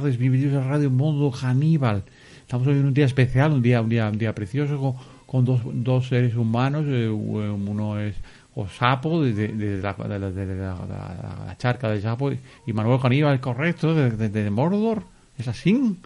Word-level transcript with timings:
tardes, 0.00 0.18
bienvenidos 0.18 0.54
a 0.64 0.66
Radio 0.68 0.90
Mundo 0.90 1.30
Caníbal. 1.30 2.02
Estamos 2.40 2.66
hoy 2.66 2.74
en 2.74 2.86
un 2.86 2.94
día 2.94 3.04
especial, 3.06 3.52
un 3.52 3.60
día, 3.62 3.80
un 3.82 3.88
día, 3.88 4.08
un 4.08 4.16
día 4.18 4.34
precioso 4.34 4.78
con, 4.78 4.94
con 5.26 5.44
dos, 5.44 5.60
dos 5.64 6.08
seres 6.08 6.34
humanos. 6.36 6.84
eh, 6.88 7.08
uno 7.08 7.98
es 8.00 8.14
Osapo, 8.54 9.22
de, 9.22 9.32
de, 9.34 9.48
de 9.48 9.82
la, 9.82 9.92
de, 9.92 10.18
la, 10.18 10.30
de 10.30 10.46
la- 10.46 10.74
la- 10.86 11.44
la 11.46 11.56
charca 11.58 11.90
de 11.90 12.00
Sapo, 12.00 12.30
y 12.32 12.72
Manuel 12.72 13.00
Caníbal, 13.00 13.40
correcto, 13.40 13.94
de, 13.94 14.50
Mordor. 14.50 15.02
¿Es 15.38 15.48
así? 15.48 15.96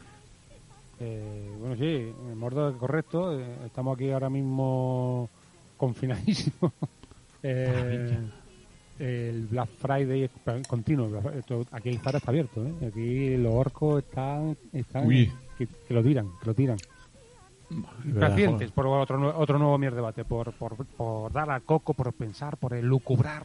Eh, 1.00 1.50
bueno, 1.60 1.76
sí, 1.76 2.12
Mordor 2.36 2.76
correcto. 2.76 3.38
eh, 3.38 3.44
estamos 3.66 3.94
aquí 3.96 4.10
ahora 4.10 4.28
mismo 4.30 5.28
confinadísimos. 5.76 6.72
Eh, 7.46 8.16
el 8.98 9.46
Black 9.46 9.68
Friday 9.80 10.24
es 10.24 10.30
continuo. 10.66 11.20
Aquí 11.72 11.88
el 11.90 11.98
Zara 12.00 12.18
está 12.18 12.30
abierto. 12.30 12.64
¿eh? 12.66 12.86
Aquí 12.88 13.36
los 13.36 13.52
orcos 13.54 14.02
están, 14.04 14.56
están 14.72 15.06
Uy. 15.06 15.32
que, 15.58 15.66
que 15.66 15.94
lo 15.94 16.02
tiran, 16.02 16.28
que 16.40 16.46
lo 16.46 16.54
tiran. 16.54 16.76
Impacientes 18.04 18.70
por 18.70 18.86
otro, 18.86 19.36
otro 19.38 19.58
nuevo 19.58 19.78
mierda 19.78 19.96
debate, 19.96 20.24
por, 20.24 20.52
por, 20.52 20.76
por 20.86 21.32
dar 21.32 21.50
al 21.50 21.62
coco, 21.62 21.94
por 21.94 22.12
pensar, 22.12 22.56
por 22.56 22.74
elucubrar, 22.74 23.44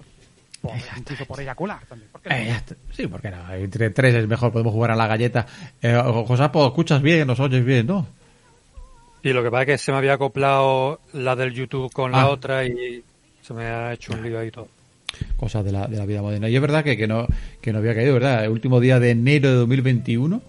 por, 0.61 0.73
incluso 0.97 1.25
por 1.25 1.39
eyacular 1.39 1.85
también. 1.85 2.11
¿Por 2.11 2.21
qué 2.21 2.29
no? 2.29 2.75
Sí, 2.93 3.07
porque 3.07 3.31
no, 3.31 3.51
entre 3.53 3.89
tres 3.89 4.13
es 4.15 4.27
mejor, 4.27 4.51
podemos 4.51 4.73
jugar 4.73 4.91
a 4.91 4.95
la 4.95 5.07
galleta. 5.07 5.47
Eh, 5.81 5.99
Josapo, 6.27 6.67
escuchas 6.67 7.01
bien, 7.01 7.25
nos 7.27 7.39
oyes 7.39 7.63
bien, 7.65 7.87
¿no? 7.87 8.05
Y 9.23 9.33
lo 9.33 9.41
que 9.41 9.49
pasa 9.49 9.61
es 9.63 9.67
que 9.67 9.77
se 9.79 9.91
me 9.91 9.97
había 9.97 10.13
acoplado 10.13 10.99
la 11.13 11.35
del 11.35 11.53
YouTube 11.53 11.91
con 11.91 12.13
Ah. 12.13 12.19
la 12.19 12.29
otra 12.29 12.65
y 12.65 13.03
se 13.41 13.53
me 13.53 13.63
ha 13.65 13.93
hecho 13.93 14.13
un 14.13 14.21
lío 14.21 14.39
ahí 14.39 14.51
todo. 14.51 14.67
Cosas 15.37 15.63
de 15.65 15.71
la, 15.71 15.87
de 15.87 15.97
la 15.97 16.05
vida 16.05 16.21
moderna. 16.21 16.49
Y 16.49 16.55
es 16.55 16.61
verdad 16.61 16.83
que, 16.83 16.97
que 16.97 17.07
no 17.07 17.27
que 17.61 17.71
no 17.73 17.79
había 17.79 17.95
caído, 17.95 18.13
¿verdad? 18.13 18.45
El 18.45 18.51
último 18.51 18.79
día 18.79 18.99
de 18.99 19.11
enero 19.11 19.49
de 19.49 19.55
2021 19.55 20.41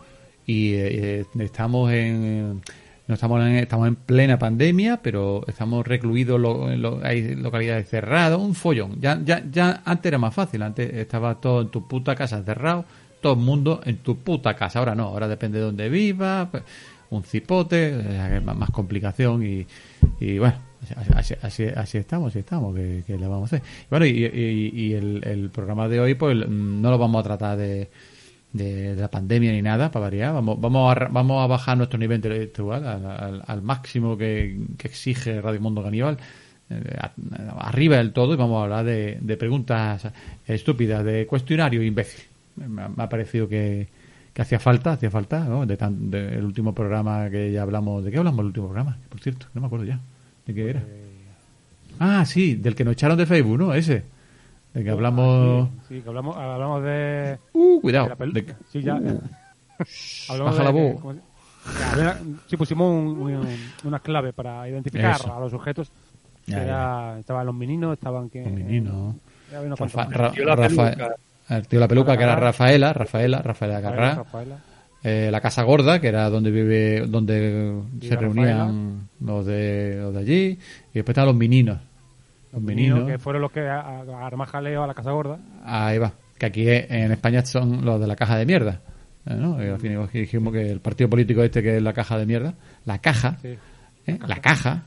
y 0.46 0.72
eh, 0.74 1.24
estamos 1.38 1.92
en 1.92 2.62
no 3.06 3.14
estamos 3.14 3.40
en, 3.44 3.56
estamos 3.56 3.88
en 3.88 3.96
plena 3.96 4.38
pandemia, 4.38 5.00
pero 5.02 5.42
estamos 5.48 5.84
recluidos, 5.84 6.40
lo- 6.40 6.68
lo- 6.76 7.00
hay 7.04 7.34
localidades 7.34 7.88
cerradas, 7.88 8.38
un 8.38 8.54
follón. 8.54 9.00
Ya, 9.00 9.20
ya, 9.24 9.82
antes 9.84 10.06
era 10.10 10.18
más 10.18 10.32
fácil, 10.32 10.62
antes 10.62 10.92
estaba 10.94 11.40
todo 11.40 11.62
en 11.62 11.68
tu 11.70 11.88
puta 11.88 12.14
casa 12.14 12.40
cerrado, 12.44 12.84
todo 13.20 13.32
el 13.32 13.40
mundo 13.40 13.80
en 13.84 13.96
tu 13.96 14.18
puta 14.18 14.54
casa. 14.54 14.78
Ahora 14.78 14.94
no, 14.94 15.04
ahora 15.06 15.26
depende 15.26 15.58
de 15.58 15.64
dónde 15.64 15.88
vivas, 15.88 16.48
pues, 16.52 16.62
un 17.10 17.24
cipote, 17.24 17.94
eh, 18.00 18.40
más 18.40 18.70
complicación 18.70 19.44
y, 19.44 19.66
y 20.20 20.38
bueno, 20.38 20.54
así, 21.14 21.34
así, 21.42 21.98
estamos, 21.98 22.28
así 22.28 22.38
estamos, 22.38 22.74
que, 22.74 23.04
que 23.06 23.18
le 23.18 23.26
vamos 23.26 23.52
a 23.52 23.56
hacer. 23.56 23.68
Bueno, 23.90 24.06
y, 24.06 24.24
y- 24.24 24.94
el, 24.94 25.50
programa 25.52 25.88
de 25.88 26.00
hoy, 26.00 26.14
pues 26.14 26.36
no 26.48 26.90
lo 26.90 26.98
vamos 26.98 27.20
a 27.20 27.22
tratar 27.24 27.58
de, 27.58 27.90
de, 28.52 28.96
la 28.96 29.08
pandemia 29.08 29.52
ni 29.52 29.62
nada, 29.62 29.90
para 29.90 30.04
variar. 30.04 30.32
Vamos, 30.34 30.60
vamos, 30.60 30.96
a, 30.96 31.08
vamos 31.08 31.42
a 31.42 31.46
bajar 31.46 31.76
nuestro 31.76 31.98
nivel 31.98 32.16
intelectual 32.16 32.86
al, 32.86 33.42
al- 33.46 33.62
máximo 33.62 34.16
que, 34.16 34.58
exige 34.82 35.40
Radio 35.40 35.60
Mundo 35.60 35.82
Caníbal. 35.82 36.16
eh, 36.70 36.96
arriba 37.58 37.96
del 37.96 38.12
todo 38.12 38.34
y 38.34 38.36
vamos 38.36 38.60
a 38.60 38.64
hablar 38.64 38.84
de, 38.84 39.18
de 39.20 39.36
preguntas 39.36 40.06
estúpidas, 40.46 41.04
de 41.04 41.26
cuestionario 41.26 41.82
imbécil. 41.82 42.24
Me 42.56 42.82
ha, 43.02 43.08
parecido 43.08 43.48
que, 43.48 43.88
hacía 44.38 44.58
falta, 44.58 44.92
hacía 44.92 45.10
falta, 45.10 45.44
¿no? 45.44 45.66
De- 45.66 45.76
el 46.38 46.44
último 46.44 46.74
programa 46.74 47.28
que 47.30 47.52
ya 47.52 47.62
hablamos, 47.62 48.04
¿de 48.04 48.10
qué 48.10 48.18
hablamos 48.18 48.40
el 48.40 48.46
último 48.46 48.66
programa? 48.68 48.98
Por 49.08 49.20
cierto, 49.20 49.46
no 49.54 49.60
me 49.60 49.66
acuerdo 49.66 49.86
ya. 49.86 50.00
¿De 50.50 50.54
qué 50.54 50.70
era? 50.70 50.82
Ah, 52.00 52.24
sí, 52.24 52.54
del 52.56 52.74
que 52.74 52.84
nos 52.84 52.92
echaron 52.94 53.16
de 53.18 53.26
Facebook, 53.26 53.58
¿no? 53.58 53.72
Ese. 53.74 54.02
De 54.74 54.82
que 54.84 54.90
hablamos... 54.90 55.68
Sí, 55.88 55.96
sí, 55.96 56.00
que 56.02 56.08
hablamos, 56.08 56.36
hablamos 56.36 56.82
de. 56.82 57.38
Uh, 57.52 57.76
de 57.76 57.80
cuidado. 57.82 58.08
la 58.08 58.16
pelu- 58.16 58.32
de- 58.32 58.54
Sí, 58.72 58.82
ya. 58.82 58.94
Hablamos 60.28 60.52
baja 60.56 60.64
la 60.64 60.72
de 60.72 60.76
que- 60.78 60.92
voz. 60.92 61.00
¿cómo 61.00 61.14
se- 61.14 61.20
que 61.76 61.84
había- 61.84 62.18
sí, 62.48 62.56
pusimos 62.56 62.86
un- 62.92 63.18
un- 63.20 63.58
una 63.84 63.98
clave 64.00 64.32
para 64.32 64.68
identificar 64.68 65.16
Eso. 65.16 65.34
a 65.34 65.40
los 65.40 65.50
sujetos. 65.50 65.90
Ya, 66.46 66.62
era- 66.64 67.18
estaban 67.20 67.46
los 67.46 67.54
meninos, 67.54 67.92
estaban 67.92 68.28
que. 68.30 68.42
Los 68.42 68.52
meninos. 68.52 69.14
Rafa- 69.78 70.08
el 71.50 71.66
tío 71.66 71.80
la 71.80 71.88
peluca, 71.88 72.16
que 72.16 72.22
era 72.22 72.36
Rafaela. 72.36 72.92
Rafaela, 72.92 73.42
Rafaela, 73.42 73.42
Rafaela 73.42 73.80
Garrá. 73.80 74.14
Rafaela. 74.16 74.56
Eh, 75.02 75.28
la 75.30 75.40
Casa 75.40 75.62
Gorda, 75.62 76.00
que 76.00 76.08
era 76.08 76.28
donde 76.28 76.50
vive, 76.50 77.06
donde 77.06 77.74
Y 78.00 78.06
se 78.08 78.16
reunían 78.16 79.08
los 79.20 79.46
de, 79.46 79.98
los 80.00 80.12
de 80.14 80.20
allí. 80.20 80.34
Y 80.92 80.94
después 80.94 81.10
estaban 81.14 81.28
los 81.28 81.36
meninos. 81.36 81.78
Los 82.52 82.60
Meninos, 82.62 83.06
que 83.08 83.18
fueron 83.18 83.42
los 83.42 83.52
que 83.52 83.60
a- 83.60 83.80
a- 83.80 84.26
arma 84.26 84.44
jaleo 84.44 84.82
a 84.82 84.86
la 84.86 84.94
Casa 84.94 85.12
Gorda. 85.12 85.38
Ahí 85.64 85.98
va. 85.98 86.12
Que 86.36 86.46
aquí 86.46 86.64
en 86.68 87.12
España 87.12 87.44
son 87.46 87.84
los 87.84 88.00
de 88.00 88.06
la 88.08 88.16
caja 88.16 88.36
de 88.36 88.44
mierda. 88.44 88.80
¿no? 89.24 89.62
Y 89.64 89.68
al 89.68 89.78
fin 89.78 89.96
dijimos 90.12 90.52
que 90.52 90.68
el 90.70 90.80
partido 90.80 91.08
político 91.08 91.42
este 91.42 91.62
que 91.62 91.76
es 91.76 91.82
la 91.82 91.92
caja 91.92 92.18
de 92.18 92.26
mierda. 92.26 92.54
La 92.86 92.98
caja. 92.98 93.38
Sí. 93.40 93.56
¿eh? 94.06 94.18
La 94.26 94.36
caja. 94.40 94.82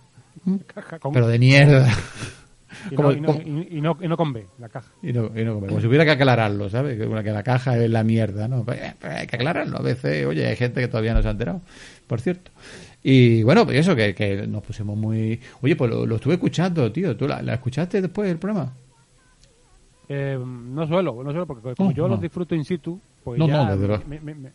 ¿m? 0.46 0.60
Caja 0.68 1.00
con- 1.00 1.14
Pero 1.14 1.28
de 1.28 1.40
mierda. 1.40 1.88
y, 2.92 2.96
como- 2.96 3.12
no, 3.12 3.18
y, 3.18 3.22
no, 3.22 3.62
y- 3.70 3.82
no- 3.82 3.98
y 4.02 4.08
no 4.08 4.18
con 4.18 4.34
B, 4.34 4.46
la 4.60 4.70
caja. 4.70 4.92
Y 5.02 5.14
no, 5.14 5.32
y 5.36 5.44
no 5.44 5.56
como, 5.56 5.68
como 5.68 5.82
si 5.82 5.88
hubiera 5.88 6.06
que 6.06 6.12
aclararlo, 6.12 6.70
¿sabes? 6.70 6.98
Que, 6.98 7.06
bueno, 7.06 7.24
que 7.24 7.32
la 7.32 7.44
caja 7.44 7.78
es 7.78 7.90
la 7.90 8.04
mierda, 8.04 8.48
¿no? 8.48 8.64
Pues, 8.64 8.80
eh, 8.82 8.94
pues 9.00 9.14
hay 9.14 9.28
que 9.28 9.36
aclararlo. 9.36 9.78
A 9.78 9.82
veces, 9.82 10.26
oye, 10.26 10.48
hay 10.48 10.56
gente 10.56 10.82
que 10.82 10.88
todavía 10.88 11.14
no 11.14 11.22
se 11.22 11.28
ha 11.28 11.32
enterado, 11.32 11.62
por 12.08 12.22
cierto. 12.22 12.52
Y 13.04 13.44
bueno, 13.44 13.66
pues 13.66 13.78
eso, 13.80 13.96
que, 13.96 14.16
que 14.16 14.48
nos 14.48 14.64
pusimos 14.64 14.98
muy... 14.98 15.40
Oye, 15.62 15.76
pues 15.76 15.92
lo, 15.92 16.06
lo 16.06 16.16
estuve 16.16 16.36
escuchando, 16.36 16.90
tío. 16.92 17.18
¿Tú 17.18 17.28
la, 17.28 17.42
la 17.42 17.56
escuchaste 17.56 18.02
después 18.02 18.30
del 18.30 18.38
programa? 18.38 18.72
Eh, 20.10 20.38
no 20.40 20.88
suelo, 20.88 21.22
no 21.24 21.32
suelo, 21.32 21.46
porque 21.48 21.76
como 21.76 21.90
No, 21.90 21.96
yo 21.96 22.08
los 22.08 22.22
disfruto 22.22 22.56
in 22.56 22.66
situ, 22.66 23.00
pues 23.24 23.40
ya 23.48 23.64
me, 24.08 24.20
me- 24.20 24.36
me- 24.36 24.52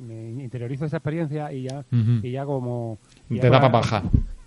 me- 0.00 0.44
interiorizo 0.44 0.84
esa 0.84 0.98
experiencia 0.98 1.52
y 1.52 1.64
ya, 1.64 1.84
y 2.22 2.30
ya 2.30 2.44
como... 2.44 2.98
y 3.28 3.36
Te 3.36 3.42
ya 3.42 3.50
da 3.50 3.60
para- 3.60 3.72
para 3.72 4.00
baja. 4.00 4.02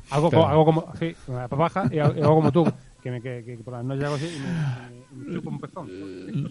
Hago, 0.10 0.30
co- 0.32 0.46
hago 0.48 0.66
como, 0.66 0.86
sí, 1.00 1.16
me 1.28 1.34
da 1.36 1.48
pa' 1.48 1.56
baja 1.56 1.90
y 1.92 2.00
hago, 2.00 2.14
y 2.18 2.22
hago 2.22 2.36
como 2.36 2.52
tú, 2.52 2.66
que, 3.02 3.12
me, 3.12 3.22
que, 3.22 3.44
que 3.46 3.58
por 3.58 3.74
las 3.74 3.84
noches 3.86 4.04
hago 4.06 4.16
así 4.16 4.26
y 4.26 4.40
me, 4.40 4.46
me, 5.24 5.26
me 5.32 5.36
chupo 5.36 5.50
un 5.50 5.60
pezón. 5.60 5.88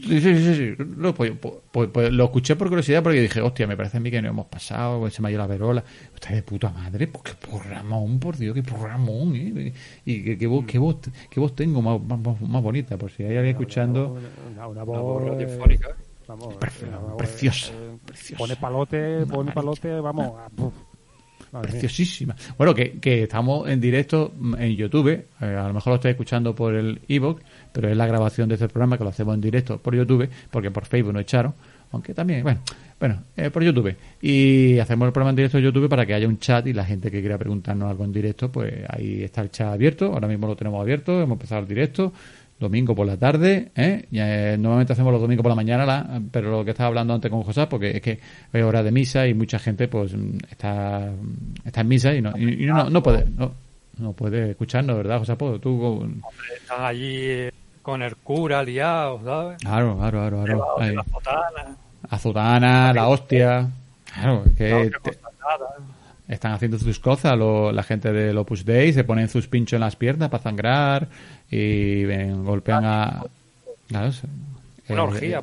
Sí, 0.06 0.20
sí, 0.20 0.36
sí. 0.38 0.54
sí. 0.76 0.84
No, 0.96 1.14
pues, 1.14 1.32
pues- 1.40 1.54
pues- 1.70 1.90
pues 1.92 2.12
lo 2.12 2.24
escuché 2.24 2.56
por 2.56 2.68
curiosidad 2.68 3.02
porque 3.02 3.20
dije, 3.20 3.40
hostia, 3.40 3.66
me 3.66 3.76
parece 3.76 3.96
a 3.96 4.00
mí 4.00 4.10
que 4.10 4.20
no 4.22 4.28
hemos 4.28 4.46
pasado, 4.46 5.00
pues 5.00 5.14
se 5.14 5.22
me 5.22 5.28
ha 5.28 5.30
ido 5.30 5.38
la 5.40 5.46
verola. 5.46 5.84
Está 6.14 6.34
de 6.34 6.42
puta 6.42 6.70
madre, 6.70 7.06
pues 7.06 7.22
qué 7.24 7.32
programón, 7.48 8.18
por 8.18 8.36
Dios, 8.36 8.54
qué 8.54 8.62
programón, 8.62 9.34
¿eh? 9.36 9.72
Y 10.04 10.22
qué, 10.24 10.38
qué 10.38 10.46
voz, 10.46 10.64
qué 10.66 10.78
voz, 10.78 10.96
qué 11.30 11.40
voz 11.40 11.54
tengo 11.54 11.80
más, 11.82 12.00
más, 12.02 12.40
más 12.40 12.62
bonita, 12.62 12.96
por 12.96 13.10
si 13.10 13.22
hay 13.24 13.36
alguien 13.36 13.56
escuchando. 13.56 14.12
Una, 14.12 14.66
una 14.66 14.68
Una 14.68 14.82
voz 14.84 15.00
voz 15.02 15.22
eh, 15.22 15.28
radiofónica. 15.30 15.88
Vamos, 16.26 16.54
Precio- 16.54 16.88
una 16.88 16.98
voz, 16.98 17.16
preciosa, 17.18 17.72
eh, 17.74 17.98
preciosa. 18.06 18.38
Pone 18.38 18.56
palote, 18.56 19.26
pone 19.26 19.52
palote, 19.52 20.00
vamos. 20.00 20.32
a- 20.38 20.48
Preciosísima. 21.62 22.34
Bueno, 22.56 22.74
que, 22.74 22.92
que 23.00 23.24
estamos 23.24 23.68
en 23.68 23.80
directo 23.80 24.32
en 24.58 24.76
YouTube. 24.76 25.08
eh, 25.08 25.26
a 25.40 25.68
lo 25.68 25.74
mejor 25.74 25.92
lo 25.92 25.94
estáis 25.96 26.14
escuchando 26.14 26.54
por 26.54 26.74
el 26.74 27.00
ebook, 27.08 27.40
pero 27.72 27.88
es 27.88 27.96
la 27.96 28.06
grabación 28.06 28.48
de 28.48 28.54
este 28.54 28.68
programa 28.68 28.98
que 28.98 29.04
lo 29.04 29.10
hacemos 29.10 29.34
en 29.34 29.40
directo 29.40 29.78
por 29.78 29.94
YouTube, 29.94 30.28
porque 30.50 30.70
por 30.70 30.86
Facebook 30.86 31.12
no 31.12 31.20
echaron. 31.20 31.54
Aunque 31.92 32.12
también, 32.12 32.42
bueno, 32.42 32.60
bueno, 32.98 33.22
eh, 33.36 33.50
por 33.50 33.62
YouTube. 33.62 33.94
Y 34.20 34.78
hacemos 34.80 35.06
el 35.06 35.12
programa 35.12 35.30
en 35.30 35.36
directo 35.36 35.58
en 35.58 35.64
YouTube 35.64 35.88
para 35.88 36.04
que 36.04 36.14
haya 36.14 36.26
un 36.26 36.38
chat 36.38 36.66
y 36.66 36.72
la 36.72 36.84
gente 36.84 37.08
que 37.08 37.20
quiera 37.20 37.38
preguntarnos 37.38 37.88
algo 37.88 38.04
en 38.04 38.12
directo, 38.12 38.50
pues 38.50 38.72
ahí 38.88 39.22
está 39.22 39.42
el 39.42 39.50
chat 39.50 39.72
abierto. 39.72 40.06
Ahora 40.06 40.26
mismo 40.26 40.48
lo 40.48 40.56
tenemos 40.56 40.80
abierto, 40.80 41.20
hemos 41.20 41.36
empezado 41.36 41.60
el 41.62 41.68
directo. 41.68 42.12
Domingo 42.64 42.94
por 42.94 43.06
la 43.06 43.16
tarde, 43.16 43.70
¿eh? 43.76 44.04
Y, 44.10 44.18
eh, 44.18 44.56
normalmente 44.58 44.92
hacemos 44.92 45.12
los 45.12 45.20
domingos 45.22 45.42
por 45.42 45.50
la 45.50 45.56
mañana, 45.56 45.86
la- 45.86 46.20
pero 46.30 46.50
lo 46.50 46.64
que 46.64 46.70
estaba 46.72 46.88
hablando 46.88 47.14
antes 47.14 47.30
con 47.30 47.42
José, 47.42 47.66
porque 47.68 47.90
es 47.96 48.02
que 48.02 48.18
es 48.52 48.62
hora 48.64 48.82
de 48.82 48.90
misa 48.90 49.26
y 49.26 49.34
mucha 49.34 49.58
gente 49.58 49.86
pues 49.88 50.14
está, 50.50 51.10
está 51.64 51.80
en 51.82 51.88
misa 51.88 52.12
y 52.14 52.20
no, 52.22 52.32
y, 52.36 52.64
y 52.64 52.66
no, 52.66 52.90
no 52.90 53.02
puede 53.02 53.26
no, 53.36 53.52
no 53.98 54.12
puede 54.12 54.50
escucharnos, 54.50 54.96
¿verdad, 54.96 55.18
José? 55.18 55.36
Pues 55.36 55.60
tú, 55.60 55.78
con- 55.80 56.22
Están 56.60 56.84
allí 56.84 57.16
eh, 57.20 57.52
con 57.82 58.02
el 58.02 58.16
cura 58.16 58.62
liados, 58.62 59.22
¿sabes? 59.24 59.58
claro, 59.58 59.96
claro, 59.98 60.18
claro, 60.30 60.44
claro. 60.44 60.64
Ahí. 60.80 60.94
la 60.96 61.04
sotana. 61.04 61.76
Azotana, 62.10 62.92
la 62.92 63.08
hostia, 63.08 63.68
claro, 64.12 64.42
es 64.46 64.52
que 64.54 64.90
te-. 65.02 65.18
Están 66.28 66.52
haciendo 66.52 66.78
sus 66.78 66.98
cosas, 66.98 67.36
lo- 67.36 67.70
la 67.72 67.82
gente 67.82 68.12
del 68.12 68.36
Opus 68.38 68.64
Dei 68.64 68.92
se 68.92 69.04
ponen 69.04 69.28
sus 69.28 69.46
pinchos 69.48 69.74
en 69.74 69.80
las 69.80 69.96
piernas 69.96 70.30
para 70.30 70.42
sangrar 70.42 71.08
y 71.50 72.04
ven, 72.04 72.44
golpean 72.44 72.84
a... 72.84 73.24
Claro, 73.88 74.10
Una 74.88 74.98
eh, 74.98 75.04
orgía. 75.04 75.42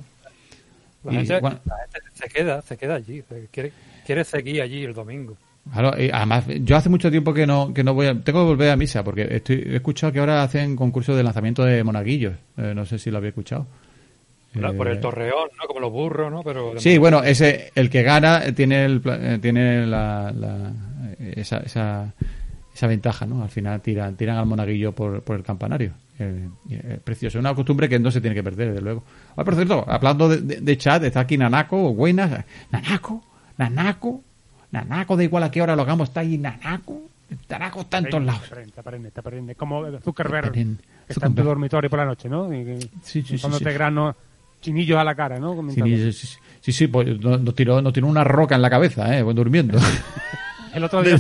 La, 1.04 1.14
y, 1.14 1.16
gente, 1.18 1.40
bueno, 1.40 1.60
la 1.66 1.76
gente 1.78 2.00
se 2.14 2.28
queda, 2.30 2.62
se 2.62 2.78
queda 2.78 2.96
allí. 2.96 3.24
Quiere, 3.52 3.72
quiere 4.06 4.24
seguir 4.24 4.62
allí 4.62 4.84
el 4.84 4.94
domingo. 4.94 5.38
Claro, 5.72 5.92
y 6.02 6.10
además, 6.12 6.46
yo 6.62 6.76
hace 6.76 6.90
mucho 6.90 7.12
tiempo 7.12 7.34
que 7.34 7.46
no, 7.46 7.72
que 7.74 7.84
no 7.84 7.94
voy 7.94 8.08
a, 8.08 8.20
tengo 8.20 8.40
que 8.42 8.46
volver 8.48 8.72
a 8.72 8.76
misa, 8.76 9.04
porque 9.04 9.28
estoy, 9.30 9.58
he 9.68 9.76
escuchado 9.76 10.12
que 10.12 10.20
ahora 10.20 10.42
hacen 10.42 10.76
concursos 10.76 11.16
de 11.16 11.24
lanzamiento 11.24 11.64
de 11.64 11.84
monaguillos. 11.84 12.34
Eh, 12.58 12.74
no 12.76 12.86
sé 12.86 12.98
si 12.98 13.12
lo 13.12 13.18
había 13.18 13.30
escuchado. 13.30 13.68
¿Verdad? 14.54 14.76
Por 14.76 14.88
Eh, 14.88 14.92
el 14.92 15.00
torreón, 15.00 15.50
¿no? 15.60 15.68
Como 15.68 15.80
los 15.80 15.92
burros, 15.92 16.32
¿no? 16.32 16.44
Pero 16.44 16.74
Sí, 16.80 16.98
bueno, 16.98 17.24
ese, 17.24 17.72
el 17.76 17.90
que 17.90 18.04
gana 18.04 18.44
eh, 18.46 18.52
tiene 18.54 18.86
el, 18.86 19.02
pla- 19.02 19.18
eh, 19.36 19.40
tiene 19.40 19.86
la, 19.88 20.32
la- 20.36 20.74
eh, 21.20 21.34
esa, 21.38 21.58
esa, 21.58 22.14
esa 22.74 22.88
ventaja, 22.88 23.26
¿no? 23.26 23.44
Al 23.44 23.50
final 23.50 23.82
tiran, 23.82 24.16
tiran 24.16 24.38
al 24.38 24.46
monaguillo 24.46 24.92
por, 24.94 25.22
por 25.24 25.36
el 25.38 25.44
campanario. 25.44 25.94
Eh, 26.20 26.48
eh, 26.70 27.00
precioso. 27.04 27.40
Es 27.40 27.42
una 27.42 27.56
costumbre 27.56 27.90
que 27.90 27.98
no 27.98 28.12
se 28.12 28.22
tiene 28.22 28.36
que 28.36 28.44
perder, 28.44 28.70
desde 28.70 28.82
luego. 28.82 29.04
Ah, 29.36 29.44
por 29.44 29.56
cierto, 29.56 29.84
hablando 29.88 30.30
de, 30.30 30.42
de- 30.42 30.62
de 30.62 30.78
chat, 30.78 31.04
está 31.04 31.22
aquí 31.22 31.38
Nanako, 31.38 31.94
buenas. 31.96 32.44
Nanako, 32.72 33.24
Nanako, 33.58 34.22
Nanako, 34.72 35.18
da 35.18 35.24
igual 35.24 35.44
a 35.44 35.52
qué 35.52 35.62
hora 35.62 35.76
lo 35.76 35.82
hagamos, 35.82 36.10
está 36.10 36.20
ahí 36.22 36.38
Nanako. 36.38 37.02
Nanako 37.50 37.82
está 37.82 37.98
en 38.00 38.10
todos 38.10 38.24
lados. 38.26 38.42
Te 38.74 38.80
aprende, 38.82 39.10
te 39.12 39.20
aprende. 39.20 39.56
Como 39.56 39.86
Zuckerberg, 40.02 40.52
que 40.52 40.60
está 40.60 40.62
en 40.68 40.78
tu 40.78 41.14
Zuckerberg. 41.14 41.46
dormitorio 41.46 41.90
por 41.90 42.00
la 42.00 42.06
noche, 42.06 42.28
¿no? 42.30 42.54
Y 42.54 42.78
Sí, 43.02 43.22
sí, 43.22 43.24
sí, 43.24 43.40
Cuando 43.40 43.58
sí. 43.58 43.64
te 43.64 43.72
granos 43.74 44.16
chinillos 44.62 44.98
a 44.98 45.04
la 45.04 45.16
cara, 45.16 45.40
¿no? 45.40 45.56
Sí, 45.72 45.82
sí, 45.82 46.14
sí, 46.14 46.38
sí, 46.62 46.72
sí, 46.72 46.88
pues 46.88 47.20
nos, 47.20 47.54
tiró, 47.56 47.82
nos 47.82 47.92
tiró 47.94 48.08
una 48.08 48.24
roca 48.24 48.56
en 48.56 48.62
la 48.62 48.70
cabeza, 48.70 49.18
¿eh? 49.18 49.24
durmiendo. 49.24 49.78
El 50.74 50.84
otro 50.86 51.04
día 51.04 51.18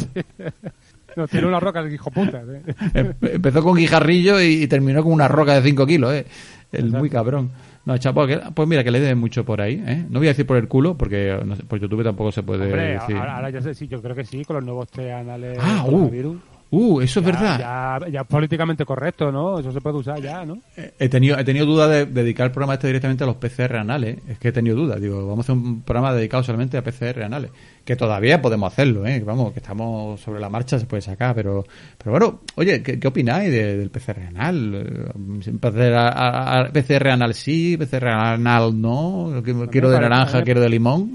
nos 1.17 1.29
tiró 1.29 1.49
una 1.49 1.59
roca 1.59 1.81
el 1.81 1.93
hijo 1.93 2.09
puta. 2.09 2.41
¿eh? 2.47 2.61
Em- 2.93 3.13
Empezó 3.21 3.61
con 3.61 3.75
guijarrillo 3.75 4.39
y, 4.41 4.63
y 4.63 4.67
terminó 4.67 5.03
con 5.03 5.11
una 5.11 5.27
roca 5.27 5.55
de 5.59 5.61
5 5.61 5.85
kilos, 5.85 6.13
¿eh? 6.13 6.25
El 6.71 6.89
muy 6.91 7.09
cabrón. 7.09 7.51
No, 7.83 7.97
chapo, 7.97 8.25
que- 8.27 8.39
pues 8.53 8.67
mira, 8.69 8.83
que 8.83 8.91
le 8.91 8.99
den 9.01 9.17
mucho 9.17 9.43
por 9.43 9.59
ahí, 9.59 9.83
¿eh? 9.85 10.05
No 10.09 10.19
voy 10.19 10.27
a 10.27 10.31
decir 10.31 10.45
por 10.45 10.55
el 10.55 10.69
culo, 10.69 10.95
porque 10.97 11.37
no 11.43 11.55
sé, 11.57 11.63
por 11.63 11.79
YouTube 11.81 12.03
tampoco 12.03 12.31
se 12.31 12.43
puede 12.43 12.63
Hombre, 12.65 12.93
decir. 12.93 13.17
ahora, 13.17 13.35
ahora 13.35 13.49
ya 13.49 13.61
sé, 13.61 13.73
sí, 13.73 13.87
yo 13.89 14.01
creo 14.01 14.15
que 14.15 14.23
sí, 14.23 14.45
con 14.45 14.55
los 14.57 14.63
nuevos 14.65 14.87
test 14.89 15.09
anales 15.11 15.57
Ah, 15.61 15.81
uh, 15.83 15.89
coronavirus. 15.91 16.37
Uh, 16.71 17.01
eso 17.01 17.19
es 17.19 17.25
verdad. 17.25 17.59
Ya, 17.59 18.09
ya 18.09 18.21
es 18.21 18.27
políticamente 18.27 18.83
correcto, 18.85 19.31
¿no? 19.31 19.59
Eso 19.59 19.71
se 19.71 19.79
puede 19.81 19.97
usar 19.97 20.19
ya, 20.21 20.43
¿no? 20.45 20.57
He 20.97 21.07
tenido, 21.09 21.37
he 21.37 21.43
tenido 21.43 21.65
duda 21.65 21.87
de 21.87 22.05
dedicar 22.05 22.47
el 22.47 22.51
programa 22.51 22.73
este 22.73 22.87
directamente 22.87 23.23
a 23.23 23.27
los 23.27 23.35
PCR 23.35 23.75
anales. 23.77 24.17
Es 24.27 24.39
que 24.39 24.47
he 24.47 24.51
tenido 24.51 24.75
dudas. 24.75 24.99
Digo, 24.99 25.27
vamos 25.27 25.39
a 25.47 25.51
hacer 25.53 25.55
un 25.63 25.81
programa 25.83 26.13
dedicado 26.13 26.43
solamente 26.43 26.77
a 26.77 26.83
PCR 26.83 27.23
anales. 27.23 27.51
Que 27.85 27.95
todavía 27.95 28.41
podemos 28.41 28.71
hacerlo, 28.71 29.05
¿eh? 29.07 29.21
Vamos, 29.25 29.53
que 29.53 29.59
estamos 29.59 30.19
sobre 30.21 30.39
la 30.39 30.49
marcha, 30.49 30.77
se 30.79 30.85
puede 30.85 31.01
sacar. 31.01 31.33
Pero, 31.35 31.65
pero 31.97 32.11
bueno, 32.11 32.39
oye, 32.55 32.81
¿qué, 32.83 32.99
qué 32.99 33.07
opináis 33.07 33.51
de- 33.51 33.77
del 33.77 33.89
PCR 33.89 34.27
anal? 34.27 34.73
Eh, 34.75 35.51
PCR, 35.59 35.95
a- 35.95 36.59
a- 36.61 36.69
PCR 36.71 37.09
anal 37.09 37.33
sí, 37.33 37.77
PCR 37.77 38.07
anal 38.09 38.79
no. 38.79 39.41
Quiero 39.71 39.89
de 39.89 39.99
naranja, 39.99 40.43
quiero 40.43 40.61
de 40.61 40.69
limón. 40.69 41.11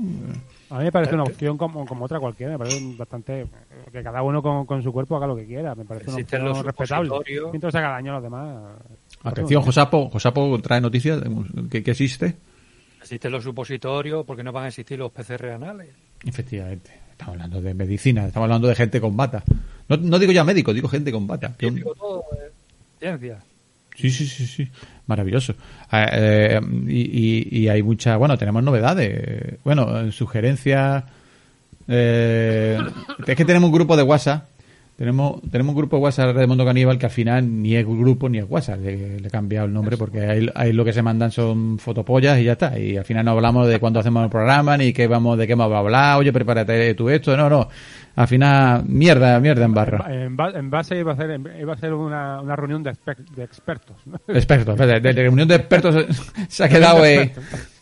A 0.70 0.78
mí 0.78 0.84
me 0.84 0.92
parece 0.92 1.14
una 1.14 1.22
opción 1.24 1.56
como, 1.56 1.86
como 1.86 2.04
otra 2.06 2.18
cualquiera, 2.18 2.52
me 2.52 2.58
parece 2.58 2.96
bastante... 2.96 3.46
Que 3.92 4.02
cada 4.02 4.22
uno 4.22 4.42
con, 4.42 4.66
con 4.66 4.82
su 4.82 4.92
cuerpo 4.92 5.16
haga 5.16 5.26
lo 5.28 5.36
que 5.36 5.46
quiera, 5.46 5.74
me 5.74 5.84
parece 5.84 6.10
una 6.10 6.22
opción 6.22 6.44
los 6.44 6.64
respetable. 6.64 7.10
Mientras 7.52 7.74
haga 7.76 7.90
daño 7.90 8.10
a 8.12 8.14
los 8.14 8.22
demás... 8.24 8.72
Atención, 9.22 9.62
Josapo. 9.62 10.10
Josapo 10.10 10.58
trae 10.60 10.80
noticias 10.80 11.20
de- 11.20 11.68
que, 11.70 11.82
que 11.82 11.90
existe. 11.92 12.34
Existen 13.00 13.30
los 13.32 13.44
supositorios, 13.44 14.24
porque 14.26 14.42
no 14.42 14.50
van 14.52 14.64
a 14.64 14.68
existir 14.68 14.98
los 14.98 15.12
PCR 15.12 15.50
anales. 15.52 15.90
Efectivamente. 16.24 16.90
Estamos 17.12 17.34
hablando 17.34 17.62
de 17.62 17.72
medicina, 17.72 18.26
estamos 18.26 18.44
hablando 18.46 18.68
de 18.68 18.74
gente 18.74 19.00
con 19.00 19.16
bata. 19.16 19.42
No, 19.88 19.96
no 19.96 20.18
digo 20.18 20.32
ya 20.32 20.44
médico, 20.44 20.74
digo 20.74 20.88
gente 20.88 21.10
con 21.12 21.26
bata. 21.26 21.54
Yo 21.58 21.70
digo 21.70 21.94
todo, 21.94 22.24
eh, 22.34 22.50
ciencia. 22.98 23.38
Sí, 23.96 24.10
sí, 24.10 24.26
sí, 24.26 24.46
sí. 24.46 24.68
Maravilloso. 25.06 25.52
Eh, 25.92 26.06
eh, 26.12 26.60
y, 26.88 27.00
y- 27.00 27.58
y 27.62 27.68
hay 27.68 27.82
muchas, 27.82 28.18
bueno, 28.18 28.36
tenemos 28.36 28.62
novedades. 28.62 29.58
Bueno, 29.64 30.00
eh, 30.00 30.12
sugerencias. 30.12 31.04
Eh, 31.88 32.78
es 33.26 33.36
que 33.36 33.44
tenemos 33.44 33.68
un 33.68 33.74
grupo 33.74 33.96
de 33.96 34.02
WhatsApp. 34.02 34.44
Tenemos, 34.96 35.42
tenemos 35.50 35.74
un 35.74 35.76
grupo 35.78 35.96
de 35.96 36.02
WhatsApp 36.04 36.34
de 36.34 36.46
Mundo 36.46 36.64
Caníbal 36.64 36.98
que 36.98 37.04
al 37.04 37.12
final 37.12 37.62
ni 37.62 37.76
es 37.76 37.84
grupo 37.84 38.30
ni 38.30 38.38
es 38.38 38.46
WhatsApp. 38.48 38.80
Le, 38.80 39.20
le 39.20 39.28
he 39.28 39.30
cambiado 39.30 39.66
el 39.66 39.72
nombre 39.74 39.98
porque 39.98 40.20
ahí, 40.20 40.48
ahí 40.54 40.72
lo 40.72 40.86
que 40.86 40.94
se 40.94 41.02
mandan 41.02 41.30
son 41.30 41.78
fotopollas 41.78 42.38
y 42.38 42.44
ya 42.44 42.52
está. 42.52 42.78
Y 42.78 42.96
al 42.96 43.04
final 43.04 43.26
no 43.26 43.32
hablamos 43.32 43.68
de 43.68 43.78
cuándo 43.78 44.00
hacemos 44.00 44.24
el 44.24 44.30
programa 44.30 44.74
ni 44.78 44.94
qué 44.94 45.06
vamos, 45.06 45.36
de 45.36 45.46
qué 45.46 45.54
vamos 45.54 45.74
a 45.74 45.80
hablar. 45.80 46.16
Oye, 46.18 46.32
prepárate 46.32 46.94
tú 46.94 47.10
esto. 47.10 47.36
No, 47.36 47.50
no. 47.50 47.68
Al 48.14 48.26
final, 48.26 48.84
mierda, 48.86 49.38
mierda 49.40 49.66
en 49.66 49.74
barra. 49.74 50.06
En, 50.08 50.34
ba- 50.34 50.52
en 50.54 50.70
base 50.70 50.98
iba 50.98 51.12
a 51.12 51.16
ser, 51.16 51.38
iba 51.60 51.74
a 51.74 51.76
ser 51.76 51.92
una, 51.92 52.40
una 52.40 52.56
reunión 52.56 52.82
de, 52.82 52.92
exper- 52.92 53.28
de 53.36 53.44
expertos. 53.44 53.96
¿no? 54.06 54.18
Expertos. 54.28 54.78
De, 54.78 55.00
de 55.00 55.12
reunión 55.12 55.46
de 55.46 55.56
expertos 55.56 56.06
se 56.48 56.64
ha 56.64 56.68
quedado. 56.70 57.04
eh, 57.04 57.34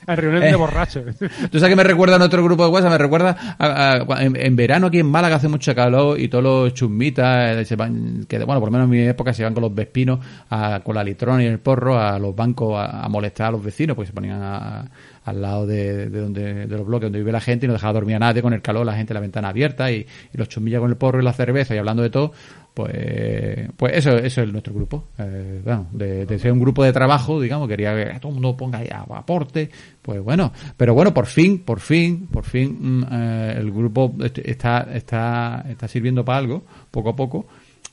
En 0.09 0.17
reunión 0.17 0.43
Eh. 0.43 0.47
de 0.49 0.57
borrachos. 0.57 1.05
¿Tú 1.51 1.59
sabes 1.59 1.69
que 1.71 1.77
me 1.77 1.85
recuerda 1.85 2.17
a 2.17 2.19
nuestro 2.19 2.43
grupo 2.45 2.65
de 2.65 2.71
WhatsApp? 2.71 2.93
Me 2.93 2.99
recuerda 2.99 3.37
a, 3.59 3.93
a- 4.07 4.23
en, 4.25 4.37
en 4.37 4.57
verano 4.57 4.89
aquí 4.89 4.99
en 4.99 5.07
Málaga 5.07 5.37
hace 5.37 5.49
mucho 5.49 5.75
calor 5.75 6.19
y 6.21 6.29
todos 6.29 6.45
los 6.45 6.75
chusmitas 6.75 7.57
eh, 7.57 7.65
se 7.65 7.77
van, 7.77 8.25
que 8.29 8.39
bueno, 8.45 8.61
por 8.61 8.69
lo 8.69 8.73
menos 8.73 8.85
en 8.87 8.91
mi 8.91 9.01
época 9.01 9.33
se 9.33 9.43
van 9.45 9.55
con 9.55 9.63
los 9.63 9.75
vespinos, 9.75 10.19
a- 10.51 10.81
con 10.85 10.95
la 10.95 11.05
litrona 11.05 11.43
y 11.43 11.47
el 11.47 11.59
porro 11.59 11.99
a 11.99 12.19
los 12.19 12.35
bancos 12.37 12.79
a, 12.79 13.05
a 13.05 13.09
molestar 13.09 13.49
a 13.49 13.51
los 13.53 13.65
vecinos, 13.65 13.97
porque 13.97 14.09
se 14.09 14.13
ponían 14.13 14.41
a- 14.43 14.85
al 15.25 15.41
lado 15.41 15.67
de, 15.67 16.11
de 16.11 16.21
donde 16.21 16.67
de 16.67 16.77
los 16.77 16.87
bloques 16.87 17.07
donde 17.07 17.19
vive 17.21 17.33
la 17.33 17.41
gente 17.41 17.65
y 17.65 17.69
no 17.69 17.73
dejaba 17.73 17.95
dormir 17.95 18.17
a 18.17 18.19
nadie 18.19 18.43
con 18.43 18.53
el 18.53 18.61
calor, 18.61 18.85
la 18.85 18.93
gente 18.95 19.15
la 19.15 19.21
ventana 19.21 19.49
abierta 19.49 19.91
y, 19.91 20.07
y 20.33 20.37
los 20.39 20.51
chusmillas 20.51 20.81
con 20.81 20.91
el 20.91 20.97
porro 20.99 21.19
y 21.21 21.25
la 21.25 21.33
cerveza 21.33 21.75
y 21.75 21.79
hablando 21.79 22.03
de 22.03 22.11
todo. 22.11 22.33
Pues, 22.75 23.69
pues 23.77 23.93
eso, 23.99 24.17
eso 24.19 24.43
es 24.43 24.51
nuestro 24.53 24.75
grupo. 24.75 25.05
Eh, 25.19 25.61
bueno, 25.65 25.87
de, 25.93 26.27
de 26.27 26.39
ser 26.41 26.51
un 26.53 26.59
grupo 26.59 26.83
de 26.83 26.93
trabajo, 26.93 27.41
digamos, 27.41 27.69
quería 27.69 27.95
que 27.95 28.19
todo 28.19 28.31
el 28.31 28.35
mundo 28.35 28.57
ponga 28.57 28.81
aporte. 29.11 29.71
Pues 30.03 30.21
bueno, 30.21 30.53
pero 30.77 30.93
bueno, 30.93 31.15
por 31.15 31.27
fin, 31.27 31.61
por 31.61 31.79
fin, 31.79 32.27
por 32.27 32.45
fin, 32.45 32.77
mm, 32.81 33.05
eh, 33.13 33.55
el 33.59 33.71
grupo 33.71 34.13
est- 34.25 34.39
está, 34.39 34.89
está, 34.93 35.65
está 35.69 35.87
sirviendo 35.87 36.25
para 36.25 36.39
algo, 36.39 36.65
poco 36.91 37.11
a 37.11 37.17
poco. 37.17 37.47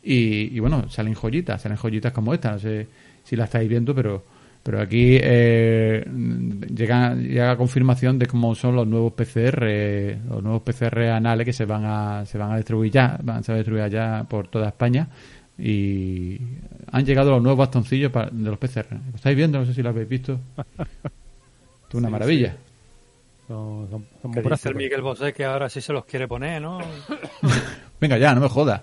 Y, 0.04 0.56
y 0.56 0.60
bueno, 0.60 0.90
salen 0.90 1.14
joyitas, 1.14 1.62
salen 1.62 1.78
joyitas 1.78 2.12
como 2.12 2.34
esta. 2.34 2.52
No 2.54 2.60
sé 2.60 2.88
si 3.24 3.36
la 3.36 3.44
estáis 3.44 3.70
viendo, 3.70 3.94
pero, 3.94 4.24
pero 4.64 4.80
aquí 4.82 5.18
eh, 5.22 6.06
llega, 6.74 7.16
llega 7.16 7.58
confirmación 7.58 8.20
de 8.20 8.28
cómo 8.28 8.54
son 8.56 8.76
los 8.76 8.86
nuevos 8.88 9.14
PCR, 9.14 9.64
los 10.30 10.44
nuevos 10.44 10.62
PCR 10.62 11.10
anales 11.10 11.46
que 11.46 11.54
se 11.54 11.66
van 11.66 11.84
a, 11.86 12.26
se 12.26 12.38
van 12.38 12.52
a 12.52 12.58
distribuir 12.58 12.92
ya, 12.92 13.18
van 13.24 13.38
a 13.38 13.44
ser 13.44 13.56
distribuidos 13.56 13.92
ya 13.92 14.24
por 14.30 14.48
toda 14.48 14.68
España. 14.68 15.08
Y 15.58 16.40
han 16.92 17.06
llegado 17.06 17.32
los 17.32 17.42
nuevos 17.42 17.60
bastoncillos 17.60 18.12
para- 18.12 18.30
de 18.32 18.50
los 18.50 18.58
PCR. 18.58 18.88
¿Lo 19.10 19.16
estáis 19.16 19.36
viendo? 19.36 19.60
No 19.60 19.66
sé 19.66 19.74
si 19.74 19.82
lo 19.84 19.90
habéis 19.90 20.08
visto. 20.10 20.40
Esto 20.58 20.88
es 21.90 21.94
una 21.96 22.10
maravilla. 22.10 22.56
Son, 23.48 23.88
son, 23.90 24.06
son 24.22 24.32
Que 24.32 24.42
dice 24.42 24.70
el. 24.70 24.76
Miguel 24.76 25.02
Bosé 25.02 25.34
que 25.34 25.44
ahora 25.44 25.70
sí 25.70 25.82
se 25.82 25.92
los 25.94 26.06
quiere 26.06 26.28
poner, 26.28 26.62
¿no? 26.62 26.80
Venga 28.00 28.18
ya, 28.18 28.34
no 28.34 28.42
me 28.42 28.48
jodas. 28.48 28.82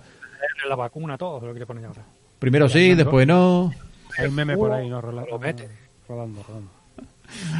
La 0.68 0.76
vacuna, 0.76 1.16
todo 1.16 1.40
se 1.40 1.46
lo 1.46 1.52
quiere 1.52 1.66
poner 1.66 1.86
ahora. 1.86 2.02
Primero 2.38 2.68
sí, 2.68 2.94
después 2.94 3.26
no. 3.26 3.72
Hay 4.18 4.30
meme 4.30 4.56
por 4.56 4.72
ahí, 4.72 4.88
¿no? 4.88 5.00
Rola- 5.00 5.24
Lo 5.28 5.38
mete. 5.38 5.68
Rodando, 6.08 6.42
rodando. 6.42 6.70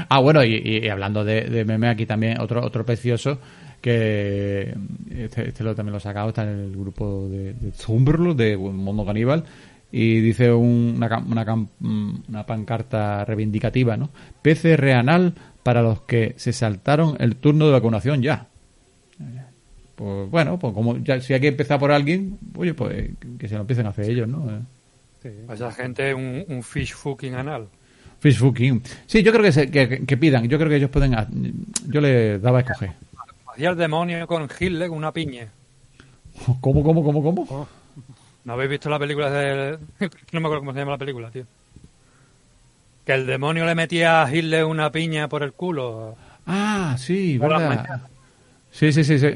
Ah, 0.08 0.20
bueno, 0.20 0.42
y, 0.44 0.88
hablando 0.88 1.24
de, 1.24 1.42
de 1.42 1.64
meme, 1.66 1.88
aquí 1.88 2.06
también 2.06 2.40
otro 2.40 2.64
otro 2.64 2.86
precioso 2.86 3.38
que 3.82 4.74
este, 5.10 5.48
este 5.48 5.62
lo, 5.62 5.74
también 5.74 5.92
lo 5.92 5.98
he 5.98 6.00
sacado, 6.00 6.30
está 6.30 6.42
en 6.44 6.48
el 6.58 6.72
grupo 6.74 7.28
de, 7.28 7.52
de 7.52 7.72
Zumberlo, 7.72 8.32
de 8.34 8.56
Mundo 8.56 9.04
Caníbal, 9.04 9.44
y 9.92 10.20
dice 10.20 10.50
un- 10.52 10.94
una, 10.96 11.08
cam- 11.10 11.30
una, 11.30 11.44
cam- 11.46 11.68
una 12.28 12.46
pancarta 12.46 13.24
reivindicativa, 13.26 13.96
¿no? 13.98 14.08
PCR 14.42 14.92
anal 14.94 15.34
para 15.62 15.82
los 15.82 16.00
que 16.02 16.32
se 16.38 16.52
saltaron 16.54 17.16
el 17.20 17.36
turno 17.36 17.66
de 17.66 17.72
vacunación 17.72 18.22
ya. 18.22 18.46
Pues 19.96 20.30
bueno, 20.30 20.58
pues 20.58 20.72
como 20.72 20.96
ya, 20.98 21.20
si 21.20 21.34
hay 21.34 21.40
que 21.40 21.48
empezar 21.48 21.78
por 21.78 21.90
alguien, 21.92 22.38
oye, 22.56 22.72
pues 22.72 23.10
que 23.38 23.48
se 23.48 23.54
lo 23.54 23.60
empiecen 23.62 23.84
a 23.86 23.90
hacer 23.90 24.08
ellos, 24.10 24.26
¿no? 24.28 24.46
Sí. 25.22 25.28
A 25.48 25.54
esa 25.54 25.72
gente 25.72 26.14
un, 26.14 26.44
un 26.48 26.62
fish 26.62 26.92
fucking 26.94 27.34
anal. 27.34 27.68
Fish 28.20 28.38
fucking. 28.38 28.82
Sí, 29.06 29.22
yo 29.22 29.32
creo 29.32 29.44
que, 29.44 29.52
se- 29.52 29.70
que, 29.70 30.04
que 30.06 30.16
pidan. 30.16 30.48
Yo 30.48 30.58
creo 30.58 30.68
que 30.70 30.76
ellos 30.76 30.90
pueden. 30.90 31.14
ha- 31.14 31.28
Yo 31.86 32.00
le 32.00 32.38
daba 32.38 32.58
a 32.58 32.60
escoger. 32.62 32.92
Hacía 33.52 33.70
el 33.70 33.76
demonio 33.76 34.26
con 34.26 34.48
Hitler 34.58 34.88
con 34.88 34.98
una 34.98 35.12
piña. 35.12 35.48
¿Cómo, 36.60 36.82
cómo, 36.82 37.02
cómo, 37.02 37.22
cómo? 37.22 37.68
¿No 38.44 38.52
habéis 38.54 38.70
visto 38.70 38.88
la 38.88 38.98
película 38.98 39.30
de... 39.30 39.78
No 40.32 40.40
me 40.40 40.46
acuerdo 40.46 40.60
cómo 40.60 40.72
se 40.72 40.78
llama 40.78 40.92
la 40.92 40.98
película, 40.98 41.30
tío. 41.30 41.44
Que 43.04 43.14
el 43.14 43.26
demonio 43.26 43.64
le 43.64 43.74
metía 43.74 44.22
a 44.22 44.34
Hitler 44.34 44.64
una 44.64 44.92
piña 44.92 45.28
por 45.28 45.42
el 45.42 45.52
culo. 45.52 46.16
Ah, 46.46 46.96
sí, 46.98 47.38
Por 47.38 47.50
verdad. 47.50 48.02
Sí, 48.70 48.92
sí, 48.92 49.02
sí, 49.04 49.18
sí. 49.18 49.30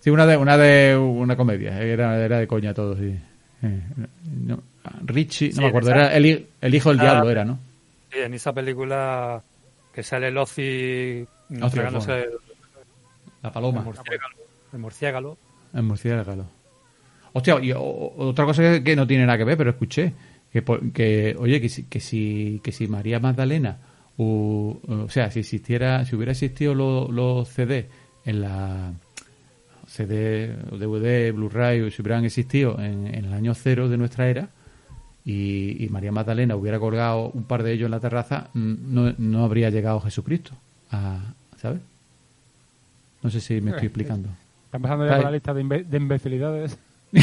Sí, 0.00 0.10
una 0.10 0.24
de 0.26 0.36
una 0.36 0.56
de 0.56 0.96
una 0.96 1.36
comedia. 1.36 1.78
Era, 1.82 2.22
era 2.24 2.38
de 2.38 2.46
coña 2.46 2.72
todo, 2.72 2.96
sí. 2.96 3.14
Eh, 3.62 3.80
no, 4.46 4.62
Richie, 5.04 5.48
no 5.50 5.54
Sí, 5.54 5.60
me 5.60 5.66
acuerdo. 5.68 5.90
Era 5.90 6.14
el, 6.16 6.26
hi- 6.26 6.46
el 6.60 6.74
hijo 6.74 6.90
del 6.90 7.00
Ah. 7.00 7.02
diablo, 7.02 7.30
era, 7.30 7.44
¿no? 7.44 7.58
Sí, 8.12 8.18
en 8.18 8.34
esa 8.34 8.52
película 8.52 9.42
que 9.92 10.02
sale 10.02 10.28
el 10.28 10.38
Ozzy 10.38 11.26
entregándose 11.50 12.12
el, 12.22 12.30
La 13.42 13.48
el 13.48 13.52
paloma. 13.52 13.80
El 14.72 14.78
murciélago. 14.78 15.36
El 15.74 15.82
murciélago. 15.82 16.46
Hostia, 17.32 17.58
y 17.62 17.72
o- 17.72 18.12
otra 18.18 18.44
cosa 18.44 18.62
que, 18.62 18.82
que 18.84 18.96
no 18.96 19.06
tiene 19.06 19.26
nada 19.26 19.38
que 19.38 19.44
ver, 19.44 19.56
pero 19.56 19.70
escuché 19.70 20.12
que, 20.52 20.64
que 20.92 21.36
oye, 21.38 21.60
que 21.60 21.68
si, 21.68 21.84
que 21.84 22.00
si, 22.00 22.60
que 22.64 22.72
si 22.72 22.88
María 22.88 23.20
Magdalena, 23.20 23.78
o, 24.16 24.80
o 24.86 25.08
sea, 25.08 25.30
si 25.30 25.40
existiera, 25.40 26.04
si 26.04 26.16
hubiera 26.16 26.32
existido 26.32 26.74
los 26.74 27.08
los 27.10 27.48
CD 27.48 27.86
en 28.24 28.40
la 28.42 28.92
CD, 29.86 30.48
DVD, 30.72 31.32
Blu-ray, 31.32 31.90
si 31.90 32.02
hubieran 32.02 32.24
existido 32.24 32.78
en, 32.80 33.06
en 33.08 33.24
el 33.26 33.32
año 33.32 33.54
cero 33.54 33.88
de 33.88 33.96
nuestra 33.96 34.28
era, 34.28 34.48
y, 35.24 35.84
y 35.84 35.88
María 35.90 36.12
Magdalena 36.12 36.56
hubiera 36.56 36.78
colgado 36.78 37.30
un 37.34 37.44
par 37.44 37.62
de 37.62 37.72
ellos 37.72 37.86
en 37.86 37.90
la 37.92 38.00
terraza, 38.00 38.48
mm, 38.54 38.74
no, 38.94 39.14
no 39.18 39.44
habría 39.44 39.70
llegado 39.70 40.00
Jesucristo, 40.00 40.52
a, 40.90 41.18
¿sabes? 41.60 41.80
No 43.22 43.30
sé 43.30 43.40
si 43.40 43.60
me 43.60 43.70
estoy 43.72 43.86
explicando. 43.86 44.28
Están 44.66 44.82
pasando 44.82 45.06
ya 45.06 45.16
por 45.16 45.24
la 45.24 45.30
lista 45.32 45.52
de, 45.52 45.62
imbe- 45.64 45.84
de 45.84 45.96
imbecilidades. 45.96 46.78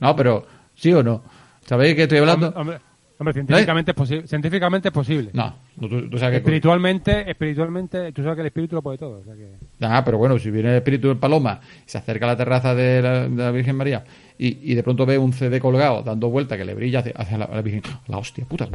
No, 0.00 0.14
pero 0.16 0.46
¿sí 0.76 0.92
o 0.92 1.02
no? 1.02 1.22
¿Sabéis 1.66 1.94
que 1.94 2.02
estoy 2.02 2.18
hablando? 2.18 2.48
Hombre, 2.48 2.60
hombre, 2.60 2.78
hombre, 3.20 3.32
científicamente, 3.34 3.90
es 3.92 3.96
posible, 3.96 4.26
científicamente 4.26 4.88
es 4.88 4.94
posible. 4.94 5.30
No, 5.32 5.54
tú, 5.78 5.88
tú 6.08 6.18
sabes 6.18 6.32
que... 6.32 6.36
Espiritualmente, 6.38 7.30
espiritualmente, 7.30 8.12
tú 8.12 8.22
sabes 8.22 8.34
que 8.36 8.40
el 8.40 8.46
espíritu 8.48 8.74
lo 8.76 8.82
puede 8.82 8.98
todo. 8.98 9.20
O 9.20 9.24
sea 9.24 9.34
que... 9.34 9.48
Ah, 9.82 10.02
pero 10.04 10.18
bueno, 10.18 10.38
si 10.38 10.50
viene 10.50 10.70
el 10.70 10.76
espíritu 10.76 11.08
del 11.08 11.18
paloma 11.18 11.60
y 11.86 11.88
se 11.90 11.98
acerca 11.98 12.24
a 12.24 12.28
la 12.28 12.36
terraza 12.36 12.74
de 12.74 13.00
la, 13.02 13.28
de 13.28 13.42
la 13.42 13.50
Virgen 13.52 13.76
María 13.76 14.04
y, 14.38 14.72
y 14.72 14.74
de 14.74 14.82
pronto 14.82 15.06
ve 15.06 15.18
un 15.18 15.32
CD 15.32 15.60
colgado 15.60 16.02
dando 16.02 16.28
vuelta 16.30 16.56
que 16.56 16.64
le 16.64 16.74
brilla 16.74 17.00
hacia, 17.00 17.12
hacia 17.14 17.38
la, 17.38 17.46
la 17.52 17.62
Virgen, 17.62 17.82
la 18.08 18.18
hostia 18.18 18.44
puta. 18.46 18.66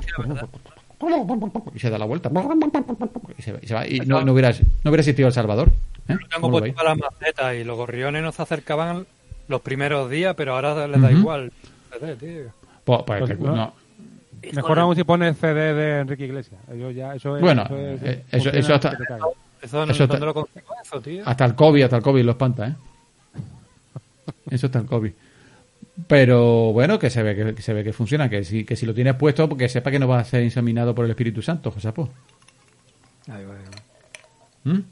Y 1.74 1.80
se 1.80 1.90
da 1.90 1.98
la 1.98 2.06
vuelta. 2.06 2.30
Y 3.38 3.42
se, 3.42 3.52
va- 3.52 3.60
y 3.62 3.68
se 3.68 3.74
va. 3.74 3.88
Y 3.88 4.00
no, 4.02 4.22
no, 4.24 4.32
hubiera, 4.34 4.52
no 4.52 4.90
hubiera 4.92 5.02
existido 5.02 5.28
El 5.28 5.34
Salvador. 5.34 5.70
¿eh? 5.70 6.14
Yo 6.14 6.18
tengo 6.18 6.42
¿Cómo 6.42 6.48
lo 6.48 6.52
puesto 6.52 6.64
veis? 6.64 6.75
para 6.75 6.90
las 6.90 6.98
macetas 7.00 7.56
y 7.56 7.64
los 7.64 7.75
gorriones 7.78 8.24
nos 8.24 8.40
acercaban 8.40 9.06
los 9.48 9.62
primeros 9.62 10.10
días, 10.10 10.34
pero 10.36 10.56
ahora 10.56 10.88
les 10.88 11.02
da 11.02 11.10
Ujú. 11.10 11.18
igual. 11.18 11.52
Joder, 12.00 12.16
tío. 12.18 12.30
Pues, 12.84 13.02
pues, 13.06 13.20
Pues 13.20 13.32
que- 13.38 13.44
no. 13.44 13.74
Mejor 14.54 14.80
aún 14.80 14.96
si 14.96 15.04
pones 15.04 15.38
CD 15.38 15.74
de 15.74 16.00
Enrique 16.02 16.25
Iglesias. 16.25 16.60
Eso 16.72 16.92
ya, 16.92 17.16
eso 17.16 17.36
es, 17.38 17.42
Bueno, 17.42 17.64
eso, 17.64 17.78
es- 17.78 18.04
eh, 18.04 18.24
eso- 18.32 18.52
funciona 18.52 18.60
eso 18.60 18.74
hasta- 18.75 18.90
que. 18.98 19.04
Eso, 19.66 19.86
no- 19.86 19.92
Eso 19.92 20.04
está- 20.04 20.14
¿Dónde 20.16 20.25
lo 20.28 20.34
consigo 20.34 20.68
eso, 20.84 21.02
tío? 21.02 21.24
Hasta 21.25 21.46
el 21.46 21.56
COVID, 21.56 21.84
hasta 21.84 21.98
el 21.98 22.04
COVID 22.04 22.24
lo 22.24 22.32
espanta, 22.32 22.68
¿eh? 22.68 22.75
Eso 24.52 24.66
está 24.68 24.80
el 24.80 24.86
COVID. 24.86 25.12
Pero 26.08 26.74
bueno, 26.74 27.00
que 27.00 27.10
se 27.10 27.24
ve 27.24 27.36
que, 27.36 27.56
que 27.56 27.62
se 27.62 27.74
ve 27.74 27.84
que 27.84 27.94
funciona, 27.94 28.30
que 28.30 28.44
si, 28.44 28.66
que 28.66 28.75
si 28.75 28.86
lo 28.86 28.94
tienes 28.94 29.16
puesto, 29.16 29.48
porque 29.48 29.70
sepa 29.70 29.90
que 29.92 29.98
no 30.00 30.08
va 30.08 30.20
a 30.20 30.24
ser 30.25 30.44
examinado 30.44 30.94
por 30.94 31.06
el 31.06 31.12
Espíritu 31.12 31.42
Santo, 31.42 31.72
José 31.72 31.88
Apó. 31.88 32.10
Ahí 33.28 33.44
va, 33.46 33.54
ahí 33.56 33.64
va. 33.64 34.72
¿Mm? 34.74 34.84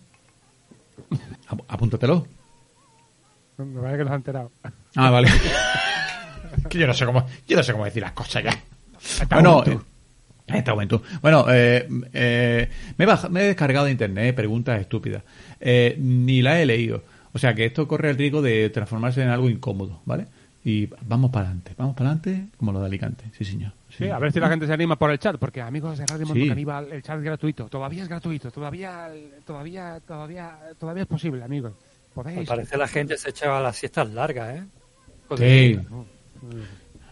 Ap- 1.50 1.62
Apúntatelo. 1.68 2.26
Me 3.58 3.80
parece 3.82 3.98
que 3.98 4.04
nos 4.06 4.12
han 4.12 4.18
enterado. 4.20 4.52
Ah, 4.96 5.10
vale. 5.12 5.28
que 6.70 6.78
yo 6.80 6.88
no 6.88 6.94
sé 6.94 7.06
cómo, 7.06 7.28
yo 7.48 7.58
no 7.58 7.64
sé 7.64 7.72
cómo 7.74 7.86
decir 7.86 8.02
las 8.02 8.14
cosas 8.14 8.44
ya. 8.44 8.52
Bueno, 9.30 9.64
eh, 9.66 9.80
en 10.48 10.56
este 10.56 10.72
momento. 10.72 11.02
Bueno, 11.22 11.46
eh, 11.50 11.88
eh, 12.14 12.70
me, 12.98 13.06
he 13.06 13.08
baj- 13.08 13.30
me 13.30 13.42
he 13.42 13.48
descargado 13.48 13.86
de 13.86 13.92
internet 13.92 14.36
preguntas 14.36 14.80
estúpidas. 14.80 15.24
Eh, 15.60 15.96
ni 16.00 16.42
la 16.42 16.62
he 16.62 16.66
leído. 16.66 17.04
O 17.34 17.40
sea 17.40 17.56
que 17.56 17.66
esto 17.66 17.88
corre 17.88 18.10
el 18.12 18.18
riesgo 18.18 18.42
de 18.42 18.70
transformarse 18.70 19.22
en 19.24 19.30
algo 19.30 19.50
incómodo, 19.50 20.02
¿vale? 20.06 20.28
Y 20.66 20.88
vamos 21.02 21.32
para 21.32 21.48
adelante, 21.48 21.74
vamos 21.78 21.96
para 21.96 22.12
adelante 22.12 22.48
como 22.58 22.72
lo 22.72 22.80
de 22.80 22.86
Alicante, 22.86 23.26
sí 23.38 23.44
señor. 23.44 23.74
Sí, 23.90 24.08
a 24.08 24.18
ver 24.18 24.32
si 24.32 24.40
la 24.40 24.48
gente 24.50 24.66
se 24.66 24.74
anima 24.74 24.98
por 24.98 25.12
el 25.12 25.20
chat, 25.20 25.36
porque 25.38 25.62
amigos 25.62 25.98
de 25.98 26.06
Radio 26.06 26.26
Mundo 26.26 26.42
Sí. 26.42 26.48
Caníbal, 26.50 26.92
el 26.92 27.04
chat 27.04 27.18
es 27.18 27.24
gratuito. 27.24 27.68
Todavía 27.68 28.04
es 28.04 28.08
gratuito, 28.10 28.50
todavía, 28.52 29.10
todavía, 29.46 30.00
todavía, 30.08 30.58
todavía 30.80 31.04
es 31.04 31.08
posible, 31.10 31.44
amigos. 31.44 31.74
Al 31.74 32.14
Podéis. 32.14 32.48
parecer 32.48 32.80
la 32.80 32.88
gente 32.88 33.18
se 33.18 33.32
echaba 33.32 33.60
las 33.60 33.76
siestas 33.76 34.10
largas, 34.12 34.58
¿eh? 34.58 34.64
Sí. 35.38 35.80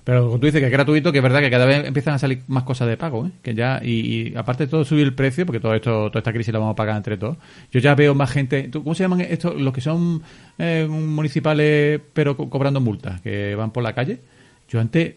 Pero 0.03 0.25
como 0.25 0.39
tú 0.39 0.47
dices 0.47 0.59
que 0.59 0.65
es 0.65 0.71
gratuito, 0.71 1.11
que 1.11 1.19
es 1.19 1.23
verdad 1.23 1.41
que 1.41 1.51
cada 1.51 1.65
vez 1.65 1.85
empiezan 1.85 2.15
a 2.15 2.19
salir 2.19 2.41
más 2.47 2.63
cosas 2.63 2.87
de 2.87 2.97
pago, 2.97 3.27
¿eh? 3.27 3.31
Que 3.43 3.53
ya, 3.53 3.79
y, 3.83 4.29
y 4.29 4.35
aparte 4.35 4.65
de 4.65 4.69
todo 4.71 4.83
subir 4.83 5.03
el 5.05 5.13
precio, 5.13 5.45
porque 5.45 5.59
todo 5.59 5.75
esto, 5.75 6.07
toda 6.09 6.19
esta 6.19 6.33
crisis 6.33 6.51
la 6.51 6.59
vamos 6.59 6.73
a 6.73 6.75
pagar 6.75 6.97
entre 6.97 7.17
todos. 7.17 7.37
Yo 7.71 7.79
ya 7.79 7.93
veo 7.93 8.15
más 8.15 8.31
gente, 8.31 8.63
¿tú- 8.69 8.83
¿cómo 8.83 8.95
se 8.95 9.03
llaman 9.03 9.21
estos? 9.21 9.59
Los 9.61 9.73
que 9.73 9.81
son 9.81 10.23
eh, 10.57 10.87
municipales 10.89 12.01
pero 12.13 12.35
co- 12.35 12.49
cobrando 12.49 12.81
multas, 12.81 13.21
que 13.21 13.53
van 13.55 13.71
por 13.71 13.83
la 13.83 13.93
calle. 13.93 14.19
Yo 14.67 14.79
antes, 14.79 15.15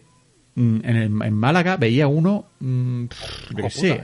mm, 0.55 0.75
en, 0.83 0.95
el- 0.95 1.21
en 1.23 1.33
Málaga, 1.33 1.77
veía 1.77 2.07
uno, 2.07 2.45
mm, 2.59 3.05
yo 3.49 3.55
qué 3.63 3.69
sé, 3.71 4.03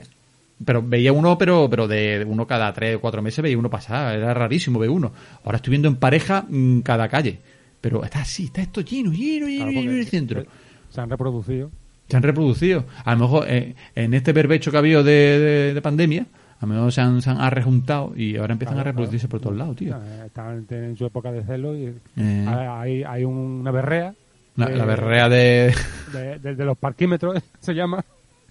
pero 0.65 0.81
veía 0.81 1.13
uno, 1.13 1.37
pero 1.37 1.67
pero 1.69 1.87
de 1.87 2.25
uno 2.27 2.45
cada 2.47 2.73
tres 2.73 2.95
o 2.95 3.01
cuatro 3.01 3.21
meses 3.21 3.41
veía 3.43 3.57
uno 3.57 3.69
pasar, 3.69 4.15
era 4.17 4.33
rarísimo 4.33 4.79
ver 4.79 4.89
uno. 4.89 5.11
Ahora 5.43 5.57
estoy 5.57 5.71
viendo 5.71 5.87
en 5.87 5.95
pareja 5.97 6.45
mm, 6.49 6.79
cada 6.81 7.07
calle. 7.07 7.39
Pero 7.81 8.03
está 8.03 8.21
así, 8.21 8.43
está 8.45 8.61
esto 8.61 8.81
lleno, 8.81 9.11
lleno, 9.11 9.47
lleno, 9.47 9.63
Claro, 9.65 9.71
lleno 9.71 9.91
en 9.91 9.97
el 9.97 10.07
centro. 10.07 10.45
Se 10.91 11.01
han 11.01 11.09
reproducido. 11.09 11.71
Se 12.09 12.17
han 12.17 12.23
reproducido. 12.23 12.85
A 13.05 13.13
lo 13.15 13.21
mejor 13.21 13.45
eh, 13.47 13.73
en 13.95 14.13
este 14.13 14.33
berbecho 14.33 14.69
que 14.71 14.77
ha 14.77 14.79
habido 14.81 15.03
de, 15.03 15.11
de- 15.39 15.73
de 15.73 15.81
pandemia, 15.81 16.25
a 16.59 16.65
lo 16.65 16.73
mejor 16.73 16.91
se 16.91 17.01
han, 17.01 17.21
se 17.21 17.29
han 17.29 17.39
arrejuntado 17.41 18.13
y 18.15 18.37
ahora 18.37 18.53
empiezan 18.53 18.75
Claro, 18.75 18.89
a 18.89 18.91
reproducirse 18.91 19.27
claro. 19.27 19.31
por 19.39 19.41
todos 19.41 19.57
lados, 19.57 19.75
tío. 19.77 19.95
Están 20.25 20.65
en 20.69 20.95
su 20.97 21.05
época 21.05 21.31
de 21.31 21.43
celo 21.43 21.75
y 21.75 21.93
Eh. 22.17 22.45
hay, 22.47 23.03
hay 23.03 23.23
una 23.23 23.71
berrea. 23.71 24.13
La, 24.57 24.65
de- 24.67 24.75
la 24.75 24.85
berrea 24.85 25.29
de... 25.29 25.73
De, 26.43 26.65
los 26.65 26.77
parquímetros, 26.77 27.41
se 27.61 27.73
llama. 27.73 28.03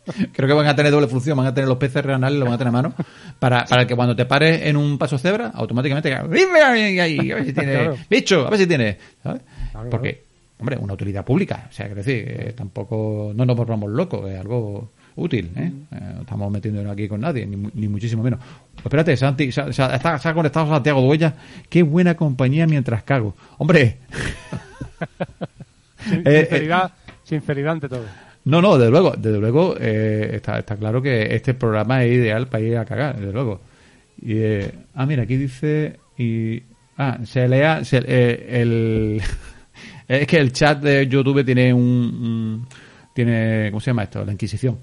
Creo 0.33 0.49
que 0.49 0.55
van 0.55 0.67
a 0.67 0.75
tener 0.75 0.91
doble 0.91 1.07
función, 1.09 1.37
van 1.37 1.47
a 1.47 1.53
tener 1.55 1.69
los 1.69 1.77
peces 1.77 2.03
renales, 2.03 2.39
lo 2.39 2.47
van 2.47 2.55
a 2.55 2.59
tener 2.59 2.69
a 2.71 2.73
mano, 2.73 2.95
para, 3.39 3.67
para 3.67 3.87
que 3.87 3.95
cuando 3.95 4.17
te 4.17 4.25
pares 4.25 4.63
en 4.63 4.79
un 4.79 4.97
paso 4.97 5.19
cebra, 5.19 5.49
automáticamente 5.55 6.09
"Dime 6.31 6.63
ahí, 6.63 7.31
a 7.31 7.35
ver 7.35 7.45
si 7.45 7.53
tiene, 7.53 7.73
Claro. 7.75 7.97
bicho, 8.09 8.47
a 8.47 8.51
ver 8.51 8.59
si 8.59 8.67
tiene, 8.67 8.97
¿sabes? 9.23 9.43
Porque, 9.91 10.25
hombre, 10.61 10.77
una 10.79 10.95
utilidad 10.95 11.25
pública, 11.25 11.67
o 11.69 11.73
sea, 11.73 11.87
quiero 11.87 12.03
decir, 12.03 12.25
eh, 12.29 12.53
tampoco, 12.57 13.33
no 13.35 13.45
nos 13.45 13.57
volvamos 13.57 13.91
locos, 13.91 14.31
es 14.31 14.39
algo 14.39 14.91
útil, 15.17 15.51
¿eh? 15.57 15.71
Mm. 15.71 15.95
Eh, 15.95 16.13
no 16.15 16.21
estamos 16.23 16.51
metiéndonos 16.53 16.93
aquí 16.93 17.09
con 17.09 17.21
nadie, 17.21 17.47
ni, 17.47 17.57
ni 17.75 17.89
muchísimo 17.89 18.23
menos. 18.23 18.41
Pues 18.75 18.87
espérate, 18.87 19.17
Santi, 19.17 19.51
se, 19.53 19.73
se- 19.73 19.95
está, 19.95 20.19
se 20.19 20.29
ha 20.29 20.35
conectado 20.35 20.69
Santiago 20.69 21.01
Duella, 21.03 21.35
qué 21.69 21.83
buena 21.83 22.15
compañía 22.15 22.67
mientras 22.67 23.03
cago. 23.03 23.35
Hombre, 23.59 23.99
Sin- 26.09 26.23
Eh, 26.27 26.41
sinceridad, 26.41 26.93
sinceridad 27.25 27.73
ante 27.73 27.89
todo. 27.89 28.05
No, 28.45 28.63
no, 28.63 28.79
desde 28.79 28.91
luego, 28.91 29.13
desde 29.19 29.39
luego 29.39 29.75
eh, 29.79 30.31
está, 30.35 30.59
está 30.59 30.77
claro 30.77 31.03
que 31.03 31.35
este 31.35 31.53
programa 31.55 32.03
es 32.05 32.13
ideal 32.15 32.47
para 32.49 32.65
ir 32.65 32.77
a 32.79 32.85
cagar, 32.87 33.19
desde 33.19 33.33
luego. 33.33 33.61
Y, 34.23 34.35
eh, 34.39 34.73
ah, 34.95 35.05
mira, 35.07 35.25
aquí 35.25 35.37
dice 35.37 35.99
y 36.17 36.63
ah, 36.97 37.19
se 37.25 37.47
lea 37.49 37.85
se- 37.85 38.03
eh, 38.07 38.61
el 38.63 39.23
es 40.19 40.27
que 40.27 40.39
el 40.39 40.53
chat 40.53 40.83
de 40.83 41.07
YouTube 41.07 41.45
tiene 41.45 41.73
un, 41.73 42.67
tiene 43.15 43.69
¿cómo 43.71 43.81
se 43.81 43.91
llama 43.91 44.03
esto? 44.03 44.25
La 44.25 44.33
Inquisición. 44.33 44.79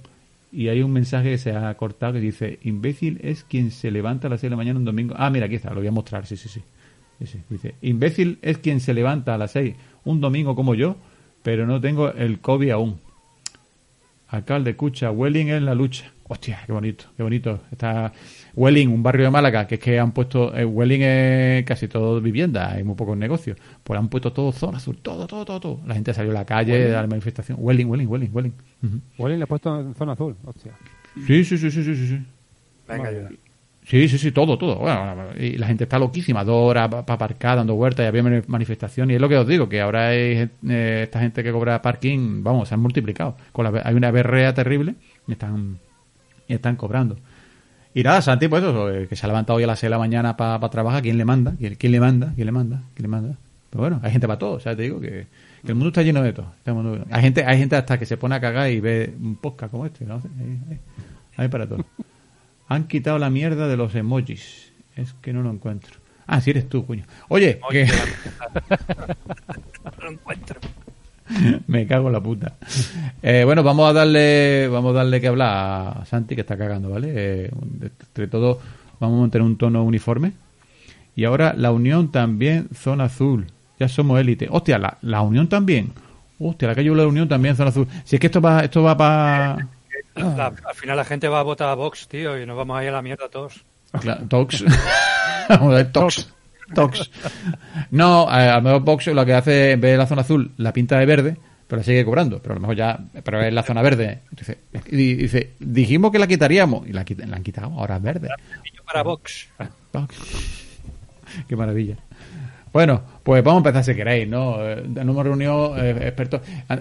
Y 0.54 0.70
hay 0.70 0.82
un 0.82 0.94
mensaje 0.94 1.32
que 1.32 1.38
se 1.38 1.52
ha 1.52 1.74
cortado 1.76 2.14
que 2.14 2.22
dice, 2.22 2.60
imbécil 2.64 3.20
es 3.22 3.44
quien 3.44 3.72
se 3.72 3.92
levanta 3.92 4.28
a 4.28 4.30
las 4.30 4.40
6 4.40 4.44
de 4.48 4.50
la 4.52 4.56
mañana 4.56 4.80
un 4.80 4.86
domingo. 4.86 5.16
Ah, 5.18 5.30
mira, 5.30 5.48
aquí 5.48 5.56
está, 5.56 5.72
lo 5.72 5.82
voy 5.82 5.88
a 5.88 5.92
mostrar, 5.92 6.26
sí, 6.26 6.38
sí, 6.38 6.48
sí. 6.48 6.62
Dice, 7.50 7.76
imbécil 7.82 8.40
es 8.42 8.60
quien 8.60 8.80
se 8.80 8.94
levanta 8.94 9.36
a 9.36 9.38
las 9.38 9.52
6 9.52 9.76
un 10.06 10.22
domingo 10.22 10.56
como 10.56 10.76
yo, 10.76 10.96
pero 11.44 11.68
no 11.68 11.82
tengo 11.82 12.10
el 12.14 12.40
COVID 12.40 12.70
aún. 12.70 13.00
Alcalde, 14.30 14.72
escucha, 14.72 15.12
Welling 15.12 15.50
en 15.50 15.66
la 15.66 15.76
lucha. 15.76 16.10
Hostia, 16.30 16.64
qué 16.66 16.72
bonito, 16.72 17.06
qué 17.18 17.24
bonito. 17.24 17.60
Está 17.70 18.14
Welling, 18.58 18.88
un 18.90 19.04
barrio 19.04 19.26
de 19.26 19.30
Málaga, 19.32 19.68
que 19.68 19.76
es 19.76 19.82
que 19.82 20.00
han 20.00 20.12
puesto, 20.12 20.54
eh, 20.58 20.66
Welling 20.66 21.02
es 21.04 21.64
casi 21.64 21.88
todo 21.88 22.20
vivienda, 22.20 22.72
hay 22.74 22.84
muy 22.84 22.96
pocos 22.96 23.16
negocios. 23.16 23.56
Pues 23.84 24.00
han 24.00 24.08
puesto 24.10 24.34
todo 24.34 24.52
zona 24.52 24.78
azul, 24.78 24.98
todo, 24.98 25.28
todo, 25.28 25.46
todo, 25.46 25.60
todo. 25.60 25.80
La 25.86 25.94
gente 25.94 26.12
salió 26.12 26.32
a 26.32 26.34
la 26.34 26.46
calle 26.46 26.96
a 26.96 27.02
la 27.02 27.08
manifestación. 27.08 27.60
Welling, 27.62 27.86
Welling, 27.88 28.08
Welling, 28.08 28.32
Welling. 28.34 28.54
Ujú. 28.84 29.00
Welling 29.20 29.38
le 29.38 29.44
ha 29.44 29.48
puesto 29.48 29.80
en 29.80 29.94
zona 29.94 30.14
azul. 30.14 30.36
Hostia. 30.44 30.72
Sí, 31.28 31.44
sí, 31.46 31.56
sí, 31.58 31.70
sí, 31.70 31.84
sí, 31.84 31.96
sí, 31.96 32.08
sí. 32.08 32.20
Venga, 32.88 33.10
ayuda. 33.10 33.30
Sí, 33.84 34.10
sí, 34.10 34.18
sí, 34.18 34.32
todo, 34.32 34.58
todo. 34.58 34.78
Bueno, 34.80 35.28
y 35.40 35.56
la 35.58 35.68
gente 35.68 35.84
está 35.86 36.00
loquísima, 36.00 36.44
dos 36.44 36.58
horas 36.70 36.90
para 36.90 37.14
aparcar, 37.14 37.58
dando 37.58 37.76
vueltas, 37.76 38.04
y 38.04 38.08
había 38.08 38.22
mani- 38.24 38.42
manifestación. 38.48 39.12
Y 39.12 39.14
es 39.14 39.22
lo 39.22 39.30
que 39.30 39.38
os 39.38 39.48
digo, 39.48 39.70
que 39.70 39.80
ahora 39.80 40.08
hay 40.08 40.50
eh, 40.68 41.02
esta 41.04 41.20
gente 41.22 41.42
que 41.44 41.52
cobra 41.52 41.82
parking, 41.82 42.44
vamos, 42.44 42.68
se 42.68 42.74
han 42.74 42.82
multiplicado. 42.82 43.38
Con 43.54 43.64
la, 43.72 43.82
hay 43.86 43.94
una 43.96 44.10
berrea 44.12 44.54
terrible 44.54 44.96
y 45.28 45.34
están, 45.34 45.78
y 46.50 46.54
están 46.56 46.76
cobrando. 46.76 47.18
Y 47.94 48.04
nada, 48.04 48.22
Santi, 48.22 48.48
pues 48.48 48.64
eso, 48.64 48.92
eh, 48.92 49.08
que 49.08 49.16
se 49.16 49.26
ha 49.26 49.28
levantado 49.30 49.58
hoy 49.58 49.64
a 49.64 49.68
las 49.68 49.80
6 49.80 49.88
de 49.88 49.90
la 49.92 49.98
mañana 49.98 50.38
para 50.38 50.60
trabajar. 50.70 51.02
¿Quién 51.02 51.18
le 51.18 51.26
manda? 51.26 51.54
¿Quién, 51.58 51.76
quién 51.76 51.92
le 51.92 52.00
manda? 52.00 52.32
¿Quién 52.36 52.46
le 52.46 52.52
manda? 52.52 52.82
¿Quién 52.94 53.04
le 53.04 53.08
manda? 53.08 53.36
Pero 53.70 53.82
bueno, 53.82 54.00
hay 54.04 54.12
gente 54.12 54.28
para 54.28 54.38
todo. 54.40 54.52
O 54.54 54.60
sea, 54.60 54.76
te 54.76 54.84
digo 54.84 55.00
que, 55.02 55.28
que 55.64 55.68
el 55.70 55.76
mundo 55.76 55.88
está 55.90 56.04
lleno 56.04 56.22
de 56.22 56.32
todo. 56.34 56.52
Mundo- 56.68 57.04
hay, 57.10 57.22
gente, 57.24 57.44
hay 57.44 57.58
gente 57.58 57.76
hasta 57.76 57.98
que 57.98 58.06
se 58.06 58.18
pone 58.18 58.36
a 58.36 58.40
cagar 58.42 58.70
y 58.70 58.80
ve 58.80 59.14
un 59.20 59.36
podcast 59.36 59.72
como 59.72 59.86
este. 59.86 60.06
¿no? 60.06 60.16
Hay, 60.40 60.60
hay- 60.72 60.80
hay 61.38 61.48
para 61.50 61.68
todo. 61.68 61.84
Han 62.70 62.84
quitado 62.88 63.18
la 63.20 63.30
mierda 63.30 63.68
de 63.68 63.78
los 63.78 63.96
emojis. 63.96 64.72
Es 64.96 65.14
que 65.22 65.34
no 65.34 65.42
lo 65.42 65.50
encuentro. 65.52 65.96
Ah, 66.28 66.42
si 66.42 66.50
eres 66.52 66.68
tú, 66.70 66.86
coño. 66.86 67.04
Oye, 67.30 67.60
que 67.72 67.86
No 69.86 69.92
lo 70.04 70.12
encuentro. 70.12 70.60
me 71.68 71.86
cago 71.88 72.08
en 72.08 72.14
la 72.14 72.22
puta. 72.22 72.54
Eh, 73.22 73.44
bueno, 73.46 73.64
vamos 73.64 73.90
a 73.90 73.94
darle, 73.94 74.68
vamos 74.68 74.92
a 74.92 74.98
darle 75.00 75.20
que 75.22 75.28
hablar 75.28 75.98
a 76.02 76.06
Santi 76.06 76.36
que 76.36 76.42
está 76.42 76.58
cagando, 76.58 76.90
¿vale? 76.90 77.12
Eh, 77.16 77.52
entre 77.82 78.28
todos 78.28 78.58
vamos 79.00 79.18
a 79.18 79.22
mantener 79.22 79.46
un 79.46 79.58
tono 79.58 79.84
uniforme. 79.84 80.32
Y 81.16 81.26
ahora 81.26 81.54
la 81.58 81.72
Unión 81.72 82.12
también 82.12 82.68
zona 82.74 83.06
azul. 83.06 83.48
Ya 83.80 83.88
somos 83.90 84.20
élite. 84.20 84.48
Hostia, 84.50 84.78
la, 84.78 84.98
la 85.02 85.22
Unión 85.22 85.48
también. 85.48 85.92
Hostia, 86.40 86.68
la 86.68 86.76
calle 86.76 86.90
de 86.90 86.96
la 86.96 87.08
Unión 87.08 87.28
también 87.28 87.56
zona 87.56 87.70
azul. 87.70 87.88
Si 88.04 88.16
es 88.16 88.20
que 88.20 88.28
esto 88.28 88.40
va, 88.42 88.62
esto 88.62 88.84
va 88.84 88.96
para 88.96 89.68
La- 90.16 90.48
al 90.48 90.76
final 90.76 90.98
la 90.98 91.06
gente 91.06 91.28
va 91.28 91.40
a 91.40 91.44
votar 91.44 91.70
a 91.70 91.74
Vox, 91.76 92.08
tío, 92.08 92.40
y 92.42 92.46
nos 92.46 92.56
vamos 92.58 92.78
a 92.78 92.84
ir 92.84 92.90
a 92.90 92.94
la 92.94 93.02
mierda 93.02 93.30
todos. 93.30 93.64
Claro, 94.00 94.26
Tox. 94.28 94.64
Vamos 95.50 95.74
a 95.74 95.76
ver, 95.78 95.92
Tox. 95.92 96.28
Tox. 96.74 97.10
No, 97.92 98.28
a, 98.30 98.54
a 98.54 98.56
lo 98.58 98.62
mejor 98.62 98.82
Vox 98.84 99.08
lo 99.08 99.26
que 99.26 99.34
hace, 99.34 99.72
en 99.72 99.82
vez 99.82 99.92
de 99.92 99.98
la 99.98 100.08
zona 100.08 100.22
azul, 100.22 100.52
la 100.58 100.74
pinta 100.74 100.98
de 101.00 101.06
verde, 101.06 101.38
pero 101.68 101.78
la 101.80 101.84
sigue 101.84 102.04
cobrando. 102.06 102.40
Pero 102.42 102.54
a 102.54 102.56
lo 102.56 102.62
mejor 102.62 102.76
ya, 102.76 103.00
pero 103.24 103.42
es 103.42 103.54
la 103.54 103.64
zona 103.64 103.82
verde. 103.82 104.20
Dice, 104.32 104.58
y 104.90 105.14
dice 105.16 105.52
dijimos 105.60 106.12
que 106.12 106.20
la 106.20 106.28
quitaríamos. 106.28 106.88
Y 106.88 106.94
la, 106.94 107.02
han 107.32 107.44
quitado, 107.44 107.68
ahora 107.80 107.98
es 107.98 108.02
verde. 108.04 108.30
Para 108.86 109.04
Vox. 109.04 109.48
Qué 111.48 111.56
maravilla. 111.56 111.96
Bueno, 112.74 113.02
pues 113.24 113.44
vamos 113.44 113.64
a 113.66 113.70
empezar 113.70 113.84
si 113.84 113.96
queréis, 113.96 114.28
¿no? 114.28 114.58
Nos 114.58 114.98
hemos 114.98 115.24
reunido 115.26 115.76
eh, 115.78 115.92
expertos. 116.08 116.42
Ah, 116.70 116.78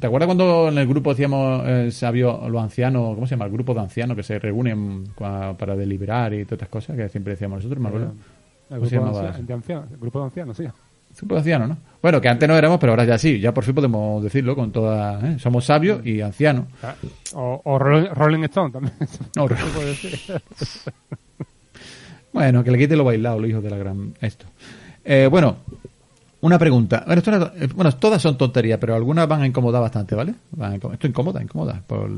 ¿Te 0.00 0.06
acuerdas 0.06 0.26
cuando 0.26 0.68
en 0.68 0.78
el 0.78 0.86
grupo 0.86 1.10
decíamos 1.10 1.62
eh, 1.66 1.90
sabio, 1.90 2.48
los 2.48 2.62
ancianos, 2.62 3.14
¿cómo 3.16 3.26
se 3.26 3.32
llama? 3.32 3.44
El 3.44 3.52
grupo 3.52 3.74
de 3.74 3.80
ancianos 3.80 4.16
que 4.16 4.22
se 4.22 4.38
reúnen 4.38 5.08
cua- 5.14 5.56
para 5.56 5.76
deliberar 5.76 6.32
y 6.32 6.44
todas 6.44 6.52
estas 6.52 6.68
cosas 6.68 6.96
que 6.96 7.08
siempre 7.10 7.32
decíamos 7.34 7.58
nosotros, 7.58 7.80
me 7.82 7.88
acuerdo. 7.88 8.14
El 8.70 8.76
¿Cómo 8.78 8.88
se 8.88 8.96
grupo 8.96 9.10
de, 9.10 9.18
ancianos, 9.18 9.36
eso? 9.38 9.46
de 9.46 9.54
ancianos, 9.54 9.84
el 9.90 9.96
grupo 9.98 10.18
de 10.20 10.24
ancianos, 10.26 10.56
sí. 10.56 10.64
Grupo 11.18 11.34
de 11.34 11.40
ancianos, 11.40 11.68
¿no? 11.70 11.76
Bueno, 12.00 12.20
que 12.20 12.28
antes 12.28 12.48
no 12.48 12.56
éramos, 12.56 12.78
pero 12.78 12.92
ahora 12.92 13.04
ya 13.04 13.18
sí. 13.18 13.40
Ya 13.40 13.52
por 13.52 13.64
fin 13.64 13.74
podemos 13.74 14.22
decirlo 14.22 14.54
con 14.54 14.70
toda... 14.70 15.20
¿eh? 15.28 15.38
Somos 15.40 15.64
sabios 15.64 16.06
y 16.06 16.20
ancianos. 16.20 16.66
Ah, 16.82 16.94
O, 17.34 17.60
o 17.64 17.78
Rolling, 17.78 18.44
Stone 18.44 18.70
también. 18.72 18.94
O- 19.38 19.48
Se 19.48 19.54
puede 19.74 19.86
decir. 19.88 20.18
Bueno, 22.32 22.62
que 22.62 22.70
le 22.70 22.78
quite 22.78 22.94
lo 22.96 23.04
bailado, 23.04 23.40
los 23.40 23.50
hijos 23.50 23.62
de 23.62 23.70
la 23.70 23.76
gran... 23.76 24.14
Esto. 24.20 24.46
Eh, 25.04 25.26
bueno, 25.28 25.56
una 26.42 26.58
pregunta. 26.60 27.02
Bueno, 27.04 27.18
esto 27.18 27.34
era- 27.34 27.52
eh, 27.56 27.68
bueno, 27.74 27.90
todas 27.96 28.22
son 28.22 28.38
tonterías, 28.38 28.78
pero 28.78 28.94
algunas 28.94 29.26
van 29.26 29.42
a 29.42 29.46
incomodar 29.48 29.82
bastante, 29.82 30.14
¿vale? 30.14 30.34
Van 30.52 30.72
a 30.72 30.76
esto 30.92 31.06
incomoda, 31.08 31.42
incomoda. 31.42 31.82
Por- 31.84 32.08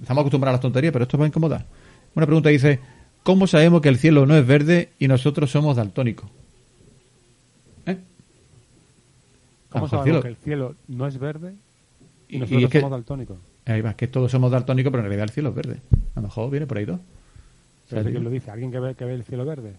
Estamos 0.00 0.22
acostumbrados 0.22 0.54
a 0.54 0.56
las 0.56 0.60
tonterías, 0.62 0.92
pero 0.94 1.02
esto 1.02 1.18
va 1.18 1.24
a 1.24 1.28
incomodar. 1.28 1.66
Una 2.14 2.24
pregunta 2.26 2.48
dice, 2.48 2.80
¿cómo 3.22 3.46
sabemos 3.46 3.80
que 3.80 3.88
el 3.88 3.96
cielo 3.98 4.26
no 4.26 4.36
es 4.36 4.46
verde 4.46 4.90
y 4.98 5.08
nosotros 5.08 5.50
somos 5.50 5.76
daltónicos? 5.76 6.28
¿Eh? 7.86 7.96
¿Cómo 9.70 9.88
sabemos 9.88 10.04
cielo- 10.04 10.22
que 10.22 10.28
el 10.28 10.36
cielo 10.36 10.74
no 10.88 11.06
es 11.06 11.18
verde 11.18 11.54
y 12.28 12.36
Y- 12.36 12.38
nosotros 12.40 12.62
y 12.62 12.64
es 12.64 12.70
que- 12.70 12.80
somos 12.80 12.90
daltónicos? 12.92 13.38
Ahí 13.66 13.80
va, 13.82 13.94
que 13.94 14.08
todos 14.08 14.30
somos 14.30 14.50
daltónicos, 14.50 14.90
pero 14.90 15.02
en 15.02 15.08
realidad 15.08 15.24
el 15.24 15.30
cielo 15.30 15.50
es 15.50 15.54
verde. 15.54 15.76
A 16.14 16.20
lo 16.20 16.22
mejor 16.28 16.50
viene 16.50 16.66
por 16.66 16.78
ahí 16.78 16.84
dos. 16.86 16.98
¿Pero. 17.88 18.10
¿Quién 18.10 18.24
lo 18.24 18.30
dice? 18.30 18.50
¿Alguien 18.50 18.70
que 18.70 18.78
ve, 18.80 18.94
que 18.94 19.04
ve 19.04 19.14
el 19.14 19.24
cielo 19.24 19.44
verde? 19.44 19.74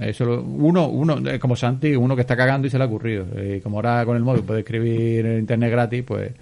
Eso 0.00 0.24
lo- 0.24 0.42
uno, 0.42 0.86
uno, 0.88 1.18
eh, 1.30 1.38
como 1.38 1.56
Santi, 1.56 1.96
uno 1.96 2.14
que 2.14 2.20
está 2.22 2.36
cagando 2.36 2.66
y 2.66 2.70
se 2.70 2.78
le 2.78 2.84
ha 2.84 2.86
ocurrido. 2.86 3.26
Eh, 3.36 3.56
Y 3.58 3.60
como 3.60 3.78
ahora 3.78 4.04
con 4.06 4.16
el 4.16 4.22
móvil 4.22 4.44
puede 4.44 4.60
escribir 4.60 5.26
en 5.26 5.40
internet 5.40 5.70
gratis, 5.70 6.04
pues 6.06 6.32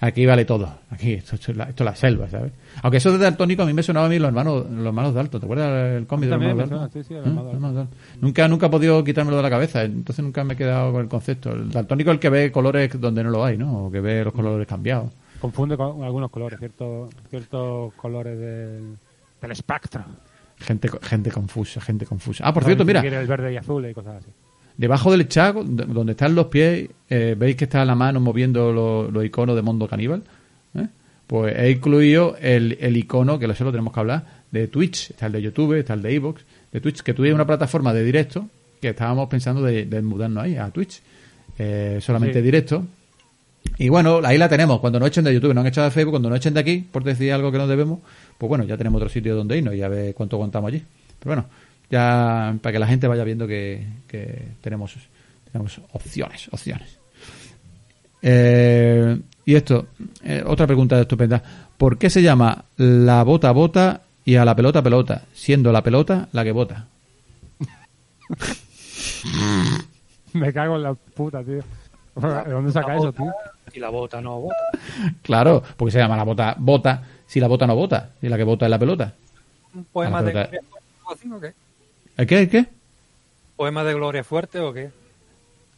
aquí 0.00 0.26
vale 0.26 0.44
todo. 0.44 0.68
Aquí, 0.90 1.14
esto, 1.14 1.36
esto 1.36 1.52
es 1.52 1.56
la, 1.56 1.64
esto 1.64 1.84
es 1.84 1.90
la 1.90 1.96
selva, 1.96 2.28
¿sabes? 2.28 2.52
Aunque 2.82 2.98
eso 2.98 3.12
de 3.12 3.18
daltónico 3.18 3.62
a 3.62 3.66
mí 3.66 3.72
me 3.72 3.82
sonaba 3.82 4.06
a 4.06 4.08
mí 4.08 4.18
los 4.18 4.28
hermanos, 4.28 4.66
los 4.70 4.86
hermanos 4.86 5.14
Dalton. 5.14 5.40
¿Te 5.40 5.46
acuerdas 5.46 5.96
el 5.96 6.06
cómic 6.06 6.28
de 6.30 6.36
los 6.36 6.42
hermanos 6.46 6.70
Dalton? 6.70 6.90
sí, 6.92 7.04
sí, 7.08 7.14
el 7.14 7.20
¿Eh? 7.20 7.26
hermano 7.26 7.72
Dalton. 7.72 7.88
Nunca, 8.20 8.48
nunca 8.48 8.66
he 8.66 8.70
podido 8.70 9.02
quitármelo 9.04 9.36
de 9.36 9.42
la 9.42 9.50
cabeza, 9.50 9.82
entonces 9.82 10.24
nunca 10.24 10.44
me 10.44 10.54
he 10.54 10.56
quedado 10.56 10.92
con 10.92 11.02
el 11.02 11.08
concepto. 11.08 11.52
El 11.52 11.70
daltónico 11.70 12.10
es 12.10 12.14
el 12.14 12.20
que 12.20 12.30
ve 12.30 12.52
colores 12.52 13.00
donde 13.00 13.24
no 13.24 13.30
lo 13.30 13.44
hay, 13.44 13.56
¿no? 13.58 13.86
O 13.86 13.90
que 13.90 14.00
ve 14.00 14.24
los 14.24 14.32
colores 14.32 14.66
cambiados. 14.66 15.10
Confunde 15.40 15.76
con 15.76 16.02
algunos 16.02 16.30
colores, 16.30 16.58
ciertos, 16.58 17.12
ciertos 17.28 17.92
colores 17.94 18.38
del, 18.38 18.96
del 19.40 19.50
espectro. 19.50 20.04
Gente, 20.58 20.88
gente 21.02 21.30
confusa, 21.30 21.80
gente 21.82 22.06
confusa. 22.06 22.44
Ah, 22.46 22.54
por 22.54 22.64
cierto, 22.64 22.84
mira, 22.84 23.00
el 23.00 23.26
verde 23.26 23.52
y 23.52 23.56
azul 23.58 23.86
y 23.86 23.92
cosas 23.92 24.22
así. 24.22 24.30
Debajo 24.76 25.10
del 25.10 25.26
chat, 25.28 25.54
donde 25.56 26.12
están 26.12 26.34
los 26.34 26.46
pies, 26.46 26.90
eh, 27.08 27.34
veis 27.38 27.56
que 27.56 27.64
está 27.64 27.84
la 27.84 27.94
mano 27.94 28.20
moviendo 28.20 28.72
lo- 28.72 29.10
los 29.10 29.24
iconos 29.24 29.56
de 29.56 29.62
Mundo 29.62 29.88
Caníbal. 29.88 30.22
¿eh? 30.74 30.86
Pues 31.26 31.56
he 31.58 31.70
incluido 31.70 32.36
el, 32.40 32.76
el 32.80 32.96
icono, 32.96 33.38
que 33.38 33.46
eso 33.46 33.64
lo 33.64 33.70
tenemos 33.70 33.92
que 33.94 34.00
hablar, 34.00 34.24
de 34.50 34.68
Twitch. 34.68 35.10
Está 35.10 35.26
el 35.26 35.32
de 35.32 35.42
YouTube, 35.42 35.74
está 35.78 35.94
el 35.94 36.02
de 36.02 36.14
Evox, 36.14 36.42
de 36.72 36.80
Twitch, 36.80 37.00
que 37.02 37.14
tuviera 37.14 37.34
una 37.34 37.46
plataforma 37.46 37.94
de 37.94 38.04
directo, 38.04 38.48
que 38.80 38.90
estábamos 38.90 39.28
pensando 39.28 39.62
de, 39.62 39.86
de 39.86 40.02
mudarnos 40.02 40.44
ahí, 40.44 40.56
a 40.56 40.68
Twitch. 40.70 41.00
Eh, 41.58 41.98
solamente 42.02 42.40
Sí. 42.40 42.42
directo. 42.44 42.84
Y 43.78 43.88
bueno, 43.88 44.20
ahí 44.24 44.36
la 44.38 44.48
tenemos. 44.48 44.78
Cuando 44.80 45.00
nos 45.00 45.08
echen 45.08 45.24
de 45.24 45.32
YouTube, 45.34 45.54
nos 45.54 45.62
han 45.62 45.68
echado 45.68 45.86
de 45.86 45.90
Facebook, 45.90 46.12
cuando 46.12 46.28
nos 46.28 46.36
echen 46.38 46.52
de 46.54 46.60
aquí, 46.60 46.86
por 46.92 47.02
decir 47.02 47.32
algo 47.32 47.50
que 47.50 47.58
no 47.58 47.66
debemos, 47.66 48.00
pues 48.38 48.48
bueno, 48.48 48.64
ya 48.64 48.76
tenemos 48.76 48.98
otro 49.00 49.08
sitio 49.08 49.34
donde 49.34 49.56
irnos 49.58 49.74
y 49.74 49.82
a 49.82 49.88
ver 49.88 50.14
cuánto 50.14 50.36
aguantamos 50.36 50.68
allí. 50.68 50.82
Pero 51.18 51.30
bueno, 51.34 51.46
ya 51.90 52.56
para 52.60 52.72
que 52.72 52.78
la 52.78 52.86
gente 52.86 53.08
vaya 53.08 53.24
viendo 53.24 53.46
que, 53.46 53.86
que 54.06 54.48
tenemos, 54.60 54.94
tenemos 55.50 55.80
opciones, 55.92 56.48
opciones. 56.52 56.98
Eh, 58.22 59.18
y 59.44 59.54
esto, 59.54 59.88
eh, 60.24 60.42
otra 60.44 60.66
pregunta 60.66 61.00
estupenda. 61.00 61.42
¿Por 61.76 61.98
qué 61.98 62.10
se 62.10 62.22
llama 62.22 62.64
la 62.76 63.22
bota 63.22 63.52
bota 63.52 64.00
y 64.24 64.36
a 64.36 64.44
la 64.44 64.56
pelota 64.56 64.82
pelota, 64.82 65.22
siendo 65.32 65.70
la 65.72 65.82
pelota 65.82 66.28
la 66.32 66.42
que 66.42 66.52
bota? 66.52 66.88
Me 70.32 70.52
cago 70.52 70.76
en 70.76 70.82
la 70.82 70.94
puta, 70.94 71.44
tío. 71.44 71.62
¿De 72.16 72.50
dónde 72.50 72.72
saca 72.72 72.96
eso, 72.96 73.12
tío? 73.12 73.32
Y 73.72 73.80
la 73.80 73.90
bota 73.90 74.20
no 74.20 74.40
bota. 74.40 74.56
Claro, 75.22 75.62
porque 75.76 75.92
se 75.92 75.98
llama 75.98 76.16
la 76.16 76.24
bota 76.24 76.56
bota 76.58 77.02
si 77.26 77.40
la 77.40 77.48
bota 77.48 77.66
no 77.66 77.74
bota, 77.74 78.10
y 78.22 78.28
la 78.28 78.36
que 78.36 78.44
bota 78.44 78.66
es 78.66 78.70
la 78.70 78.78
pelota. 78.78 79.12
¿Un 79.74 79.84
poema 79.84 80.22
de 80.22 80.30
o 80.30 81.40
qué? 81.40 81.52
¿El 82.16 82.26
qué? 82.26 82.40
¿El 82.40 82.48
qué? 82.48 82.66
¿Poema 83.56 83.84
de 83.84 83.94
Gloria 83.94 84.24
Fuerte 84.24 84.60
o 84.60 84.72
qué? 84.72 84.90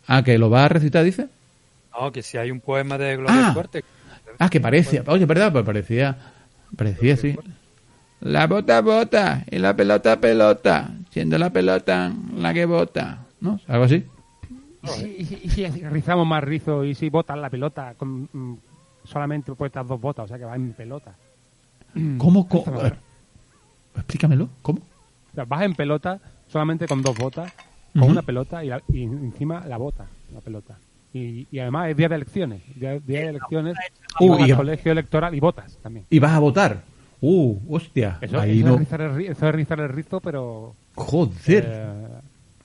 Ah, 0.07 0.23
que 0.23 0.39
lo 0.39 0.51
va 0.51 0.65
a 0.65 0.69
recitar, 0.69 1.05
dice. 1.05 1.29
No, 1.99 2.11
que 2.13 2.23
si 2.23 2.39
hay 2.39 2.51
un 2.51 2.61
poema 2.61 2.97
de 2.99 3.17
Gloria 3.17 3.49
Ah. 3.49 3.53
Fuerte. 3.55 3.85
Ah, 4.39 4.49
que 4.49 4.61
parecía. 4.61 5.03
Oye, 5.07 5.27
¿verdad? 5.27 5.53
Pues 5.53 5.65
parecía. 5.65 6.17
Parecía, 6.77 7.17
sí. 7.17 7.37
La 8.21 8.47
bota 8.47 8.81
bota 8.81 9.45
y 9.51 9.59
la 9.59 9.75
pelota 9.77 10.21
pelota, 10.21 10.91
siendo 11.11 11.39
la 11.39 11.51
pelota 11.51 12.13
la 12.37 12.53
que 12.55 12.65
bota. 12.65 13.19
¿No? 13.41 13.61
Algo 13.69 13.85
así. 13.85 14.05
Y 14.83 14.89
si, 14.89 15.07
y 15.19 15.25
si- 15.25 15.41
y 15.45 15.51
si 15.51 15.85
rizamos 15.85 16.27
más 16.27 16.43
rizo 16.43 16.85
y 16.85 16.95
si 16.95 17.09
botas 17.11 17.37
la 17.39 17.51
pelota 17.51 17.95
con 17.97 18.29
mm, 18.33 18.57
solamente 19.05 19.53
puestas 19.55 19.87
dos 19.87 20.01
botas, 20.01 20.25
o 20.25 20.29
sea 20.29 20.39
que 20.39 20.45
va 20.45 20.55
en 20.57 20.73
pelota. 20.73 21.15
¿Cómo? 22.19 22.47
ver. 22.83 22.97
Explícamelo. 23.97 24.49
¿Cómo? 24.63 24.81
Sea, 25.39 25.45
vas 25.45 25.63
en 25.63 25.75
pelota 25.75 26.19
solamente 26.49 26.89
con 26.89 27.01
dos 27.01 27.17
botas, 27.17 27.53
con 27.93 28.11
una 28.11 28.23
pelota 28.23 28.65
y, 28.65 28.69
la- 28.71 28.83
y 28.93 29.05
encima 29.05 29.65
la 29.69 29.77
bota, 29.77 30.07
la 30.35 30.41
pelota. 30.41 30.79
Y, 31.15 31.47
y 31.53 31.61
además 31.61 31.91
es 31.91 31.97
día 31.97 32.09
de 32.09 32.17
elecciones. 32.17 32.63
Día, 32.75 32.99
día 32.99 33.21
de 33.21 33.29
elecciones, 33.29 33.77
Uh, 34.21 34.37
y- 34.45 34.53
colegio 34.53 34.91
electoral 34.91 35.33
y 35.37 35.39
votas 35.41 35.79
también. 35.81 36.07
Y 36.11 36.19
vas 36.19 36.33
a 36.33 36.41
votar. 36.41 36.83
Uh, 37.21 37.57
hostia. 37.69 38.19
Eso, 38.21 38.41
Ahí 38.41 38.59
eso 38.59 38.69
no. 38.69 38.75
es 38.75 38.81
rizar 38.81 39.01
el, 39.01 39.11
ri- 39.13 39.31
eso 39.31 39.49
es 39.49 39.55
rizar 39.55 39.79
el 39.81 39.89
rizo, 39.91 40.21
pero 40.21 40.75
Joder. 40.97 41.65
eh, 41.69 42.07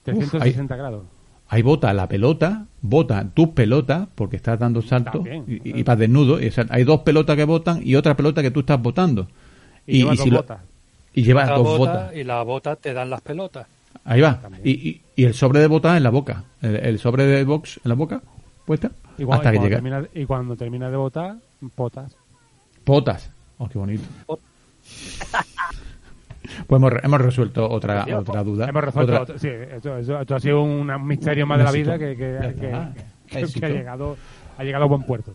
360 0.03 0.75
grados. 0.75 1.03
Ahí 1.49 1.61
vota 1.61 1.93
la 1.93 2.07
pelota, 2.07 2.65
vota 2.81 3.29
tu 3.35 3.53
pelota, 3.53 4.07
porque 4.15 4.37
estás 4.37 4.57
dando 4.57 4.81
salto 4.81 5.11
También. 5.11 5.43
y, 5.47 5.69
y- 5.69 5.79
y 5.79 5.83
vas 5.83 5.99
desnudo. 5.99 6.41
y, 6.41 6.47
o 6.47 6.51
sea, 6.51 6.65
hay 6.71 6.83
dos 6.85 7.01
pelotas 7.01 7.35
que 7.35 7.43
votan 7.43 7.81
y 7.83 7.93
otra 7.95 8.15
pelota 8.15 8.41
que 8.41 8.49
tú 8.49 8.61
estás 8.61 8.81
votando. 8.81 9.27
Y, 9.85 10.01
lo- 10.01 10.37
botas. 10.37 10.61
Y 11.13 11.23
llevas 11.23 11.49
dos 11.49 11.59
bota 11.63 11.77
botas. 11.77 12.15
y 12.15 12.23
la 12.23 12.41
bota 12.43 12.75
te 12.75 12.93
dan 12.93 13.09
las 13.09 13.21
pelotas. 13.21 13.67
Ahí 14.05 14.21
va. 14.21 14.39
Y, 14.63 14.71
y, 14.71 15.01
y 15.15 15.23
el 15.25 15.33
sobre 15.33 15.59
de 15.59 15.67
bota 15.67 15.95
en 15.95 16.03
la 16.03 16.09
boca. 16.09 16.43
El, 16.61 16.75
el 16.77 16.99
sobre 16.99 17.25
de 17.25 17.43
box 17.43 17.79
en 17.83 17.89
la 17.89 17.95
boca, 17.95 18.21
puesta. 18.65 18.91
Y, 19.17 19.23
cuando, 19.23 19.35
hasta 19.47 19.51
que 19.51 19.59
llega. 19.59 19.75
termina, 19.77 20.03
y 20.13 20.25
cuando 20.25 20.55
termina 20.55 20.89
de 20.89 20.97
votar, 20.97 21.35
potas. 21.75 22.15
Potas. 22.83 23.29
Oh, 23.59 23.69
qué 23.69 23.77
bonito. 23.77 24.03
Pot- 24.25 24.39
Pues 26.67 26.77
hemos, 26.81 26.91
hemos 27.03 27.21
resuelto 27.21 27.69
otra, 27.69 28.05
otra 28.17 28.43
duda. 28.43 28.67
Hemos 28.67 28.83
resuelto. 28.83 29.21
Otra- 29.21 29.39
sí, 29.39 29.47
esto, 29.47 30.35
ha 30.35 30.39
sido 30.39 30.61
un 30.63 31.07
misterio 31.07 31.47
más 31.47 31.57
de 31.59 31.63
la 31.63 31.71
vida 31.71 31.97
que, 31.97 32.11
ha 33.31 33.67
llegado 33.69 34.17
ha 34.57 34.63
llegado 34.63 34.83
a 34.83 34.87
buen 34.87 35.03
puerto. 35.03 35.33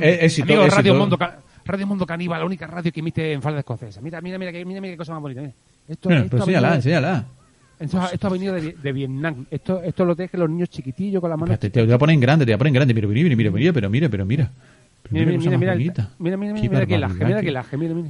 Eh, 0.00 0.18
éxito, 0.22 0.44
Amigos, 0.46 0.66
éxito. 0.66 0.76
Radio 0.78 0.94
Mundo, 0.94 1.18
Radio 1.66 1.86
Mundo 1.86 2.06
Caníbal, 2.06 2.40
la 2.40 2.46
única 2.46 2.66
radio 2.66 2.92
que 2.92 3.00
emite 3.00 3.32
en 3.32 3.42
falda 3.42 3.58
escocesa. 3.60 4.00
Mira, 4.00 4.20
mira, 4.20 4.38
mira, 4.38 4.52
que- 4.52 4.64
mira, 4.64 4.80
mira 4.80 4.92
qué 4.94 4.98
cosa 4.98 5.12
más 5.12 5.22
bonita. 5.22 5.40
mira. 5.40 5.52
Esto, 5.88 6.08
Mira, 6.08 6.20
enséñala, 6.22 6.44
venido- 6.68 6.74
enséñala. 6.74 7.24
esto, 7.78 8.08
esto 8.12 8.26
ha 8.26 8.30
venido 8.30 8.54
de, 8.54 8.72
de 8.72 8.92
Vietnam. 8.92 9.46
Esto, 9.50 9.82
esto 9.82 10.04
lo 10.04 10.14
dejan 10.14 10.40
los 10.40 10.50
niños 10.50 10.68
chiquitillos 10.70 11.20
con 11.20 11.30
las 11.30 11.38
manos. 11.38 11.52
Espérate, 11.54 11.70
te 11.70 11.84
voy 11.84 11.92
a 11.92 11.98
poner 11.98 12.14
en 12.14 12.20
grande, 12.20 12.44
te 12.44 12.50
voy 12.52 12.54
a 12.54 12.58
poner 12.58 12.68
en 12.70 12.74
grande. 12.74 12.94
Mira, 12.94 13.06
mira, 13.08 13.36
mira, 13.36 13.36
mira, 13.36 13.50
mira, 13.50 13.72
pero 13.72 13.90
mira, 13.90 14.08
pero 14.08 14.24
mira. 14.26 14.50
Pero 15.02 15.12
Mira, 15.14 15.26
mira, 15.26 15.38
mira, 15.38 15.58
mira, 15.58 15.74
mira, 15.76 16.08
Qué 16.18 16.18
mira, 16.18 16.36
mira, 16.36 16.86
que 16.86 16.98
laje, 16.98 17.24
mira 17.24 17.40
que 17.42 17.50
laje, 17.52 17.76
mira, 17.76 17.94
mira. 17.94 18.08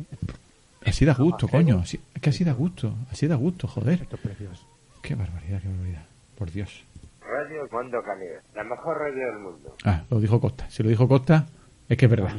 Así 0.87 1.05
da 1.05 1.14
gusto, 1.14 1.49
coño. 1.49 1.81
Así, 1.81 2.01
es 2.14 2.23
que 2.23 2.31
así 2.31 2.45
da 2.45 2.53
gusto. 2.53 2.95
Así 3.11 3.27
da 3.27 3.35
gusto, 3.35 3.69
joder. 3.69 4.01
Esto 4.03 4.16
es 4.16 4.23
precioso. 4.23 4.62
Qué 5.03 5.14
barbaridad, 5.14 5.61
qué 5.61 5.69
barbaridad. 5.69 6.05
Por 6.38 6.51
Dios. 6.51 6.85
Radio 7.21 7.69
Mundo 7.71 7.99
Caníbal, 8.03 8.40
la 8.55 8.64
mejor 8.64 8.99
radio 8.99 9.27
del 9.27 9.38
mundo. 9.40 9.77
Ah, 9.85 10.05
lo 10.11 10.21
dijo 10.21 10.40
Costa. 10.40 10.71
Si 10.71 10.83
lo 10.83 10.88
dijo 10.88 11.07
Costa, 11.09 11.47
es 11.88 11.99
que 11.99 12.07
es 12.07 12.11
verdad. 12.11 12.33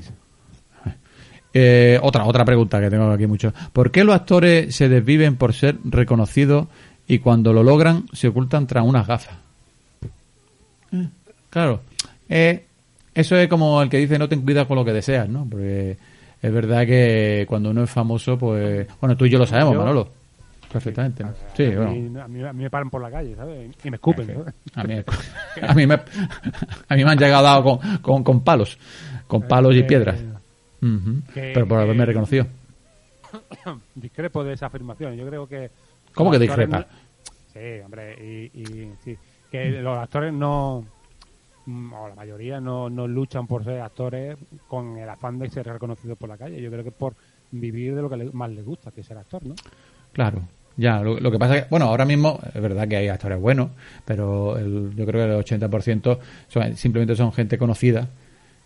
Eh, 1.53 1.99
otra, 2.01 2.25
otra 2.25 2.45
pregunta 2.45 2.79
que 2.79 2.89
tengo 2.89 3.09
aquí 3.11 3.25
mucho. 3.27 3.53
¿Por 3.73 3.91
qué 3.91 4.03
los 4.03 4.15
actores 4.15 4.75
se 4.75 4.89
desviven 4.89 5.37
por 5.37 5.53
ser 5.53 5.77
reconocidos 5.85 6.67
y 7.07 7.19
cuando 7.19 7.53
lo 7.53 7.63
logran 7.63 8.05
se 8.13 8.27
ocultan 8.27 8.67
tras 8.67 8.85
unas 8.85 9.07
gafas? 9.07 9.35
Eh, 10.91 11.07
claro. 11.49 11.81
Eh, 12.29 12.65
eso 13.13 13.35
es 13.37 13.47
como 13.47 13.81
el 13.81 13.89
que 13.89 13.97
dice 13.97 14.19
no 14.19 14.29
ten 14.29 14.41
cuidado 14.41 14.67
con 14.67 14.77
lo 14.77 14.85
que 14.85 14.93
deseas, 14.93 15.27
¿no? 15.29 15.47
Porque 15.49 15.97
es 16.41 16.53
verdad 16.53 16.85
que 16.85 17.45
cuando 17.47 17.71
uno 17.71 17.83
es 17.83 17.89
famoso, 17.89 18.37
pues... 18.37 18.87
Bueno, 19.01 19.17
tú 19.17 19.25
y 19.25 19.29
yo 19.29 19.39
lo 19.39 19.47
sabemos, 19.47 19.73
Yo- 19.73 19.79
Manolo. 19.79 20.09
Perfectamente. 20.71 21.23
¿no? 21.23 21.31
Sí, 21.55 21.63
a, 21.63 21.75
bueno. 21.77 21.91
mí, 21.91 22.19
a, 22.19 22.27
mí, 22.27 22.43
a 22.43 22.53
mí 22.53 22.63
me 22.63 22.69
paran 22.69 22.89
por 22.89 23.01
la 23.01 23.09
calle, 23.09 23.35
¿sabes? 23.35 23.71
Y 23.83 23.89
me 23.89 23.95
escupen. 23.95 24.27
¿no? 24.27 24.45
A 24.75 24.83
mí, 24.83 24.95
a 25.61 25.73
mí 25.73 25.87
me, 25.87 25.93
a 26.89 26.95
mí 26.95 27.05
me 27.05 27.11
han 27.11 27.17
llegado 27.17 27.43
dado 27.43 27.63
con, 27.63 27.97
con, 27.99 28.23
con 28.23 28.41
palos, 28.43 28.77
con 29.27 29.43
palos 29.43 29.73
y 29.75 29.79
Eh, 29.79 29.83
piedras. 30.79 31.01
Ujú. 31.01 31.33
que- 31.33 31.51
Pero 31.53 31.67
por 31.67 31.79
haberme 31.79 32.05
reconocido. 32.05 32.45
Discrepo 33.95 34.43
de 34.43 34.53
esa 34.53 34.67
afirmación. 34.67 35.15
Yo 35.15 35.27
creo 35.27 35.47
que. 35.47 35.69
¿Cómo 36.13 36.31
que 36.31 36.39
discrepa? 36.39 36.79
no- 36.79 36.85
Sí, 37.53 37.79
hombre, 37.83 38.13
y, 38.53 38.59
y- 38.61 38.91
sí. 39.03 39.17
que 39.51 39.69
los 39.81 39.97
actores 39.97 40.31
no, 40.33 40.85
mm, 41.65 41.93
o 41.93 42.07
la 42.09 42.15
mayoría 42.15 42.59
no, 42.59 42.89
no 42.89 43.07
luchan 43.07 43.47
por 43.47 43.63
ser 43.63 43.81
actores 43.81 44.37
con 44.67 44.97
el 44.97 45.09
afán 45.09 45.39
de 45.39 45.49
ser 45.49 45.65
reconocidos 45.65 46.17
por 46.17 46.29
la 46.29 46.37
calle. 46.37 46.61
Yo 46.61 46.69
creo 46.69 46.83
que 46.83 46.89
es 46.89 46.95
por 46.95 47.13
vivir 47.51 47.95
de 47.95 48.01
lo 48.01 48.09
que 48.09 48.17
más 48.33 48.51
les 48.51 48.63
gusta, 48.63 48.91
que 48.91 49.01
es 49.01 49.07
ser 49.07 49.17
actor, 49.17 49.43
¿no? 49.45 49.55
Claro. 50.13 50.41
Ya, 50.75 51.01
lo, 51.01 51.19
lo 51.19 51.31
que 51.31 51.39
pasa 51.39 51.57
es 51.57 51.63
que, 51.63 51.69
bueno, 51.71 51.85
ahora 51.87 52.05
mismo 52.05 52.39
es 52.53 52.61
verdad 52.61 52.87
que 52.87 52.97
hay 52.97 53.07
actores 53.07 53.39
buenos, 53.39 53.69
pero 54.05 54.57
el- 54.59 54.93
yo 54.95 55.05
creo 55.07 55.25
que 55.25 55.33
el 55.33 55.39
80% 55.39 56.19
son, 56.49 56.75
simplemente 56.77 57.15
son 57.15 57.33
gente 57.33 57.57
conocida, 57.57 58.07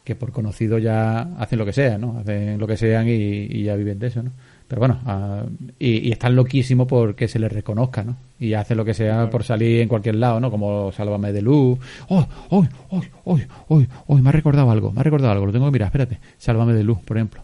que 0.04 0.16
por 0.16 0.32
conocido 0.32 0.78
ya 0.80 1.22
hacen 1.38 1.60
lo 1.60 1.66
que 1.66 1.74
sea, 1.74 1.98
¿no? 1.98 2.18
Hacen 2.20 2.60
lo 2.60 2.68
que 2.68 2.78
sean 2.78 3.08
y, 3.08 3.12
y 3.12 3.64
ya 3.64 3.76
viven 3.76 4.00
de 4.00 4.08
eso, 4.08 4.24
¿no? 4.24 4.32
Pero 4.68 4.80
bueno, 4.80 5.00
ah, 5.06 5.44
y, 5.80 6.08
y 6.08 6.12
están 6.12 6.36
loquísimos 6.36 6.88
porque 6.88 7.28
se 7.28 7.40
les 7.40 7.52
reconozca, 7.52 8.04
¿no? 8.04 8.16
Y 8.40 8.54
hacen 8.54 8.78
lo 8.78 8.86
que 8.86 8.94
sea 8.94 9.30
por 9.30 9.44
salir 9.44 9.82
en 9.82 9.90
cualquier 9.90 10.16
lado, 10.16 10.40
¿no? 10.40 10.50
Como 10.50 10.92
Sálvame 10.94 11.34
de 11.34 11.42
Luz. 11.42 11.78
¡Oh, 12.08 12.26
oh, 12.50 12.66
oh, 12.90 13.02
oh, 13.26 13.40
oh, 13.68 13.84
oh! 14.08 14.18
Me 14.18 14.30
ha 14.30 14.32
recordado 14.32 14.72
algo, 14.72 14.92
me 14.92 15.02
ha 15.02 15.04
recordado 15.04 15.34
algo. 15.34 15.46
Lo 15.46 15.52
tengo 15.52 15.66
que 15.66 15.72
mirar, 15.72 15.88
espérate. 15.88 16.20
Sálvame 16.38 16.74
de 16.74 16.84
Luz, 16.84 17.00
por 17.00 17.18
ejemplo. 17.18 17.44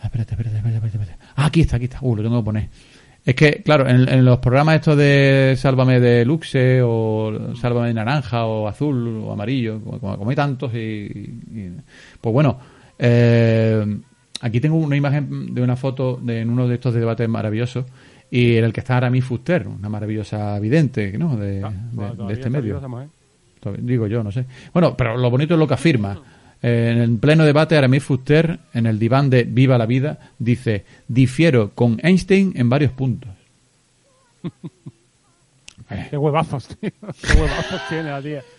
Ah, 0.00 0.04
Espérate, 0.04 0.32
espérate, 0.34 0.56
espérate, 0.58 0.76
espérate. 0.76 1.02
espérate. 1.02 1.32
Ah, 1.36 1.46
aquí 1.46 1.62
está, 1.62 1.76
aquí 1.76 1.86
está. 1.86 1.98
Uh, 2.02 2.14
lo 2.16 2.22
tengo 2.22 2.38
que 2.38 2.44
poner. 2.44 2.68
Es 3.28 3.34
que, 3.34 3.62
claro, 3.62 3.86
en, 3.86 4.08
en 4.08 4.24
los 4.24 4.38
programas 4.38 4.76
estos 4.76 4.96
de 4.96 5.52
Sálvame 5.58 6.00
de 6.00 6.24
Luxe 6.24 6.80
o 6.82 7.54
Sálvame 7.60 7.88
de 7.88 7.94
Naranja 7.94 8.46
o 8.46 8.66
Azul 8.66 9.22
o 9.22 9.32
Amarillo, 9.32 9.80
como, 9.82 10.30
hay 10.30 10.34
tantos, 10.36 10.72
y, 10.74 10.78
y- 10.78 11.72
pues 12.22 12.32
bueno, 12.32 12.58
eh, 12.98 13.98
aquí 14.40 14.60
tengo 14.60 14.76
una 14.76 14.96
imagen 14.96 15.54
de 15.54 15.60
una 15.62 15.76
foto 15.76 16.18
de, 16.22 16.40
en 16.40 16.48
uno 16.48 16.66
de 16.66 16.76
estos 16.76 16.94
debates 16.94 17.28
maravillosos 17.28 17.84
y 18.30 18.56
en 18.56 18.64
el 18.64 18.72
que 18.72 18.80
está 18.80 18.96
Aramis 18.96 19.24
Fuster, 19.24 19.68
una 19.68 19.88
maravillosa 19.90 20.58
vidente 20.58 21.16
¿no? 21.18 21.36
de, 21.36 21.62
Ah, 21.64 21.70
de- 21.70 22.24
de 22.28 22.32
este 22.32 22.48
medio. 22.50 22.74
Digo 23.78 24.06
yo, 24.06 24.22
no 24.22 24.30
sé. 24.32 24.46
Bueno, 24.72 24.96
pero 24.96 25.16
lo 25.18 25.30
bonito 25.30 25.52
es 25.54 25.60
lo 25.60 25.66
que 25.68 25.74
afirma. 25.74 26.14
Eh, 26.62 27.02
en 27.04 27.18
pleno 27.18 27.44
debate, 27.44 27.76
Aramis 27.76 28.02
Fuster, 28.02 28.58
en 28.74 28.86
el 28.86 28.98
diván 28.98 29.30
de 29.30 29.44
Viva 29.44 29.78
la 29.78 29.86
Vida, 29.86 30.18
dice: 30.38 30.84
Difiero 31.06 31.70
con 31.74 31.98
Einstein 32.02 32.52
en 32.56 32.68
varios 32.68 32.92
puntos. 32.92 33.30
Qué 36.10 36.16
huevazos, 36.18 36.68
tío. 36.80 36.90
Qué 36.90 37.32
huevazos 37.40 37.80
tiene 37.88 38.10
la 38.10 38.20
tía. 38.22 38.42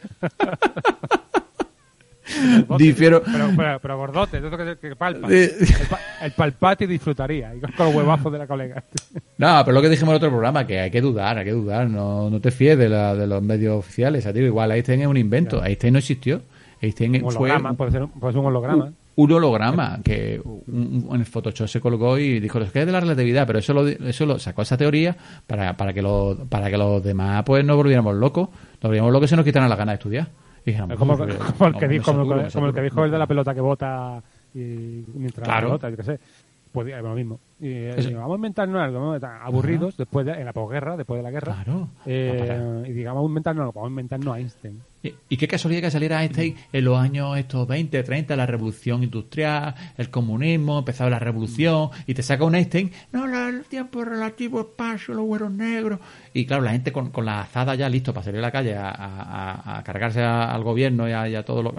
Difiero. 2.77 3.23
Pero, 3.23 3.49
pero, 3.57 3.79
pero 3.81 3.97
gordote, 3.97 4.37
eso 4.37 4.49
que, 4.55 4.77
que 4.79 4.95
palpa. 4.95 5.27
Eh. 5.31 5.51
El, 5.59 5.87
pa- 5.87 5.99
el 6.21 6.31
palpati 6.33 6.85
disfrutaría. 6.85 7.55
Y 7.55 7.59
con 7.59 7.87
los 7.87 7.95
huevazos 7.95 8.31
de 8.31 8.37
la 8.37 8.45
colega. 8.47 8.83
No, 9.39 9.61
pero 9.65 9.73
lo 9.73 9.81
que 9.81 9.89
dijimos 9.89 10.11
en 10.11 10.17
otro 10.17 10.29
programa, 10.29 10.65
que 10.67 10.79
hay 10.79 10.91
que 10.91 11.01
dudar, 11.01 11.39
hay 11.39 11.45
que 11.45 11.51
dudar. 11.51 11.89
No, 11.89 12.29
no 12.29 12.39
te 12.39 12.51
fíes 12.51 12.77
de, 12.77 12.87
la, 12.87 13.15
de 13.15 13.25
los 13.25 13.41
medios 13.41 13.77
oficiales. 13.79 14.25
A 14.27 14.33
ti 14.33 14.39
igual, 14.39 14.71
Einstein 14.71 15.01
es 15.01 15.07
un 15.07 15.17
invento. 15.17 15.63
Einstein 15.65 15.93
no 15.93 15.99
existió. 15.99 16.41
Einstein 16.81 17.15
Un 17.15 17.31
fue 17.31 17.35
holograma, 17.35 17.71
un, 17.71 17.75
puede 17.77 17.91
ser, 17.91 18.03
un- 18.03 18.09
puede 18.11 18.33
ser 18.33 18.39
un 18.39 18.45
holograma. 18.47 18.91
un 19.15 19.31
holograma 19.31 19.99
que 20.03 20.41
un- 20.43 21.03
un- 21.07 21.15
en 21.15 21.19
el 21.21 21.25
Photoshop 21.25 21.67
se 21.67 21.81
colocó 21.81 22.17
y 22.17 22.39
dijo 22.39 22.59
es 22.59 22.71
que 22.71 22.79
es 22.81 22.85
de 22.85 22.91
la 22.91 22.99
relatividad, 23.01 23.45
pero 23.45 23.59
eso 23.59 23.73
lo, 23.73 23.87
eso 23.87 24.25
lo 24.25 24.39
sacó 24.39 24.61
esa 24.61 24.77
teoría 24.77 25.15
para, 25.45 25.75
para 25.75 25.93
que 25.93 26.01
los 26.01 26.37
para 26.47 26.69
que 26.69 26.77
los 26.77 27.03
demás 27.03 27.43
pues 27.45 27.65
no 27.65 27.75
volviéramos 27.75 28.15
locos, 28.15 28.47
nos 28.49 28.81
volviéramos 28.83 29.11
locos 29.11 29.27
y 29.27 29.31
se 29.31 29.35
nos 29.35 29.45
quitaran 29.45 29.67
las 29.69 29.77
ganas 29.77 29.93
de 29.93 29.97
estudiar. 29.97 30.27
Y 30.65 30.71
dijéramos, 30.71 30.97
como, 30.97 31.17
"Pues, 31.17 31.35
como 31.57 31.67
el 31.69 31.75
que 31.75 31.85
no, 31.87 31.91
dijo, 31.91 32.05
como, 32.05 32.21
el- 32.21 32.27
me 32.27 32.33
como 32.33 32.41
el 32.43 32.45
que 32.47 32.51
saturo". 32.79 32.83
dijo 32.83 33.05
el 33.05 33.11
de 33.11 33.17
la 33.17 33.27
pelota 33.27 33.53
que 33.53 33.61
bota 33.61 34.23
y 34.53 35.03
mientras 35.15 35.45
Claro. 35.47 35.67
la 35.69 35.77
pelota, 35.79 35.89
yo 35.89 35.97
qué 35.97 36.03
sé. 36.03 36.19
Pues 36.71 36.87
lo 37.01 37.15
mismo. 37.15 37.39
Y, 37.61 37.67
eh, 37.67 37.95
y 38.09 38.13
vamos 38.13 38.31
a 38.31 38.35
inventarnos 38.37 38.81
algo, 38.81 39.05
inventar- 39.15 39.41
aburridos 39.41 39.97
después 39.97 40.25
de, 40.25 40.31
en 40.31 40.45
la 40.45 40.53
posguerra, 40.53 40.95
después 40.95 41.19
de 41.19 41.23
la 41.23 41.31
guerra. 41.31 41.55
Claro. 41.63 41.89
Eh, 42.05 42.83
y 42.87 42.91
digamos, 42.93 43.17
vamos 43.17 43.27
a 43.27 43.31
inventarnos 43.31 43.61
algo, 43.63 43.73
vamos 43.73 43.87
a 43.87 43.91
inventarnos 43.91 44.33
a 44.35 44.39
Einstein. 44.39 44.81
Y, 45.03 45.13
y 45.29 45.37
qué 45.37 45.47
casualidad 45.47 45.81
que 45.81 45.91
saliera 45.91 46.21
Einstein 46.23 46.55
en 46.71 46.85
los 46.85 46.97
años 46.97 47.37
estos 47.37 47.67
20, 47.67 48.01
30, 48.03 48.35
la 48.37 48.45
revolución 48.45 49.03
industrial, 49.03 49.75
el 49.97 50.09
comunismo, 50.09 50.79
empezaba 50.79 51.09
la 51.09 51.19
revolución, 51.19 51.89
y 52.07 52.13
te 52.13 52.23
saca 52.23 52.45
un 52.45 52.55
Einstein, 52.55 52.91
no, 53.11 53.27
la- 53.27 53.49
el 53.49 53.63
tiempo 53.65 54.05
relativo, 54.05 54.61
espacio, 54.61 55.13
los 55.13 55.25
güeros 55.25 55.51
negros. 55.51 55.99
Y 56.33 56.45
claro, 56.45 56.63
la 56.63 56.71
gente 56.71 56.93
con, 56.93 57.09
con 57.11 57.25
la 57.25 57.41
azada 57.41 57.75
ya 57.75 57.89
listo 57.89 58.13
para 58.13 58.23
salir 58.23 58.39
a 58.39 58.43
la 58.43 58.51
calle 58.51 58.75
a, 58.77 58.89
a- 58.89 59.53
a- 59.75 59.77
a 59.79 59.83
cargarse 59.83 60.21
al 60.23 60.63
gobierno 60.63 61.09
y 61.09 61.11
a, 61.11 61.27
y 61.27 61.35
a 61.35 61.43
todo 61.43 61.61
lo 61.61 61.73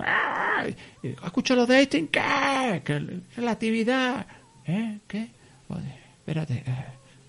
¿Escucho 1.03 1.57
lo 1.57 1.65
de 1.67 1.79
Einstein? 1.79 2.09
¿Qué? 2.09 2.83
¿Qué 2.85 3.21
relatividad? 3.37 4.27
¿Eh? 4.67 4.99
¿Qué? 5.09 5.31
Joder, 5.71 5.85
espérate. 6.19 6.55
eh, 6.67 6.85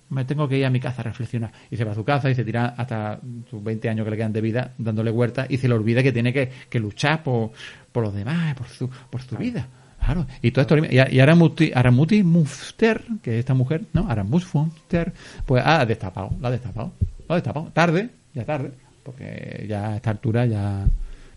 me 0.09 0.25
tengo 0.25 0.47
que 0.47 0.57
ir 0.57 0.65
a 0.65 0.69
mi 0.69 0.79
casa 0.81 1.01
a 1.01 1.05
reflexionar. 1.05 1.51
Y 1.69 1.77
se 1.77 1.85
va 1.85 1.93
a 1.93 1.95
su 1.95 2.03
casa 2.03 2.29
y 2.29 2.35
se 2.35 2.43
tira 2.43 2.73
hasta 2.77 3.19
sus 3.49 3.63
20 3.63 3.87
años 3.89 4.03
que 4.03 4.11
le 4.11 4.17
quedan 4.17 4.33
de 4.33 4.41
vida 4.41 4.71
dándole 4.77 5.09
vueltas 5.11 5.47
y 5.49 5.57
se 5.57 5.67
le 5.69 5.73
olvida 5.75 6.03
que 6.03 6.11
tiene 6.11 6.33
que, 6.33 6.51
que 6.69 6.79
luchar 6.79 7.23
por, 7.23 7.51
por 7.93 8.03
los 8.03 8.13
demás, 8.13 8.53
por 8.55 8.67
su, 8.67 8.89
por 9.09 9.21
su 9.21 9.37
vida. 9.37 9.67
Claro. 10.03 10.25
Y 10.41 10.51
todo 10.51 10.61
esto, 10.63 10.77
y, 10.77 10.97
y 11.15 11.19
Aramuti, 11.19 11.71
Aramuti 11.73 12.23
Mufter, 12.23 13.03
que 13.21 13.35
es 13.35 13.39
esta 13.39 13.53
mujer, 13.53 13.83
¿no? 13.93 14.09
Aramus 14.09 14.53
Mufter, 14.53 15.13
pues 15.45 15.63
ha 15.65 15.85
destapado, 15.85 16.31
la 16.41 16.47
ha 16.49 16.51
destapado. 16.51 16.91
Lo 17.29 17.33
ha 17.33 17.37
destapado. 17.37 17.69
Tarde, 17.71 18.09
ya 18.33 18.43
tarde, 18.43 18.71
porque 19.03 19.65
ya 19.69 19.89
a 19.91 19.95
esta 19.97 20.09
altura 20.09 20.45
ya... 20.45 20.85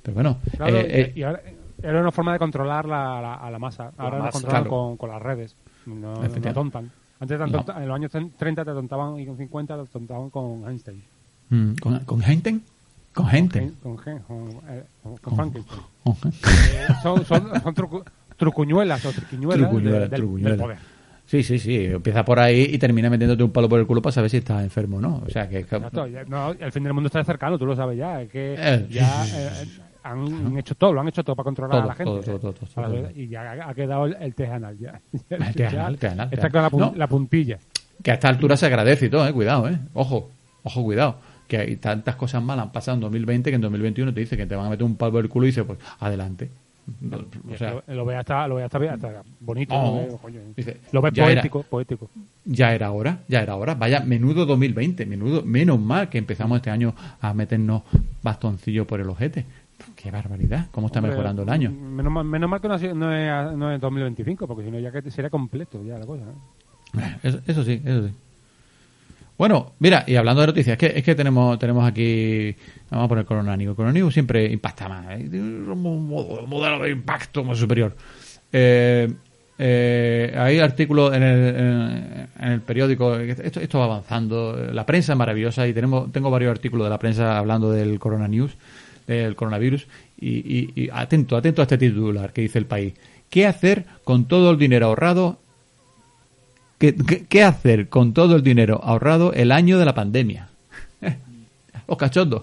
Pero 0.03 0.15
bueno, 0.15 0.39
Claro, 0.57 0.79
eh, 0.79 0.87
eh, 0.89 1.13
y, 1.15 1.23
ahora 1.23 1.43
era 1.83 2.01
una 2.01 2.11
forma 2.11 2.33
de 2.33 2.39
controlar 2.39 2.87
la, 2.87 3.21
la- 3.21 3.35
a 3.35 3.51
la 3.51 3.59
masa. 3.59 3.93
Ahora 3.99 4.17
nos 4.19 4.35
masa, 4.35 4.49
claro. 4.49 4.69
con, 4.71 4.97
con 4.97 5.11
las 5.11 5.21
redes. 5.23 5.55
No, 5.87 5.95
no 5.95 6.13
Efectivamente. 6.25 6.49
atontan. 6.49 6.91
Antes 7.21 7.39
te 7.39 7.45
en 7.83 7.89
los 7.89 7.95
años 7.95 8.11
30 8.37 8.65
te 8.65 8.71
atontaban 8.71 9.19
y 9.21 9.27
con 9.27 9.37
50 9.37 9.75
te 9.77 9.81
atontaban 9.83 10.31
con 10.31 10.69
Einstein. 10.69 11.03
mm, 11.51 11.75
¿con, 11.81 11.99
¿con 12.01 12.21
gente? 12.21 12.61
Con 13.13 13.27
gente. 13.27 13.73
Con, 13.83 13.97
Frankenstein. 13.99 15.81
Eh, 16.05 16.87
son 17.03 17.25
son, 17.25 17.63
son 17.63 17.75
trucu- 17.75 18.05
trucuñuelas 18.37 19.05
o 19.07 19.13
triquiñuelas 19.13 19.69
Trucuñuela, 19.69 19.99
de- 20.01 20.09
del, 20.09 20.21
trucuñuela. 20.21 20.51
del 20.57 20.61
poder. 20.61 20.79
Sí, 21.27 21.43
sí, 21.43 21.59
sí. 21.59 21.85
Empieza 21.87 22.25
por 22.25 22.39
ahí 22.39 22.69
y 22.73 22.79
termina 22.79 23.09
metiéndote 23.09 23.43
un 23.43 23.51
palo 23.51 23.69
por 23.69 23.81
el 23.81 23.87
culo 23.87 24.03
para 24.03 24.13
saber 24.13 24.29
si 24.31 24.39
estás 24.39 24.63
enfermo 24.63 24.99
o 24.99 25.01
no. 25.01 25.23
O 25.27 25.31
sea, 25.31 25.49
que... 25.49 25.59
Exacto, 25.61 26.07
no, 26.29 26.51
el 26.51 26.71
fin 26.73 26.83
del 26.85 26.93
mundo 26.93 27.07
está 27.07 27.25
cercano, 27.25 27.57
tú 27.59 27.65
lo 27.65 27.75
sabes 27.75 27.97
ya. 27.97 28.21
Es 28.21 28.31
que 28.31 28.55
Eh, 28.59 28.87
ya 28.91 29.25
eh, 29.27 29.51
han 30.05 30.57
hecho 30.59 30.75
todo, 30.75 30.93
lo 30.93 31.01
han 31.01 31.09
hecho 31.09 31.25
todo 31.25 31.35
para 31.35 31.45
controlar 31.45 31.73
Todo, 31.73 31.83
a 31.83 31.87
la 31.87 31.95
gente. 31.95 32.05
todo, 32.13 32.21
todo, 32.23 32.39
todo, 32.39 32.53
todo, 32.53 32.69
Para- 32.75 32.89
todo. 32.89 33.11
Y 33.15 33.29
ya 33.29 33.53
ha- 33.69 33.75
quedado 33.75 34.07
el, 34.07 34.17
el 34.21 34.35
tejanal. 34.35 34.79
Ya, 34.79 35.01
El 35.31 35.55
tejanal, 35.55 36.29
Está 36.31 36.51
con 36.51 36.63
la, 36.63 36.71
pun- 36.71 36.79
No. 36.79 36.93
la 36.95 37.07
puntilla. 37.09 37.59
que 38.03 38.11
a 38.11 38.15
esta 38.15 38.29
altura 38.29 38.57
se 38.57 38.67
agradece 38.67 39.07
y 39.07 39.09
todo, 39.11 39.27
eh. 39.27 39.33
Cuidado, 39.33 39.69
eh. 39.69 39.79
Ojo, 39.95 40.31
ojo, 40.63 40.83
cuidado. 40.85 41.17
Que 41.49 41.59
hay 41.59 41.77
tantas 41.77 42.17
cosas 42.17 42.43
malas 42.43 42.65
han 42.67 42.73
pasado 42.73 42.95
en 42.97 43.01
2020 43.03 43.51
que 43.51 43.55
en 43.57 43.61
2021 43.63 44.15
te 44.15 44.21
dice 44.21 44.37
que 44.37 44.47
te 44.47 44.55
van 44.57 44.67
a 44.67 44.71
meter 44.71 44.85
un 44.85 44.97
palo 44.97 45.13
por 45.13 45.25
el 45.25 45.29
culo 45.31 45.47
y 45.47 45.51
dice, 45.51 45.65
pues, 45.65 45.79
adelante. 46.01 46.49
O 47.51 47.57
sea, 47.57 47.83
lo, 47.87 47.95
lo 47.95 48.05
ve 48.05 48.15
hasta, 48.17 48.47
lo 48.47 48.57
ve 48.57 48.65
hasta, 48.65 48.79
hasta 48.79 49.23
bonito. 49.41 49.75
Oh. 49.75 50.03
lo 50.07 50.13
ve, 50.13 50.19
coño. 50.21 50.41
Dice, 50.55 50.79
Lo 50.93 51.01
ve 51.01 51.11
ya 51.15 51.25
era- 51.25 51.41
poético, 51.41 51.63
poético. 51.63 52.11
ya 52.45 52.75
era 52.75 52.91
hora, 52.91 53.21
ya 53.29 53.41
era 53.43 53.57
hora. 53.57 53.75
Vaya, 53.75 54.01
menudo 54.01 54.45
2020, 54.45 55.07
menudo, 55.07 55.43
menos 55.45 55.81
mal 55.81 56.11
que 56.11 56.19
empezamos 56.19 56.57
este 56.57 56.69
año 56.71 56.95
a 57.23 57.33
meternos 57.33 57.83
bastoncillos 58.23 58.87
por 58.87 59.01
el 59.01 59.09
ojete. 59.09 59.45
Qué 59.97 60.11
barbaridad, 60.11 60.67
cómo 60.71 60.87
está 60.89 60.99
Hombre, 61.01 61.13
mejorando 61.13 61.43
el 61.43 61.49
año. 61.49 61.71
Menos 61.71 62.13
mal, 62.13 62.25
menos 62.25 62.49
mal 62.51 62.61
que 62.61 62.69
no, 62.69 62.75
ha 62.75 62.79
sido- 62.79 62.95
no, 62.95 63.13
es, 63.15 63.57
no 63.57 63.73
es 63.73 63.81
2025, 63.81 64.47
porque 64.47 64.65
si 64.65 64.71
no 64.71 64.79
ya 64.79 64.91
que 64.93 65.11
sería 65.11 65.31
completo 65.31 65.83
ya 65.85 65.99
la 65.99 66.07
cosa. 66.07 66.25
¿no? 66.25 67.03
Eso, 67.23 67.41
eso 67.47 67.65
sí, 67.65 67.81
eso 67.85 68.07
sí. 68.09 68.15
Bueno, 69.37 69.73
mira, 69.81 70.05
y 70.07 70.15
hablando 70.15 70.43
de 70.43 70.47
noticias, 70.49 70.75
es 70.75 70.79
que, 70.79 70.99
es 70.99 71.05
que 71.05 71.15
tenemos, 71.17 71.59
tenemos 71.59 71.85
aquí, 71.85 72.55
vamos 72.91 73.07
a 73.07 73.09
poner 73.09 73.25
Corona 73.25 73.57
News. 73.57 73.75
Corona 73.75 73.93
News 73.93 74.15
siempre 74.15 74.51
impacta 74.53 74.89
más, 74.89 75.07
¿eh? 75.11 75.27
Tiene 75.29 75.45
un 75.73 76.09
modelo 76.49 76.79
de 76.85 76.91
impacto 76.91 77.43
más 77.43 77.59
superior. 77.59 77.97
Eh, 78.53 79.13
eh, 79.59 80.35
hay 80.39 80.59
artículos 80.61 81.15
en 81.15 81.23
el, 81.25 81.57
en, 81.57 82.29
en 82.39 82.53
el 82.53 82.61
periódico, 82.61 83.17
esto, 83.17 83.59
esto 83.61 83.79
va 83.81 83.87
avanzando, 83.87 84.57
la 84.73 84.87
prensa 84.87 85.13
es 85.15 85.19
maravillosa 85.19 85.67
y 85.67 85.73
tenemos, 85.73 86.13
tengo 86.13 86.31
varios 86.31 86.53
artículos 86.53 86.87
de 86.87 86.91
la 86.91 86.99
prensa 86.99 87.37
hablando 87.37 87.71
del 87.73 87.99
Corona 87.99 88.29
News, 88.29 88.57
del 89.07 89.37
coronavirus, 89.37 89.87
y, 90.21 90.29
y- 90.31 90.73
y 90.75 90.91
atento, 90.93 91.37
atento 91.37 91.63
a 91.63 91.65
este 91.65 91.79
titular 91.79 92.33
que 92.33 92.43
dice 92.43 92.59
el 92.59 92.67
país. 92.67 92.95
¿Qué 93.31 93.47
hacer 93.47 93.85
con 94.05 94.27
todo 94.27 94.51
el 94.51 94.59
dinero 94.59 94.87
ahorrado 94.87 95.39
¿Qué, 96.79 96.95
qué, 96.97 97.25
qué 97.27 97.43
hacer 97.45 97.89
con 97.89 98.13
todo 98.13 98.35
el 98.37 98.43
dinero 98.43 98.81
ahorrado 98.83 99.33
el 99.33 99.53
año 99.53 99.79
de 99.79 99.85
la 99.85 99.95
pandemia? 99.95 100.49
Los 101.89 101.97
cachondos. 101.97 102.43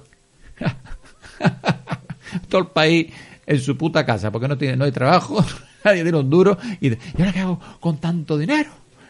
todo 2.49 2.61
el 2.61 2.67
país 2.67 3.07
en 3.45 3.59
su 3.59 3.77
puta 3.77 4.05
casa, 4.05 4.31
porque 4.31 4.47
no 4.47 4.57
tiene, 4.57 4.77
no 4.77 4.85
hay 4.85 4.91
trabajo, 4.91 5.43
nadie 5.83 6.03
tiene 6.03 6.17
un 6.17 6.29
duro. 6.29 6.57
Y, 6.79 6.89
de- 6.89 6.99
¿y 7.17 7.21
ahora 7.21 7.33
qué 7.33 7.39
hago 7.39 7.59
con 7.79 7.97
tanto 7.97 8.37
dinero? 8.37 8.69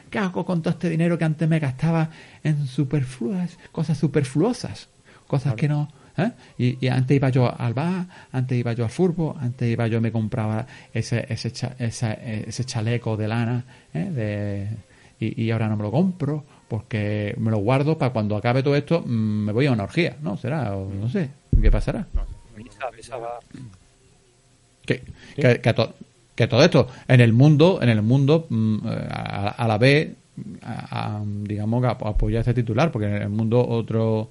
¿Qué 0.09 0.19
hago 0.19 0.45
con 0.45 0.61
todo 0.61 0.71
este 0.73 0.89
dinero 0.89 1.17
que 1.17 1.23
antes 1.23 1.47
me 1.47 1.59
gastaba 1.59 2.09
en 2.43 2.67
superfluas, 2.67 3.57
cosas 3.71 3.97
superfluosas? 3.97 4.89
Cosas 5.27 5.53
que 5.55 5.67
no... 5.69 5.89
¿eh? 6.17 6.31
Y, 6.57 6.85
y 6.85 6.89
antes 6.89 7.15
iba 7.15 7.29
yo 7.29 7.53
al 7.59 7.73
bar, 7.73 8.05
antes 8.31 8.57
iba 8.57 8.73
yo 8.73 8.83
al 8.83 8.89
furbo, 8.89 9.35
antes 9.39 9.69
iba 9.71 9.87
yo 9.87 10.01
me 10.01 10.11
compraba 10.11 10.65
ese, 10.93 11.25
ese, 11.29 11.51
cha- 11.51 11.75
esa- 11.79 12.13
ese 12.13 12.63
chaleco 12.65 13.17
de 13.17 13.27
lana 13.27 13.63
¿eh? 13.93 14.09
de, 14.09 14.67
y, 15.25 15.43
y 15.43 15.51
ahora 15.51 15.67
no 15.67 15.77
me 15.77 15.83
lo 15.83 15.91
compro 15.91 16.43
porque 16.67 17.35
me 17.37 17.51
lo 17.51 17.57
guardo 17.57 17.97
para 17.97 18.13
cuando 18.13 18.35
acabe 18.37 18.63
todo 18.63 18.75
esto 18.75 19.01
mm, 19.05 19.09
me 19.45 19.51
voy 19.51 19.65
a 19.67 19.71
una 19.71 19.83
orgía, 19.83 20.15
¿no? 20.21 20.37
Será, 20.37 20.75
o 20.75 20.89
no 20.89 21.09
sé. 21.09 21.29
¿Qué 21.61 21.69
pasará? 21.69 22.07
Misa, 22.57 22.85
misa 22.95 23.17
va. 23.17 23.39
Que, 24.85 25.01
que, 25.35 25.61
que 25.61 25.69
a 25.69 25.75
to- 25.75 25.93
que 26.35 26.47
todo 26.47 26.63
esto, 26.63 26.87
en 27.07 27.21
el 27.21 27.33
mundo, 27.33 27.79
en 27.81 27.89
el 27.89 28.01
mundo, 28.01 28.47
mm, 28.49 28.77
a, 29.11 29.49
a 29.49 29.67
la 29.67 29.77
vez, 29.77 30.11
a- 30.63 31.17
a, 31.17 31.23
digamos, 31.25 31.83
apoya 31.85 32.39
este 32.39 32.53
titular, 32.53 32.91
porque 32.91 33.07
en 33.07 33.21
el 33.21 33.29
mundo 33.29 33.63
otro, 33.67 34.29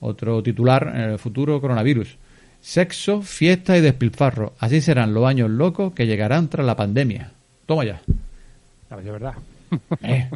otro 0.00 0.42
titular, 0.42 0.92
en 0.94 1.00
el 1.12 1.18
futuro 1.18 1.60
coronavirus. 1.60 2.16
Sexo, 2.60 3.22
fiesta 3.22 3.76
y 3.76 3.80
despilfarro. 3.80 4.54
Así 4.58 4.80
serán 4.80 5.14
los 5.14 5.24
años 5.26 5.50
locos 5.50 5.92
que 5.92 6.06
llegarán 6.06 6.48
tras 6.48 6.66
la 6.66 6.76
pandemia. 6.76 7.30
Toma 7.66 7.84
ya. 7.84 8.00
Si 8.06 8.94
es 8.94 9.04
verdad. 9.04 9.34
Eh. 10.02 10.30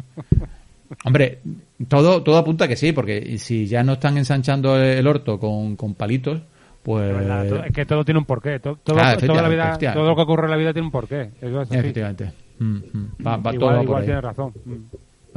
Hombre, 1.05 1.39
todo, 1.87 2.21
todo 2.21 2.37
apunta 2.37 2.67
que 2.67 2.75
sí, 2.75 2.91
porque 2.91 3.37
si 3.37 3.65
ya 3.65 3.81
no 3.81 3.93
están 3.93 4.17
ensanchando 4.17 4.77
el 4.77 5.07
orto 5.07 5.39
con, 5.39 5.77
con 5.77 5.95
palitos, 5.95 6.41
pues... 6.83 7.09
Es 7.11 7.15
verdad, 7.17 7.47
todo- 7.47 7.63
es 7.63 7.71
que 7.71 7.85
todo 7.85 8.03
tiene 8.03 8.19
un 8.19 8.25
porqué. 8.25 8.59
Todo, 8.59 8.75
todo, 8.83 8.97
toda 9.25 9.41
la 9.41 9.47
vida, 9.49 9.77
todo 9.93 10.09
lo 10.09 10.15
que 10.15 10.21
ocurre 10.21 10.45
en 10.45 10.51
la 10.51 10.57
vida 10.57 10.73
tiene 10.73 10.87
un 10.87 10.91
porqué. 10.91 11.29
Eso 11.41 11.61
es 11.61 11.69
así. 11.69 11.77
Efectivamente. 11.77 12.31
Mm, 12.59 12.75
mm. 12.75 13.07
Va, 13.25 13.37
va 13.37 13.53
todo 13.53 13.53
igual 13.53 13.73
va 13.73 13.77
por 13.77 13.83
igual 13.85 14.01
ahí. 14.01 14.05
tiene 14.05 14.21
razón. 14.21 14.53
Mm. 14.65 14.75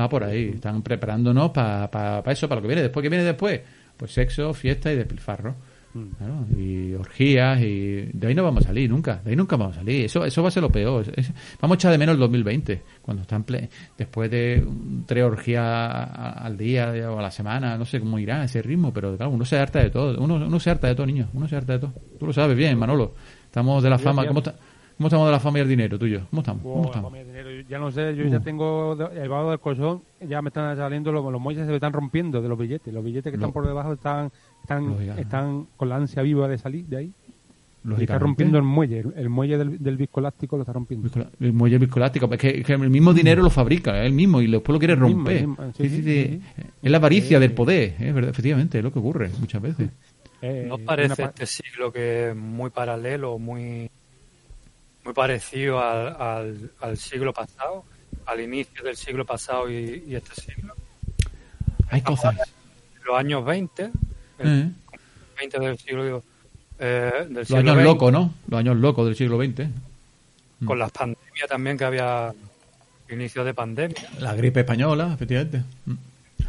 Va 0.00 0.08
por 0.08 0.24
ahí. 0.24 0.50
Están 0.54 0.82
preparándonos 0.82 1.50
para 1.52 2.22
eso, 2.26 2.48
para 2.48 2.60
lo 2.60 2.62
que 2.62 2.68
viene 2.68 2.82
después. 2.82 3.02
¿Qué 3.02 3.08
viene 3.08 3.24
después? 3.24 3.60
Pues 3.96 4.12
sexo, 4.12 4.52
fiesta 4.54 4.92
y 4.92 4.96
despilfarro. 4.96 5.54
Mm. 5.94 6.06
Claro, 6.18 6.46
y 6.58 6.92
orgías 6.94 7.60
y 7.60 8.08
de 8.12 8.26
ahí 8.26 8.34
no 8.34 8.42
vamos 8.42 8.64
a 8.64 8.66
salir 8.66 8.90
nunca. 8.90 9.20
De 9.24 9.30
ahí 9.30 9.36
nunca 9.36 9.56
vamos 9.56 9.76
a 9.76 9.78
salir. 9.78 10.06
Eso 10.06 10.24
eso 10.24 10.42
va 10.42 10.48
a 10.48 10.50
ser 10.50 10.62
lo 10.64 10.70
peor. 10.70 11.04
Es- 11.14 11.30
vamos 11.60 11.76
a 11.76 11.78
echar 11.78 11.92
de 11.92 11.98
menos 11.98 12.14
el 12.14 12.18
2020 12.18 12.82
cuando 13.00 13.22
están 13.22 13.46
ple- 13.46 13.68
después 13.96 14.28
de 14.28 14.66
tres 15.06 15.22
orgías 15.22 15.62
al 15.64 16.56
día 16.56 16.92
o 17.12 17.18
a 17.20 17.22
la 17.22 17.30
semana. 17.30 17.78
No 17.78 17.84
sé 17.84 18.00
cómo 18.00 18.18
irá 18.18 18.42
ese 18.42 18.60
ritmo, 18.60 18.92
pero 18.92 19.16
claro, 19.16 19.30
uno 19.30 19.44
se 19.44 19.56
harta 19.56 19.78
de 19.80 19.90
todo. 19.90 20.20
Uno, 20.20 20.34
uno 20.34 20.58
se 20.60 20.70
harta 20.70 20.88
de 20.88 20.96
todo, 20.96 21.06
niño. 21.06 21.28
Uno 21.32 21.46
se 21.46 21.54
harta 21.56 21.74
de 21.74 21.78
todo. 21.78 21.92
Tú 22.18 22.26
lo 22.26 22.32
sabes 22.32 22.56
bien, 22.56 22.76
Manolo. 22.76 23.14
Estamos 23.44 23.80
de 23.84 23.90
la 23.90 23.98
fama. 23.98 24.22
¿Cómo, 24.26 24.40
está- 24.40 24.54
¿Cómo 24.96 25.08
estamos 25.08 25.26
de 25.26 25.32
la 25.32 25.40
fama 25.40 25.58
y 25.58 25.62
el 25.62 25.68
dinero 25.68 25.98
tuyo? 25.98 26.22
¿Cómo 26.30 26.42
estamos? 26.42 26.62
¿Cómo 26.62 26.84
estamos? 26.86 27.10
mami, 27.12 27.24
dinero. 27.24 27.50
Ya 27.68 27.78
no 27.78 27.90
sé, 27.90 28.14
yo 28.14 28.24
ya 28.26 28.38
tengo 28.40 28.96
el 29.12 29.28
vago 29.28 29.50
del 29.50 29.58
colchón, 29.58 30.02
ya 30.20 30.40
me 30.40 30.48
están 30.48 30.76
saliendo 30.76 31.10
los, 31.10 31.24
los 31.32 31.40
muelles 31.40 31.64
se 31.64 31.70
me 31.70 31.74
están 31.76 31.92
rompiendo 31.92 32.40
de 32.40 32.48
los 32.48 32.58
billetes. 32.58 32.94
Los 32.94 33.04
billetes 33.04 33.30
que 33.32 33.36
Lo- 33.36 33.44
están 33.46 33.52
por 33.52 33.66
debajo 33.66 33.92
están 33.94 34.30
están, 34.62 34.86
Lógica. 34.90 35.20
están 35.20 35.66
con 35.76 35.88
la 35.88 35.96
ansia 35.96 36.22
viva 36.22 36.46
de 36.48 36.58
salir 36.58 36.84
de 36.86 36.96
ahí. 36.96 37.12
Y 37.98 38.00
está 38.02 38.18
rompiendo 38.18 38.56
el 38.56 38.64
muelle, 38.64 39.00
el, 39.00 39.12
el 39.16 39.28
muelle 39.28 39.58
del, 39.58 39.82
del 39.82 39.96
viscoelástico 39.98 40.56
lo 40.56 40.62
está 40.62 40.72
rompiendo. 40.72 41.06
Viscola- 41.06 41.28
El 41.38 41.52
muelle 41.52 41.76
viscoelástico, 41.76 42.32
es 42.32 42.38
que, 42.40 42.60
es 42.60 42.64
que 42.64 42.72
el 42.72 42.88
mismo 42.88 43.12
dinero 43.12 43.42
lo 43.42 43.50
fabrica, 43.50 44.02
él 44.06 44.12
mismo, 44.14 44.40
y 44.40 44.50
después 44.50 44.72
lo 44.72 44.78
quiere 44.78 44.94
El 44.94 45.00
mismo, 45.00 45.16
romper. 45.18 45.36
el 45.36 45.48
mismo, 45.48 45.64
sí, 45.76 45.82
Sí, 45.82 45.88
sí, 45.90 45.96
sí, 45.96 46.02
sí. 46.02 46.40
sí, 46.56 46.62
Es 46.82 46.90
la 46.90 46.96
avaricia 46.96 47.38
del 47.38 47.52
poder, 47.52 47.94
es 47.98 48.14
verdad, 48.14 48.30
efectivamente, 48.30 48.78
es 48.78 48.84
lo 48.84 48.90
que 48.90 49.00
ocurre 49.00 49.30
muchas 49.40 49.60
veces. 49.60 49.90
Eh, 50.46 50.66
¿No 50.68 50.74
una 50.74 50.84
parece 50.84 51.22
pa- 51.22 51.28
este 51.30 51.46
siglo 51.46 51.90
que 51.90 52.28
es 52.30 52.36
muy 52.36 52.68
paralelo, 52.68 53.38
muy, 53.38 53.90
muy 55.04 55.12
parecido 55.14 55.80
al, 55.80 56.16
al, 56.20 56.70
al 56.80 56.96
siglo 56.96 57.32
pasado, 57.32 57.84
al 58.26 58.40
inicio 58.40 58.82
del 58.82 58.96
siglo 58.96 59.24
pasado 59.24 59.70
y, 59.70 60.04
y 60.06 60.14
este 60.14 60.34
siglo? 60.40 60.74
Hay 61.90 62.00
cosas. 62.02 62.34
Los 63.04 63.16
años 63.18 63.44
20, 63.44 63.82
el 63.84 63.90
Eh, 64.38 64.70
20 65.38 65.58
del 65.60 65.78
siglo, 65.78 66.22
eh, 66.78 67.12
del 67.28 67.34
Los 67.34 67.46
siglo 67.48 67.60
años 67.60 67.76
20, 67.76 67.84
locos, 67.92 68.12
¿no? 68.12 68.34
Los 68.48 68.58
años 68.60 68.76
locos 68.76 69.06
del 69.06 69.16
siglo 69.16 69.38
XX. 69.42 69.68
con 70.64 70.78
las 70.78 70.90
pandemias 70.92 71.48
también 71.48 71.76
que 71.76 71.84
había 71.84 72.32
inicio 73.10 73.44
de 73.44 73.52
pandemia. 73.52 74.08
La 74.20 74.34
gripe 74.34 74.60
española, 74.60 75.10
efectivamente. 75.14 75.62
Mm. 75.84 75.94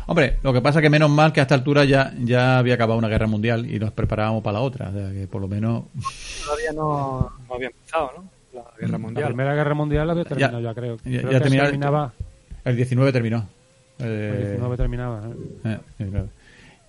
Hombre, 0.07 0.37
lo 0.43 0.53
que 0.53 0.61
pasa 0.61 0.79
es 0.79 0.83
que 0.83 0.89
menos 0.89 1.09
mal 1.09 1.33
que 1.33 1.39
a 1.41 1.43
esta 1.43 1.55
altura 1.55 1.83
ya, 1.83 2.13
ya 2.19 2.59
había 2.59 2.75
acabado 2.75 2.97
una 2.97 3.07
guerra 3.09 3.27
mundial 3.27 3.69
y 3.69 3.79
nos 3.79 3.91
preparábamos 3.91 4.43
para 4.43 4.59
la 4.59 4.61
otra. 4.61 4.89
O 4.89 4.93
sea, 4.93 5.11
que 5.11 5.27
por 5.27 5.41
lo 5.41 5.47
menos. 5.47 5.83
Todavía 6.45 6.71
no, 6.73 7.33
no 7.47 7.55
había 7.55 7.67
empezado, 7.67 8.11
¿no? 8.15 8.35
La 8.55 8.63
guerra 8.79 8.91
La 8.91 8.97
mundial. 8.97 9.27
Primera 9.27 9.53
Guerra 9.55 9.73
Mundial 9.75 10.07
la 10.07 10.13
había 10.13 10.23
terminado 10.25 10.59
ya, 10.61 10.73
creo. 10.73 10.95
ya- 10.97 11.01
Creo 11.03 11.21
ya 11.31 11.37
que 11.37 11.43
terminaba- 11.43 11.69
terminaba, 11.69 12.13
El 12.63 12.75
19 12.75 13.11
terminó. 13.11 13.47
Eh, 13.99 14.31
el 14.33 14.47
19 14.47 14.77
terminaba. 14.77 15.29
¿eh? 15.65 15.79
Eh. 15.99 16.25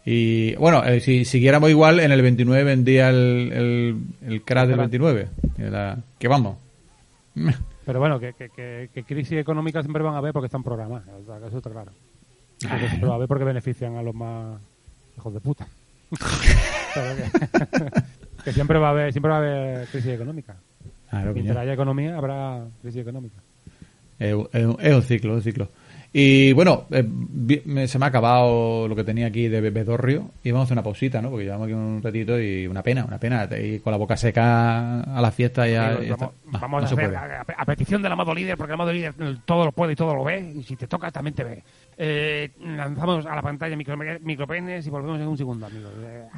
Y 0.09 0.55
bueno, 0.57 0.85
eh, 0.85 1.01
si 1.01 1.25
siguiéramos 1.25 1.69
igual, 1.71 1.99
en 2.01 2.13
el 2.13 2.23
29 2.23 2.63
vendía 2.65 3.11
el, 3.11 3.51
el, 3.53 3.97
el 4.29 4.43
crash 4.43 4.69
del 4.69 4.77
crash. 4.77 4.91
29. 4.91 5.29
Que, 5.57 5.63
la- 5.71 5.99
que 6.19 6.29
vamos. 6.29 6.57
Pero 7.85 7.99
bueno, 8.01 8.19
que, 8.19 8.33
que, 8.33 8.49
que, 8.51 8.89
que 8.95 9.03
crisis 9.05 9.39
económicas 9.39 9.85
siempre 9.85 10.03
van 10.03 10.15
a 10.15 10.19
haber 10.19 10.33
porque 10.33 10.47
están 10.47 10.63
programadas. 10.63 11.09
o 11.09 11.27
sea, 11.27 11.39
que 11.41 11.47
Eso 11.49 11.57
está 11.59 11.71
claro. 11.71 11.93
Que 12.61 12.89
siempre 12.89 13.07
va 13.09 13.13
a 13.13 13.17
haber 13.17 13.29
porque 13.29 13.45
benefician 13.45 13.97
a 13.97 14.03
los 14.03 14.15
más 14.15 14.59
hijos 15.17 15.35
de 15.35 15.41
puta. 15.41 15.67
Que 18.45 18.53
siempre 18.53 18.79
va 18.79 18.89
a 18.89 18.91
haber 18.93 19.13
siempre 19.13 19.29
va 19.31 19.37
a 19.37 19.39
haber 19.39 19.87
crisis 19.89 20.13
económica. 20.13 20.55
Claro, 21.23 21.35
Mientras 21.35 21.57
haya 21.59 21.73
economía 21.75 22.17
habrá 22.17 22.65
crisis 22.83 23.03
económica. 23.03 23.37
Es, 24.19 24.35
un- 24.35 24.49
es 24.53 24.65
un- 24.65 24.77
es 24.81 24.95
un 24.95 25.03
ciclo, 25.03 25.33
es 25.33 25.37
un 25.39 25.43
ciclo. 25.43 25.69
Y 26.19 26.53
bueno, 26.55 26.87
eh, 26.93 27.87
se 27.87 27.99
me 27.99 28.07
ha 28.07 28.09
acabado 28.09 28.89
lo 28.89 28.97
que 28.97 29.05
tenía 29.05 29.27
aquí 29.27 29.49
de 29.49 29.61
Bedorrio 29.61 30.31
y 30.43 30.51
vamos 30.51 30.63
a 30.63 30.65
hacer 30.65 30.75
una 30.77 30.83
pausita, 30.83 31.21
¿no? 31.21 31.29
Porque 31.29 31.45
llevamos 31.45 31.67
aquí 31.67 31.75
un 31.75 32.01
ratito 32.03 32.41
y 32.41 32.67
una 32.67 32.83
pena, 32.83 33.05
una 33.05 33.19
pena. 33.19 33.47
Y 33.61 33.81
con 33.81 33.91
la 33.91 33.99
boca 33.99 34.17
seca 34.17 35.01
a 35.03 35.21
la 35.21 35.31
fiesta 35.31 35.69
ya. 35.69 35.93
Está. 35.93 36.17
vamos 36.17 36.35
No, 36.47 36.59
vamos 36.59 36.83
no 36.85 36.89
a 36.89 36.91
hacer 36.91 37.15
a, 37.17 37.45
a 37.59 37.65
petición 37.67 38.01
del 38.01 38.13
amado 38.13 38.33
líder, 38.35 38.57
porque 38.57 38.71
el 38.71 38.75
amado 38.77 38.95
líder 38.95 39.13
todo 39.45 39.67
lo 39.67 39.73
puede 39.73 39.93
y 39.93 39.97
todo 39.97 40.15
lo 40.15 40.25
ve, 40.25 40.55
y 40.57 40.63
si 40.63 40.77
te 40.77 40.87
toca 40.87 41.11
también 41.11 41.35
te 41.35 41.45
ve. 41.45 41.63
Eh, 41.99 42.51
lanzamos 42.65 43.27
a 43.27 43.35
la 43.35 43.43
pantalla 43.43 43.77
micro, 43.77 43.99
micropenes 44.23 44.87
y 44.87 44.91
volvemos 44.91 45.21
en 45.21 45.27
un 45.29 45.37
segundo, 45.37 45.67
amigos. 45.67 45.93
Eh. 46.03 46.29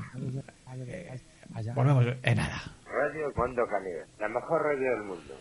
Volvemos 1.74 2.06
en 2.22 2.36
nada. 2.36 2.62
Radio 3.00 3.32
Cuando 3.32 3.64
Calidad, 3.68 4.08
la 4.18 4.28
mejor 4.28 4.61
radio 4.61 4.90
del 4.90 5.02
mundo. 5.04 5.34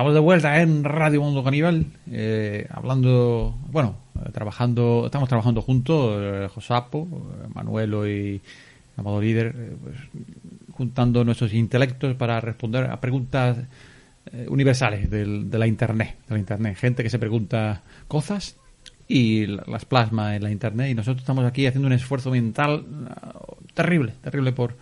Estamos 0.00 0.14
de 0.14 0.20
vuelta 0.20 0.62
en 0.62 0.82
Radio 0.82 1.20
Mundo 1.20 1.44
Caníbal, 1.44 1.84
eh, 2.10 2.66
hablando, 2.70 3.54
bueno, 3.70 3.96
trabajando, 4.32 5.02
estamos 5.04 5.28
trabajando 5.28 5.60
juntos, 5.60 6.16
eh, 6.18 6.48
Josapo, 6.54 7.06
eh, 7.44 7.48
Manuelo 7.52 8.08
y 8.08 8.40
Amado 8.96 9.20
Líder, 9.20 9.54
eh, 9.54 9.76
pues, 9.82 9.96
juntando 10.72 11.22
nuestros 11.22 11.52
intelectos 11.52 12.14
para 12.14 12.40
responder 12.40 12.90
a 12.90 12.98
preguntas 12.98 13.58
eh, 14.32 14.46
universales 14.48 15.10
del- 15.10 15.50
de 15.50 15.58
la 15.58 15.66
Internet, 15.66 16.16
de 16.26 16.34
la 16.34 16.38
Internet. 16.38 16.78
Gente 16.78 17.02
que 17.02 17.10
se 17.10 17.18
pregunta 17.18 17.82
cosas 18.08 18.56
y 19.06 19.48
la- 19.48 19.64
las 19.66 19.84
plasma 19.84 20.34
en 20.34 20.42
la 20.44 20.50
Internet 20.50 20.92
y 20.92 20.94
nosotros 20.94 21.20
estamos 21.20 21.44
aquí 21.44 21.66
haciendo 21.66 21.88
un 21.88 21.92
esfuerzo 21.92 22.30
mental 22.30 22.86
terrible, 23.74 24.14
terrible 24.22 24.52
por, 24.52 24.76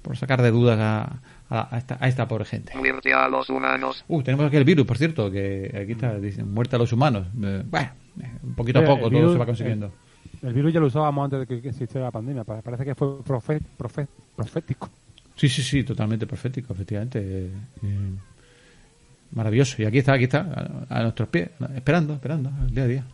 por 0.00 0.16
sacar 0.16 0.40
de 0.40 0.50
dudas 0.50 0.78
a, 0.80 1.18
a- 1.54 1.68
a 1.74 1.78
esta, 1.78 1.98
a 2.00 2.08
esta 2.08 2.26
pobre 2.26 2.44
gente. 2.44 2.74
Muerte 2.76 3.12
a 3.12 3.28
los 3.28 3.50
humanos. 3.50 4.04
Uh, 4.08 4.22
tenemos 4.22 4.46
aquí 4.46 4.56
el 4.56 4.64
virus, 4.64 4.86
por 4.86 4.96
cierto, 4.98 5.30
que 5.30 5.70
aquí 5.82 5.92
está, 5.92 6.18
dicen, 6.18 6.52
muerte 6.52 6.76
a 6.76 6.78
los 6.78 6.92
humanos. 6.92 7.26
Eh, 7.42 7.62
bueno, 7.70 7.90
eh, 8.20 8.30
poquito 8.56 8.78
a 8.78 8.82
Eh, 8.82 8.86
poco 8.86 9.00
todo 9.02 9.10
virus, 9.10 9.32
se 9.32 9.38
va 9.38 9.46
consiguiendo. 9.46 9.92
El 10.42 10.54
virus 10.54 10.72
ya 10.72 10.80
lo 10.80 10.86
usábamos 10.86 11.24
antes 11.24 11.40
de 11.40 11.46
que, 11.46 11.60
que 11.62 11.68
existiera 11.68 12.06
la 12.06 12.10
pandemia. 12.10 12.42
pa- 12.44 12.62
Parece 12.62 12.84
que 12.84 12.94
fue 12.94 13.18
profe- 13.20 13.60
profe- 13.78 14.08
profético. 14.34 14.88
Sí, 15.36 15.48
sí, 15.48 15.62
sí, 15.62 15.84
totalmente 15.84 16.26
profético, 16.26 16.72
efectivamente. 16.72 17.18
Eh, 17.22 17.50
eh, 17.82 18.10
maravilloso. 19.32 19.80
Y 19.80 19.84
aquí 19.84 19.98
está, 19.98 20.14
aquí 20.14 20.24
está, 20.24 20.84
a, 20.88 20.98
a 20.98 21.02
nuestros 21.02 21.28
pies, 21.28 21.50
esperando, 21.74 22.14
esperando, 22.14 22.50
el 22.66 22.74
día 22.74 22.84
a 22.84 22.86
día. 22.86 23.04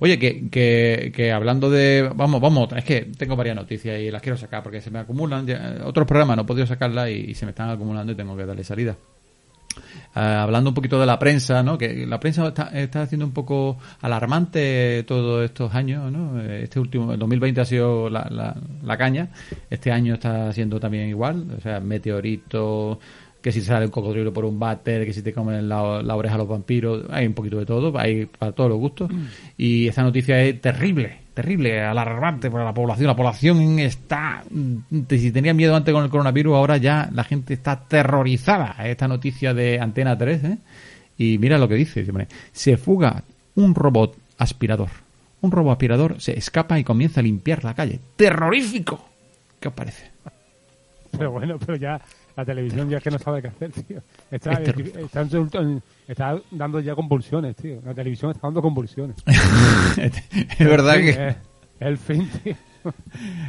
Oye, 0.00 0.18
que, 0.18 0.48
que, 0.48 1.12
que 1.14 1.32
hablando 1.32 1.70
de... 1.70 2.08
Vamos, 2.14 2.40
vamos, 2.40 2.68
es 2.76 2.84
que 2.84 3.00
tengo 3.16 3.34
varias 3.36 3.56
noticias 3.56 3.98
y 4.00 4.10
las 4.10 4.22
quiero 4.22 4.36
sacar 4.38 4.62
porque 4.62 4.80
se 4.80 4.90
me 4.90 5.00
acumulan. 5.00 5.46
ya- 5.46 5.78
otros 5.84 6.06
programas 6.06 6.36
no 6.36 6.42
he 6.42 6.46
podido 6.46 6.66
sacarlas 6.66 7.10
y, 7.10 7.34
se 7.34 7.44
me 7.46 7.50
están 7.50 7.70
acumulando 7.70 8.12
y 8.12 8.14
tengo 8.14 8.36
que 8.36 8.46
darle 8.46 8.62
salida. 8.62 8.96
Ah, 10.14 10.42
hablando 10.42 10.70
un 10.70 10.74
poquito 10.74 10.98
de 10.98 11.06
la 11.06 11.18
prensa, 11.18 11.62
¿no? 11.62 11.78
Que 11.78 12.06
la 12.06 12.18
prensa 12.18 12.46
está, 12.48 12.68
está 12.72 13.02
haciendo 13.02 13.26
un 13.26 13.32
poco 13.32 13.78
alarmante 14.00 15.04
todos 15.06 15.44
estos 15.44 15.74
años, 15.74 16.10
¿no? 16.10 16.40
Este 16.40 16.80
último, 16.80 17.12
el 17.12 17.18
2020 17.18 17.60
ha 17.60 17.64
sido 17.64 18.08
la, 18.10 18.26
la, 18.30 18.56
la 18.82 18.96
caña, 18.96 19.28
este 19.70 19.92
año 19.92 20.14
está 20.14 20.52
siendo 20.52 20.80
también 20.80 21.08
igual, 21.08 21.46
o 21.56 21.60
sea, 21.60 21.78
meteorito, 21.80 22.98
que 23.48 23.52
si 23.52 23.62
sale 23.62 23.86
un 23.86 23.90
cocodrilo 23.90 24.30
por 24.30 24.44
un 24.44 24.58
váter, 24.58 25.06
que 25.06 25.12
si 25.14 25.22
te 25.22 25.32
comen 25.32 25.66
la, 25.70 26.02
la 26.02 26.16
oreja 26.16 26.36
los 26.36 26.46
vampiros, 26.46 27.06
hay 27.08 27.26
un 27.26 27.32
poquito 27.32 27.58
de 27.58 27.64
todo, 27.64 27.98
hay 27.98 28.26
para 28.26 28.52
todos 28.52 28.68
los 28.68 28.78
gustos. 28.78 29.10
Y 29.56 29.88
esta 29.88 30.02
noticia 30.02 30.38
es 30.42 30.60
terrible, 30.60 31.16
terrible, 31.32 31.80
alarmante 31.80 32.50
para 32.50 32.66
la 32.66 32.74
población. 32.74 33.06
La 33.06 33.16
población 33.16 33.78
está, 33.78 34.44
mm, 34.50 35.00
si 35.08 35.32
tenía 35.32 35.54
miedo 35.54 35.74
antes 35.74 35.94
con 35.94 36.04
el 36.04 36.10
coronavirus, 36.10 36.56
ahora 36.56 36.76
ya 36.76 37.08
la 37.10 37.24
gente 37.24 37.54
está 37.54 37.72
aterrorizada. 37.72 38.76
Esta 38.86 39.08
noticia 39.08 39.54
de 39.54 39.80
Antena 39.80 40.18
3, 40.18 40.44
¿eh? 40.44 40.58
Y 41.16 41.38
mira 41.38 41.56
lo 41.56 41.68
que 41.68 41.76
dice, 41.76 42.04
se 42.52 42.76
fuga 42.76 43.22
un 43.54 43.74
robot 43.74 44.14
aspirador. 44.36 44.90
Un 45.40 45.52
robot 45.52 45.72
aspirador 45.72 46.20
se 46.20 46.36
escapa 46.36 46.78
y 46.78 46.84
comienza 46.84 47.20
a 47.20 47.22
limpiar 47.22 47.64
la 47.64 47.72
calle. 47.72 47.98
¡Terrorífico! 48.14 49.08
¿Qué 49.58 49.68
os 49.68 49.74
parece? 49.74 50.10
Pero 51.16 51.30
bueno, 51.30 51.58
pero 51.58 51.78
ya 51.78 51.98
la 52.38 52.44
televisión 52.44 52.88
ya 52.88 52.98
es 52.98 53.02
que 53.02 53.10
no 53.10 53.18
sabe 53.18 53.42
qué 53.42 53.48
hacer, 53.48 53.72
tío. 53.72 53.98
Está, 54.30 54.52
Es 54.52 54.62
terrible. 54.64 54.92
está, 55.02 55.20
en- 55.60 55.82
está 56.06 56.40
dando 56.52 56.78
ya 56.80 56.94
convulsiones, 56.94 57.56
tío. 57.56 57.80
La 57.84 57.92
televisión 57.94 58.30
está 58.30 58.46
dando 58.46 58.62
convulsiones. 58.62 59.16
es 59.96 60.58
verdad 60.66 60.94
que 60.96 61.10
eh, 61.10 61.36
el 61.80 61.98
fin, 61.98 62.28
tío. 62.44 62.54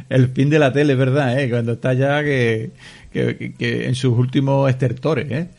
el 0.08 0.28
fin 0.28 0.50
de 0.50 0.58
la 0.58 0.72
tele, 0.72 0.94
es 0.94 0.98
verdad, 0.98 1.38
¿eh? 1.40 1.48
Cuando 1.48 1.72
está 1.74 1.94
ya 1.94 2.22
que, 2.22 2.72
que, 3.12 3.36
que- 3.36 3.54
que 3.54 3.86
en 3.86 3.94
sus 3.94 4.16
últimos 4.18 4.68
estertores, 4.68 5.30
¿eh? 5.30 5.50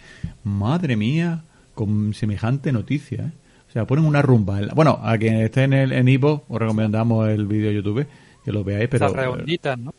Madre 0.43 0.95
mía, 0.97 1.43
con 1.73 2.13
semejante 2.13 2.71
noticia, 2.71 3.19
¿eh? 3.27 3.31
O 3.69 3.71
sea, 3.71 3.85
ponen 3.87 4.03
una 4.03 4.21
rumba. 4.21 4.59
en 4.59 4.67
la- 4.67 4.73
Bueno, 4.73 4.99
a 5.01 5.17
quien 5.17 5.35
esté 5.37 5.63
en 5.63 5.71
el 5.73 5.93
en 5.93 6.09
Ivo, 6.09 6.43
os 6.49 6.59
recomendamos 6.59 7.29
el 7.29 7.45
vídeo 7.47 7.69
de 7.69 7.75
YouTube, 7.75 8.05
que 8.43 8.51
lo 8.51 8.65
veáis, 8.65 8.89
pero... 8.89 9.05
Esas 9.05 9.15
redonditas, 9.17 9.77
¿no? 9.79 9.93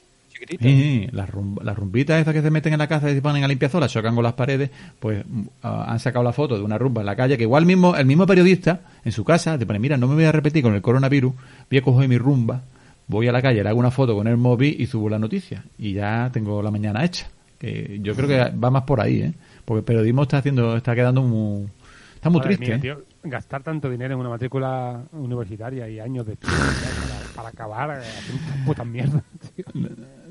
Chiquititas. 0.46 0.66
Sí, 0.66 0.82
sí, 0.82 1.08
las, 1.12 1.30
rum- 1.30 1.58
las 1.62 1.76
rumbitas 1.76 2.20
esas 2.20 2.34
que 2.34 2.42
se 2.42 2.50
meten 2.50 2.72
en 2.72 2.78
la 2.80 2.86
casa 2.88 3.10
y 3.10 3.14
se 3.14 3.22
ponen 3.22 3.44
a 3.44 3.48
limpiazolas, 3.48 3.92
chocan 3.92 4.14
con 4.14 4.24
las 4.24 4.32
paredes, 4.32 4.70
pues 4.98 5.24
mm, 5.26 5.42
ah, 5.62 5.84
han 5.88 6.00
sacado 6.00 6.24
la 6.24 6.32
foto 6.32 6.56
de 6.56 6.62
una 6.62 6.78
rumba 6.78 7.02
en 7.02 7.06
la 7.06 7.14
calle 7.16 7.36
que 7.36 7.44
igual 7.44 7.64
mismo 7.66 7.94
el 7.96 8.06
mismo 8.06 8.26
periodista 8.26 8.80
en 9.04 9.12
su 9.12 9.24
casa 9.24 9.56
te 9.58 9.66
pone, 9.66 9.78
mira, 9.78 9.96
no 9.96 10.08
me 10.08 10.14
voy 10.14 10.24
a 10.24 10.32
repetir 10.32 10.62
con 10.62 10.74
el 10.74 10.82
coronavirus, 10.82 11.32
voy 11.70 11.78
a 11.78 11.82
coger 11.82 12.08
mi 12.08 12.18
rumba, 12.18 12.62
voy 13.06 13.28
a 13.28 13.32
la 13.32 13.40
calle, 13.40 13.62
le 13.62 13.68
hago 13.68 13.78
una 13.78 13.90
foto 13.90 14.14
con 14.16 14.26
el 14.26 14.36
móvil 14.36 14.74
y 14.80 14.86
subo 14.86 15.08
la 15.08 15.18
noticia 15.18 15.64
y 15.78 15.92
ya 15.92 16.28
tengo 16.32 16.60
la 16.62 16.70
mañana 16.70 17.04
hecha. 17.04 17.28
Que 17.58 18.00
yo 18.02 18.16
creo 18.16 18.26
que 18.28 18.56
va 18.58 18.70
más 18.72 18.82
por 18.82 19.00
ahí, 19.00 19.20
¿eh? 19.22 19.32
Porque 19.64 19.78
el 19.78 19.84
periodismo 19.84 20.22
está 20.24 20.38
haciendo, 20.38 20.76
está 20.76 20.96
quedando 20.96 21.22
muy, 21.22 21.68
está 22.16 22.28
muy 22.28 22.40
Madre 22.40 22.56
triste. 22.56 22.76
mía, 22.78 22.92
¿eh? 22.92 22.96
tío, 22.96 23.04
gastar 23.22 23.62
tanto 23.62 23.88
dinero 23.88 24.14
en 24.14 24.20
una 24.20 24.30
matrícula 24.30 25.00
universitaria 25.12 25.88
y 25.88 26.00
años 26.00 26.26
de 26.26 26.32
estudio 26.32 26.56
para, 26.56 27.32
para 27.36 27.48
acabar 27.50 27.90
eh, 27.90 28.04
haciendo 28.18 28.64
putas 28.66 28.84
mierdas, 28.86 29.22
tío. 29.56 29.64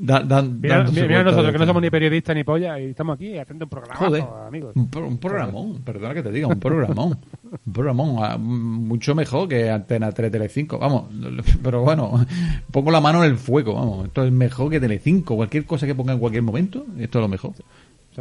Da- 0.04 0.42
Mira, 0.42 0.84
nosotros 1.24 1.52
que 1.52 1.60
no 1.60 1.66
somos 1.68 1.82
ni 1.82 1.92
periodistas 1.92 2.36
ni 2.36 2.44
polla 2.44 2.80
y 2.80 2.86
estamos 2.86 3.16
aquí 3.16 3.38
haciendo 3.38 3.66
un 3.66 3.70
programa, 3.70 3.96
Joder, 4.00 4.24
amigos. 4.48 4.76
un, 4.76 4.88
pro- 4.90 5.08
un 5.08 5.18
programón, 5.20 5.82
perdona 5.84 6.14
que 6.16 6.24
te 6.24 6.32
diga, 6.32 6.48
un 6.48 6.60
programón. 6.60 7.20
un 7.66 7.74
programón, 7.74 8.16
ah, 8.24 8.36
mucho 8.38 9.14
mejor 9.14 9.48
que 9.48 9.70
Antena 9.70 10.12
3 10.12 10.32
Telecinco, 10.32 10.80
vamos, 10.80 11.04
pero 11.64 11.82
bueno, 11.84 12.26
pongo 12.72 12.90
la 12.90 13.00
mano 13.00 13.24
en 13.24 13.30
el 13.32 13.38
fuego, 13.38 13.76
vamos, 13.76 14.08
esto 14.08 14.24
es 14.26 14.32
mejor 14.32 14.72
que 14.72 14.80
Telecinco, 14.80 15.36
cualquier 15.36 15.66
cosa 15.66 15.86
que 15.86 15.94
ponga 15.94 16.14
en 16.14 16.20
cualquier 16.20 16.42
momento, 16.44 16.84
esto 16.98 17.20
es 17.20 17.22
lo 17.22 17.28
mejor. 17.28 17.52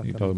Y 0.05 0.13
todo. 0.13 0.35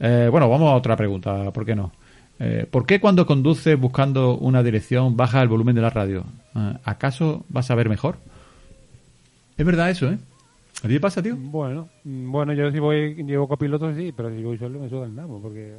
Eh, 0.00 0.28
bueno, 0.30 0.48
vamos 0.48 0.70
a 0.72 0.74
otra 0.76 0.94
pregunta, 0.96 1.50
¿por 1.52 1.64
qué 1.64 1.74
no? 1.74 1.90
Eh, 2.38 2.66
¿Por 2.70 2.84
qué 2.84 3.00
cuando 3.00 3.24
conduces 3.26 3.78
buscando 3.80 4.36
una 4.36 4.62
dirección 4.62 5.16
baja 5.16 5.40
el 5.40 5.48
volumen 5.48 5.74
de 5.74 5.80
la 5.82 5.90
radio? 5.90 6.24
Eh, 6.54 6.74
¿Acaso 6.84 7.44
vas 7.48 7.70
a 7.70 7.74
ver 7.74 7.88
mejor? 7.88 8.16
Es 9.56 9.64
verdad 9.66 9.90
eso, 9.90 10.10
¿eh? 10.10 10.18
¿A 10.82 10.88
ti 10.88 10.94
te 10.94 11.00
pasa, 11.00 11.22
tío? 11.22 11.36
Bueno, 11.36 11.88
mm, 12.04 12.30
bueno, 12.30 12.52
yo 12.52 12.70
si 12.70 12.78
voy, 12.78 13.14
llevo 13.24 13.48
copiloto 13.48 13.94
sí, 13.94 14.12
pero 14.12 14.30
si 14.30 14.42
voy 14.42 14.58
solo 14.58 14.78
me 14.80 14.88
suda 14.88 15.06
el 15.06 15.14
nabo 15.14 15.40
porque 15.40 15.74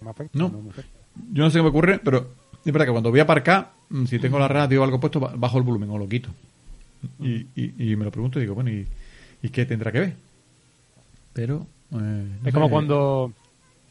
me 0.00 0.10
afecta. 0.10 0.38
No. 0.38 0.48
me 0.48 0.70
afecta. 0.70 0.98
Yo 1.32 1.44
no 1.44 1.50
sé 1.50 1.58
qué 1.58 1.62
me 1.62 1.68
ocurre, 1.68 2.00
pero 2.02 2.28
es 2.64 2.72
verdad 2.72 2.86
que 2.86 2.92
cuando 2.92 3.10
voy 3.10 3.20
a 3.20 3.24
aparcar, 3.24 3.72
mm, 3.90 4.04
si 4.06 4.18
tengo 4.18 4.38
la 4.38 4.48
radio 4.48 4.80
o 4.80 4.84
algo 4.84 5.00
puesto, 5.00 5.20
ba- 5.20 5.34
bajo 5.36 5.58
el 5.58 5.64
volumen 5.64 5.90
o 5.90 5.98
lo 5.98 6.08
quito. 6.08 6.30
Y, 7.20 7.46
y, 7.56 7.92
y 7.92 7.96
me 7.96 8.04
lo 8.04 8.10
pregunto 8.12 8.38
y 8.38 8.42
digo, 8.42 8.54
bueno, 8.54 8.70
¿y, 8.70 8.86
y 9.42 9.48
qué 9.50 9.66
tendrá 9.66 9.92
que 9.92 10.00
ver? 10.00 10.14
Pero... 11.32 11.66
eh, 11.92 12.26
no 12.42 12.44
Es 12.44 12.52
sé, 12.52 12.52
como 12.52 12.68
cuando 12.70 13.32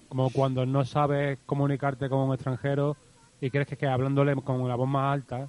como 0.10 0.30
cuando 0.32 0.66
no 0.66 0.86
sabes 0.86 1.40
comunicarte 1.46 2.10
con 2.10 2.20
un 2.20 2.34
extranjero 2.34 2.98
y 3.42 3.50
crees 3.50 3.68
que, 3.68 3.76
que 3.76 3.88
hablándole 3.88 4.36
con 4.36 4.68
la 4.68 4.76
voz 4.76 4.88
más 4.88 5.14
alta 5.16 5.48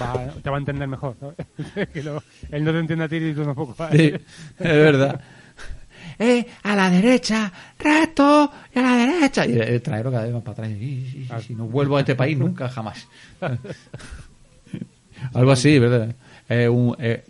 va 0.00 0.26
te 0.42 0.50
va 0.50 0.56
a 0.56 0.58
entender 0.58 0.88
mejor. 0.88 1.16
¿sabes? 1.20 1.88
que 1.92 2.02
lo- 2.02 2.22
él 2.50 2.64
no 2.64 2.72
te 2.72 2.78
entiende 2.78 3.04
a 3.04 3.08
ti 3.08 3.16
y 3.16 3.34
tú 3.34 3.44
tampoco 3.44 3.76
Sí, 3.92 4.12
es 4.14 4.22
verdad. 4.58 5.20
Eh, 6.18 6.46
a 6.62 6.76
la 6.76 6.90
derecha, 6.90 7.50
recto, 7.78 8.48
y 8.72 8.78
a 8.78 8.82
la 8.82 8.96
derecha. 8.96 9.46
Y 9.46 9.58
el 9.58 9.82
traerlo 9.82 10.12
cada 10.12 10.24
vez 10.24 10.32
más 10.34 10.42
para 10.42 10.52
atrás. 10.52 10.70
Y, 10.70 10.74
y- 10.74 11.28
y- 11.48 11.52
y 11.52 11.54
no 11.56 11.66
vuelvo 11.66 11.96
a 11.96 12.00
este 12.00 12.14
país 12.14 12.38
nunca, 12.38 12.68
jamás. 12.68 13.08
Algo 15.32 15.50
así, 15.50 15.78
¿verdad? 15.78 16.14
Eh, 16.48 16.68
un, 16.68 16.94
eh, 16.98 17.24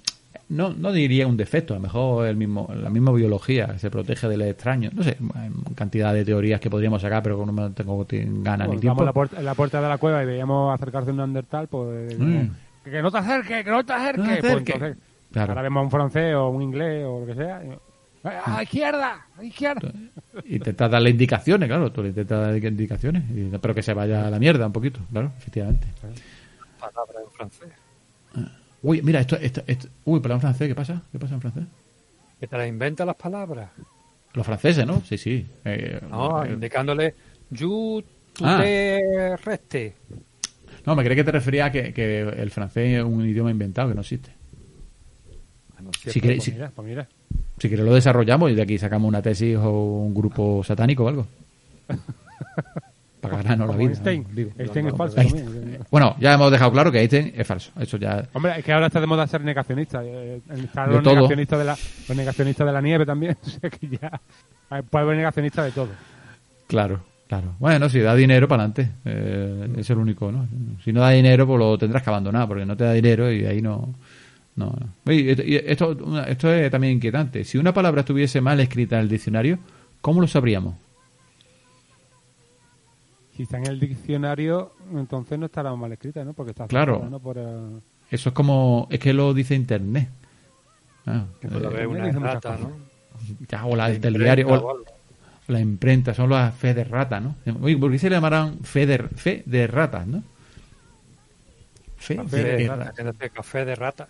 no, 0.49 0.70
no 0.74 0.92
diría 0.92 1.26
un 1.26 1.36
defecto, 1.36 1.74
a 1.74 1.76
lo 1.78 1.82
mejor 1.82 2.26
el 2.26 2.36
mismo, 2.36 2.68
la 2.74 2.90
misma 2.90 3.12
biología 3.12 3.78
se 3.78 3.90
protege 3.90 4.28
del 4.28 4.42
extraño. 4.42 4.90
No 4.92 5.03
sé, 5.03 5.16
hay 5.34 5.51
cantidad 5.74 6.12
de 6.12 6.24
teorías 6.24 6.61
que 6.61 6.70
podríamos 6.70 7.01
sacar, 7.03 7.22
pero 7.22 7.45
no 7.45 7.53
me 7.53 7.70
tengo 7.70 8.07
ganas 8.42 8.68
ni 8.68 8.78
tiempo. 8.78 9.03
la, 9.05 9.12
la 9.42 9.55
puerta 9.55 9.80
de 9.80 9.88
la 9.88 9.99
cueva 9.99 10.22
y 10.22 10.26
veíamos 10.26 10.74
acercarse 10.74 11.11
un 11.11 11.16
Neandertal, 11.18 11.68
pues 11.68 12.18
Mm. 12.18 12.47
que, 12.84 12.90
que 12.90 13.03
no 13.03 13.11
te 13.11 13.18
acerques, 13.18 13.64
que 13.64 13.70
no 13.70 13.84
te 13.84 13.92
acerques. 13.92 14.24
No 14.26 14.34
te 14.34 14.40
Pues 14.40 14.57
entonces, 14.59 14.97
Claro. 15.32 15.51
ahora 15.53 15.62
vemos 15.62 15.80
a 15.80 15.84
un 15.84 15.90
francés 15.90 16.34
o 16.34 16.49
un 16.51 16.62
inglés 16.62 17.05
o 17.07 17.20
lo 17.20 17.26
que 17.26 17.34
sea. 17.34 17.62
y, 17.64 17.70
a 18.26 18.55
la 18.57 18.62
izquierda, 18.62 19.26
a 19.36 19.38
la 19.38 19.45
izquierda. 19.45 19.92
Intentas 20.47 20.90
darle 20.90 21.11
indicaciones, 21.11 21.68
claro, 21.68 21.92
tú 21.92 22.03
le 22.03 22.09
intentas 22.11 22.40
dar 22.40 22.57
indicaciones, 22.57 23.22
y- 23.30 23.51
pero 23.61 23.74
que 23.74 23.82
se 23.82 23.92
vaya 23.92 24.26
a 24.26 24.30
la 24.30 24.38
mierda 24.38 24.66
un 24.66 24.72
poquito, 24.72 25.01
claro, 25.12 25.32
efectivamente. 25.38 25.86
Palabra 26.80 27.20
en 27.24 27.30
francés. 27.32 27.68
Uy, 28.85 29.01
mira, 29.03 29.18
esto, 29.20 29.37
esto, 29.37 29.62
esto- 29.66 29.89
uy, 30.05 30.20
pero 30.20 30.35
en 30.35 30.41
francés, 30.41 30.68
¿qué 30.68 30.74
pasa? 30.74 31.03
¿Qué 31.11 31.18
pasa 31.18 31.35
en 31.35 31.41
francés? 31.41 31.64
Que 32.39 32.47
te 32.47 32.57
la 32.57 32.66
inventa 32.66 33.05
las 33.05 33.16
palabras. 33.16 33.70
Los 34.35 34.45
franceses, 34.47 34.87
¿no? 34.87 35.01
Sí, 35.07 35.16
sí. 35.16 35.47
Eh, 35.64 36.01
No, 36.11 36.45
eh, 36.45 36.53
indicándole 36.53 37.14
you 37.51 38.03
tu 38.35 38.45
Ah. 38.45 38.61
te 38.62 39.37
reste. 39.45 39.95
no, 40.85 40.95
me 40.95 41.03
creí 41.03 41.16
que 41.16 41.24
te 41.24 41.32
refería 41.32 41.66
a 41.66 41.72
que, 41.72 41.93
que 41.95 42.20
el 42.20 42.51
francés 42.51 42.99
es 42.99 43.03
un 43.05 43.24
idioma 43.26 43.51
inventado 43.51 43.89
que 43.89 43.95
no 43.95 44.03
existe. 44.03 44.30
Bueno, 45.74 45.91
Si 45.99 46.20
queréis, 46.20 46.39
Pues 46.41 46.45
si, 46.45 46.53
mira, 46.53 46.70
pues 46.74 46.87
mira. 46.89 47.09
si 47.59 47.68
queréis 47.70 47.89
lo 47.89 47.95
desarrollamos 47.95 48.51
y 48.51 48.55
de 48.55 48.62
aquí 48.62 48.76
sacamos 48.76 49.09
una 49.09 49.22
tesis 49.22 49.57
o 49.57 49.70
un 49.70 50.12
grupo 50.14 50.62
satánico 50.62 51.05
o 51.05 51.09
algo. 51.09 51.26
Para 53.29 53.43
ganarnos 53.43 53.68
la 53.70 53.77
vida. 53.77 53.89
Einstein. 53.91 54.22
¿no? 54.29 54.35
Digo, 54.35 54.51
Einstein 54.59 54.87
es 54.89 54.95
falso 54.97 55.20
Einstein. 55.20 55.45
también. 55.45 55.79
Bueno, 55.91 56.16
ya 56.20 56.35
hemos 56.35 56.51
dejado 56.51 56.72
claro 56.72 56.93
que 56.93 56.99
Einstein 57.01 57.33
es 57.37 57.47
falso. 57.47 57.70
Eso 57.79 57.97
ya. 57.97 58.27
Hombre, 58.33 58.59
es 58.59 58.64
que 58.64 58.72
ahora 58.72 58.87
está 58.87 59.01
de 59.01 59.07
moda 59.07 59.27
ser 59.27 59.41
negacionista. 59.43 60.03
eh, 60.05 60.41
Están 60.57 60.93
los 60.93 61.03
todo. 61.03 61.14
negacionistas 61.16 61.59
de, 61.59 61.64
la, 61.64 61.77
los 62.09 62.16
negacionistas 62.16 62.66
de 62.66 62.72
la 62.72 62.81
nieve 62.81 63.07
también. 63.07 63.37
O 63.47 63.49
sea 63.51 63.70
que 63.70 63.89
ya 63.89 64.20
eh, 64.72 64.83
puede 64.89 65.05
haber 65.05 65.16
negacionistas 65.16 65.64
de 65.66 65.70
todo. 65.72 65.89
Claro. 66.66 67.01
Claro. 67.27 67.55
Bueno, 67.59 67.89
si 67.89 68.01
da 68.01 68.14
dinero, 68.14 68.47
para 68.47 68.64
adelante. 68.64 68.91
Eh, 69.07 69.68
es 69.79 69.89
el 69.91 69.97
único, 69.99 70.31
¿no? 70.31 70.47
Si 70.85 70.93
no 70.93 71.01
da 71.01 71.11
dinero, 71.11 71.47
pues 71.47 71.59
lo 71.59 71.79
tendrás 71.79 72.03
que 72.03 72.11
abandonar, 72.11 72.47
porque 72.47 72.66
no 72.66 72.77
te 72.77 72.85
da 72.85 72.93
dinero 72.93 73.33
y 73.33 73.47
ahí 73.47 73.62
no. 73.62 73.95
no, 74.57 74.77
no. 75.07 75.12
Y 75.12 75.31
esto, 75.31 75.97
esto 76.27 76.53
es 76.53 76.70
también 76.70 76.93
inquietante. 76.95 77.43
Si 77.45 77.57
una 77.57 77.72
palabra 77.72 78.01
estuviese 78.03 78.43
mal 78.43 78.61
escrita 78.61 78.97
en 78.97 79.03
el 79.03 79.09
diccionario, 79.09 79.59
¿cómo 80.03 80.20
lo 80.20 80.27
sabríamos? 80.29 80.75
Si 83.37 83.43
está 83.43 83.59
en 83.59 83.66
el 83.66 83.80
diccionario, 83.80 84.72
entonces 84.95 85.39
no 85.39 85.47
estará 85.47 85.74
mal 85.74 85.93
escrita, 85.93 86.24
¿no? 86.24 86.32
Porque 86.35 86.51
está 86.53 86.66
Claro. 86.68 87.01
Por, 87.20 87.37
eh, 87.39 87.43
Eso 88.11 88.28
es 88.28 88.35
como. 88.35 88.87
Es 88.91 89.01
que 89.01 89.12
lo 89.12 89.35
dice 89.35 89.55
Internet. 89.55 90.09
Ah, 91.07 91.24
Que 91.41 91.49
eh, 91.49 91.51
por 91.51 91.62
Lo 91.62 91.70
ve 91.70 91.87
una 91.87 92.11
rata. 92.12 92.57
¿no? 92.61 92.72
ya, 93.49 93.66
o 93.66 93.74
la 93.76 93.89
del 93.89 93.97
Imprenta 93.97 94.18
diario. 94.18 94.49
o 94.53 94.85
la 95.49 95.61
imprenta, 95.61 96.14
son 96.14 96.30
las 96.30 96.55
fe 96.55 96.72
de 96.72 96.85
rata, 96.85 97.20
¿no? 97.20 97.35
Oye, 97.61 97.76
¿por 97.76 97.91
qué 97.93 97.99
se 97.99 98.09
le 98.09 98.16
llamarán 98.16 98.61
fe 98.61 98.87
de, 98.87 98.99
fe 98.99 99.43
de 99.45 99.66
ratas, 99.66 100.07
no? 100.07 100.22
Fe, 101.97 102.16
Café 102.16 102.37
de, 102.45 102.57
de 102.57 102.68
rata. 102.68 102.93
La 103.03 103.28
café 103.28 103.64
de 103.64 103.74
rata. 103.74 104.09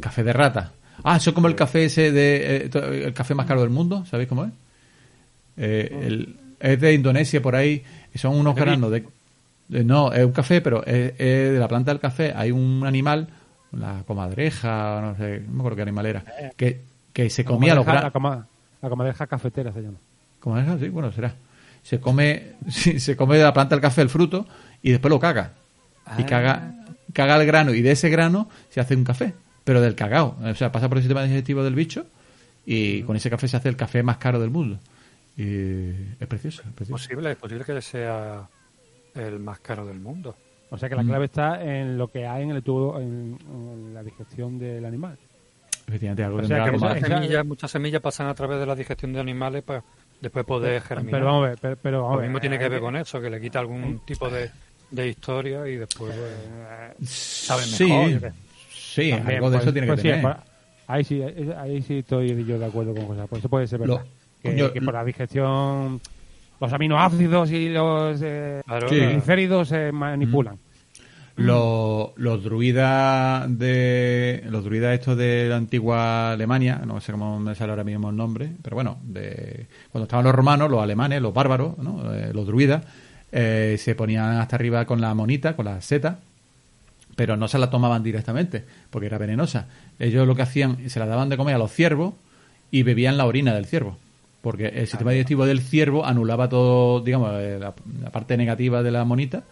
Café 0.00 0.22
de 0.22 0.32
rata. 0.32 0.72
Ah, 1.02 1.16
eso 1.16 1.30
es 1.30 1.34
como 1.34 1.48
el 1.48 1.56
café 1.56 1.86
ese 1.86 2.12
de. 2.12 2.68
eh, 2.72 3.04
el 3.06 3.12
café 3.14 3.34
más 3.34 3.46
caro 3.46 3.62
del 3.62 3.70
mundo, 3.70 4.04
¿sabéis 4.06 4.28
cómo 4.28 4.44
es? 4.44 4.52
Eh, 5.56 5.98
el- 6.02 6.36
es 6.60 6.80
de 6.80 6.94
Indonesia, 6.94 7.42
por 7.42 7.56
ahí. 7.56 7.82
Y 8.14 8.18
Son 8.18 8.34
unos 8.36 8.54
granos 8.54 8.90
de, 8.90 9.04
de- 9.68 9.84
No, 9.84 10.12
es 10.12 10.24
un 10.24 10.32
café, 10.32 10.60
pero 10.60 10.84
es, 10.86 11.12
es 11.18 11.52
de 11.52 11.58
la 11.58 11.68
planta 11.68 11.90
del 11.90 12.00
café. 12.00 12.32
Hay 12.34 12.50
un 12.52 12.84
animal, 12.86 13.28
la 13.72 14.02
comadreja, 14.06 15.00
no 15.02 15.16
sé, 15.16 15.40
no 15.46 15.52
me 15.54 15.58
acuerdo 15.60 15.76
qué 15.76 15.82
animal 15.82 16.06
era, 16.06 16.24
que, 16.56 16.80
que 17.12 17.28
se 17.30 17.44
comía 17.44 17.74
los 17.74 17.84
La, 17.86 17.92
granos. 17.92 18.12
coma- 18.12 18.46
la 18.82 18.88
comadreja 18.88 19.26
cafetera 19.26 19.72
se 19.72 19.82
llama. 19.82 19.98
¿Comadreja? 20.40 20.78
Sí, 20.78 20.88
bueno, 20.88 21.10
será. 21.12 21.34
Se 21.82 22.00
come, 22.00 22.52
sí, 22.68 23.00
se 23.00 23.16
come 23.16 23.36
de 23.36 23.42
la 23.44 23.52
planta 23.52 23.74
del 23.74 23.82
café 23.82 24.02
el 24.02 24.08
fruto 24.10 24.46
y 24.82 24.90
después 24.90 25.10
lo 25.10 25.18
caga. 25.18 25.52
Y 26.18 26.24
caga, 26.24 26.74
caga 27.14 27.36
el 27.36 27.46
grano 27.46 27.72
y 27.74 27.80
de 27.82 27.92
ese 27.92 28.10
grano 28.10 28.48
se 28.70 28.80
hace 28.80 28.94
un 28.94 29.04
café, 29.04 29.32
pero 29.64 29.80
del 29.80 29.94
cagao. 29.94 30.36
O 30.44 30.54
sea, 30.54 30.70
pasa 30.70 30.88
por 30.88 30.98
el 30.98 31.02
sistema 31.02 31.22
digestivo 31.24 31.64
del 31.64 31.74
bicho 31.74 32.04
y 32.66 33.02
con 33.02 33.16
ese 33.16 33.30
café 33.30 33.48
se 33.48 33.56
hace 33.56 33.70
el 33.70 33.76
café 33.76 34.02
más 34.02 34.18
caro 34.18 34.38
del 34.38 34.50
mundo. 34.50 34.78
Y 35.36 35.90
es 36.20 36.26
precioso, 36.28 36.62
es 36.66 36.72
precioso. 36.74 37.02
posible, 37.02 37.30
es 37.32 37.36
posible 37.36 37.64
que 37.64 37.82
sea 37.82 38.48
el 39.14 39.38
más 39.40 39.58
caro 39.60 39.84
del 39.86 39.98
mundo. 40.00 40.36
O 40.70 40.78
sea 40.78 40.88
que 40.88 40.94
la 40.96 41.02
Mm. 41.02 41.08
clave 41.08 41.24
está 41.26 41.62
en 41.62 41.98
lo 41.98 42.08
que 42.08 42.26
hay 42.26 42.42
en 42.44 42.50
el 42.50 42.62
tubo, 42.62 42.98
en, 43.00 43.38
en 43.48 43.94
la 43.94 44.02
digestión 44.02 44.58
del 44.58 44.84
animal. 44.84 45.16
Efectivamente, 45.86 46.24
algo 46.24 46.38
O 46.38 46.44
sea, 46.44 46.64
que 46.64 46.70
Muchas 46.72 47.00
semillas, 47.00 47.46
muchas 47.46 47.70
semillas 47.70 48.00
pasan 48.00 48.28
a 48.28 48.34
través 48.34 48.58
de 48.58 48.66
la 48.66 48.74
digestión 48.74 49.12
de 49.12 49.20
animales 49.20 49.62
para 49.62 49.84
después 50.20 50.44
poder 50.46 50.80
germinar. 50.80 51.12
Pero 51.20 51.26
vamos 51.26 51.44
a 51.46 51.48
ver, 51.50 51.58
pero, 51.60 51.76
pero 51.76 52.02
vamos 52.02 52.12
Lo 52.14 52.20
ver, 52.20 52.28
mismo 52.28 52.40
tiene 52.40 52.58
que 52.58 52.64
eh, 52.64 52.68
ver 52.70 52.80
con 52.80 52.96
eso, 52.96 53.20
que 53.20 53.28
le 53.30 53.40
quita 53.40 53.58
algún 53.58 54.00
tipo 54.06 54.30
de, 54.30 54.50
de 54.90 55.08
historia 55.08 55.68
y 55.68 55.76
después 55.76 56.14
pues, 56.96 57.08
sabe 57.10 57.62
Sí, 57.64 57.84
mejor. 57.84 58.20
sé. 58.20 58.32
sí, 58.72 59.10
también, 59.10 59.36
algo 59.36 59.50
de 59.50 59.56
pues- 59.58 59.64
eso 59.64 59.72
tiene 59.72 59.86
pues 59.88 60.00
que 60.00 60.02
sí, 60.02 60.08
tener. 60.08 60.22
pues, 60.22 60.36
ahí 60.86 61.04
sí, 61.04 61.20
eh, 61.22 61.54
ahí 61.58 61.82
sí 61.82 61.98
estoy 61.98 62.44
yo 62.44 62.58
de 62.58 62.64
acuerdo 62.66 62.94
con 62.94 63.06
cosas. 63.06 63.28
Pues 63.28 63.40
eso 63.40 63.48
puede 63.50 63.66
ser 63.66 63.80
verdad. 63.80 63.96
Lo- 64.00 64.23
que, 64.50 64.82
por 64.82 64.94
la 64.94 65.04
digestión 65.04 66.00
los 66.60 66.72
aminoácidos 66.72 67.50
y 67.50 67.68
los 67.68 68.20
eh, 68.22 68.62
glicéridos 68.88 69.68
se 69.68 69.92
manipulan. 69.92 70.58
Los, 71.36 72.10
los 72.14 72.44
druidas 72.44 73.58
de 73.58 74.44
los 74.48 74.62
druidas 74.62 74.94
estos 74.94 75.16
de 75.16 75.48
la 75.48 75.56
antigua 75.56 76.30
Alemania, 76.32 76.80
no 76.86 77.00
sé 77.00 77.10
cómo 77.10 77.40
me 77.40 77.56
sale 77.56 77.72
ahora 77.72 77.82
mismo 77.82 78.10
el 78.10 78.16
nombre, 78.16 78.50
pero 78.62 78.76
bueno, 78.76 78.98
de 79.02 79.66
cuando 79.90 80.04
estaban 80.04 80.24
los 80.24 80.34
romanos, 80.34 80.70
los 80.70 80.80
alemanes, 80.80 81.20
los 81.20 81.34
bárbaros, 81.34 81.76
¿no? 81.78 82.14
Eh, 82.14 82.30
los 82.32 82.46
druidas, 82.46 82.84
eh, 83.32 83.76
se 83.80 83.96
ponían 83.96 84.36
hasta 84.36 84.54
arriba 84.54 84.84
con 84.84 85.00
la 85.00 85.12
monita, 85.12 85.56
con 85.56 85.64
la 85.64 85.80
seta, 85.80 86.20
pero 87.16 87.36
no 87.36 87.48
se 87.48 87.58
la 87.58 87.68
tomaban 87.68 88.04
directamente, 88.04 88.64
porque 88.90 89.06
era 89.06 89.18
venenosa. 89.18 89.66
Ellos 89.98 90.28
lo 90.28 90.36
que 90.36 90.42
hacían, 90.42 90.88
se 90.88 91.00
la 91.00 91.06
daban 91.06 91.30
de 91.30 91.36
comer 91.36 91.56
a 91.56 91.58
los 91.58 91.72
ciervos 91.72 92.14
y 92.70 92.84
bebían 92.84 93.16
la 93.16 93.26
orina 93.26 93.52
del 93.52 93.66
ciervo, 93.66 93.98
porque 94.44 94.66
el 94.68 94.86
sistema 94.86 95.10
digestivo 95.10 95.46
del 95.46 95.60
ciervo 95.60 96.06
anulaba 96.06 96.48
todo, 96.48 97.00
digamos, 97.00 97.32
eh, 97.40 97.58
la, 97.58 97.74
la 98.02 98.10
parte 98.12 98.36
negativa 98.36 98.82
de 98.84 98.90
la 98.92 99.04
monita 99.04 99.42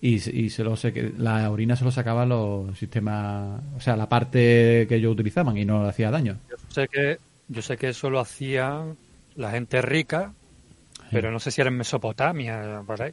y, 0.00 0.18
se- 0.20 0.30
y 0.36 0.50
se 0.50 0.62
lo 0.62 0.76
se- 0.76 0.92
que 0.92 1.12
la 1.18 1.50
orina 1.50 1.76
se 1.76 1.84
lo 1.84 1.90
sacaban 1.90 2.28
los 2.28 2.78
sistemas, 2.78 3.60
o 3.76 3.80
sea, 3.80 3.96
la 3.96 4.08
parte 4.08 4.86
que 4.88 4.96
ellos 4.96 5.12
utilizaban 5.12 5.56
y 5.56 5.64
no 5.64 5.82
le 5.82 5.88
hacía 5.88 6.10
daño. 6.10 6.36
Yo 6.50 6.56
sé 6.68 6.88
que 6.88 7.18
yo 7.48 7.62
sé 7.62 7.76
que 7.76 7.88
eso 7.88 8.08
lo 8.10 8.20
hacían 8.20 8.96
la 9.36 9.50
gente 9.50 9.82
rica, 9.82 10.32
pero 11.10 11.30
no 11.30 11.38
sé 11.40 11.50
si 11.50 11.60
era 11.60 11.70
en 11.70 11.76
Mesopotamia 11.76 12.82
por 12.86 13.02
ahí. 13.02 13.12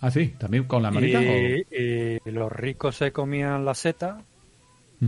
Ah, 0.00 0.10
sí, 0.10 0.34
también 0.38 0.64
con 0.64 0.82
la 0.82 0.90
manita. 0.90 1.20
Y, 1.20 1.64
y 1.70 2.30
los 2.30 2.50
ricos 2.52 2.96
se 2.96 3.12
comían 3.12 3.64
la 3.64 3.74
seta, 3.74 4.18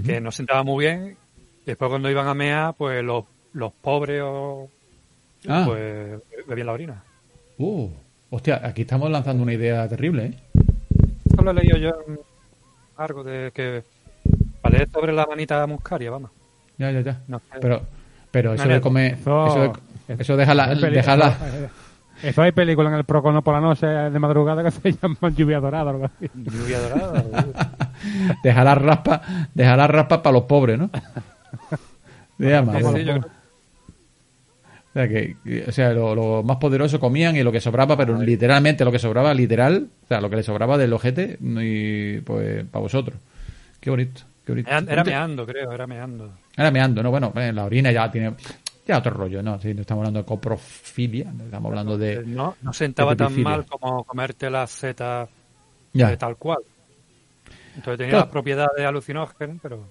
que 0.05 0.21
no 0.21 0.31
sentaba 0.31 0.63
muy 0.63 0.85
bien. 0.87 1.17
Después 1.65 1.89
cuando 1.91 2.11
iban 2.11 2.29
a 2.29 2.35
mear, 2.35 2.75
pues 2.77 3.03
los, 3.03 3.25
los 3.53 3.73
pobres 3.75 4.23
o, 4.25 4.71
Ah. 5.49 5.63
pues 5.67 6.21
bebían 6.47 6.67
la 6.67 6.73
orina. 6.73 7.03
Uh, 7.59 7.89
hostia, 8.31 8.61
aquí 8.63 8.83
estamos 8.83 9.11
lanzando 9.11 9.43
una 9.43 9.53
idea 9.55 9.89
terrible, 9.89 10.27
¿eh? 10.27 10.35
Esto 11.29 11.43
lo 11.43 11.51
he 11.51 11.55
leído 11.55 11.77
yo 11.79 11.89
en 12.09 12.19
algo 12.97 13.25
de 13.25 13.51
que 13.53 13.83
leer 14.71 14.89
sobre 14.91 15.13
la 15.13 15.27
manita 15.27 15.67
muscaria, 15.67 16.11
vamos. 16.11 16.31
Ya, 16.79 16.91
ya, 16.91 17.01
ya. 17.01 17.21
No. 17.29 17.41
Pero, 17.61 17.83
pero 18.31 18.55
eso 18.55 18.63
Vale, 18.65 18.75
de 18.75 18.81
comer, 18.81 19.15
eso- 19.15 19.47
eso, 19.47 19.61
de- 20.09 20.15
eso 20.23 20.37
deja 20.37 20.55
la, 20.55 20.75
deja 20.75 21.17
la- 21.17 21.37
eso- 22.23 22.43
hay 22.43 22.53
película 22.53 22.89
en 22.89 22.97
el 22.97 23.05
Procono 23.05 23.43
por 23.43 23.55
la 23.55 23.61
noche 23.61 23.87
de 23.87 24.19
madrugada 24.19 24.63
que 24.65 24.71
se 24.71 24.93
llama 24.93 25.17
Lluvia 25.37 25.61
Dorada 25.61 25.85
o 25.85 25.89
algo 25.91 26.05
así. 26.07 26.29
Lluvia 26.35 26.81
dorada. 26.81 27.25
uy. 27.25 28.35
dejar 28.43 28.65
la 28.65 28.75
raspa, 28.75 29.23
dejar 29.55 29.79
la 29.79 29.87
raspa 29.87 30.23
para 30.23 30.33
los 30.35 30.43
pobres, 30.45 30.79
¿no? 30.79 30.91
De 32.39 32.59
Sí, 32.59 33.05
yo 33.05 33.21
creo- 33.21 33.36
O 34.97 34.99
sea, 34.99 35.09
que, 35.09 35.37
que- 35.45 35.65
o 35.69 35.73
sea, 35.73 35.93
lo, 35.93 36.15
lo 36.15 36.43
más 36.43 36.57
poderoso 36.57 36.99
comían 36.99 37.37
y 37.37 37.43
lo 37.43 37.53
que 37.53 37.61
sobraba, 37.61 37.99
pero 37.99 38.19
literalmente 38.19 38.83
lo 38.83 38.91
que 38.91 38.99
sobraba, 38.99 39.35
literal, 39.35 39.89
o 40.05 40.07
sea, 40.09 40.23
lo 40.23 40.31
que 40.31 40.37
le 40.37 40.43
sobraba 40.43 40.79
del 40.79 40.91
ojete, 40.95 41.37
y 41.39 42.19
pues 42.23 42.65
para 42.65 42.81
vosotros. 42.81 43.19
Qué 43.79 43.91
bonito, 43.91 44.23
qué 44.47 44.53
bonito. 44.53 44.71
Era 44.71 44.79
era 44.91 45.05
meando, 45.05 45.45
creo, 45.45 45.71
era 45.71 45.87
meando. 45.87 46.33
Era 46.57 46.71
meando, 46.71 47.03
¿no? 47.03 47.11
Bueno, 47.11 47.31
la 47.35 47.65
orina 47.67 47.93
ya 47.93 48.11
tiene 48.11 48.33
ya 48.87 48.97
otro 48.97 49.11
rollo, 49.13 49.43
¿no? 49.43 49.61
Sí, 49.61 49.75
no 49.75 49.83
estamos 49.83 50.01
hablando 50.01 50.21
de 50.21 50.25
coprofilia, 50.27 51.31
estamos 51.45 51.69
hablando 51.69 51.99
de... 51.99 52.23
No, 52.25 52.57
no 52.63 52.73
sentaba 52.73 53.11
de 53.11 53.17
tan 53.17 53.43
mal 53.43 53.67
como 53.67 54.03
comerte 54.05 54.49
la 54.49 54.67
Ya. 55.93 56.09
de 56.09 56.17
tal 56.17 56.37
cual. 56.37 56.61
Entonces 57.75 57.99
tenía 57.99 58.13
Claro. 58.13 58.25
las 58.25 58.33
propiedades 58.33 58.87
alucinógenas, 58.87 59.59
pero 59.61 59.87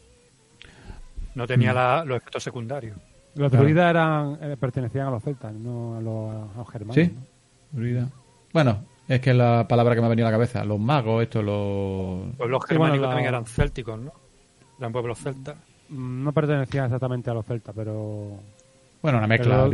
no 1.35 1.45
tenía 1.45 1.73
Mm. 1.73 1.75
la- 1.75 2.03
los 2.05 2.17
efectos 2.17 2.41
secundarios. 2.43 2.97
Los 3.35 3.49
Claro. 3.49 3.63
druidas 3.65 3.89
eran, 3.89 4.37
eh, 4.41 4.57
pertenecían 4.59 5.07
a 5.07 5.11
los 5.11 5.23
celtas, 5.23 5.53
no 5.53 5.97
a 5.97 6.01
los, 6.01 6.51
a 6.53 6.57
los 6.57 6.69
germanos. 6.69 6.95
¿Sí? 6.95 7.11
¿no? 7.73 8.09
Bueno, 8.53 8.79
es 9.07 9.19
que 9.19 9.31
es 9.31 9.35
la 9.35 9.67
palabra 9.67 9.93
que 9.95 10.01
me 10.01 10.07
ha 10.07 10.09
venido 10.09 10.27
a 10.27 10.31
la 10.31 10.35
cabeza. 10.37 10.63
Los 10.63 10.79
magos, 10.79 11.21
estos, 11.23 11.43
los... 11.43 12.33
Pueblos 12.37 12.61
Sí, 12.67 12.75
bueno, 12.75 12.93
germánicos 12.93 13.01
la- 13.01 13.07
también 13.09 13.27
eran 13.27 13.45
célticos, 13.45 13.99
¿no? 13.99 14.11
Eran 14.79 14.91
pueblos 14.93 15.19
celtas. 15.19 15.55
Mm, 15.89 16.23
No 16.23 16.31
pertenecían 16.31 16.85
exactamente 16.85 17.29
a 17.29 17.33
los 17.33 17.45
celtas, 17.45 17.75
pero... 17.75 18.39
Bueno, 19.01 19.17
una 19.17 19.27
mezcla. 19.27 19.67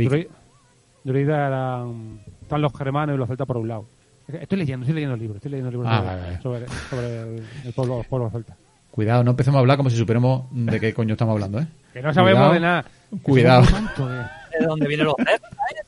druidas 1.04 1.46
eran... 1.48 2.20
Están 2.42 2.62
los 2.62 2.72
germanos 2.76 3.14
y 3.14 3.18
los 3.18 3.28
celtas 3.28 3.46
por 3.46 3.56
un 3.58 3.68
lado. 3.68 3.86
Estoy 4.28 4.58
leyendo, 4.58 4.84
estoy 4.84 4.94
leyendo 4.94 5.16
libros, 5.16 5.36
estoy 5.36 5.50
leyendo 5.52 5.70
libros 5.70 5.88
Ah, 5.90 5.98
sobre, 5.98 6.08
vale, 6.10 6.22
vale. 6.22 6.42
sobre, 6.42 6.68
sobre 6.90 7.20
el, 7.36 7.44
el 7.64 7.72
pueblo, 7.72 7.96
los 7.98 8.06
pueblos 8.06 8.32
celtas. 8.32 8.56
Cuidado, 8.90 9.24
no 9.24 9.30
empecemos 9.32 9.56
a 9.56 9.60
hablar 9.60 9.76
como 9.76 9.90
si 9.90 9.96
supiéramos 9.96 10.44
de 10.50 10.78
qué 10.80 10.92
coño 10.94 11.12
estamos 11.14 11.32
hablando, 11.32 11.60
¿eh? 11.60 11.66
Que 11.92 12.02
no 12.02 12.12
sabemos 12.14 12.48
Cuidado. 12.48 12.54
de 12.54 12.60
nada. 12.60 12.84
Cuidado. 13.22 13.64
Eh. 14.12 14.26
¿De 14.60 14.66
dónde 14.66 14.86
vienen 14.88 15.06
los? 15.06 15.14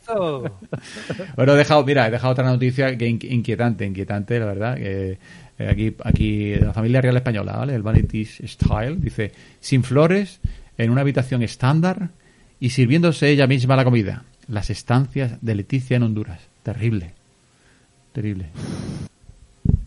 Eso. 0.02 0.58
Bueno, 1.36 1.54
he 1.54 1.56
dejado, 1.56 1.84
mira, 1.84 2.06
he 2.06 2.10
dejado 2.10 2.32
otra 2.32 2.44
noticia 2.44 2.96
que 2.96 3.06
in- 3.06 3.18
inquietante, 3.22 3.84
inquietante, 3.86 4.38
la 4.38 4.46
verdad. 4.46 4.76
Que, 4.76 5.18
eh, 5.58 5.68
aquí, 5.68 5.94
aquí, 6.04 6.50
de 6.50 6.60
la 6.66 6.72
familia 6.72 7.00
real 7.00 7.16
española, 7.16 7.56
¿vale? 7.56 7.74
El 7.74 7.82
Vanity 7.82 8.24
Style, 8.24 8.96
dice, 8.98 9.32
sin 9.60 9.82
flores, 9.82 10.40
en 10.78 10.90
una 10.90 11.00
habitación 11.02 11.42
estándar 11.42 12.08
y 12.60 12.70
sirviéndose 12.70 13.28
ella 13.30 13.46
misma 13.46 13.76
la 13.76 13.84
comida. 13.84 14.24
Las 14.48 14.68
estancias 14.70 15.32
de 15.40 15.54
Leticia 15.54 15.96
en 15.96 16.02
Honduras. 16.02 16.40
Terrible. 16.62 17.12
Terrible. 18.12 18.46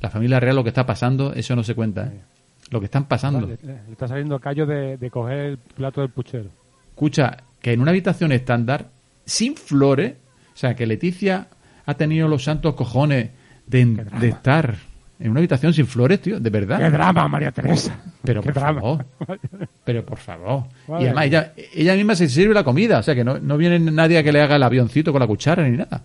La 0.02 0.10
familia 0.10 0.40
real, 0.40 0.56
lo 0.56 0.64
que 0.64 0.70
está 0.70 0.86
pasando, 0.86 1.34
eso 1.34 1.56
no 1.56 1.64
se 1.64 1.76
cuenta, 1.76 2.06
¿eh? 2.08 2.22
Lo 2.70 2.80
que 2.80 2.86
están 2.86 3.06
pasando. 3.06 3.42
Le, 3.48 3.58
le- 3.62 3.82
le 3.86 3.92
está 3.92 4.08
saliendo 4.08 4.40
callo 4.40 4.66
de, 4.66 4.98
de 4.98 5.10
coger 5.12 5.38
el 5.40 5.58
plato 5.58 6.02
del 6.02 6.10
puchero. 6.10 6.50
Escucha, 6.90 7.38
que 7.62 7.74
en 7.74 7.80
una 7.82 7.92
habitación 7.92 8.32
estándar, 8.32 8.90
sin 9.26 9.56
flores, 9.56 10.14
o 10.54 10.58
sea, 10.58 10.76
que 10.76 10.86
Leticia 10.88 11.48
ha 11.86 11.94
tenido 11.94 12.28
los 12.28 12.44
santos 12.44 12.76
cojones 12.76 13.30
de, 13.68 14.06
estar 14.24 14.76
en 15.20 15.32
una 15.32 15.40
habitación 15.40 15.74
sin 15.74 15.88
flores, 15.88 16.22
tío, 16.22 16.40
de 16.40 16.44
¡Qué 16.52 16.60
verdad. 16.60 16.92
drama, 16.92 17.28
María 17.28 17.52
Teresa! 17.52 18.00
Pero 18.24 18.42
¡Qué 18.42 18.52
por 18.52 18.62
drama! 18.62 18.82
favor, 18.82 19.06
pero 19.84 20.06
por 20.06 20.18
favor. 20.18 20.64
Y 21.00 21.06
además 21.06 21.26
ella, 21.26 21.54
ella 21.74 21.96
misma 21.96 22.16
se 22.16 22.28
sirve 22.30 22.54
la 22.54 22.64
comida, 22.64 23.00
o 23.00 23.04
sea, 23.04 23.16
que 23.16 23.24
no, 23.24 23.40
no 23.40 23.58
viene 23.58 23.80
nadie 23.80 24.18
a 24.18 24.24
que 24.24 24.32
le 24.32 24.42
haga 24.42 24.58
el 24.58 24.64
avioncito 24.64 25.12
con 25.12 25.20
la 25.22 25.28
cuchara 25.28 25.68
ni 25.68 25.78
nada. 25.78 26.04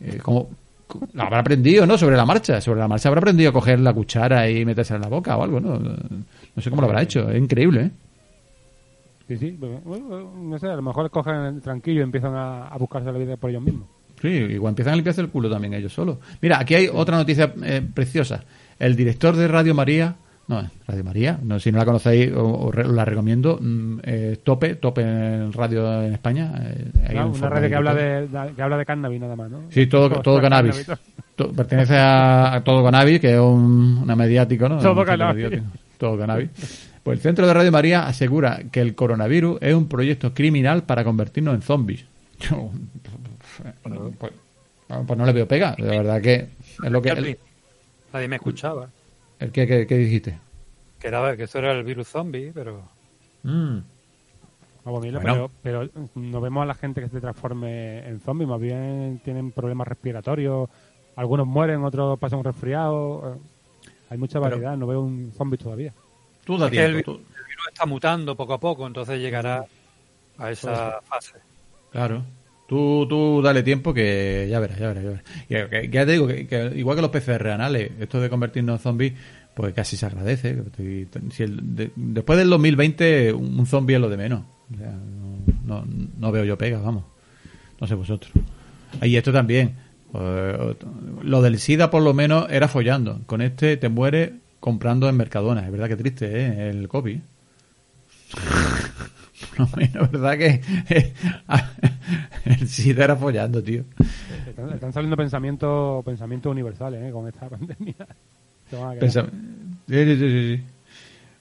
Eh, 0.00 0.18
como, 0.22 0.50
habrá 1.16 1.40
aprendido, 1.40 1.86
¿no? 1.86 1.98
Sobre 1.98 2.16
la 2.16 2.24
marcha. 2.24 2.60
Sobre 2.60 2.80
la 2.80 2.88
marcha 2.88 3.08
habrá 3.08 3.20
aprendido 3.20 3.50
a 3.50 3.52
coger 3.52 3.80
la 3.80 3.92
cuchara 3.92 4.48
y 4.50 4.64
meterse 4.64 4.94
en 4.94 5.02
la 5.02 5.08
boca 5.08 5.36
o 5.36 5.42
algo, 5.42 5.60
¿no? 5.60 5.78
No 5.78 6.62
sé 6.62 6.70
cómo 6.70 6.82
lo 6.82 6.88
habrá 6.88 7.02
hecho. 7.02 7.30
Es 7.30 7.38
increíble, 7.38 7.80
¿eh? 7.82 7.90
Sí, 9.28 9.36
sí. 9.38 9.56
pero, 9.58 9.80
bueno, 9.80 10.32
no 10.36 10.58
sé, 10.58 10.68
a 10.68 10.76
lo 10.76 10.82
mejor 10.82 11.10
cogen 11.10 11.60
tranquilo 11.60 12.00
y 12.00 12.02
empiezan 12.02 12.34
a, 12.34 12.68
a 12.68 12.78
buscarse 12.78 13.10
la 13.10 13.18
vida 13.18 13.36
por 13.36 13.50
ellos 13.50 13.62
mismos. 13.62 13.88
Sí, 14.20 14.28
igual 14.28 14.70
empiezan 14.70 14.94
a 14.94 14.96
limpiarse 14.96 15.20
el 15.20 15.28
culo 15.28 15.50
también 15.50 15.74
ellos 15.74 15.92
solos. 15.92 16.18
Mira, 16.40 16.58
aquí 16.58 16.74
hay 16.74 16.88
otra 16.92 17.16
noticia 17.16 17.52
eh, 17.62 17.82
preciosa. 17.92 18.44
El 18.78 18.96
director 18.96 19.36
de 19.36 19.48
Radio 19.48 19.74
María, 19.74 20.16
no, 20.48 20.70
Radio 20.86 21.04
María, 21.04 21.38
no, 21.42 21.58
si 21.58 21.72
no 21.72 21.78
la 21.78 21.84
conocéis, 21.84 22.32
o- 22.32 22.66
os 22.68 22.74
la 22.76 23.04
recomiendo. 23.04 23.58
mm, 23.60 23.98
eh, 24.04 24.38
tope, 24.44 24.76
Tope 24.76 25.02
en 25.02 25.52
radio 25.52 26.02
en 26.02 26.12
España. 26.12 26.52
eh, 26.62 26.84
hay 27.08 27.16
Ah, 27.16 27.26
un 27.26 27.36
una 27.36 27.48
radio 27.48 27.68
que 27.68 27.74
habla, 27.74 27.94
de, 27.94 28.28
que 28.54 28.62
habla 28.62 28.76
de 28.78 28.84
cannabis 28.86 29.20
nada 29.20 29.34
más, 29.36 29.50
¿no? 29.50 29.62
Sí, 29.70 29.86
todo, 29.86 30.08
todo 30.22 30.40
cannabis. 30.40 30.86
To- 31.34 31.52
pertenece 31.52 31.96
a, 31.96 32.54
a 32.54 32.64
Todo 32.64 32.82
Cannabis, 32.82 33.20
que 33.20 33.34
es 33.34 33.38
un, 33.40 33.98
una 34.02 34.16
mediático, 34.16 34.68
¿no? 34.70 34.78
Todo 34.78 35.04
Cannabis. 35.04 35.44
mediático. 35.44 35.70
Todo 35.98 36.16
Cannabis. 36.18 36.48
Pues 37.02 37.18
el 37.18 37.22
Centro 37.22 37.46
de 37.46 37.52
Radio 37.52 37.70
María 37.70 38.06
asegura 38.06 38.60
que 38.72 38.80
el 38.80 38.94
coronavirus 38.94 39.58
es 39.60 39.74
un 39.74 39.86
proyecto 39.86 40.32
criminal 40.32 40.84
para 40.84 41.04
convertirnos 41.04 41.54
en 41.54 41.60
zombies. 41.62 42.04
Yo, 42.40 42.70
pues, 44.18 44.32
pues 45.06 45.18
no 45.18 45.26
le 45.26 45.32
veo 45.32 45.46
pega. 45.46 45.74
De 45.76 45.84
verdad 45.88 46.20
que 46.22 46.34
es 46.82 46.90
lo 46.90 47.02
que... 47.02 47.36
Nadie 48.12 48.28
me 48.28 48.36
escuchaba. 48.36 48.88
El 49.38 49.52
que, 49.52 49.66
que- 49.66 49.86
que 49.86 49.96
dijiste. 49.96 50.38
Que, 50.98 51.08
era, 51.08 51.36
que 51.36 51.44
eso 51.44 51.58
era 51.58 51.72
el 51.72 51.84
virus 51.84 52.08
zombie, 52.08 52.52
pero 52.54 52.82
Mm. 53.42 53.78
Vamos, 54.84 55.02
Milo, 55.02 55.20
Bueno. 55.20 55.50
pero, 55.62 55.88
pero 55.88 56.08
no 56.14 56.40
vemos 56.40 56.62
a 56.62 56.66
la 56.66 56.74
gente 56.74 57.00
que 57.00 57.08
se 57.08 57.20
transforme 57.20 58.06
en 58.08 58.20
zombie, 58.20 58.46
más 58.46 58.60
bien 58.60 59.20
tienen 59.24 59.50
problemas 59.52 59.88
respiratorios, 59.88 60.68
algunos 61.16 61.46
mueren, 61.46 61.82
otros 61.84 62.18
pasan 62.18 62.38
un 62.40 62.44
resfriado. 62.44 63.34
eh, 63.34 63.38
Hay 64.10 64.18
mucha 64.18 64.38
Pero- 64.40 64.50
variedad, 64.56 64.76
no 64.76 64.86
veo 64.86 65.00
un 65.00 65.32
zombie 65.36 65.58
todavía. 65.58 65.92
Tú 66.44 66.56
da 66.56 66.66
Es 66.68 66.72
el, 66.74 66.94
virus 66.96 67.20
está 67.68 67.86
mutando 67.86 68.36
poco 68.36 68.54
a 68.54 68.58
poco, 68.60 68.86
entonces 68.86 69.18
llegará 69.18 69.64
a 70.38 70.50
esa 70.52 71.00
fase. 71.02 71.34
Claro. 71.90 72.22
Tú, 72.66 73.06
tú 73.08 73.40
dale 73.42 73.62
tiempo 73.62 73.94
que 73.94 74.48
ya 74.50 74.58
verás, 74.58 74.78
ya 74.78 74.88
verás, 74.88 75.04
ya 75.04 75.10
verás. 75.10 75.24
Y 75.44 75.70
que- 75.70 75.88
ya 75.92 76.04
te 76.04 76.12
digo 76.12 76.26
que, 76.26 76.72
igual 76.74 76.96
que 76.96 77.02
los 77.02 77.10
PCR 77.12 77.50
anales, 77.52 77.92
esto 78.00 78.20
de 78.20 78.28
convertirnos 78.28 78.80
en 78.80 78.82
zombies, 78.82 79.12
pues 79.54 79.72
casi 79.72 79.96
se 79.96 80.04
agradece. 80.06 80.56
Si 81.30 81.42
el- 81.44 81.76
de- 81.76 81.90
después 81.94 82.38
del 82.38 82.50
2020, 82.50 83.32
un 83.32 83.66
zombie 83.66 83.94
es 83.94 84.00
lo 84.00 84.08
de 84.08 84.16
menos. 84.16 84.42
O 84.74 84.76
sea, 84.76 84.92
no, 85.64 85.84
no, 86.18 86.32
veo 86.32 86.44
yo 86.44 86.58
pega, 86.58 86.78
vamos. 86.80 87.04
No 87.80 87.86
sé 87.86 87.94
vosotros. 87.94 88.32
Y 89.02 89.16
esto 89.16 89.32
también. 89.32 89.74
eh, 90.14 90.74
lo 91.24 91.42
del 91.42 91.58
SIDA, 91.58 91.90
por 91.90 92.02
lo 92.02 92.14
menos, 92.14 92.46
era 92.50 92.68
follando. 92.68 93.20
Con 93.26 93.42
este 93.42 93.76
te 93.76 93.88
mueres 93.88 94.30
comprando 94.60 95.08
en 95.08 95.16
Mercadona. 95.16 95.64
Es 95.66 95.70
verdad 95.70 95.88
que 95.88 95.96
triste, 95.96 96.26
¿eh? 96.46 96.70
El 96.70 96.88
COVID. 96.88 97.18
Menos, 99.76 100.10
¿verdad 100.12 100.38
que 100.38 100.60
el 102.44 102.68
SIDA 102.68 103.04
era 103.04 103.16
follando, 103.16 103.62
tío? 103.62 103.84
Están, 104.46 104.72
están 104.72 104.92
saliendo 104.92 105.16
pensamientos 105.16 106.04
pensamientos 106.04 106.50
universales 106.50 107.02
¿eh? 107.02 107.10
con 107.10 107.28
esta 107.28 107.48
pandemia. 107.50 107.94
Sí, 109.88 110.16
sí, 110.16 110.16
sí. 110.16 110.62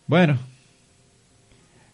Bueno. 0.07 0.37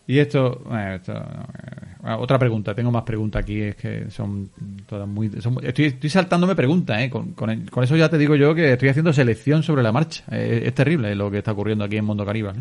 Y 0.08 0.20
esto, 0.20 0.62
bueno, 0.66 0.96
esto, 0.96 1.14
eh, 1.14 1.96
bueno, 2.02 2.20
otra 2.20 2.38
pregunta, 2.38 2.76
tengo 2.76 2.92
más 2.92 3.04
preguntas 3.04 3.44
aquí, 3.44 3.62
es 3.62 3.76
que 3.76 4.10
son 4.10 4.50
todas 4.86 5.08
muy... 5.08 5.30
son 5.42 5.58
estoy, 5.62 5.86
estoy 5.86 6.10
saltándome 6.10 6.56
preguntas, 6.56 7.00
¿eh? 7.00 7.10
Con, 7.10 7.32
con, 7.34 7.66
con 7.68 7.84
eso 7.84 7.96
ya 7.96 8.10
te 8.10 8.18
digo 8.18 8.36
yo 8.36 8.54
que 8.54 8.74
estoy 8.74 8.90
haciendo 8.90 9.14
selección 9.14 9.64
sobre 9.64 9.84
la 9.84 9.92
marcha. 9.94 10.24
Eh, 10.32 10.64
es 10.66 10.74
terrible 10.74 11.16
lo 11.16 11.32
que 11.32 11.38
está 11.38 11.54
ocurriendo 11.54 11.86
aquí 11.86 11.98
en 11.98 12.06
Mundo 12.06 12.30
¿eh? 12.30 12.54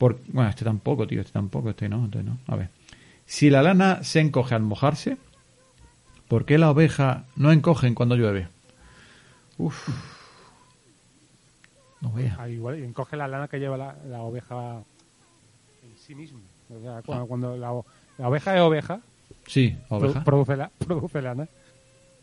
Por, 0.00 0.18
bueno, 0.28 0.48
este 0.48 0.64
tampoco, 0.64 1.06
tío, 1.06 1.20
este 1.20 1.32
tampoco, 1.34 1.68
este 1.68 1.86
no, 1.90 2.06
este 2.06 2.22
no. 2.22 2.38
A 2.46 2.56
ver. 2.56 2.70
Si 3.26 3.50
la 3.50 3.60
lana 3.62 4.02
se 4.02 4.20
encoge 4.20 4.54
al 4.54 4.62
mojarse, 4.62 5.18
¿por 6.26 6.46
qué 6.46 6.56
las 6.56 6.70
ovejas 6.70 7.24
no 7.36 7.52
encogen 7.52 7.94
cuando 7.94 8.16
llueve? 8.16 8.48
Uf. 9.58 9.88
No 12.00 12.10
veas. 12.12 12.34
Ah, 12.38 12.48
igual, 12.48 12.82
encoge 12.82 13.14
la 13.18 13.28
lana 13.28 13.46
que 13.46 13.58
lleva 13.58 13.76
la, 13.76 13.94
la 14.08 14.22
oveja 14.22 14.76
en 15.82 15.98
sí 15.98 16.14
misma. 16.14 16.40
O 16.74 16.80
sea, 16.80 17.02
cuando, 17.04 17.26
cuando 17.26 17.56
la, 17.58 17.70
la 18.16 18.28
oveja 18.28 18.54
es 18.56 18.60
oveja, 18.62 19.00
Sí, 19.46 19.76
oveja. 19.90 20.24
produce, 20.24 20.56
la, 20.56 20.70
produce 20.78 21.20
lana. 21.20 21.46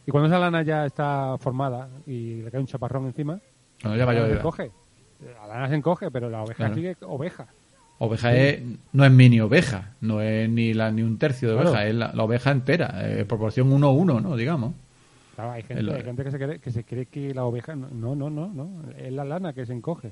Y 0.08 0.10
cuando 0.12 0.28
esa 0.30 0.40
lana 0.40 0.64
ya 0.64 0.86
está 0.88 1.38
formada 1.40 1.90
y 2.08 2.42
le 2.42 2.50
cae 2.50 2.60
un 2.60 2.66
chaparrón 2.68 3.06
encima, 3.06 3.40
Cuando 3.82 3.98
ya 4.00 4.06
la 4.06 4.14
va 4.14 4.14
lana 4.14 4.28
se 4.34 4.40
encoge. 4.40 4.72
La 5.40 5.48
lana 5.48 5.70
se 5.70 5.76
encoge, 5.76 6.10
pero 6.12 6.30
la 6.30 6.42
oveja 6.42 6.58
Claro. 6.58 6.74
sigue 6.76 6.98
oveja. 7.02 7.48
Oveja 8.00 8.36
es, 8.36 8.62
no 8.94 9.06
es 9.06 9.12
mini 9.12 9.40
oveja, 9.42 9.94
no 10.02 10.22
es 10.22 10.48
ni 10.50 10.74
la 10.74 10.92
ni 10.92 11.02
un 11.02 11.18
tercio 11.18 11.50
de 11.50 11.56
Claro. 11.56 11.70
oveja, 11.72 11.88
es 11.88 11.96
la, 11.96 12.12
la 12.14 12.24
oveja 12.24 12.52
entera, 12.52 12.94
eh, 13.04 13.26
proporción 13.26 13.72
1-1, 13.72 14.22
¿no? 14.22 14.36
Digamos. 14.36 14.74
Claro, 15.36 15.52
hay 15.52 15.64
gente, 15.64 15.94
hay 15.94 16.04
gente 16.04 16.24
que, 16.24 16.32
se 16.32 16.38
cree, 16.38 16.60
que 16.60 16.72
se 16.72 16.84
cree 16.84 17.06
que 17.08 17.34
la 17.34 17.44
oveja... 17.46 17.76
No, 17.76 18.16
no, 18.16 18.30
no, 18.30 18.48
no, 18.54 18.70
es 18.98 19.12
la 19.12 19.24
lana 19.24 19.54
que 19.54 19.66
se 19.66 19.74
encoge. 19.74 20.12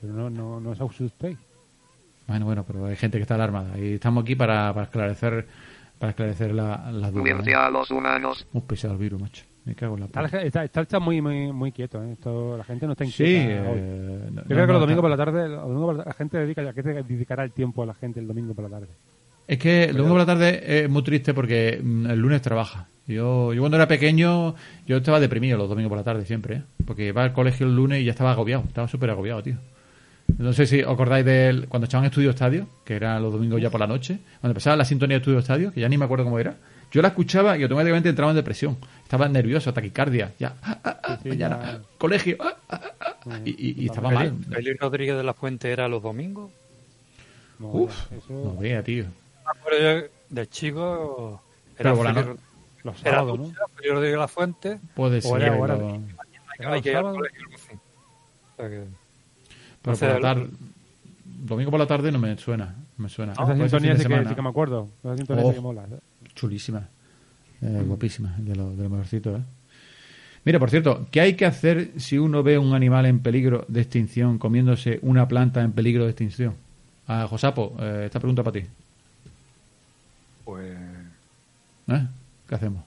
Pero 0.00 0.12
no, 0.14 0.30
no, 0.30 0.60
no 0.60 0.72
es 0.72 0.80
Aususplay. 0.80 1.36
Bueno, 2.26 2.46
bueno, 2.46 2.64
pero 2.64 2.86
hay 2.86 2.96
gente 2.96 3.18
que 3.18 3.22
está 3.22 3.34
alarmada 3.36 3.78
y 3.78 3.94
estamos 3.94 4.22
aquí 4.22 4.34
para, 4.36 4.72
para 4.72 4.84
esclarecer 4.86 5.46
para 5.98 6.10
esclarecer 6.10 6.52
la- 6.54 6.90
las 6.92 7.12
dudas. 7.12 7.34
Muerte 7.34 7.50
¿eh? 7.52 7.54
a 7.54 7.70
los 7.70 7.90
humanos. 7.92 8.46
Hemos 8.52 8.64
pisado 8.64 8.94
el 8.94 8.98
virus, 9.00 9.20
macho. 9.20 9.44
Me 9.64 9.74
cago 9.76 9.94
en 9.94 10.00
la 10.00 10.06
Está, 10.06 10.22
puta. 10.24 10.42
está, 10.42 10.64
está 10.64 10.80
el 10.80 10.86
chat 10.88 11.00
muy, 11.00 11.20
muy, 11.20 11.52
muy 11.52 11.70
quieto. 11.70 12.02
¿eh? 12.02 12.12
Esto, 12.12 12.56
la 12.56 12.64
gente 12.64 12.84
no 12.86 12.92
está 12.92 13.04
Sí, 13.06 13.24
inquieta 13.24 13.62
hoy. 13.70 13.78
eh, 13.78 14.28
no- 14.32 14.42
Yo 14.42 14.48
creo 14.48 14.60
no- 14.60 14.66
que 14.66 14.72
los 14.72 14.80
domingos 14.80 14.90
está- 14.90 15.00
por 15.02 15.10
la 15.10 15.16
tarde, 15.16 15.48
los 15.48 15.62
domingos 15.62 15.86
por 15.86 15.96
la, 15.98 16.04
la 16.04 16.12
gente 16.14 16.38
dedica, 16.38 16.62
¿a 16.62 16.72
qué 16.72 16.82
te 16.82 17.02
dedicará 17.02 17.44
el 17.44 17.52
tiempo 17.52 17.82
a 17.82 17.86
la 17.86 17.94
gente 17.94 18.18
el 18.20 18.26
domingo 18.26 18.54
por 18.54 18.64
la 18.64 18.70
tarde? 18.70 18.88
Es 19.46 19.58
que 19.58 19.84
el 19.84 19.96
domingo 19.96 20.14
por 20.14 20.20
la 20.20 20.26
tarde 20.26 20.84
es 20.84 20.88
muy 20.90 21.02
triste 21.02 21.32
porque 21.34 21.80
mm, 21.82 22.06
el 22.06 22.18
lunes 22.18 22.42
trabaja. 22.42 22.88
Yo, 23.06 23.52
yo 23.52 23.60
cuando 23.60 23.76
era 23.76 23.86
pequeño, 23.88 24.54
yo 24.86 24.96
estaba 24.96 25.20
deprimido 25.20 25.58
los 25.58 25.68
domingos 25.68 25.90
por 25.90 25.98
la 25.98 26.04
tarde 26.04 26.24
siempre, 26.24 26.56
¿eh? 26.56 26.62
Porque 26.86 27.06
iba 27.08 27.22
al 27.22 27.32
colegio 27.32 27.66
el 27.66 27.74
lunes 27.76 28.00
y 28.00 28.04
ya 28.04 28.12
estaba 28.12 28.32
agobiado, 28.32 28.64
estaba 28.66 28.88
súper 28.88 29.10
agobiado, 29.10 29.42
tío. 29.42 29.56
No 30.38 30.52
sé 30.52 30.66
si 30.66 30.82
os 30.82 30.92
acordáis 30.92 31.24
de 31.24 31.66
cuando 31.68 31.86
echaban 31.86 32.06
Estudio 32.06 32.30
Estadio, 32.30 32.66
que 32.84 32.94
era 32.94 33.18
los 33.20 33.32
domingos 33.32 33.60
ya 33.60 33.70
por 33.70 33.80
la 33.80 33.86
noche, 33.88 34.18
cuando 34.40 34.52
empezaba 34.52 34.76
la 34.76 34.84
sintonía 34.84 35.16
de 35.16 35.20
Estudio 35.20 35.38
Estadio, 35.40 35.72
que 35.72 35.80
ya 35.80 35.88
ni 35.88 35.98
me 35.98 36.04
acuerdo 36.04 36.24
cómo 36.24 36.38
era. 36.38 36.56
Yo 36.92 37.00
la 37.02 37.08
escuchaba 37.08 37.56
y 37.56 37.62
automáticamente 37.62 38.08
entraba 38.10 38.30
en 38.32 38.36
depresión. 38.36 38.76
Estaba 39.02 39.28
nervioso, 39.28 39.72
taquicardia, 39.72 40.32
ya. 40.38 40.54
ah, 40.62 40.78
ah, 40.84 41.00
ah, 41.02 41.16
Sí, 41.16 41.22
sí, 41.24 41.28
mañana, 41.30 41.58
ya. 41.62 41.82
colegio, 41.98 42.36
ah, 42.40 42.56
ah, 42.68 42.80
ah, 43.00 43.16
ah, 43.30 43.38
y, 43.44 43.50
y- 43.50 43.82
y 43.82 43.86
estaba 43.86 44.10
mal. 44.10 44.34
Félix 44.50 44.78
Rodríguez 44.80 45.16
de 45.16 45.22
la 45.22 45.34
Fuente 45.34 45.70
era 45.72 45.88
los 45.88 46.02
domingos. 46.02 46.50
No, 47.58 47.68
Uf, 47.68 48.12
eso, 48.12 48.32
no 48.32 48.56
vea, 48.56 48.82
tío. 48.82 49.04
Yo 49.70 50.02
de 50.30 50.46
chico. 50.48 51.42
Era 51.78 51.92
Pero 51.92 51.96
por 51.96 52.04
la 52.06 52.14
Félix 52.14 52.28
no- 52.84 52.90
los 52.90 52.98
sábados, 53.00 53.38
¿no? 53.38 53.44
Félix 53.46 53.92
Rodríguez 53.94 54.12
de 54.12 54.16
la 54.18 54.28
Fuente. 54.28 54.80
Puede 54.94 55.20
ser. 55.22 55.42
era- 55.42 55.56
era- 55.56 56.72
Hay 56.72 56.82
que, 56.82 56.90
ir 56.90 56.96
al 56.96 57.04
colegio 57.14 57.46
así. 57.54 57.74
O 57.74 58.56
sea 58.56 58.68
que- 58.68 58.84
Pero 59.82 59.96
por 59.96 60.08
la 60.08 60.20
tarde, 60.20 60.48
domingo 61.24 61.70
por 61.70 61.80
la 61.80 61.86
tarde 61.86 62.12
no 62.12 62.18
me 62.18 62.36
suena, 62.38 62.76
me 62.98 63.08
suena. 63.08 63.32
Esa 63.32 63.46
sintonía 63.56 63.92
sí 63.92 63.96
que, 63.98 64.02
semana. 64.02 64.28
sí 64.28 64.34
que 64.34 64.42
me 64.42 64.48
acuerdo. 64.50 64.88
Esa 65.02 65.16
sintonía 65.16 65.44
Oh. 65.44 65.48
sí 65.50 65.54
que 65.56 65.60
mola. 65.60 65.86
Chulísima, 66.34 66.88
Eh, 67.60 67.82
guapísima, 67.86 68.34
de 68.38 68.56
lo, 68.56 68.74
de 68.74 68.82
lo 68.82 68.90
mejorcito, 68.90 69.36
¿eh? 69.36 69.42
Mira, 70.44 70.58
por 70.58 70.70
cierto, 70.70 71.06
¿qué 71.12 71.20
hay 71.20 71.34
que 71.36 71.46
hacer 71.46 71.92
si 72.00 72.18
uno 72.18 72.42
ve 72.42 72.58
un 72.58 72.74
animal 72.74 73.06
en 73.06 73.20
peligro 73.20 73.64
de 73.68 73.82
extinción 73.82 74.38
comiéndose 74.38 74.98
una 75.02 75.28
planta 75.28 75.62
en 75.62 75.70
peligro 75.72 76.02
de 76.04 76.10
extinción? 76.10 76.54
Ah, 77.06 77.26
Josapo, 77.30 77.76
eh, 77.78 78.02
esta 78.06 78.18
pregunta 78.18 78.42
para 78.42 78.60
ti. 78.60 78.66
Pues 80.44 80.76
¿Eh? 81.88 82.06
¿Qué 82.48 82.54
hacemos? 82.54 82.84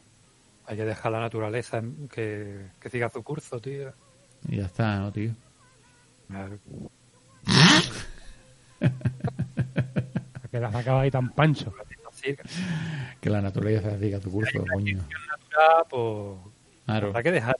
hay 0.67 0.77
que 0.77 0.83
dejar 0.85 1.11
la 1.11 1.19
naturaleza 1.19 1.77
en- 1.77 2.09
que, 2.09 2.65
que 2.81 2.89
siga 2.89 3.07
su 3.09 3.21
curso, 3.23 3.59
tío. 3.61 3.93
Y 4.49 4.57
ya 4.57 4.65
está, 4.65 4.99
¿no, 4.99 5.11
tío? 5.11 5.31
Claro. 6.27 6.57
Que 10.51 10.59
la 10.59 10.71
sacaba 10.71 11.01
ahí 11.01 11.11
tan 11.11 11.29
pancho. 11.31 11.73
Que 13.21 13.29
la 13.29 13.41
naturaleza 13.41 13.97
diga 13.97 14.19
tu 14.19 14.31
curso, 14.31 14.63
coño. 14.73 14.97
natural, 14.97 15.85
pues 15.89 16.37
Claro. 16.85 17.07
habrá 17.07 17.23
que 17.23 17.31
dejar. 17.31 17.57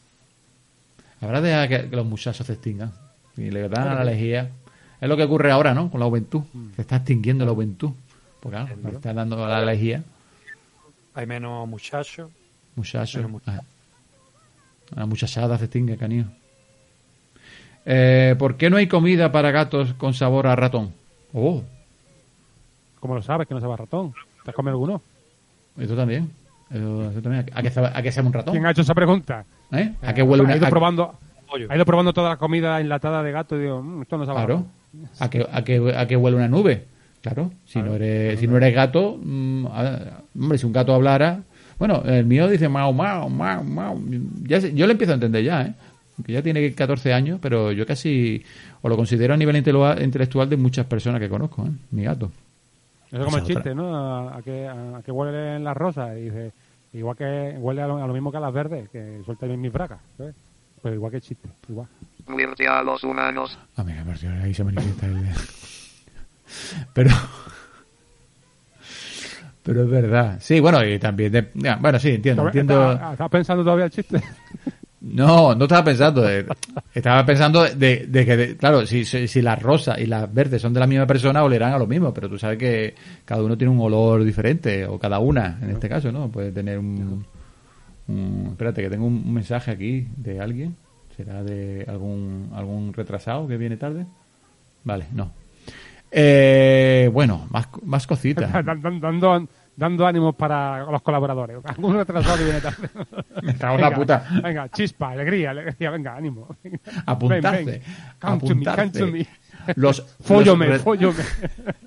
Habrá 1.22 1.42
de 1.42 1.50
dejar 1.50 1.70
que, 1.70 1.90
que 1.90 1.96
los 1.96 2.06
muchachos 2.06 2.46
se 2.46 2.54
extingan. 2.54 2.92
Y 3.38 3.50
le 3.52 3.68
dan 3.70 3.88
a 3.88 3.96
la 3.96 4.04
lejía. 4.04 4.50
Es 5.02 5.10
lo 5.10 5.18
que 5.18 5.24
ocurre 5.24 5.52
ahora, 5.52 5.74
¿no? 5.74 5.90
Con 5.90 6.00
la 6.00 6.06
juventud. 6.06 6.44
Se 6.76 6.82
está 6.82 6.98
extinguiendo 6.98 7.46
la 7.46 7.52
juventud. 7.52 7.92
Porque 8.40 8.58
claro, 8.58 8.76
le 8.84 8.90
está 8.92 9.14
dando 9.14 9.44
a 9.44 9.48
la 9.50 9.66
lejía. 9.66 10.04
Hay 11.16 11.26
menos 11.26 11.68
muchachos. 11.68 12.30
Muchachos. 12.76 13.26
Ah. 13.48 13.62
La 14.96 15.06
muchachada 15.06 15.58
se 15.58 15.66
extingue, 15.66 15.98
canillo. 15.98 16.26
Eh, 17.86 18.36
¿Por 18.38 18.58
qué 18.58 18.70
no 18.70 18.78
hay 18.78 18.88
comida 18.88 19.32
para 19.32 19.52
gatos 19.52 19.94
con 19.96 20.14
sabor 20.14 20.48
a 20.48 20.56
ratón? 20.56 20.94
Oh, 21.34 21.64
¿Cómo 23.00 23.16
lo 23.16 23.22
sabes 23.22 23.48
que 23.48 23.54
no 23.54 23.60
se 23.62 23.68
va 23.68 23.76
ratón? 23.78 24.14
¿Te 24.46 24.52
has 24.52 24.56
comido 24.56 24.72
alguno? 24.74 25.02
esto 25.78 25.96
también. 25.96 26.30
Eso- 26.72 27.12
eso 27.12 27.22
también. 27.22 27.46
¿A 27.54 27.62
qué, 27.62 27.70
sabe- 27.70 27.92
a 27.94 28.02
qué 28.02 28.12
sabe 28.12 28.28
un 28.28 28.34
ratón? 28.34 28.54
¿Quién 28.54 28.66
ha 28.66 28.72
hecho 28.72 28.82
esa 28.84 28.94
pregunta? 28.96 29.44
¿Eh? 29.74 29.92
¿A 30.02 30.14
qué 30.14 30.22
huele 30.24 30.44
una 30.44 30.54
ha 30.54 30.58
ido 30.58 30.68
a- 30.68 30.70
probando, 30.70 31.16
ha 31.70 31.76
ido 31.76 31.86
probando 31.86 32.14
toda 32.14 32.30
la 32.30 32.38
comida 32.38 32.80
enlatada 32.80 33.22
de 33.24 33.32
gato 33.32 33.58
y 33.58 33.64
digo, 33.64 33.82
"Mm, 33.84 34.04
esto 34.04 34.18
no 34.18 34.26
sabe. 34.26 34.40
a 34.40 34.46
Claro. 34.46 34.66
gato". 34.94 35.14
¿A 35.20 35.30
qué, 35.30 35.46
a, 35.52 35.64
qué, 35.64 35.94
¿A 35.98 36.08
qué 36.08 36.16
huele 36.16 36.38
una 36.38 36.48
nube? 36.48 36.86
Claro. 37.22 37.52
Si, 37.66 37.80
no, 37.82 37.96
eres, 37.96 38.40
si 38.40 38.48
no 38.48 38.56
eres 38.58 38.74
gato, 38.74 39.20
mm, 39.22 39.66
a- 39.68 40.20
hombre, 40.40 40.58
si 40.60 40.66
un 40.66 40.72
gato 40.74 40.94
hablara. 40.94 41.42
Bueno, 41.80 42.04
el 42.06 42.26
mío 42.26 42.48
dice 42.48 42.70
mau, 42.70 42.94
mau, 42.94 43.28
mau, 43.30 43.64
mau. 43.64 44.00
Ya 44.44 44.62
sé- 44.62 44.74
yo 44.74 44.86
le 44.86 44.94
empiezo 44.94 45.12
a 45.12 45.16
entender 45.16 45.44
ya, 45.44 45.64
¿eh? 45.64 45.74
Que 46.26 46.32
ya 46.32 46.42
tiene 46.42 46.72
14 46.74 47.12
años, 47.14 47.40
pero 47.42 47.72
yo 47.74 47.86
casi. 47.86 48.42
O 48.82 48.88
lo 48.90 48.96
considero 48.96 49.34
a 49.34 49.38
nivel 49.38 49.56
intelectual 49.58 50.50
de 50.50 50.56
muchas 50.58 50.86
personas 50.86 51.20
que 51.20 51.28
conozco, 51.28 51.66
¿eh? 51.66 51.72
Mi 51.92 52.04
gato. 52.04 52.32
Eso 53.16 53.22
es 53.22 53.26
como 53.26 53.38
el 53.38 53.44
otra. 53.44 53.56
chiste, 53.56 53.76
¿no? 53.76 53.96
A, 53.96 54.38
a 54.38 54.42
que, 54.42 54.68
a, 54.68 55.02
que 55.04 55.12
huelen 55.12 55.64
las 55.64 55.76
rosas. 55.78 56.18
Y 56.18 56.22
dice, 56.22 56.52
igual 56.94 57.16
que 57.16 57.56
huele 57.60 57.82
a 57.82 57.88
lo, 57.88 58.04
a 58.04 58.08
lo 58.08 58.14
mismo 58.14 58.32
que 58.32 58.38
a 58.38 58.42
las 58.42 58.54
verdes, 58.54 58.90
que 58.90 59.22
suelta 59.26 59.46
bien 59.46 59.62
mis 59.62 59.72
bracas. 59.72 60.00
¿sabes? 60.18 60.36
Pues 60.82 60.94
igual 60.94 61.12
que 61.12 61.18
el 61.18 61.24
chiste, 61.24 61.50
igual. 61.70 61.88
Muerte 62.28 62.68
a 62.68 62.82
los 62.84 63.04
humanos. 63.04 63.58
Ah, 63.78 63.84
mira, 63.84 64.04
ahí 64.44 64.54
se 64.54 64.64
manifiesta 64.64 65.06
el... 65.06 65.30
Pero... 66.94 67.10
Pero 69.64 69.84
es 69.84 69.90
verdad. 69.90 70.38
Sí, 70.40 70.60
bueno, 70.60 70.84
y 70.86 71.00
también... 71.00 71.32
de- 71.32 71.50
Bueno, 71.80 71.98
sí, 72.00 72.10
entiendo, 72.12 72.46
entiendo... 72.46 72.94
¿Estás 72.94 73.12
estás 73.14 73.30
pensando 73.30 73.64
todavía 73.64 73.86
el 73.86 73.92
chiste? 73.92 74.22
No, 75.08 75.54
no 75.54 75.66
estaba 75.66 75.84
pensando. 75.84 76.22
de- 76.24 76.46
estaba 76.94 77.26
pensando 77.26 77.64
de, 77.64 78.08
de 78.08 78.26
que, 78.26 78.38
de- 78.38 78.58
claro, 78.58 78.86
si, 78.88 79.06
si, 79.06 79.42
las 79.42 79.62
rosas 79.62 80.00
y 80.00 80.08
las 80.08 80.34
verdes 80.34 80.62
son 80.62 80.74
de 80.74 80.80
la 80.80 80.88
misma 80.88 81.06
persona, 81.06 81.44
olerán 81.44 81.74
a 81.74 81.78
lo 81.78 81.86
mismo, 81.86 82.14
pero 82.14 82.28
tú 82.28 82.40
sabes 82.40 82.58
que 82.58 82.96
cada 83.24 83.44
uno 83.44 83.56
tiene 83.58 83.72
un 83.72 83.80
olor 83.82 84.24
diferente, 84.24 84.86
o 84.86 84.98
cada 84.98 85.20
una, 85.20 85.60
en 85.62 85.70
este 85.72 85.88
caso, 85.88 86.12
¿no? 86.12 86.30
Puede 86.30 86.52
tener 86.52 86.80
un... 86.80 87.24
un- 88.08 88.48
espérate, 88.52 88.82
que 88.82 88.90
tengo 88.90 89.06
un 89.06 89.32
mensaje 89.34 89.72
aquí 89.72 90.08
de 90.18 90.40
alguien. 90.40 90.76
¿Será 91.16 91.44
de 91.44 91.86
algún, 91.88 92.50
algún 92.54 92.92
retrasado 92.92 93.48
que 93.48 93.56
viene 93.58 93.78
tarde? 93.78 94.06
Vale, 94.84 95.06
no. 95.14 95.32
Eh, 96.12 97.10
bueno, 97.14 97.48
más, 97.52 97.68
más 97.84 98.06
cositas. 98.08 98.50
Dan- 99.78 99.92
dan- 99.92 99.98
dando, 99.98 100.08
ánimos 100.08 100.36
para 100.36 100.84
los 100.86 101.02
colaboradores. 101.02 101.58
Algún 101.66 101.96
retrasado 101.96 102.44
viene 102.44 102.62
tarde. 102.62 102.90
En 103.42 103.58
la 103.60 103.72
Venga, 103.76 103.92
puta. 103.92 104.28
Venga, 104.44 104.70
chispa, 104.70 105.12
alegría, 105.12 105.52
alegría. 105.52 105.92
Venga, 105.92 106.16
ánimo. 106.16 106.48
Apuntarse. 107.06 107.64
Ven, 107.64 107.66
ven. 107.66 107.82
Come 108.20 108.40
to 108.40 108.56
me, 108.56 108.64
come 108.64 108.74
apuntarse. 108.74 109.00
to 109.00 109.08
me. 109.08 109.28
Los, 109.76 110.02
Fóllome, 110.22 110.68
los 110.68 110.82
fóllome. 110.82 111.24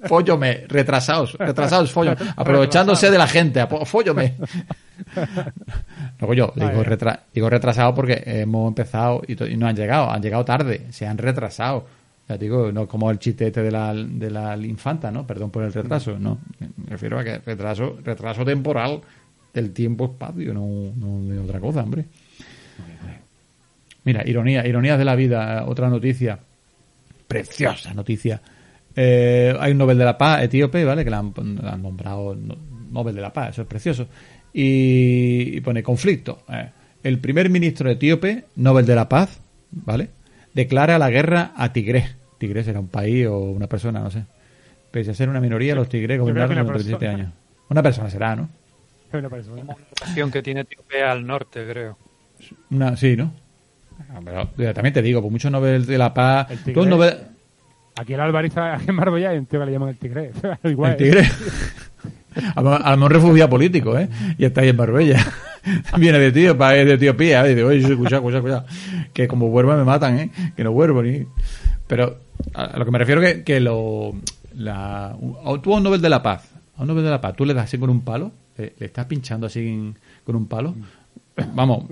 Fóllome, 0.05 0.65
retrasados, 0.67 1.35
retrasados, 1.35 1.93
follo, 1.93 2.15
aprovechándose 2.37 3.11
de 3.11 3.19
la 3.19 3.27
gente, 3.29 3.65
fóllome. 3.85 4.35
Luego 6.19 6.35
yo 6.35 6.53
digo, 6.57 6.83
retra- 6.83 7.21
digo 7.33 7.49
retrasado 7.49 7.95
porque 7.95 8.21
hemos 8.27 8.69
empezado 8.69 9.23
y 9.29 9.57
no 9.57 9.67
han 9.69 9.77
llegado, 9.77 10.11
han 10.11 10.21
llegado 10.23 10.45
tarde, 10.45 10.87
se 10.91 11.07
han 11.07 11.19
retrasado. 11.19 11.87
Ya 12.29 12.37
digo, 12.37 12.71
no 12.73 12.87
como 12.87 13.11
el 13.11 13.19
chiste 13.19 13.47
este 13.47 13.63
de 13.63 13.71
la, 13.71 13.95
de 13.95 14.31
la 14.31 14.57
infanta, 14.59 15.11
¿no? 15.11 15.27
Perdón 15.27 15.51
por 15.51 15.63
el 15.65 15.73
retraso, 15.73 16.19
no. 16.19 16.39
Me 16.61 16.69
refiero 16.91 17.19
a 17.19 17.25
que 17.25 17.39
retraso, 17.39 17.99
retraso 18.05 18.45
temporal 18.45 19.01
del 19.55 19.73
tiempo-espacio, 19.73 20.53
no, 20.53 20.93
no 20.97 21.25
de 21.33 21.39
otra 21.39 21.59
cosa, 21.59 21.83
hombre. 21.83 22.05
Mira, 24.05 24.27
ironía, 24.27 24.67
ironías 24.67 24.99
de 24.99 25.05
la 25.05 25.15
vida, 25.15 25.65
otra 25.67 25.89
noticia 25.89 26.39
preciosa 27.27 27.93
noticia. 27.95 28.41
Eh, 28.97 29.55
hay 29.59 29.73
un 29.73 29.79
Nobel 29.79 29.99
de 29.99 30.05
la 30.05 30.17
Paz 30.17 30.43
etíope, 30.43 30.85
¿vale? 30.85 31.05
Que 31.05 31.11
le 31.11 31.17
han, 31.17 31.33
nombrado 31.83 32.35
no- 32.35 32.57
Nobel 32.91 33.15
de 33.15 33.21
la 33.21 33.33
Paz, 33.33 33.51
eso 33.51 33.63
es 33.63 33.69
precioso. 33.69 34.07
Y, 34.53 35.57
y 35.57 35.61
pone 35.61 35.83
conflicto. 35.83 36.43
eh. 36.49 36.71
El 37.03 37.19
primer 37.19 37.49
ministro 37.51 37.91
etíope, 37.91 38.45
Nobel 38.57 38.87
de 38.87 38.95
la 38.95 39.09
Paz, 39.09 39.39
¿vale? 39.71 40.09
Declara 40.59 40.99
la 40.99 41.09
guerra 41.09 41.53
a 41.57 41.73
Tigré. 41.73 42.17
Tigré 42.37 42.65
será 42.65 42.81
un 42.81 42.89
país 42.89 43.29
o 43.29 43.39
una 43.39 43.69
persona, 43.69 44.01
no 44.01 44.11
sé. 44.11 44.25
Pese 44.91 45.13
a 45.13 45.15
ser 45.15 45.29
una 45.29 45.41
minoría, 45.41 45.77
los 45.77 45.89
tigrés 45.89 46.19
gobernaron 46.19 46.49
durante 46.51 46.73
37 46.73 46.99
persona. 46.99 47.23
años. 47.23 47.35
Una 47.69 47.81
persona 47.81 48.11
será, 48.11 48.35
¿no? 48.35 48.49
Una 49.13 49.29
persona. 49.29 49.63
Una 49.63 50.31
que 50.33 50.43
tiene 50.43 50.63
Etiopía 50.63 51.13
al 51.13 51.25
norte, 51.25 51.65
creo. 51.65 51.97
Una, 52.73 52.97
sí, 52.97 53.17
¿no? 53.17 53.33
Ah, 54.11 54.19
Pero 54.57 54.71
eh, 54.71 54.75
también 54.75 54.95
te 54.95 55.01
digo, 55.01 55.23
por 55.23 55.31
muchos 55.31 55.49
Nobel 55.53 55.87
de 55.87 55.97
la 55.97 56.13
Paz, 56.13 56.49
todos. 56.75 56.89
Nobel, 56.89 57.19
Aquí 57.95 58.15
el 58.15 58.21
Alvariza, 58.21 58.75
aquí 58.75 58.87
en 58.89 58.97
Marbella, 58.97 59.31
hay 59.31 59.39
un 59.39 59.47
tío 59.47 59.61
que 59.61 59.67
le 59.67 59.73
llaman 59.73 59.91
el 59.91 59.97
tigre. 59.97 60.33
Igual, 60.65 60.91
El 60.91 60.97
tigre. 60.97 61.23
A 62.57 62.63
lo 62.63 62.75
a 62.75 62.91
lo 62.91 62.97
mejor 62.97 63.13
refugiado 63.13 63.49
político, 63.51 63.97
¿eh? 63.97 64.09
Y 64.37 64.45
está 64.45 64.63
ahí 64.63 64.71
en 64.71 64.77
Marbella. 64.77 65.25
Viene 65.99 66.19
de 66.19 66.33
tío, 66.33 66.53
es 66.53 66.87
de 66.87 66.95
Etiopía. 66.95 67.47
Y 67.47 67.51
dice, 67.55 67.65
oye, 67.65 67.97
cuidado, 67.97 68.23
cuidado, 68.23 68.43
cuidado. 68.43 68.67
Que 69.13 69.29
como 69.29 69.49
vuelva 69.49 69.77
me 69.77 69.85
matan, 69.85 70.19
¿eh? 70.19 70.31
Que 70.57 70.65
no 70.65 70.73
vuelvo 70.73 71.03
ni. 71.03 71.27
Pero 71.87 72.19
a 72.55 72.79
lo 72.79 72.85
que 72.85 72.91
me 72.91 72.99
refiero 72.99 73.21
que, 73.21 73.43
que 73.43 73.61
lo. 73.61 74.13
La, 74.57 75.17
tú 75.63 75.73
a 75.75 75.77
un 75.77 75.83
Nobel 75.85 76.01
de 76.01 76.09
la 76.09 76.23
Paz, 76.23 76.49
a 76.77 76.83
un 76.83 76.89
Nobel 76.89 77.05
de 77.05 77.11
la 77.11 77.21
Paz, 77.21 77.35
tú 77.37 77.45
le 77.45 77.55
das 77.55 77.65
así 77.65 77.79
con 77.79 77.91
un 77.91 78.01
palo, 78.01 78.33
le, 78.57 78.73
le 78.79 78.87
estás 78.87 79.07
pinchando 79.07 79.47
así 79.47 79.61
en- 79.61 79.95
con 80.25 80.35
un 80.35 80.47
palo, 80.47 80.75
vamos, 81.55 81.85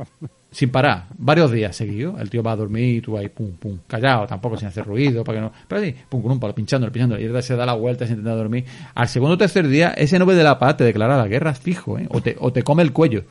sin 0.51 0.71
parar, 0.71 1.05
varios 1.17 1.53
días 1.53 1.77
seguidos, 1.77 2.21
el 2.21 2.29
tío 2.29 2.43
va 2.43 2.53
a 2.53 2.57
dormir 2.57 2.97
y 2.97 3.01
tú 3.03 3.17
ahí, 3.17 3.29
pum, 3.29 3.53
pum, 3.53 3.79
callado, 3.87 4.27
tampoco 4.27 4.57
sin 4.57 4.67
hacer 4.67 4.85
ruido, 4.85 5.23
para 5.23 5.39
que 5.39 5.43
no, 5.43 5.53
pero 5.69 5.81
así, 5.81 5.95
pum, 6.09 6.23
con 6.23 6.33
un 6.33 6.41
palo, 6.41 6.55
pinchando, 6.57 6.91
pinchando, 6.91 7.19
y 7.21 7.43
se 7.43 7.55
da 7.55 7.65
la 7.67 7.75
vuelta 7.75 8.05
sin 8.05 8.15
intentar 8.17 8.37
dormir. 8.37 8.65
Al 8.97 9.07
segundo 9.07 9.35
o 9.35 9.39
tercer 9.39 9.69
día, 9.69 9.91
ese 9.97 10.19
Nobel 10.19 10.37
de 10.37 10.43
la 10.43 10.59
Paz 10.59 10.77
te 10.79 10.83
declara 10.85 11.17
la 11.17 11.29
guerra 11.29 11.55
fijo, 11.55 11.99
¿eh? 12.01 12.07
o, 12.11 12.21
te, 12.21 12.35
o 12.41 12.53
te 12.53 12.65
come 12.65 12.83
el 12.83 12.93
cuello. 12.93 13.25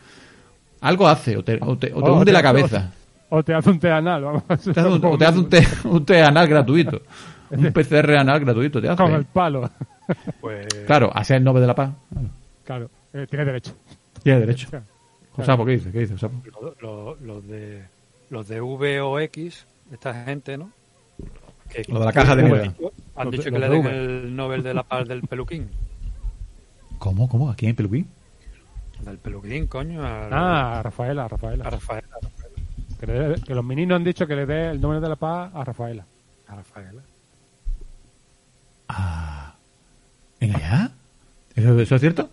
Algo 0.82 1.08
hace, 1.08 1.38
o 1.38 1.44
te, 1.44 1.58
o 1.62 1.78
te, 1.78 1.92
o 1.94 2.04
te 2.04 2.10
O 2.10 2.14
hunde 2.14 2.26
te- 2.26 2.32
la 2.32 2.42
cabeza. 2.44 2.92
O 3.30 3.44
te 3.44 3.54
hace 3.54 3.70
un 3.72 3.80
té 3.80 3.90
anal, 3.92 4.24
vamos. 4.24 4.44
Te 4.48 4.54
hace 4.72 4.88
un- 4.88 5.04
o 5.06 5.18
te 5.18 5.26
hace 5.26 5.40
un 5.40 5.50
té, 5.50 5.68
un 5.86 6.06
té 6.06 6.22
anal 6.22 6.48
gratuito. 6.48 7.02
Un 7.52 7.72
PCR 7.72 8.18
anal 8.18 8.40
gratuito, 8.40 8.82
te 8.82 8.90
hace. 8.90 9.02
Con 9.04 9.14
el 9.14 9.24
palo. 9.26 9.70
Pues 10.42 10.66
Claro, 10.88 11.12
a 11.16 11.24
ser 11.24 11.38
el 11.38 11.44
Nobel 11.44 11.62
de 11.62 11.68
la 11.68 11.76
Paz. 11.76 11.92
Claro, 12.64 12.90
eh, 13.14 13.28
tiene 13.30 13.46
derecho. 13.46 13.72
Tiene 14.24 14.40
derecho. 14.40 14.68
Claro. 14.70 14.86
Josapo, 15.34 15.64
¿qué 15.66 15.74
dice? 15.74 15.92
¿Qué 15.92 16.00
dice 16.00 16.14
Josapo? 16.14 16.42
lo- 16.62 16.76
lo- 16.82 17.16
los 17.22 17.48
de 17.48 17.84
los 18.32 18.48
de 18.48 18.60
V 18.62 19.00
o 19.02 19.20
X, 19.20 19.68
esta 19.92 20.26
gente, 20.26 20.58
¿no? 20.58 20.72
Que, 21.70 21.84
Lo 21.88 22.00
de 22.00 22.06
la 22.06 22.12
caja 22.14 22.36
de 22.36 22.44
dicho- 22.44 22.92
Han 23.16 23.26
Los 23.26 23.32
de- 23.32 23.38
dicho 23.38 23.44
que 23.52 23.60
los 23.60 23.60
le 23.60 23.68
de 23.70 23.76
den 23.76 23.86
V. 23.86 23.92
el 24.26 24.36
Nobel 24.36 24.64
de 24.64 24.74
la 24.74 24.84
Paz 24.84 25.08
del 25.08 25.22
peluquín. 25.22 25.70
¿Cómo? 26.98 27.30
¿Cómo? 27.30 27.52
¿Aquí 27.52 27.68
en 27.68 27.76
Peluquín? 27.76 28.08
Del 29.02 29.18
peluquín, 29.20 29.68
coño. 29.68 30.06
al- 30.06 30.34
Ah, 30.34 30.80
a 30.80 30.84
Rafaela, 30.84 31.24
a 31.24 31.26
a 31.26 31.28
Rafaela. 31.30 31.64
Rafaela. 31.70 32.08
a 32.08 32.20
Rafaela, 32.22 32.60
Que, 33.00 33.08
le 33.08 33.14
dé- 33.14 33.42
que 33.42 33.54
los 33.56 33.64
meninos 33.66 33.96
han 33.98 34.04
dicho 34.04 34.26
que 34.26 34.36
le 34.36 34.46
dé 34.46 34.72
el 34.72 34.82
nombre 34.82 35.00
de 35.00 35.10
la 35.10 35.16
paz 35.16 35.52
a 35.54 35.64
Rafaela. 35.64 36.06
a 36.48 36.56
Rafaela. 36.56 37.02
Ah. 38.88 39.54
¿Venga 40.40 40.60
ya? 40.60 40.92
¿Eso, 41.56 41.80
eso 41.80 41.96
es 41.96 42.02
cierto? 42.02 42.30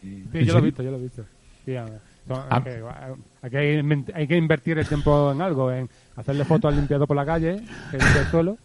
Sí, 0.00 0.24
¿En 0.32 0.44
yo 0.44 0.52
lo 0.54 0.58
he 0.60 0.62
visto, 0.62 0.82
yo 0.82 0.90
lo 0.90 0.96
he 0.98 1.02
visto. 1.02 1.24
Sí, 1.64 1.76
a- 1.76 1.86
Ah. 2.30 2.46
hay, 2.50 2.62
que, 2.62 2.82
hay 3.42 3.50
que 3.50 3.80
inven- 3.82 4.12
hay 4.14 4.28
que 4.28 4.36
invertir 4.36 4.78
el 4.78 4.86
tiempo 4.86 5.32
en 5.32 5.40
algo, 5.42 5.72
en 5.72 5.88
hacerle 6.16 6.44
fotos 6.44 6.68
al 6.70 6.76
limpiador 6.76 7.06
por 7.08 7.16
la 7.16 7.26
calle, 7.26 7.56
que 7.90 7.98
limpia 7.98 8.20
el 8.22 8.26
suelo, 8.28 8.58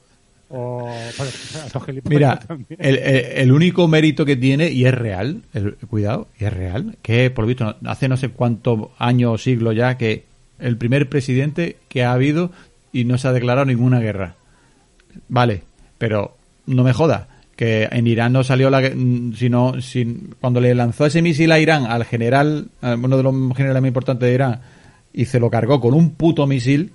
o 0.50 0.90
Mira, 2.10 2.40
el, 2.78 2.98
el- 2.98 3.26
el 3.38 3.52
único 3.52 3.88
mérito 3.88 4.26
que 4.26 4.36
tiene, 4.36 4.70
y 4.72 4.86
es 4.86 4.94
real, 4.94 5.44
el- 5.54 5.76
cuidado, 5.76 6.28
y 6.40 6.46
es 6.46 6.54
real, 6.54 6.98
que 7.02 7.30
por 7.30 7.44
lo 7.44 7.48
visto 7.48 7.76
hace 7.86 8.08
no 8.08 8.18
sé 8.18 8.30
cuántos 8.30 8.90
años 8.98 9.34
o 9.34 9.38
siglos 9.38 9.76
ya 9.76 9.98
que 9.98 10.24
el 10.60 10.78
primer 10.78 11.10
presidente 11.10 11.78
que 11.90 12.04
ha 12.04 12.14
habido 12.14 12.52
y 12.92 13.04
no 13.04 13.18
se 13.18 13.28
ha 13.28 13.34
declarado 13.34 13.66
ninguna 13.66 14.00
guerra. 14.00 14.36
Vale, 15.28 15.64
pero 15.98 16.36
no 16.66 16.84
me 16.84 16.94
jodas 16.94 17.28
que 17.56 17.88
en 17.92 18.06
Irán 18.06 18.34
no 18.34 18.44
salió 18.44 18.70
la 18.70 18.82
mm, 18.82 19.34
sino 19.34 19.82
sin, 19.82 20.36
cuando 20.40 20.62
le 20.62 20.76
lanzó 20.76 21.08
ese 21.08 21.22
misil 21.24 21.52
a 21.52 21.60
Irán 21.60 21.86
al 21.88 22.06
general, 22.06 22.68
uno 22.82 23.18
de 23.18 23.24
los 23.24 23.34
generales 23.58 23.82
más 23.82 23.88
importantes 23.88 24.28
de 24.30 24.36
Irán, 24.36 24.62
y 25.12 25.26
se 25.26 25.40
lo 25.40 25.50
cargó 25.50 25.82
con 25.82 25.96
un 25.96 26.12
puto 26.12 26.46
misil, 26.46 26.92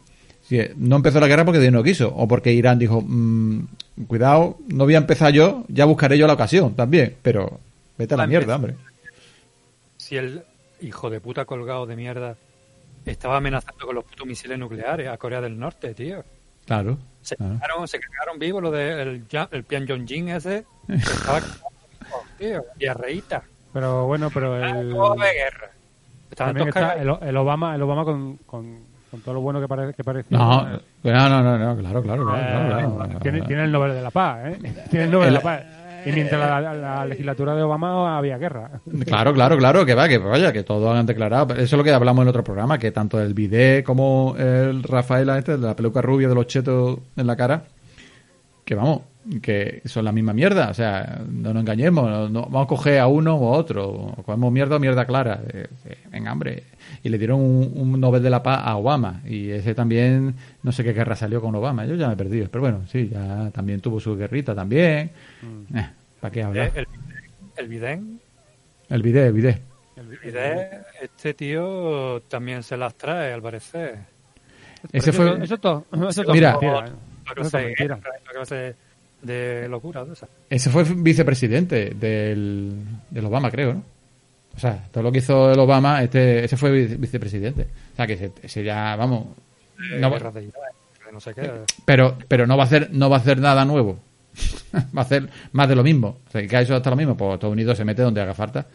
no 0.77 0.97
empezó 0.97 1.21
la 1.21 1.27
guerra 1.29 1.45
porque 1.45 1.61
Dios 1.61 1.73
no 1.73 1.83
quiso, 1.83 2.09
o 2.15 2.27
porque 2.29 2.53
Irán 2.53 2.79
dijo, 2.79 3.03
"Mm, 3.07 3.67
cuidado, 4.07 4.59
no 4.69 4.85
voy 4.85 4.95
a 4.95 4.99
empezar 4.99 5.33
yo, 5.33 5.65
ya 5.69 5.85
buscaré 5.85 6.17
yo 6.19 6.27
la 6.27 6.33
ocasión 6.35 6.75
también, 6.75 7.17
pero 7.23 7.61
vete 7.99 8.15
a 8.15 8.17
la 8.17 8.25
Ah, 8.25 8.27
mierda, 8.27 8.57
hombre. 8.57 8.75
Si 9.97 10.17
el 10.17 10.43
hijo 10.81 11.11
de 11.11 11.21
puta 11.21 11.45
colgado 11.45 11.87
de 11.87 11.97
mierda 11.97 12.37
estaba 13.07 13.37
amenazando 13.37 13.87
con 13.87 13.95
los 13.95 14.05
putos 14.05 14.27
misiles 14.27 14.59
nucleares 14.59 15.09
a 15.09 15.17
Corea 15.17 15.41
del 15.41 15.59
Norte, 15.59 15.95
tío. 15.95 16.25
Claro. 16.67 16.99
Se 17.23 17.37
claro. 17.37 17.55
cagaron, 17.61 17.89
se 17.89 18.01
cagaron 18.01 18.39
vivos 18.39 18.63
lo 18.63 18.71
del 18.71 19.25
Ja- 19.31 19.49
el 19.53 19.65
Pyongyang 19.65 20.29
ese. 20.31 20.65
que 20.87 20.95
estaba 21.37 21.41
tío, 22.39 22.65
diarreíta. 22.79 23.43
Pero 23.73 24.07
bueno, 24.07 24.31
pero 24.33 24.57
el, 24.63 24.91
Todo 24.91 25.15
de 25.15 25.33
guerra. 25.33 25.71
Estaban 26.31 26.55
también 26.55 26.73
todos 26.73 26.83
está 26.83 26.95
cagados. 26.97 27.23
el, 27.23 27.29
el 27.29 27.37
Obama, 27.37 27.75
el 27.75 27.83
Obama 27.83 28.05
con, 28.05 28.37
con, 28.39 28.79
con 29.13 29.21
todo 29.21 29.35
lo 29.35 29.41
bueno 29.43 29.61
que, 29.61 29.69
parece 29.69 29.93
que 29.95 30.03
parecía. 30.03 30.37
No, 30.37 30.65
no, 31.05 31.29
no, 31.29 31.43
no, 31.43 31.59
no, 31.59 31.77
claro, 31.77 32.03
claro, 32.03 32.25
claro, 32.25 32.39
Eh, 32.41 32.67
claro, 32.69 32.97
claro. 32.97 33.19
tiene, 33.21 33.43
tiene 33.43 33.65
el 33.65 33.71
Nobel 33.71 33.93
de 33.93 34.03
la 34.03 34.11
Paz, 34.11 34.39
¿eh? 34.47 34.59
Tiene 34.91 35.05
el 35.05 35.11
Nobel 35.13 35.27
de 35.29 35.33
la 35.35 35.41
Paz. 35.41 35.63
Y 36.05 36.11
mientras 36.11 36.41
la, 36.41 36.61
la- 36.61 36.75
la 36.75 37.05
legislatura 37.05 37.55
de 37.55 37.63
Obama 37.63 38.19
había 38.19 38.37
guerra. 38.37 38.71
Claro, 39.07 39.33
claro, 39.33 39.57
claro, 39.57 39.87
que 39.87 39.95
va, 39.95 40.09
que 40.09 40.19
vaya, 40.19 40.53
que 40.53 40.65
todos 40.65 40.97
han 40.99 41.07
declarado. 41.07 41.55
Eso 41.55 41.63
es 41.63 41.73
lo 41.75 41.85
que 41.85 41.93
hablamos 41.93 42.23
en 42.23 42.27
el 42.27 42.31
otro 42.31 42.43
programa, 42.43 42.77
que 42.79 42.91
tanto 42.91 43.21
el 43.21 43.35
Bidé 43.35 43.85
como 43.85 44.35
el 44.37 44.83
Rafaela, 44.83 45.39
este, 45.39 45.53
de 45.59 45.67
la 45.67 45.77
peluca 45.77 46.01
rubia 46.03 46.27
de 46.29 46.35
los 46.35 46.47
chetos 46.49 46.99
en 47.17 47.27
la 47.27 47.37
cara, 47.37 47.63
que 48.65 48.75
vamos, 48.75 49.03
que 49.41 49.83
son 49.85 50.05
la 50.05 50.13
misma 50.13 50.33
mierda. 50.33 50.71
O 50.71 50.75
sea, 50.75 51.23
no 51.29 51.53
nos 51.55 51.63
engañemos, 51.63 52.09
no, 52.11 52.29
no- 52.29 52.43
vamos 52.43 52.65
a 52.65 52.69
coger 52.69 52.99
a 52.99 53.07
uno 53.07 53.37
o 53.37 53.55
a 53.55 53.59
otro. 53.59 53.89
O 53.91 54.23
cogemos 54.23 54.53
mierda 54.53 54.77
o 54.77 54.79
mierda 54.81 55.05
clara. 55.07 55.41
Eh, 55.53 55.67
eh, 55.87 55.99
venga, 56.11 56.33
hombre. 56.33 56.65
Y 57.03 57.09
le 57.09 57.19
dieron 57.19 57.41
un, 57.41 57.73
un 57.75 58.01
Nobel 58.01 58.23
de 58.23 58.31
la 58.31 58.43
Paz 58.43 58.61
a 58.65 58.77
Obama. 58.77 59.21
Y 59.27 59.51
ese 59.51 59.75
también, 59.75 60.35
no 60.63 60.73
sé 60.73 60.83
qué 60.85 60.93
guerra 60.93 61.17
salió 61.17 61.41
con 61.41 61.55
Obama. 61.55 61.85
Yo 61.87 61.95
ya 61.95 62.09
me 62.09 62.15
he 62.15 62.17
perdido. 62.17 62.49
Pero 62.51 62.63
bueno, 62.63 62.83
sí, 62.89 63.09
ya 63.13 63.51
también 63.53 63.81
tuvo 63.81 64.01
su 64.01 64.17
guerrita 64.17 64.55
también. 64.55 65.11
Eh, 65.75 65.87
¿Para 66.21 66.33
qué 66.33 66.43
hablar? 66.43 66.73
El, 66.75 66.87
el 67.57 67.69
Biden, 67.69 68.21
El 68.89 69.03
Bidé, 69.03 69.27
el. 69.27 69.33
Biden, 69.33 69.57
este 71.01 71.35
tío 71.35 72.21
también 72.29 72.63
se 72.63 72.77
las 72.77 72.95
trae, 72.95 73.33
al 73.33 73.43
parecer. 73.43 73.99
Ese 74.93 75.13
fue... 75.13 75.43
Eso 75.45 75.55
es 75.55 75.61
todo. 75.61 75.87
Eso 76.09 76.23
todo 76.25 76.33
Mira. 76.35 76.59
¿eh? 76.61 76.83
Cosa 77.37 77.61
todo 77.61 78.55
de 79.23 79.69
locura 79.69 80.05
de 80.05 80.13
esa. 80.15 80.29
Ese 80.51 80.69
fue 80.71 80.85
vicepresidente 80.85 81.91
del, 81.95 82.73
del 83.11 83.25
Obama, 83.25 83.51
creo, 83.51 83.75
¿no? 83.75 83.83
O 84.55 84.59
sea, 84.61 84.85
todo 84.91 85.05
lo 85.05 85.13
que 85.13 85.19
hizo 85.19 85.51
el 85.53 85.59
Obama, 85.59 86.03
este, 86.03 86.45
ese 86.45 86.57
fue 86.59 86.71
vice- 86.71 86.97
vicepresidente. 86.97 87.63
O 87.93 87.97
sea, 87.97 88.07
que 88.07 88.13
ese, 88.15 88.33
ese 88.43 88.63
ya, 88.63 88.95
vamos. 88.97 89.27
de 89.79 89.99
no 89.99 90.11
va- 90.11 90.19
de 90.19 90.51
no 91.13 91.21
sé 91.21 91.35
qué. 91.35 91.51
pero, 91.85 92.19
pero 92.29 92.47
no 92.47 92.57
va 92.57 92.65
a 92.65 92.67
hacer, 92.67 92.91
no 92.93 93.09
va 93.09 93.17
a 93.17 93.21
hacer 93.21 93.39
nada 93.39 93.65
nuevo. 93.65 93.99
va 94.75 95.01
a 95.01 95.05
hacer 95.05 95.29
más 95.53 95.69
de 95.69 95.77
lo 95.77 95.83
mismo. 95.83 96.19
O 96.29 96.31
sea, 96.31 96.47
que 96.47 96.57
a 96.57 96.61
eso 96.61 96.75
hasta 96.75 96.91
lo 96.91 96.97
mismo. 96.97 97.17
Pues 97.17 97.35
Estados 97.35 97.53
Unidos 97.53 97.77
se 97.79 97.85
mete 97.85 98.03
donde 98.03 98.21
haga 98.21 98.35
falta. 98.35 98.67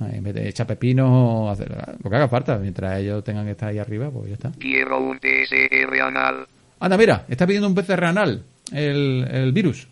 Ahí, 0.00 0.20
mete- 0.20 0.46
echa 0.48 0.66
pepinos 0.66 1.08
o 1.10 1.50
hacer 1.50 1.70
lo 2.02 2.10
que 2.10 2.16
haga 2.16 2.28
falta. 2.28 2.56
Mientras 2.58 2.98
ellos 3.00 3.22
tengan 3.24 3.44
que 3.44 3.52
estar 3.52 3.68
ahí 3.70 3.78
arriba, 3.78 4.10
pues 4.10 4.28
ya 4.28 4.34
está. 4.34 4.52
Quiero 4.58 5.00
un 5.00 5.18
PCR 5.18 6.00
anal. 6.00 6.46
Anda, 6.80 6.96
mira, 6.98 7.24
está 7.28 7.46
pidiendo 7.46 7.66
un 7.68 7.74
PCR 7.74 8.04
anal 8.04 8.42
el, 8.72 9.26
el 9.30 9.52
virus. 9.52 9.86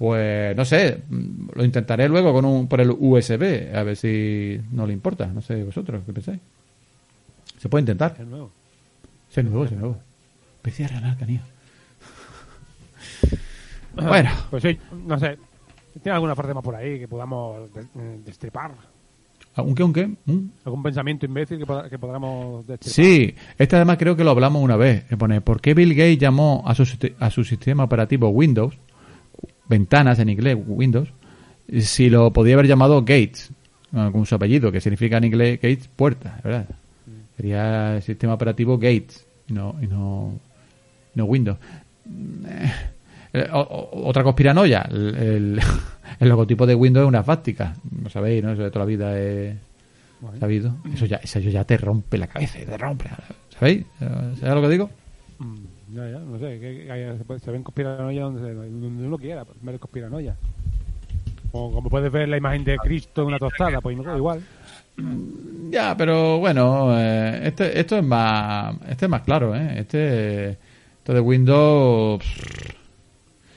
Pues 0.00 0.56
no 0.56 0.64
sé, 0.64 1.02
mm, 1.10 1.48
lo 1.56 1.62
intentaré 1.62 2.08
luego 2.08 2.32
con 2.32 2.46
un, 2.46 2.66
por 2.68 2.80
el 2.80 2.88
USB, 2.88 3.68
a 3.76 3.82
ver 3.82 3.96
si 3.96 4.58
no 4.72 4.86
le 4.86 4.94
importa. 4.94 5.26
No 5.26 5.42
sé 5.42 5.62
vosotros, 5.62 6.02
¿qué 6.06 6.12
pensáis? 6.14 6.40
Se 7.58 7.68
puede 7.68 7.82
intentar. 7.82 8.16
Es 8.18 8.26
nuevo. 8.26 8.50
Es 9.30 9.44
nuevo, 9.44 9.64
es 9.66 9.72
nuevo. 9.72 9.98
PCR 10.62 10.94
anal, 10.94 11.18
canía. 11.18 11.42
Bueno, 13.94 14.30
Pues 14.48 14.62
sí, 14.62 14.78
no 15.06 15.18
sé. 15.18 15.36
¿Tiene 16.02 16.14
alguna 16.14 16.34
parte 16.34 16.54
más 16.54 16.64
por 16.64 16.76
ahí 16.76 16.98
que 16.98 17.06
podamos 17.06 17.68
eh, 17.76 18.20
destripar? 18.24 18.70
¿un 19.56 19.74
qué, 19.74 19.82
un 19.82 19.92
qué? 19.92 20.10
¿Un? 20.26 20.50
¿Algún 20.64 20.82
pensamiento 20.82 21.26
imbécil 21.26 21.58
que, 21.58 21.66
que 21.90 21.98
podamos 21.98 22.66
destripar? 22.66 22.94
Sí, 22.94 23.34
este 23.58 23.76
además 23.76 23.98
creo 23.98 24.16
que 24.16 24.24
lo 24.24 24.30
hablamos 24.30 24.62
una 24.62 24.76
vez. 24.76 25.04
Que 25.04 25.18
pone, 25.18 25.42
¿por 25.42 25.60
qué 25.60 25.74
Bill 25.74 25.94
Gates 25.94 26.16
llamó 26.16 26.62
a 26.66 26.74
su, 26.74 26.84
a 27.18 27.28
su 27.28 27.44
sistema 27.44 27.84
operativo 27.84 28.30
Windows, 28.30 28.78
ventanas 29.70 30.18
en 30.18 30.28
inglés, 30.28 30.58
Windows, 30.66 31.08
si 31.78 32.10
lo 32.10 32.30
podía 32.32 32.54
haber 32.54 32.66
llamado 32.66 33.00
Gates, 33.00 33.50
eh, 33.94 34.08
con 34.12 34.26
su 34.26 34.34
apellido, 34.34 34.70
que 34.70 34.80
significa 34.82 35.16
en 35.16 35.24
inglés 35.24 35.58
Gates, 35.62 35.88
puerta, 35.88 36.38
¿verdad? 36.44 36.66
Sería 37.36 37.96
el 37.96 38.02
sistema 38.02 38.34
operativo 38.34 38.76
Gates 38.76 39.24
y 39.48 39.52
no, 39.54 39.76
y 39.80 39.86
no, 39.86 40.38
no 41.14 41.24
Windows. 41.24 41.56
Eh, 42.46 42.72
eh, 43.32 43.48
o- 43.52 44.02
otra 44.04 44.22
conspiranoia, 44.24 44.86
el, 44.90 45.14
el- 45.14 45.60
el 46.20 46.28
logotipo 46.28 46.66
de 46.66 46.74
Windows 46.74 47.04
es 47.04 47.08
una 47.08 47.22
fástica, 47.22 47.74
lo 48.02 48.10
sabéis, 48.10 48.42
¿no? 48.42 48.52
Eso 48.52 48.62
de 48.64 48.70
toda 48.70 48.84
la 48.84 48.88
vida 48.88 49.18
es 49.18 49.54
sabido. 50.38 50.74
Eso 50.92 51.06
ya, 51.06 51.16
eso 51.22 51.38
ya 51.38 51.64
te 51.64 51.76
rompe 51.78 52.18
la 52.18 52.26
cabeza, 52.26 52.58
te 52.58 52.76
rompe. 52.76 53.06
¿Sabéis? 53.58 53.86
¿Sabéis 53.98 54.42
lo 54.42 54.60
que 54.62 54.68
digo? 54.68 54.90
Mm, 55.38 55.56
ya, 55.92 56.10
ya, 56.10 56.18
no 56.18 56.38
sé. 56.38 56.58
que- 56.60 57.14
se, 57.18 57.24
puede- 57.24 57.40
se 57.40 57.50
ven 57.50 57.62
conspiranoia 57.62 58.22
donde, 58.22 58.54
donde 58.54 59.06
uno 59.06 59.18
quiera, 59.18 59.44
pues, 59.44 59.58
ver 59.62 59.78
conspiranoia. 59.78 60.36
O 61.52 61.72
como 61.72 61.90
puedes 61.90 62.12
ver 62.12 62.28
la 62.28 62.36
imagen 62.36 62.64
de 62.64 62.76
Cristo 62.78 63.22
en 63.22 63.28
una 63.28 63.38
tostada, 63.38 63.80
pues 63.80 63.96
no, 63.96 64.16
igual. 64.16 64.40
Ya, 65.70 65.96
pero 65.96 66.38
bueno, 66.38 66.96
eh, 66.98 67.40
este, 67.48 67.78
esto 67.80 67.96
es 67.98 68.04
más, 68.04 68.76
este 68.88 69.06
es 69.06 69.10
más 69.10 69.22
claro, 69.22 69.54
¿eh? 69.56 69.80
Este, 69.80 70.50
esto 70.50 71.14
de 71.14 71.20
Windows, 71.20 72.18
pff, 72.22 72.74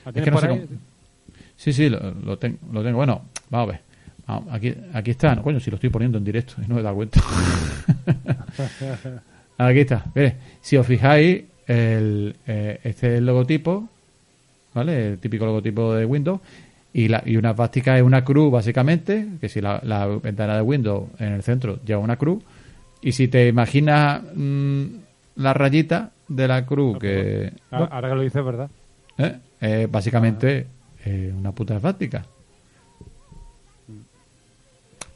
¿La 0.06 0.10
es 0.12 0.22
que 0.24 0.30
no 0.30 0.38
sé 0.38 0.48
cómo- 0.48 0.60
Sí, 1.56 1.72
sí, 1.72 1.88
lo, 1.88 1.98
lo, 2.24 2.38
ten- 2.38 2.58
lo 2.72 2.82
tengo. 2.82 2.96
Bueno, 2.96 3.22
vamos 3.50 3.68
a 3.68 3.72
ver. 3.72 3.80
Vamos, 4.26 4.52
aquí, 4.52 4.74
aquí 4.92 5.10
está. 5.12 5.34
No, 5.34 5.42
coño, 5.42 5.60
si 5.60 5.70
lo 5.70 5.76
estoy 5.76 5.90
poniendo 5.90 6.18
en 6.18 6.24
directo 6.24 6.54
y 6.64 6.66
no 6.66 6.74
me 6.74 6.80
he 6.80 6.84
dado 6.84 6.96
cuenta. 6.96 7.20
aquí 9.58 9.80
está. 9.80 10.04
Mire, 10.14 10.36
si 10.60 10.76
os 10.76 10.86
fijáis, 10.86 11.44
el, 11.66 12.36
eh, 12.46 12.80
este 12.84 13.12
es 13.12 13.18
el 13.18 13.26
logotipo, 13.26 13.88
¿vale? 14.74 15.12
El 15.12 15.18
típico 15.18 15.46
logotipo 15.46 15.94
de 15.94 16.04
Windows. 16.04 16.40
Y, 16.92 17.08
la, 17.08 17.22
y 17.26 17.36
una 17.36 17.54
plástica 17.54 17.96
es 17.96 18.02
una 18.02 18.24
cruz, 18.24 18.52
básicamente, 18.52 19.26
que 19.40 19.48
si 19.48 19.60
la, 19.60 19.80
la 19.82 20.06
ventana 20.06 20.54
de 20.56 20.62
Windows 20.62 21.08
en 21.18 21.32
el 21.32 21.42
centro 21.42 21.80
lleva 21.84 22.00
una 22.00 22.16
cruz. 22.16 22.42
Y 23.00 23.12
si 23.12 23.28
te 23.28 23.48
imaginas 23.48 24.22
mm, 24.34 24.84
la 25.36 25.52
rayita 25.54 26.10
de 26.28 26.48
la 26.48 26.64
cruz, 26.64 26.98
que 26.98 27.52
Ahora, 27.70 27.86
ahora 27.86 28.08
que 28.10 28.14
lo 28.14 28.22
dices, 28.22 28.44
¿verdad? 28.44 28.70
¿eh? 29.18 29.88
básicamente 29.90 30.66
eh, 31.04 31.32
una 31.36 31.52
puta 31.52 31.78
plástica. 31.80 32.24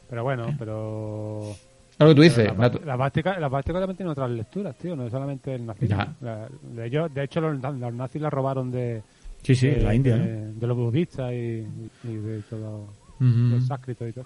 Pero 0.09 0.23
bueno, 0.23 0.55
pero... 0.57 1.55
Es 1.99 2.05
lo 2.05 2.07
que 2.09 2.15
tú 2.15 2.21
dices. 2.21 2.57
la, 2.57 2.71
la 2.85 2.95
bástica, 2.95 3.37
la 3.39 3.49
bástica 3.49 3.79
también 3.79 3.97
tiene 3.97 4.11
otras 4.13 4.31
lecturas, 4.31 4.75
tío, 4.77 4.95
no 4.95 5.05
es 5.05 5.11
solamente 5.11 5.53
el 5.55 5.65
nazismo. 5.65 5.97
La- 6.21 6.47
de, 6.73 6.85
ellos- 6.85 7.13
de 7.13 7.23
hecho, 7.25 7.41
los, 7.41 7.61
los 7.61 7.93
nazis 7.93 8.21
la 8.21 8.29
robaron 8.29 8.71
de, 8.71 9.03
sí, 9.43 9.53
sí, 9.53 9.67
de, 9.67 9.81
la 9.81 9.93
India, 9.93 10.15
de, 10.17 10.41
¿no? 10.53 10.53
de 10.59 10.67
los 10.67 10.77
budistas 10.77 11.31
y, 11.33 11.65
y 12.05 12.13
de 12.15 12.41
todo 12.49 12.85
Ujú. 13.19 13.27
los 13.27 13.67
sánscritos 13.67 14.09
y 14.09 14.13
todo. 14.13 14.25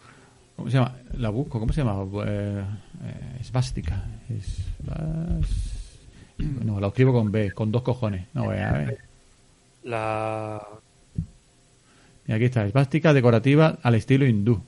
¿Cómo 0.55 0.69
se 0.69 0.77
llama? 0.77 0.95
La 1.17 1.29
busco, 1.29 1.59
¿cómo 1.59 1.73
se 1.73 1.83
llama? 1.83 2.03
Eh, 2.27 2.63
eh, 3.05 3.37
esvástica. 3.41 4.03
Esvas- 4.29 5.97
No, 6.63 6.79
la 6.79 6.87
escribo 6.87 7.11
con 7.11 7.31
B, 7.31 7.51
con 7.53 7.71
dos 7.71 7.81
cojones. 7.81 8.27
No, 8.35 8.45
voy 8.45 8.57
a 8.57 8.71
ver. 8.71 8.97
La, 9.83 10.61
Mira, 12.25 12.35
aquí 12.35 12.45
está, 12.45 12.65
esvástica 12.65 13.13
decorativa 13.13 13.79
al 13.81 13.95
estilo 13.95 14.25
hindú. 14.27 14.61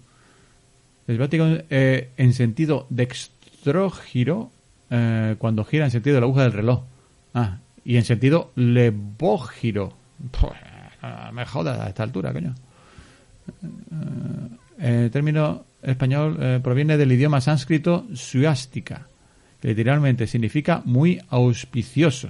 Esvástica 1.07 1.63
eh, 1.69 2.09
en 2.17 2.33
sentido 2.33 2.87
dextrógiro, 2.89 4.51
eh, 4.89 5.35
cuando 5.37 5.63
gira 5.65 5.85
en 5.85 5.91
sentido 5.91 6.15
de 6.15 6.21
la 6.21 6.25
aguja 6.25 6.43
del 6.43 6.53
reloj. 6.53 6.83
Ah, 7.33 7.59
y 7.83 7.97
en 7.97 8.03
sentido 8.03 8.51
levógiro. 8.55 9.93
Pues, 10.31 10.53
no 11.01 11.31
me 11.33 11.45
jodas 11.45 11.79
a 11.79 11.89
esta 11.89 12.03
altura, 12.03 12.33
coño. 12.33 12.55
Eh, 14.79 15.03
el 15.03 15.11
término 15.11 15.65
español 15.83 16.61
proviene 16.63 16.97
del 16.97 17.11
idioma 17.11 17.39
sánscrito 17.41 18.07
suástica, 18.13 19.07
que 19.61 19.67
literalmente 19.69 20.25
significa 20.25 20.81
muy 20.85 21.21
auspicioso 21.29 22.29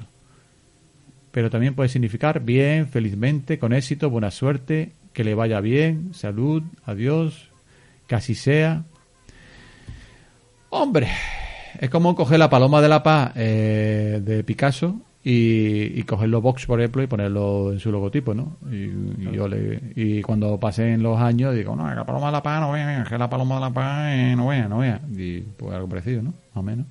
pero 1.36 1.50
también 1.50 1.76
puede 1.76 1.90
significar 1.90 2.46
bien, 2.46 2.88
felizmente, 2.88 3.60
con 3.60 3.74
éxito, 3.74 4.10
buena 4.10 4.32
suerte, 4.32 4.94
que 5.12 5.26
le 5.26 5.36
vaya 5.36 5.60
bien, 5.60 6.14
salud, 6.14 6.64
adiós, 6.86 7.45
que 8.08 8.16
así 8.16 8.36
sea. 8.36 8.84
Hombre, 10.70 11.08
es 11.80 11.90
como 11.90 12.16
coger 12.16 12.40
la 12.40 12.50
paloma 12.50 12.82
de 12.82 12.90
la 12.90 13.02
paz 13.04 13.32
eh, 13.36 14.20
de 14.24 14.44
Picasso 14.44 15.00
y, 15.24 16.00
y 16.00 16.04
cogerlo 16.04 16.42
Vox, 16.42 16.66
por 16.66 16.80
ejemplo, 16.80 17.02
y 17.02 17.08
ponerlo 17.08 17.72
en 17.72 17.80
su 17.80 17.92
logotipo, 17.92 18.34
¿no? 18.34 18.58
Y, 18.70 18.76
y 19.24 19.30
yo 19.32 19.48
le- 19.48 19.82
y 19.96 20.22
cuando 20.22 20.60
pasen 20.60 21.02
los 21.02 21.20
años 21.20 21.56
digo, 21.56 21.76
no, 21.76 21.94
la 21.94 22.06
paloma 22.06 22.28
de 22.28 22.32
la 22.34 22.44
paz 22.44 22.62
no 22.62 22.72
vea, 22.74 23.06
que 23.08 23.18
la 23.18 23.30
paloma 23.30 23.56
de 23.56 23.62
la 23.62 23.70
paz 23.72 24.12
eh, 24.14 24.34
no 24.36 24.48
vea, 24.48 24.68
no 24.68 24.80
vea. 24.80 25.00
Y 25.16 25.40
pues 25.42 25.74
algo 25.74 25.88
parecido, 25.90 26.22
¿no? 26.22 26.30
Más 26.32 26.58
o 26.58 26.64
menos. 26.64 26.86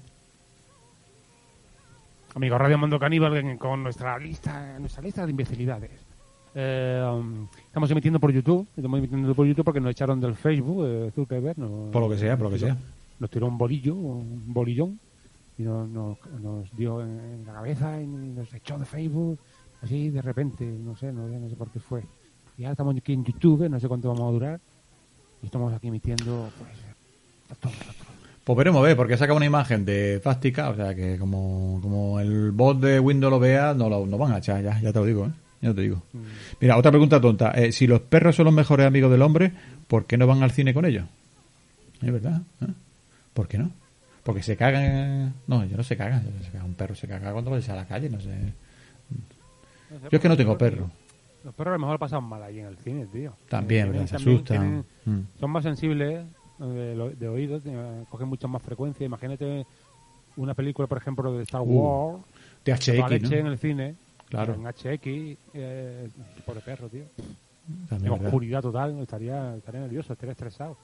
Amigo 2.35 2.59
Radio 2.59 2.79
Mundo 2.79 2.99
Caníbal 2.99 3.57
con 3.59 3.85
nuestra 3.85 4.19
lista, 4.19 4.77
nuestra 4.81 5.03
lista 5.03 5.25
de 5.25 5.31
imbecilidades. 5.31 5.91
Eh, 6.57 7.03
um, 7.13 7.47
estamos 7.67 7.91
emitiendo 7.91 8.21
por 8.21 8.31
YouTube, 8.33 8.67
estamos 8.77 8.99
emitiendo 8.99 9.35
por 9.35 9.47
YouTube 9.47 9.65
porque 9.65 9.81
nos 9.81 9.91
echaron 9.91 10.21
del 10.21 10.35
Facebook, 10.37 10.85
eh, 10.87 11.11
Zuckerberg, 11.15 11.59
nos- 11.59 11.91
Por 11.91 12.03
lo 12.03 12.09
que 12.09 12.17
sea, 12.19 12.37
por 12.37 12.47
lo 12.47 12.51
que 12.53 12.59
sea. 12.61 12.77
Nos 13.19 13.31
tiró 13.31 13.47
un 13.49 13.59
bolillo, 13.59 13.95
un 13.95 14.43
bolillón, 14.53 14.99
y 15.59 15.63
nos, 15.63 15.89
nos, 15.89 16.19
nos 16.43 16.77
dio 16.77 17.01
en, 17.03 17.09
en 17.21 17.47
la 17.47 17.55
cabeza 17.55 18.01
y 18.01 18.07
nos 18.07 18.53
echó 18.55 18.79
de 18.79 18.85
Facebook, 18.85 19.39
así 19.83 20.11
de 20.11 20.23
repente, 20.23 20.65
no 20.65 20.97
sé, 20.97 21.13
no, 21.13 21.27
no 21.27 21.49
sé 21.49 21.57
por 21.57 21.71
qué 21.71 21.81
fue. 21.81 22.03
Y 22.57 22.63
ahora 22.65 22.73
estamos 22.73 22.97
aquí 22.97 23.13
en 23.13 23.25
YouTube, 23.25 23.69
no 23.69 23.81
sé 23.81 23.89
cuánto 23.89 24.09
vamos 24.09 24.29
a 24.29 24.33
durar, 24.33 24.61
y 25.43 25.47
estamos 25.47 25.73
aquí 25.73 25.89
emitiendo, 25.89 26.49
pues, 26.59 26.71
a 27.51 27.55
todos 27.61 27.77
nosotros. 27.79 28.07
Pues 28.45 28.59
veremos, 28.59 28.83
ver, 28.83 28.97
porque 28.97 29.17
saca 29.17 29.33
una 29.33 29.47
imagen 29.47 29.85
de 29.85 30.21
Fástica, 30.23 30.69
o 30.69 30.77
sea 30.77 30.95
que 30.95 31.19
como, 31.19 31.79
como 31.83 32.21
el 32.21 32.53
bot 32.53 32.79
de 32.79 33.01
Windows 33.01 33.31
lo 33.33 33.41
vea, 33.41 33.73
no 33.75 33.89
lo 33.89 34.07
no 34.07 34.19
van 34.19 34.33
a 34.33 34.39
echar, 34.39 34.63
ya, 34.63 34.79
ya 34.81 34.93
te 34.93 34.99
lo 34.99 35.05
digo, 35.07 35.27
¿eh? 35.27 35.31
Ya 35.65 35.73
te 35.75 35.81
digo. 35.81 36.03
Mira, 36.61 36.77
otra 36.77 36.91
pregunta 36.91 37.19
tonta. 37.21 37.51
Eh, 37.53 37.73
si 37.73 37.87
los 37.87 38.01
perros 38.01 38.37
son 38.37 38.45
los 38.45 38.53
mejores 38.55 38.87
amigos 38.87 39.11
del 39.11 39.23
hombre, 39.23 39.53
¿por 39.89 40.05
qué 40.05 40.19
no 40.19 40.27
van 40.27 40.43
al 40.43 40.51
cine 40.51 40.75
con 40.75 40.85
ellos? 40.85 41.07
Es 42.03 42.12
verdad. 42.12 42.43
¿eh? 42.61 42.67
¿Por 43.33 43.49
qué 43.49 43.57
no? 43.57 43.71
Porque 44.25 44.43
se 44.43 44.57
cagan. 44.59 45.33
No, 45.47 45.62
ellos 45.62 45.77
no 45.79 45.83
se 45.83 45.97
cagan. 45.97 46.23
Se 46.45 46.51
caga- 46.51 46.65
Un 46.65 46.75
perro 46.75 46.95
se 46.95 47.09
caga 47.09 47.33
cuando 47.33 47.51
va 47.51 47.57
a 47.57 47.75
la 47.77 47.87
calle, 47.87 48.11
no 48.11 48.21
sé. 48.21 48.29
Yo 49.91 50.09
es 50.12 50.21
que 50.21 50.29
no 50.29 50.37
tengo 50.37 50.59
perro. 50.59 50.91
Los 51.45 51.55
perros 51.55 51.73
a 51.73 51.77
lo 51.77 51.81
mejor 51.81 51.99
pasan 51.99 52.25
mal 52.25 52.43
ahí 52.43 52.59
en 52.61 52.67
el 52.67 52.77
cine, 52.79 53.07
tío. 53.07 53.35
También, 53.49 53.91
¿verdad? 53.93 54.07
Se 54.07 54.17
también 54.17 54.37
asustan. 54.37 54.59
tienen- 54.59 54.85
Mm. 55.21 55.27
son 55.41 55.51
más 55.51 55.62
sensibles 55.62 56.25
de, 56.59 57.15
de 57.19 57.29
oídos, 57.29 57.62
cogen 58.11 58.29
mucha 58.29 58.49
más 58.49 58.62
frecuencia. 58.62 59.05
Imagínate 59.07 59.67
una 60.37 60.55
película, 60.55 60.89
por 60.89 60.99
ejemplo, 60.99 61.33
de 61.37 61.43
Star 61.45 61.61
Uh, 61.62 61.65
Wars, 61.65 62.25
De 62.65 62.73
toda 62.73 62.77
HX, 63.09 63.11
leche 63.11 63.39
en 63.39 63.47
el 63.47 63.59
cine, 63.59 63.95
Claro. 64.35 64.55
en 64.55 64.66
HX, 64.66 65.39
eh, 65.55 66.09
pobre 66.45 66.61
perro, 66.61 66.89
tío. 66.89 67.05
También, 67.89 68.12
En 68.12 68.18
¿verdad? 68.18 68.26
oscuridad 68.26 68.62
total, 68.62 68.99
estaría, 69.01 69.57
estaría 69.57 69.80
nervioso, 69.80 70.12
estaría 70.12 70.32
estresado. 70.32 70.76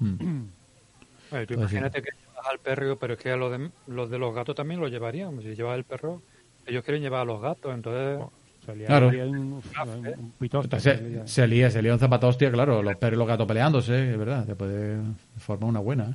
Mm. 0.00 0.14
Oye, 1.32 1.46
tú 1.46 1.54
Pues 1.54 1.70
sí. 1.70 1.76
imagínate 1.76 2.02
que 2.02 2.10
llevas 2.10 2.46
al 2.50 2.58
perro, 2.58 2.96
pero 2.98 3.14
es 3.14 3.18
que 3.20 3.30
a 3.30 3.36
los 3.36 3.50
de, 3.52 3.70
los 3.86 4.10
de 4.10 4.18
los 4.18 4.34
gatos 4.34 4.54
también 4.54 4.80
lo 4.80 4.88
llevarían. 4.88 5.40
Si 5.40 5.54
llevas 5.54 5.78
el 5.78 5.84
perro, 5.84 6.20
ellos 6.66 6.84
quieren 6.84 7.02
llevar 7.02 7.20
a 7.22 7.24
los 7.24 7.40
gatos, 7.40 7.74
entonces... 7.74 8.20
Sería, 8.64 8.86
Claro. 8.86 9.10
sería 9.10 9.24
un, 9.26 9.60
un, 9.60 10.06
un 10.06 10.32
pitoste, 10.38 10.78
Se, 10.78 11.26
se 11.26 11.46
lía, 11.48 11.68
se 11.68 11.82
lía 11.82 11.94
un 11.94 11.98
zapatostia, 11.98 12.48
claro, 12.52 12.80
los 12.80 12.96
perros 12.96 13.16
y 13.16 13.18
los 13.18 13.26
gatos 13.26 13.48
peleándose, 13.48 14.12
es 14.12 14.16
verdad, 14.16 14.46
te 14.46 14.54
puede 14.54 14.98
formar 15.38 15.68
una 15.70 15.80
buena. 15.80 16.04
¿eh? 16.10 16.14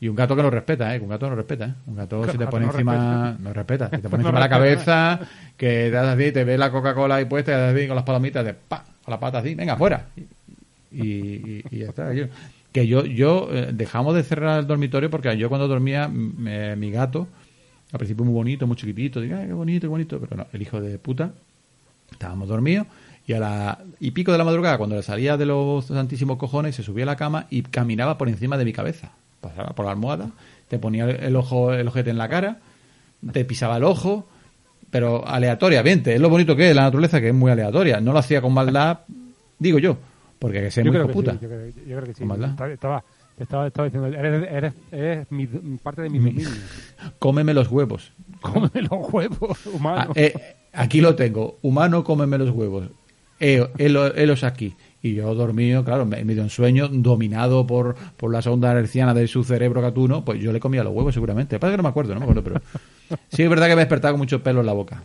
Y 0.00 0.06
un 0.08 0.14
gato 0.14 0.36
que 0.36 0.42
no 0.42 0.50
respeta, 0.50 0.94
¿eh? 0.94 1.00
Un 1.00 1.08
gato 1.08 1.28
no 1.28 1.34
respeta, 1.34 1.66
¿eh? 1.66 1.74
Un 1.86 1.96
gato 1.96 2.30
si 2.30 2.38
te 2.38 2.46
pone 2.46 2.66
no 2.66 2.70
encima, 2.72 3.36
no 3.40 3.52
respeta, 3.52 3.90
si 3.90 3.98
te 4.00 4.08
pone 4.08 4.22
No 4.22 4.28
encima 4.28 4.40
la 4.40 4.46
respeta. 4.46 4.84
cabeza, 4.84 5.20
que 5.56 5.66
te 5.66 5.90
das 5.90 6.06
así, 6.16 6.30
te 6.32 6.44
ve 6.44 6.56
la 6.56 6.70
Coca-Cola 6.70 7.16
ahí 7.16 7.24
puesta 7.24 7.50
y 7.50 7.54
te 7.54 7.60
das 7.60 7.74
así 7.76 7.86
con 7.88 7.96
las 7.96 8.04
palomitas 8.04 8.44
de 8.44 8.54
pa, 8.54 8.84
con 9.04 9.10
la 9.12 9.18
pata 9.18 9.38
así, 9.38 9.54
venga, 9.56 9.76
fuera. 9.76 10.06
Y, 10.92 11.02
y, 11.02 11.64
y 11.70 11.78
ya 11.78 11.88
está. 11.88 12.12
Yo- 12.14 12.26
que 12.72 12.86
yo, 12.86 13.04
yo 13.04 13.48
eh, 13.50 13.70
dejamos 13.72 14.14
de 14.14 14.22
cerrar 14.22 14.60
el 14.60 14.66
dormitorio 14.66 15.10
porque 15.10 15.36
yo 15.36 15.48
cuando 15.48 15.66
dormía, 15.66 16.06
me- 16.08 16.76
mi 16.76 16.90
gato, 16.90 17.26
al 17.92 17.98
principio 17.98 18.24
muy 18.24 18.34
bonito, 18.34 18.66
muy 18.66 18.76
chiquitito, 18.76 19.20
digo, 19.20 19.36
ay, 19.36 19.46
qué 19.48 19.52
bonito, 19.54 19.80
qué 19.80 19.88
bonito, 19.88 20.20
pero 20.20 20.36
no, 20.36 20.46
el 20.52 20.62
hijo 20.62 20.80
de 20.80 20.98
puta, 20.98 21.32
estábamos 22.12 22.48
dormidos 22.48 22.86
y 23.26 23.32
a 23.32 23.40
la 23.40 23.78
y 24.00 24.10
pico 24.12 24.32
de 24.32 24.38
la 24.38 24.44
madrugada 24.44 24.78
cuando 24.78 24.96
le 24.96 25.02
salía 25.02 25.36
de 25.36 25.46
los 25.46 25.86
santísimos 25.86 26.36
cojones 26.38 26.76
se 26.76 26.82
subía 26.82 27.04
a 27.04 27.06
la 27.06 27.16
cama 27.16 27.46
y 27.50 27.62
caminaba 27.62 28.16
por 28.16 28.28
encima 28.28 28.56
de 28.58 28.64
mi 28.64 28.72
cabeza 28.72 29.10
pasaba 29.40 29.70
por 29.70 29.84
la 29.86 29.92
almohada 29.92 30.30
te 30.68 30.78
ponía 30.78 31.04
el, 31.08 31.34
ojo 31.36 31.72
el 31.72 31.86
ojete 31.88 32.10
en 32.10 32.18
la 32.18 32.28
cara 32.28 32.58
te 33.32 33.44
pisaba 33.44 33.76
el 33.76 33.84
ojo 33.84 34.28
pero 34.90 35.26
aleatoriamente 35.26 36.14
es 36.14 36.20
lo 36.20 36.28
bonito 36.30 36.56
que 36.56 36.70
es 36.70 36.76
la 36.76 36.82
naturaleza 36.82 37.20
que 37.20 37.28
es 37.28 37.34
muy 37.34 37.50
aleatoria 37.50 38.00
no 38.00 38.12
lo 38.12 38.18
hacía 38.18 38.40
con 38.40 38.52
maldad 38.54 39.00
digo 39.58 39.78
yo 39.78 39.96
porque 40.38 40.62
que 40.62 40.70
Yo 40.70 40.82
muy 40.84 40.92
creo 40.92 41.06
que 41.08 41.12
puta 41.12 41.32
sí, 41.32 41.38
yo, 41.42 41.48
creo, 41.48 41.66
yo 41.68 41.96
creo 41.96 42.02
que 42.04 42.14
sí. 42.14 42.18
Con 42.20 42.28
maldad. 42.28 42.50
Estaba, 42.70 43.02
estaba, 43.38 43.66
estaba, 43.66 43.84
diciendo, 43.88 44.06
eres, 44.08 44.48
eres, 44.52 44.72
eres 44.92 45.32
mi, 45.32 45.46
parte 45.82 46.02
de 46.02 46.10
mi 46.10 46.18
dominio. 46.18 46.48
cómeme 47.18 47.54
los 47.54 47.68
huevos 47.68 48.12
Cómeme 48.40 48.82
los 48.82 49.12
huevos, 49.12 49.58
Ah, 49.66 49.70
humano. 49.74 50.12
eh, 50.14 50.32
aquí 50.72 51.00
lo 51.00 51.16
tengo. 51.16 51.58
Humano, 51.62 52.04
cómeme 52.04 52.38
los 52.38 52.50
huevos. 52.50 52.88
Helo- 53.40 54.12
Helos 54.16 54.44
aquí. 54.44 54.76
Y 55.00 55.14
yo 55.14 55.32
dormido, 55.34 55.84
claro, 55.84 56.04
me- 56.06 56.24
medio 56.24 56.42
en 56.42 56.50
sueño, 56.50 56.88
dominado 56.88 57.66
por, 57.66 57.94
por 58.16 58.32
las 58.32 58.46
ondas 58.48 58.74
hercianas 58.76 59.14
de 59.14 59.28
su 59.28 59.44
cerebro 59.44 59.80
gatuno, 59.80 60.24
pues 60.24 60.40
yo 60.40 60.52
le 60.52 60.58
comía 60.60 60.82
los 60.82 60.92
huevos 60.92 61.14
seguramente. 61.14 61.58
Pasa 61.60 61.70
que 61.72 61.76
no 61.76 61.82
me 61.84 61.88
acuerdo, 61.90 62.14
no 62.14 62.20
me 62.20 62.24
acuerdo, 62.24 62.42
pero... 62.42 62.60
Sí, 63.30 63.42
es 63.42 63.48
verdad 63.48 63.68
que 63.68 63.76
me 63.76 63.82
he 63.82 63.84
despertado 63.84 64.14
con 64.14 64.18
mucho 64.20 64.42
pelo 64.42 64.60
en 64.60 64.66
la 64.66 64.72
boca. 64.72 65.02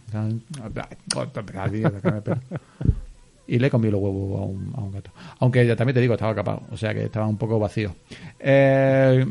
Y 3.48 3.60
le 3.60 3.70
comido 3.70 3.92
los 3.94 4.02
huevos 4.02 4.42
a 4.42 4.44
un, 4.46 4.74
a 4.76 4.82
un 4.82 4.92
gato. 4.92 5.12
Aunque 5.40 5.66
ya 5.68 5.76
también 5.76 5.94
te 5.94 6.02
digo, 6.02 6.14
estaba 6.14 6.34
capado. 6.34 6.64
O 6.72 6.78
sea 6.78 6.94
que 6.94 7.04
estaba 7.04 7.28
un 7.28 7.38
poco 7.38 7.60
vacío. 7.60 7.94
Eh, 8.40 9.26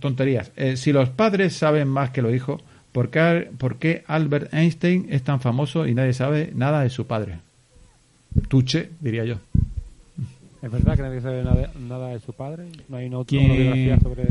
tonterías. 0.00 0.52
Eh, 0.56 0.76
si 0.76 0.92
los 0.92 1.08
padres 1.10 1.56
saben 1.56 1.88
más 1.88 2.10
que 2.10 2.22
los 2.22 2.32
hijos, 2.34 2.62
¿por 2.92 3.10
qué, 3.10 3.50
por 3.58 3.76
qué 3.76 4.04
Albert 4.06 4.52
Einstein 4.54 5.06
es 5.10 5.22
tan 5.22 5.40
famoso 5.40 5.86
y 5.86 5.94
nadie 5.94 6.12
sabe 6.12 6.52
nada 6.54 6.82
de 6.82 6.90
su 6.90 7.06
padre? 7.06 7.38
Tuche, 8.48 8.90
diría 9.00 9.24
yo. 9.24 9.36
Es 10.62 10.70
verdad 10.70 10.96
que 10.96 11.02
nadie 11.02 11.20
sabe 11.20 11.42
nada, 11.44 11.70
nada 11.78 12.08
de 12.08 12.20
su 12.20 12.32
padre. 12.32 12.66
No 12.88 12.96
hay 12.96 13.06
una 13.06 13.24
¿Quién- 13.24 13.42
autobiografía 13.50 14.00
sobre. 14.00 14.24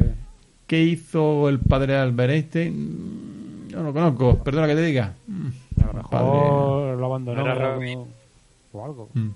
¿Qué 0.67 0.83
hizo 0.83 1.47
el 1.47 1.59
padre 1.59 1.93
de 1.93 1.99
Albert 1.99 2.33
Einstein? 2.33 3.67
Yo 3.69 3.77
no 3.77 3.83
lo 3.83 3.93
conozco, 3.93 4.43
perdona 4.43 4.67
que 4.67 4.75
te 4.75 4.81
diga. 4.81 5.13
A 5.81 5.87
lo 5.87 5.93
mejor 5.93 6.97
lo 6.97 7.05
abandonó 7.05 7.41
Era 7.41 7.53
o 7.53 7.81
algo- 7.81 8.07
o 8.73 8.85
algo. 8.85 9.09
Mm. 9.13 9.27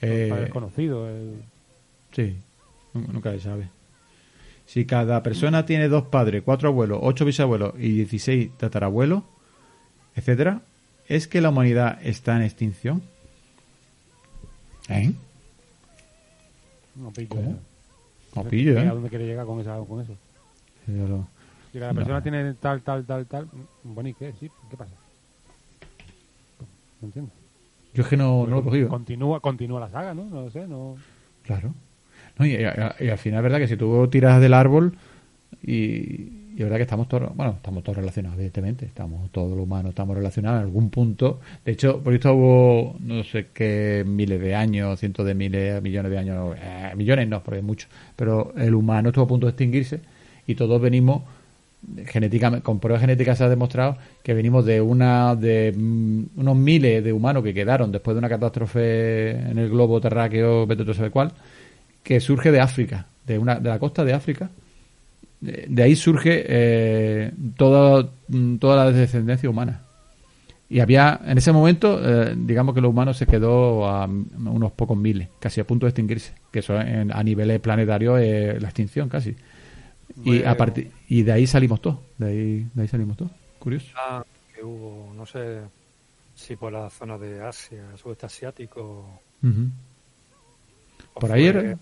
Eh, 0.00 0.26
Padre 0.30 0.44
desconocido. 0.44 1.08
el- 1.08 1.42
Sí, 2.12 2.36
nu- 2.94 3.06
nunca 3.12 3.30
se 3.32 3.40
sabe. 3.40 3.68
Si 4.66 4.84
cada 4.84 5.22
persona 5.22 5.64
tiene 5.66 5.88
dos 5.88 6.04
padres, 6.04 6.42
cuatro 6.44 6.68
abuelos, 6.68 6.98
ocho 7.02 7.24
bisabuelos 7.24 7.74
y 7.78 7.90
16 7.92 8.50
tatarabuelos, 8.58 9.22
etcétera, 10.16 10.60
¿es 11.08 11.26
que 11.28 11.40
la 11.40 11.50
humanidad 11.50 11.98
está 12.02 12.36
en 12.36 12.42
extinción? 12.42 13.02
¿Eh? 14.88 15.12
No 16.96 17.10
pillo, 17.10 17.28
¿Cómo? 17.28 17.50
¿eh? 17.50 17.56
No 18.34 18.44
pillo, 18.44 18.78
¿eh? 18.78 18.88
¿A 18.88 18.92
dónde 18.94 19.08
quiere 19.08 19.26
llegar 19.26 19.46
con, 19.46 19.60
esa, 19.60 19.78
con 19.78 20.00
eso? 20.00 20.14
Yo 20.86 21.06
lo- 21.06 21.28
Si 21.72 21.78
No. 21.78 21.94
persona 21.94 22.22
tiene 22.22 22.54
tal, 22.54 22.80
tal, 22.82 23.04
tal, 23.04 23.26
tal. 23.26 23.46
Bueno, 23.84 24.08
¿y 24.08 24.14
qué? 24.14 24.32
Sí, 24.40 24.50
¿qué 24.70 24.76
pasa? 24.76 24.92
No 27.00 27.06
entiendo. 27.08 27.30
Yo 27.94 28.02
es 28.02 28.08
que 28.08 28.16
no, 28.16 28.44
no 28.46 28.56
lo 28.56 28.60
he 28.60 28.64
cogido. 28.64 28.88
Continúa, 28.88 29.40
continúa 29.40 29.80
la 29.80 29.90
saga, 29.90 30.14
¿no? 30.14 30.24
No 30.24 30.42
lo 30.42 30.50
sé, 30.50 30.66
no. 30.66 30.96
Claro. 31.44 31.74
No, 32.38 32.46
y, 32.46 32.54
y- 32.54 33.04
y 33.04 33.08
al 33.10 33.18
final 33.18 33.38
es 33.38 33.42
verdad 33.42 33.58
que 33.58 33.68
si 33.68 33.76
tú 33.76 34.08
tiras 34.08 34.40
del 34.40 34.54
árbol 34.54 34.96
y, 35.62 36.37
y 36.58 36.62
es 36.62 36.64
verdad 36.64 36.78
que 36.78 36.82
estamos 36.82 37.06
todos, 37.06 37.36
bueno, 37.36 37.52
estamos 37.52 37.84
todos 37.84 37.98
relacionados, 37.98 38.36
evidentemente, 38.36 38.84
estamos 38.84 39.30
todos 39.30 39.50
los 39.50 39.60
humanos 39.60 39.90
estamos 39.90 40.16
relacionados 40.16 40.58
en 40.58 40.64
algún 40.64 40.90
punto. 40.90 41.38
De 41.64 41.70
hecho, 41.70 42.02
por 42.02 42.12
esto 42.12 42.34
hubo 42.34 42.96
no 42.98 43.22
sé 43.22 43.46
qué 43.54 44.02
miles 44.04 44.40
de 44.40 44.56
años, 44.56 44.98
cientos 44.98 45.24
de 45.24 45.34
miles, 45.36 45.80
millones 45.80 46.10
de 46.10 46.18
años, 46.18 46.56
eh, 46.60 46.92
millones 46.96 47.28
no, 47.28 47.44
porque 47.44 47.62
mucho, 47.62 47.86
pero 48.16 48.52
el 48.56 48.74
humano 48.74 49.10
estuvo 49.10 49.26
a 49.26 49.28
punto 49.28 49.46
de 49.46 49.50
extinguirse 49.50 50.00
y 50.48 50.56
todos 50.56 50.80
venimos 50.82 51.22
genéticamente, 52.06 52.64
con 52.64 52.80
pruebas 52.80 53.02
genéticas 53.02 53.38
se 53.38 53.44
ha 53.44 53.48
demostrado 53.48 53.96
que 54.24 54.34
venimos 54.34 54.66
de 54.66 54.80
una 54.80 55.36
de 55.36 55.72
mm, 55.76 56.40
unos 56.40 56.56
miles 56.56 57.04
de 57.04 57.12
humanos 57.12 57.44
que 57.44 57.54
quedaron 57.54 57.92
después 57.92 58.16
de 58.16 58.18
una 58.18 58.28
catástrofe 58.28 59.30
en 59.30 59.58
el 59.58 59.70
globo 59.70 60.00
terráqueo, 60.00 60.66
vete 60.66 60.84
tú 60.84 60.90
a 60.90 60.94
saber 60.94 61.12
cuál, 61.12 61.30
que 62.02 62.18
surge 62.18 62.50
de 62.50 62.58
África, 62.58 63.06
de 63.24 63.38
una 63.38 63.60
de 63.60 63.68
la 63.68 63.78
costa 63.78 64.04
de 64.04 64.12
África. 64.12 64.50
De, 65.40 65.82
ahí 65.82 65.94
surge 65.96 66.44
eh, 66.48 67.32
toda, 67.56 68.10
toda 68.58 68.84
la 68.84 68.92
descendencia 68.92 69.48
humana. 69.48 69.82
Y 70.70 70.80
había, 70.80 71.18
en 71.24 71.38
ese 71.38 71.50
momento, 71.52 71.98
eh, 72.02 72.34
digamos 72.36 72.74
que 72.74 72.80
los 72.82 72.90
humanos 72.90 73.16
se 73.16 73.26
quedó 73.26 73.86
a 73.88 74.04
unos 74.06 74.72
pocos 74.72 74.98
miles, 74.98 75.28
casi 75.40 75.60
a 75.60 75.66
punto 75.66 75.86
de 75.86 75.90
extinguirse, 75.90 76.34
que 76.50 76.58
eso 76.58 76.78
en- 76.78 77.10
a 77.12 77.22
niveles 77.22 77.58
planetarios 77.60 78.20
es 78.20 78.60
la 78.60 78.68
extinción 78.68 79.08
casi. 79.08 79.34
Y, 80.24 80.42
a 80.42 80.56
partir 80.56 80.90
y 81.08 81.22
de 81.22 81.32
ahí 81.32 81.46
salimos 81.46 81.80
todos, 81.80 81.98
de 82.18 82.26
ahí, 82.26 82.66
de 82.74 82.82
ahí 82.82 82.88
salimos 82.88 83.16
todos. 83.16 83.30
Curioso. 83.60 83.86
Ah, 83.96 84.24
que 84.54 84.62
hubo, 84.64 85.12
no 85.16 85.24
sé 85.24 85.60
si 86.34 86.56
por 86.56 86.72
la 86.72 86.90
zona 86.90 87.16
de 87.16 87.40
Asia, 87.42 87.84
sudeste 87.96 88.26
asiático. 88.26 89.06
Por 91.14 91.32
ahí 91.32 91.46
era- 91.46 91.78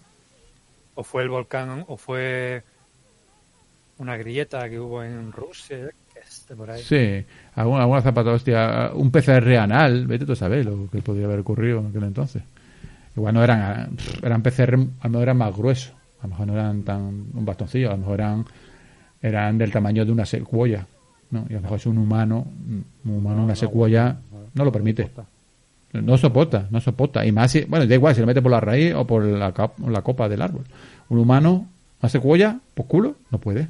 O 0.94 1.02
fue 1.02 1.22
el 1.22 1.28
volcán, 1.28 1.84
o 1.88 1.96
fue 1.96 2.62
una 3.98 4.16
grieta 4.16 4.68
que 4.68 4.78
hubo 4.78 5.02
en 5.02 5.32
Rusia, 5.32 5.90
sé, 6.28 6.54
por 6.54 6.70
ahí. 6.70 6.82
Sí, 6.82 7.24
alguna, 7.54 7.82
alguna 7.82 8.02
zapata, 8.02 8.32
hostia, 8.32 8.90
un 8.94 9.10
PCR 9.10 9.56
anal, 9.56 10.06
vete 10.06 10.26
tú 10.26 10.32
a 10.32 10.36
saber 10.36 10.64
lo 10.64 10.88
que 10.90 11.00
podría 11.02 11.26
haber 11.26 11.40
ocurrido 11.40 11.80
en 11.80 11.86
aquel 11.86 12.04
entonces. 12.04 12.42
Igual 13.16 13.34
no 13.34 13.44
eran, 13.44 13.96
eran 14.22 14.42
PCR, 14.42 14.74
a 14.74 15.04
lo 15.04 15.10
mejor 15.10 15.22
eran 15.22 15.36
más 15.38 15.56
gruesos, 15.56 15.94
a 16.20 16.24
lo 16.24 16.28
mejor 16.30 16.46
no 16.46 16.52
eran 16.52 16.82
tan 16.82 17.02
un 17.32 17.44
bastoncillo, 17.44 17.88
a 17.88 17.92
lo 17.92 17.98
mejor 17.98 18.20
eran, 18.20 18.44
eran 19.22 19.58
del 19.58 19.72
tamaño 19.72 20.04
de 20.04 20.12
una 20.12 20.26
secuoya, 20.26 20.86
¿no? 21.30 21.46
Y 21.48 21.54
a 21.54 21.56
lo 21.56 21.62
mejor 21.62 21.78
es 21.78 21.86
un 21.86 21.98
humano, 21.98 22.46
un 23.04 23.10
humano, 23.10 23.44
una 23.44 23.56
secuoya, 23.56 24.16
no 24.54 24.64
lo 24.64 24.72
permite. 24.72 25.10
No 25.92 26.18
soporta, 26.18 26.66
no 26.70 26.80
soporta. 26.80 27.24
Y 27.24 27.32
más 27.32 27.52
si, 27.52 27.64
bueno, 27.64 27.86
da 27.86 27.94
igual 27.94 28.14
si 28.14 28.20
lo 28.20 28.26
mete 28.26 28.42
por 28.42 28.50
la 28.50 28.60
raíz 28.60 28.92
o 28.94 29.06
por 29.06 29.24
la, 29.24 29.54
la 29.88 30.02
copa 30.02 30.28
del 30.28 30.42
árbol. 30.42 30.64
Un 31.08 31.18
humano, 31.18 31.66
una 32.02 32.10
secuoya, 32.10 32.60
por 32.74 32.86
culo, 32.86 33.14
no 33.30 33.38
puede. 33.38 33.68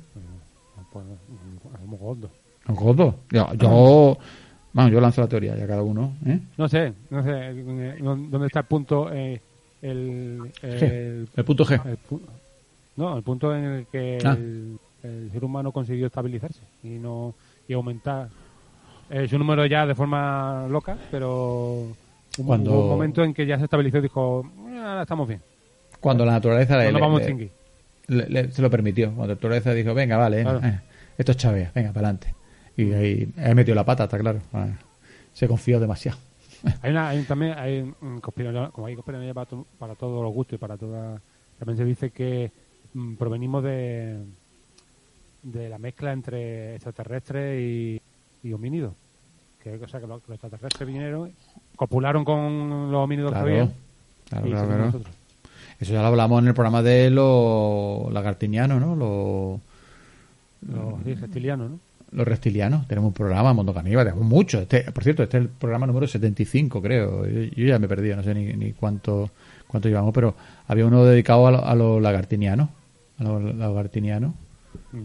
Pues, 1.62 1.80
somos 1.80 2.01
gordos. 2.01 2.30
Un 2.68 2.74
gordo. 2.74 3.14
Yo, 3.30 3.53
yo, 3.55 4.18
vamos, 4.72 4.92
yo 4.92 5.01
lanzo 5.01 5.20
la 5.20 5.28
teoría 5.28 5.57
ya 5.57 5.66
cada 5.66 5.82
uno, 5.82 6.12
¿eh? 6.26 6.38
No 6.57 6.68
sé, 6.68 6.92
no 7.11 7.22
sé 7.22 7.30
eh, 7.32 7.97
dónde 8.01 8.47
está 8.47 8.61
el 8.61 8.66
punto. 8.66 9.12
eh, 9.12 9.40
el, 9.82 10.51
el, 10.62 11.28
El 11.36 11.44
punto 11.44 11.64
G. 11.64 11.80
el 11.86 11.99
pu- 12.09 12.20
no, 12.97 13.16
el 13.16 13.22
punto 13.22 13.55
en 13.55 13.64
el 13.64 13.86
que 13.86 14.18
Ah. 14.24 14.32
el, 14.32 14.78
el 15.03 15.30
ser 15.30 15.44
humano 15.44 15.70
consiguió 15.70 16.07
estabilizarse 16.07 16.61
y 16.82 16.88
no 16.99 17.34
y 17.68 17.74
aumentar 17.74 18.28
eh, 19.11 19.28
su 19.28 19.38
número 19.38 19.64
ya 19.66 19.86
de 19.86 19.94
forma 19.94 20.66
loca, 20.68 20.97
pero 21.11 21.88
hubo, 22.38 22.47
Cuando- 22.47 22.70
hubo 22.72 22.82
un 22.84 22.88
momento 22.88 23.22
en 23.22 23.34
que 23.34 23.47
ya 23.47 23.59
se 23.59 23.64
estabilizó 23.64 23.99
y 23.99 24.03
dijo, 24.03 24.51
"Eh, 24.70 24.78
ahora 24.78 25.03
estamos 25.03 25.28
bien, 25.28 25.40
Cuando 26.01 26.24
la 26.24 26.32
naturaleza 26.32 26.74
no 26.74 26.80
le, 26.80 26.86
a 27.05 27.09
le- 27.09 27.16
extinguir. 27.18 27.51
Le- 28.09 28.28
le- 28.28 28.52
se 28.52 28.62
lo 28.62 28.70
permitió. 28.70 29.12
Cuando 29.12 29.34
naturaleza 29.34 29.72
dijo, 29.72 29.94
venga, 29.94 30.16
vale, 30.16 30.42
Claro. 30.42 30.61
eh, 30.64 30.80
esto 31.18 31.32
es 31.32 31.38
chavea, 31.38 31.72
venga, 31.74 31.92
para 31.92 32.09
adelante. 32.09 32.34
Y 32.76 32.92
ahí, 32.92 33.32
ahí 33.38 33.54
metió 33.54 33.74
la 33.74 33.84
pata, 33.84 34.04
está 34.04 34.18
claro. 34.18 34.40
Se 35.32 35.46
confió 35.48 35.80
demasiado. 35.80 36.18
Hay, 36.82 36.90
una, 36.90 37.09
hay 37.11 37.22
también, 37.24 37.52
hay 37.59 37.92
como 38.72 38.86
hay 38.86 38.94
conspiranoia 38.94 39.34
para, 39.34 39.46
to- 39.46 39.66
para 39.78 39.94
todos 39.94 40.22
los 40.24 40.32
gustos 40.32 40.57
y 40.57 40.59
para 40.59 40.76
todas, 40.76 41.20
también 41.59 41.76
se 41.76 41.84
dice 41.84 42.11
que 42.11 42.50
mm, 42.94 43.14
provenimos 43.16 43.62
de, 43.62 44.24
de 45.42 45.68
la 45.68 45.78
mezcla 45.78 46.12
entre 46.12 46.74
extraterrestres 46.74 47.61
y, 47.61 48.00
y 48.42 48.52
homínidos. 48.52 48.94
Que, 49.62 49.74
o 49.74 49.88
sea, 49.88 50.00
que 50.00 50.07
los, 50.07 50.22
los 50.26 50.34
extraterrestres 50.34 50.86
vinieron, 50.86 51.30
copularon 51.76 52.24
con 52.24 52.90
los 52.90 53.00
homínidos 53.04 53.32
Claro, 53.32 53.46
que 53.46 53.52
había 53.52 53.72
claro, 54.28 54.46
y 54.46 54.50
claro, 54.50 54.66
seguimos 54.66 54.66
claro. 54.66 54.84
nosotros. 54.86 55.14
Eso 55.81 55.93
ya 55.93 56.01
lo 56.01 56.07
hablamos 56.09 56.41
en 56.43 56.49
el 56.49 56.55
programa 56.55 56.83
de 56.83 57.11
los 57.11 58.12
lagartinianos, 58.12 58.81
¿no? 58.81 58.97
Los, 58.97 59.61
Los 60.74 61.03
sí, 61.05 61.14
reptilianos, 61.14 61.70
¿no? 61.70 61.79
los 62.12 62.27
reptilianos. 62.27 62.87
Tenemos 62.89 63.09
un 63.09 63.14
programa, 63.14 63.53
Mundo 63.53 63.74
Caníbal, 63.74 64.07
tenemos 64.07 64.27
mucho. 64.27 64.61
Este, 64.61 64.91
por 64.93 65.03
cierto, 65.05 65.22
este 65.22 65.37
es 65.39 65.43
el 65.43 65.49
programa 65.51 65.87
número 65.87 66.07
75, 66.07 66.81
creo. 66.81 67.27
Yo, 67.27 67.41
yo 67.43 67.66
ya 67.66 67.79
me 67.79 67.87
he 67.87 67.89
perdido, 67.89 68.16
no 68.16 68.22
sé 68.22 68.35
ni, 68.35 68.53
ni 68.55 68.72
cuánto 68.72 69.31
cuánto 69.66 69.89
llevamos, 69.89 70.14
pero 70.14 70.35
había 70.68 70.87
uno 70.87 71.05
dedicado 71.05 71.47
a, 71.49 71.51
lo- 71.51 71.64
a 71.64 71.74
los 71.74 72.01
lagartinianos. 72.01 72.70
A 73.18 73.24
los 73.24 73.55
lagartinianos. 73.57 74.33
Mm. 74.93 74.99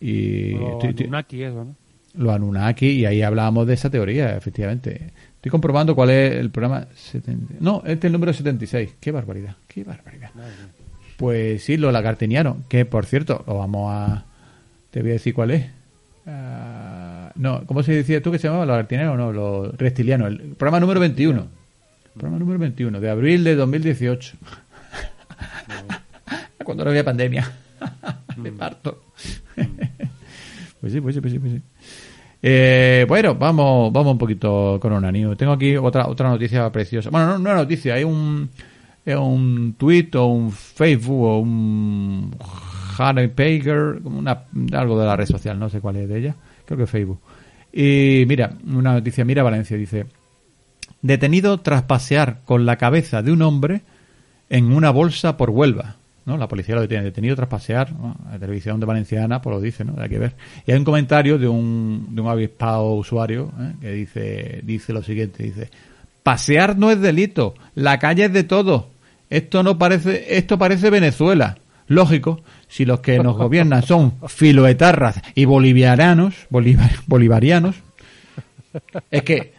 Y 0.00 0.50
Los 0.54 0.82
Anunnaki, 0.84 1.42
eso, 1.42 1.64
¿no? 1.64 1.74
los 2.14 2.34
Anunnaki, 2.34 2.86
y 2.90 3.06
ahí 3.06 3.22
hablábamos 3.22 3.66
de 3.66 3.74
esa 3.74 3.90
teoría, 3.90 4.36
efectivamente. 4.36 5.10
Estoy 5.44 5.50
comprobando 5.50 5.94
cuál 5.94 6.08
es 6.08 6.36
el 6.36 6.48
programa. 6.48 6.86
70 6.94 7.56
No, 7.60 7.82
este 7.84 7.92
es 7.92 8.04
el 8.04 8.12
número 8.12 8.32
76. 8.32 8.94
Qué 8.98 9.12
barbaridad, 9.12 9.56
qué 9.68 9.84
barbaridad. 9.84 10.30
Pues 11.18 11.62
sí, 11.62 11.76
los 11.76 11.92
lagartinianos, 11.92 12.56
que 12.66 12.86
por 12.86 13.04
cierto, 13.04 13.44
lo 13.46 13.58
vamos 13.58 13.92
a. 13.92 14.24
Te 14.90 15.02
voy 15.02 15.10
a 15.10 15.12
decir 15.12 15.34
cuál 15.34 15.50
es. 15.50 15.66
Ah, 16.26 17.30
no, 17.34 17.66
¿cómo 17.66 17.82
se 17.82 17.92
decía 17.92 18.22
tú 18.22 18.32
que 18.32 18.38
se 18.38 18.46
llamaba? 18.46 18.64
¿Lagartiniano 18.64 19.12
o 19.12 19.16
no? 19.18 19.32
Los 19.34 19.76
reptilianos. 19.76 20.28
El 20.28 20.38
programa 20.56 20.80
número 20.80 20.98
21. 21.00 21.46
Programa 22.14 22.38
número 22.38 22.58
21, 22.60 22.98
de 22.98 23.10
abril 23.10 23.44
de 23.44 23.54
2018. 23.54 24.38
Cuando 26.64 26.84
no 26.84 26.90
había 26.90 27.04
pandemia. 27.04 27.52
Me 28.38 28.50
parto. 28.50 29.04
pues 30.80 30.90
sí, 30.90 31.02
pues 31.02 31.14
sí, 31.14 31.20
pues 31.20 31.34
sí, 31.34 31.38
pues 31.38 31.52
sí. 31.52 31.62
Eh, 32.46 33.06
bueno, 33.08 33.34
vamos, 33.36 33.90
vamos 33.90 34.12
un 34.12 34.18
poquito 34.18 34.78
con 34.78 34.92
una 34.92 35.10
news. 35.10 35.34
Tengo 35.34 35.52
aquí 35.52 35.78
otra 35.78 36.06
otra 36.06 36.28
noticia 36.28 36.70
preciosa. 36.70 37.08
Bueno, 37.08 37.26
no, 37.26 37.38
no 37.38 37.50
es 37.50 37.56
noticia, 37.56 37.94
hay 37.94 38.04
un 38.04 38.50
es 39.02 39.16
un 39.16 39.76
tweet 39.78 40.10
o 40.14 40.26
un 40.26 40.52
Facebook 40.52 41.22
o 41.22 41.38
un 41.38 42.36
Hannah 42.98 43.28
Pager, 43.34 43.98
una, 44.04 44.44
algo 44.74 45.00
de 45.00 45.06
la 45.06 45.16
red 45.16 45.24
social, 45.24 45.58
no 45.58 45.70
sé 45.70 45.80
cuál 45.80 45.96
es 45.96 46.06
de 46.06 46.18
ella, 46.18 46.36
creo 46.66 46.76
que 46.76 46.86
Facebook. 46.86 47.18
Y 47.72 48.24
mira, 48.28 48.52
una 48.66 48.92
noticia, 48.92 49.24
mira 49.24 49.42
Valencia, 49.42 49.78
dice, 49.78 50.04
detenido 51.00 51.60
tras 51.60 51.84
pasear 51.84 52.42
con 52.44 52.66
la 52.66 52.76
cabeza 52.76 53.22
de 53.22 53.32
un 53.32 53.40
hombre 53.40 53.80
en 54.50 54.70
una 54.70 54.90
bolsa 54.90 55.38
por 55.38 55.48
Huelva. 55.48 55.96
¿No? 56.26 56.36
La 56.36 56.48
policía 56.48 56.74
lo 56.74 56.80
detiene, 56.80 57.04
detenido 57.04 57.36
tras 57.36 57.48
pasear. 57.48 57.92
La 58.30 58.38
televisión 58.38 58.80
de 58.80 58.86
Valenciana 58.86 59.40
pues 59.42 59.54
lo 59.54 59.60
dice, 59.60 59.84
¿no? 59.84 59.94
Hay 60.00 60.08
que 60.08 60.18
ver. 60.18 60.34
Y 60.66 60.72
hay 60.72 60.78
un 60.78 60.84
comentario 60.84 61.38
de 61.38 61.48
un, 61.48 62.08
de 62.10 62.20
un 62.20 62.28
avispado 62.28 62.92
usuario 62.94 63.52
¿eh? 63.60 63.72
que 63.80 63.90
dice, 63.92 64.60
dice 64.64 64.92
lo 64.92 65.02
siguiente, 65.02 65.42
dice, 65.42 65.70
pasear 66.22 66.76
no 66.78 66.90
es 66.90 67.00
delito, 67.00 67.54
la 67.74 67.98
calle 67.98 68.24
es 68.26 68.32
de 68.32 68.44
todo. 68.44 68.88
Esto 69.30 69.62
no 69.62 69.78
parece, 69.78 70.36
esto 70.36 70.58
parece 70.58 70.90
Venezuela. 70.90 71.58
Lógico, 71.86 72.40
si 72.68 72.84
los 72.86 73.00
que 73.00 73.18
nos 73.18 73.36
gobiernan 73.36 73.82
son 73.82 74.14
filoetarras 74.26 75.20
y 75.34 75.44
bolivianos, 75.44 76.34
bolivar- 76.50 77.02
bolivarianos, 77.06 77.76
es 79.10 79.22
que 79.22 79.52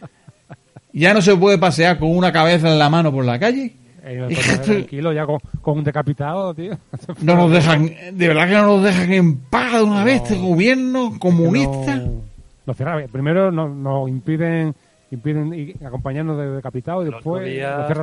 ya 0.92 1.14
no 1.14 1.22
se 1.22 1.36
puede 1.36 1.58
pasear 1.58 1.98
con 1.98 2.10
una 2.16 2.32
cabeza 2.32 2.70
en 2.72 2.78
la 2.78 2.90
mano 2.90 3.12
por 3.12 3.24
la 3.24 3.38
calle. 3.38 3.74
No, 4.14 4.28
Es 4.28 4.86
que 4.86 5.02
ya 5.14 5.26
con, 5.26 5.38
con 5.60 5.78
un 5.78 5.84
decapitado, 5.84 6.54
tío. 6.54 6.76
No 7.22 7.34
nos 7.36 7.50
dejan, 7.50 7.86
de 7.86 8.28
verdad 8.28 8.46
que 8.48 8.54
no 8.54 8.66
nos 8.76 8.84
dejan 8.84 9.12
en 9.12 9.36
paz 9.38 9.72
de 9.74 9.82
una 9.82 10.04
vez 10.04 10.22
este 10.22 10.38
gobierno 10.38 11.18
comunista. 11.18 11.96
No, 11.96 12.22
no 12.66 12.74
cierra- 12.74 13.06
primero 13.08 13.50
nos, 13.50 13.70
nos 13.70 14.08
impiden 14.08 14.74
impiden 15.10 15.72
acompañarnos 15.84 16.36
de 16.36 16.50
decapitado 16.50 17.02
y 17.02 17.06
después 17.06 17.44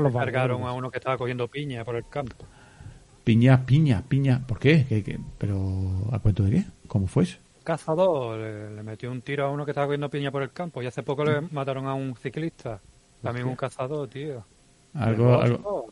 los 0.02 0.14
cargaron 0.14 0.64
a 0.64 0.74
uno 0.74 0.90
que 0.90 0.98
estaba 1.00 1.18
cogiendo 1.18 1.48
piña 1.48 1.84
por 1.84 1.96
el 1.96 2.06
campo. 2.10 2.46
Piña, 3.24 3.66
piña, 3.66 4.04
piña. 4.08 4.42
¿Por 4.48 4.60
qué? 4.60 4.86
¿Qué- 4.88 5.04
qué? 5.04 5.20
¿Pero 5.38 5.58
a 6.12 6.20
cuento 6.20 6.44
de 6.44 6.52
qué? 6.52 6.64
¿Cómo 6.88 7.08
fue 7.08 7.24
eso? 7.24 7.38
cazador 7.64 8.40
le, 8.40 8.76
le 8.76 8.84
metió 8.84 9.10
un 9.10 9.22
tiro 9.22 9.46
a 9.46 9.50
uno 9.50 9.64
que 9.64 9.72
estaba 9.72 9.88
cogiendo 9.88 10.10
piña 10.10 10.32
por 10.32 10.44
el 10.44 10.52
campo 10.52 10.82
y 10.84 10.86
hace 10.86 11.02
poco 11.02 11.24
le 11.24 11.40
mataron 11.52 11.88
a 11.88 11.94
un 11.94 12.14
ciclista. 12.18 12.80
También 13.22 13.48
un 13.48 13.56
cazador, 13.56 14.10
tío. 14.10 14.44
Algo, 14.96 15.42
algo. 15.42 15.86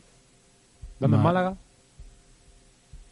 ¿Dónde 1.00 1.16
en 1.16 1.22
Málaga? 1.22 1.56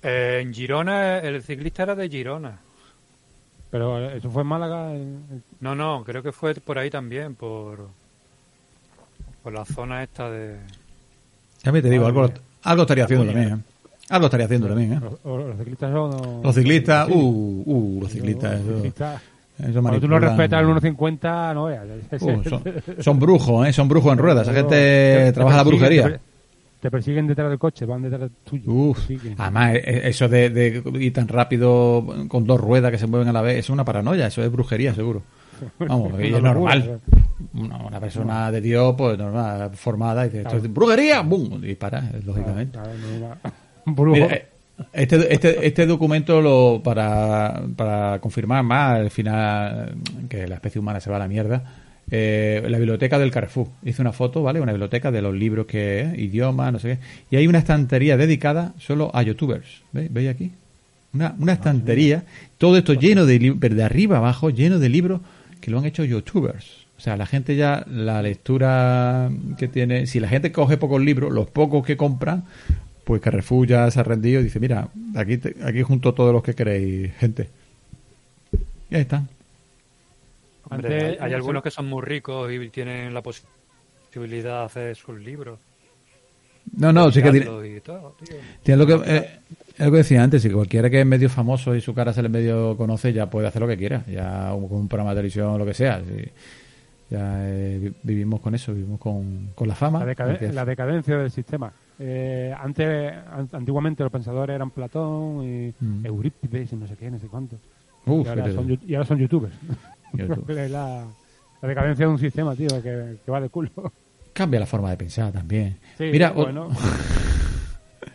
Eh, 0.03 0.41
en 0.43 0.55
Girona, 0.55 1.18
el 1.18 1.43
ciclista 1.43 1.82
era 1.82 1.95
de 1.95 2.09
Girona. 2.09 2.59
Pero 3.70 3.99
eh, 3.99 4.16
eso 4.18 4.30
fue 4.30 4.43
en 4.43 4.49
Málaga. 4.49 4.95
en- 4.95 5.43
No, 5.61 5.74
no, 5.74 6.03
creo 6.05 6.22
que 6.22 6.32
fue 6.32 6.55
por 6.55 6.78
ahí 6.78 6.91
también, 6.91 7.34
por, 7.34 7.88
por 9.43 9.53
la 9.53 9.64
zona 9.64 10.03
esta 10.03 10.30
de... 10.30 10.57
Ya 11.62 11.72
me 11.72 11.82
te 11.82 11.91
digo, 11.91 12.07
algo, 12.07 12.30
algo 12.62 12.82
estaría 12.82 13.05
haciendo 13.05 13.26
también. 13.26 13.53
¿eh? 13.55 13.59
Algo 14.09 14.26
estaría 14.26 14.47
haciendo 14.47 14.66
también. 14.68 14.93
¿eh? 14.95 15.01
los, 15.24 15.59
ciclistas 15.59 15.93
son. 15.93 16.43
Los 16.43 16.55
ciclistas, 16.55 17.09
uh, 17.09 17.62
uh, 17.66 18.01
los 18.03 18.11
ciclistas. 18.11 18.61
Los 18.62 18.76
ciclistas. 18.76 19.22
Eso 19.68 19.80
Cuando 19.82 20.00
tú 20.00 20.08
no 20.08 20.14
manipulan. 20.20 20.22
respetas 20.22 20.61
el 20.61 20.66
1.50, 20.96 21.54
no 21.54 21.64
veas. 21.64 21.86
Uh, 22.20 22.42
son, 22.44 22.62
son 23.00 23.18
brujos, 23.18 23.66
¿eh? 23.68 23.72
Son 23.72 23.88
brujos 23.88 24.12
en 24.12 24.18
ruedas. 24.18 24.42
Esa 24.48 24.52
Te- 24.52 24.58
gente 24.61 24.76
te 25.26 25.32
trabaja 25.32 25.56
la 25.58 25.62
Te, 25.64 25.68
brujería. 25.68 26.02
per- 26.04 26.20
te 26.80 26.90
persiguen 26.90 27.26
detrás 27.26 27.50
del 27.50 27.58
coche, 27.58 27.84
van 27.84 28.02
detrás 28.02 28.30
tuyo. 28.44 28.72
Uf, 28.72 28.98
además, 29.36 29.74
eh, 29.74 30.00
eso 30.04 30.28
de, 30.28 30.48
de 30.48 30.82
ir 30.98 31.12
tan 31.12 31.28
rápido 31.28 32.06
con 32.28 32.44
dos 32.46 32.58
ruedas 32.58 32.90
que 32.90 32.96
se 32.98 33.06
mueven 33.06 33.28
a 33.28 33.32
la 33.32 33.42
vez, 33.42 33.58
es 33.58 33.68
una 33.70 33.84
paranoia, 33.84 34.28
eso 34.28 34.42
es 34.42 34.50
brujería, 34.50 34.94
seguro. 34.94 35.22
Vamos, 35.78 36.12
y 36.20 36.24
es 36.24 36.30
locura, 36.30 36.52
normal. 36.54 37.00
Una, 37.54 37.76
una 37.84 38.00
persona 38.00 38.50
de 38.50 38.61
Dios, 38.62 38.94
pues 38.96 39.18
normal, 39.18 39.70
formada, 39.74 40.24
y 40.24 40.30
dice, 40.30 40.40
esto 40.42 40.56
es 40.56 40.72
brujería, 40.72 41.20
¡bum! 41.20 41.61
Dispara, 41.61 41.98
eh, 42.14 42.20
lógicamente. 42.24 42.78
Claro, 42.78 42.90
no. 43.84 44.02
Mira, 44.12 44.42
este, 44.93 45.33
este, 45.33 45.66
este 45.66 45.87
documento 45.87 46.41
lo 46.41 46.81
para, 46.83 47.62
para 47.76 48.18
confirmar 48.20 48.62
más 48.62 48.97
al 49.01 49.11
final 49.11 49.95
que 50.28 50.47
la 50.47 50.57
especie 50.57 50.81
humana 50.81 51.01
se 51.01 51.11
va 51.11 51.16
a 51.16 51.20
la 51.20 51.28
mierda. 51.28 51.64
eh, 52.11 52.62
la 52.68 52.78
biblioteca 52.78 53.18
del 53.18 53.31
Carrefour. 53.31 53.68
Hice 53.85 54.03
una 54.03 54.12
foto, 54.12 54.43
¿vale? 54.43 54.61
Una 54.61 54.72
biblioteca 54.72 55.11
de 55.11 55.22
los 55.22 55.35
libros 55.35 55.66
que 55.66 56.01
es, 56.01 56.18
idiomas, 56.18 56.72
no 56.72 56.78
sé 56.78 56.99
qué. 56.99 56.99
Y 57.31 57.37
hay 57.39 57.47
una 57.47 57.59
estantería 57.59 58.16
dedicada 58.16 58.74
solo 58.78 59.11
a 59.14 59.22
youtubers. 59.22 59.83
¿Veis? 59.93 60.12
¿Veis 60.12 60.28
aquí? 60.31 60.53
Una, 61.12 61.35
una 61.39 61.53
estantería, 61.55 62.24
todo 62.59 62.76
esto 62.76 62.95
lleno 62.95 63.26
de 63.26 63.39
libros, 63.39 63.76
de 63.76 63.83
arriba 63.83 64.18
abajo, 64.18 64.51
lleno 64.51 64.78
de 64.78 64.89
libros 64.89 65.20
que 65.61 65.70
lo 65.70 65.78
han 65.78 65.85
hecho 65.85 66.05
youtubers. 66.05 66.81
O 66.97 67.01
sea, 67.03 67.16
la 67.16 67.26
gente 67.26 67.57
ya, 67.57 67.85
la 67.89 68.20
lectura 68.22 69.31
que 69.59 69.68
tiene, 69.68 70.07
si 70.07 70.20
la 70.20 70.28
gente 70.28 70.53
coge 70.53 70.76
pocos 70.76 71.01
libros, 71.01 71.33
los 71.33 71.49
pocos 71.49 71.85
que 71.85 71.97
compran, 71.97 72.45
pues 73.11 73.20
Carrefour 73.22 73.66
ya 73.66 73.90
se 73.90 73.98
ha 73.98 74.04
rendido 74.04 74.40
y 74.40 74.44
dice, 74.44 74.61
mira, 74.61 74.86
aquí, 75.16 75.36
te- 75.36 75.56
aquí 75.64 75.82
junto 75.82 76.14
todos 76.14 76.32
los 76.32 76.44
que 76.44 76.54
queréis, 76.54 77.12
gente. 77.16 77.48
Y 78.88 78.94
ahí 78.94 79.00
están. 79.00 79.28
Hombre, 80.70 81.06
hay, 81.08 81.16
hay 81.18 81.32
algunos 81.34 81.61
que 81.64 81.72
son 81.72 81.86
muy 81.88 82.02
ricos 82.02 82.52
y 82.52 82.68
tienen 82.68 83.12
la 83.12 83.20
posi- 83.20 83.42
posibilidad 84.06 84.61
de 84.61 84.64
hacer 84.66 84.94
sus 84.96 85.18
libros. 85.18 85.58
No, 86.76 86.92
no, 86.92 87.11
sí 87.11 87.20
que 87.20 87.32
tiene, 87.32 87.46
publicarlos 87.46 87.76
y 87.78 87.80
todo, 87.80 88.16
tío. 88.24 88.36
tiene 88.62 88.78
lo 88.78 88.86
que 88.86 89.11
eh, 89.16 89.30
es 89.76 89.84
lo 89.86 89.90
que 89.90 89.96
decía 89.98 90.22
antes, 90.22 90.40
que 90.44 90.52
cualquiera 90.52 90.88
que 90.88 91.00
es 91.00 91.06
medio 91.06 91.28
famoso 91.28 91.74
y 91.74 91.80
su 91.80 91.92
cara 91.94 92.12
se 92.12 92.22
le 92.22 92.28
medio 92.28 92.76
conoce 92.76 93.12
ya 93.12 93.28
puede 93.28 93.48
hacer 93.48 93.61
lo 93.61 93.66
que 93.66 93.76
quiera, 93.76 94.04
ya 94.06 94.54
un- 94.54 94.68
con 94.68 94.78
un 94.78 94.86
programa 94.88 95.11
de 95.11 95.16
televisión 95.16 95.48
o 95.48 95.58
lo 95.58 95.66
que 95.66 95.74
sea. 95.74 96.00
sí. 96.00 96.28
Ya 97.11 97.40
eh, 97.48 97.78
vi- 97.82 97.94
vivimos 98.04 98.40
con 98.40 98.54
eso, 98.54 98.72
vivimos 98.72 99.00
con, 99.00 99.48
con 99.54 99.66
la 99.66 99.74
fama. 99.74 99.98
La, 100.00 100.06
decade- 100.06 100.28
Gracias. 100.30 100.54
la 100.54 100.64
decadencia 100.64 101.18
del 101.18 101.30
sistema. 101.30 101.72
Eh, 101.98 102.54
antes, 102.58 103.12
an- 103.32 103.48
antiguamente 103.52 104.02
los 104.04 104.12
pensadores 104.12 104.54
eran 104.54 104.70
Platón 104.70 105.42
y 105.44 105.74
Mm. 105.84 106.06
Eurípides 106.06 106.72
y 106.72 106.76
no 106.76 106.86
sé 106.86 106.96
qué, 106.96 107.11
no 107.11 107.18
sé 107.18 107.26
cuánto. 107.26 107.56
Uf, 108.06 108.26
y, 108.26 108.28
ahora 108.30 108.52
son, 108.52 108.78
y 108.86 108.94
ahora 108.94 109.06
son 109.08 109.18
youtubers. 109.18 109.54
YouTube. 110.14 110.48
La, 110.70 111.04
la 111.62 111.68
decadencia 111.68 112.06
de 112.06 112.12
un 112.12 112.18
sistema, 112.18 112.54
tío, 112.56 112.68
que, 112.82 113.16
que 113.24 113.30
va 113.30 113.40
de 113.40 113.48
culo. 113.48 113.70
Cambia 114.32 114.61
la 114.61 114.66
forma 114.66 114.90
de 114.90 114.96
pensar 114.96 115.32
también. 115.32 115.76
Sí, 115.98 116.04
Mira, 116.12 116.30
bueno. 116.30 116.68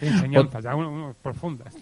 Enseñanzas, 0.01 0.63
ya 0.63 0.71
profundas. 1.21 1.73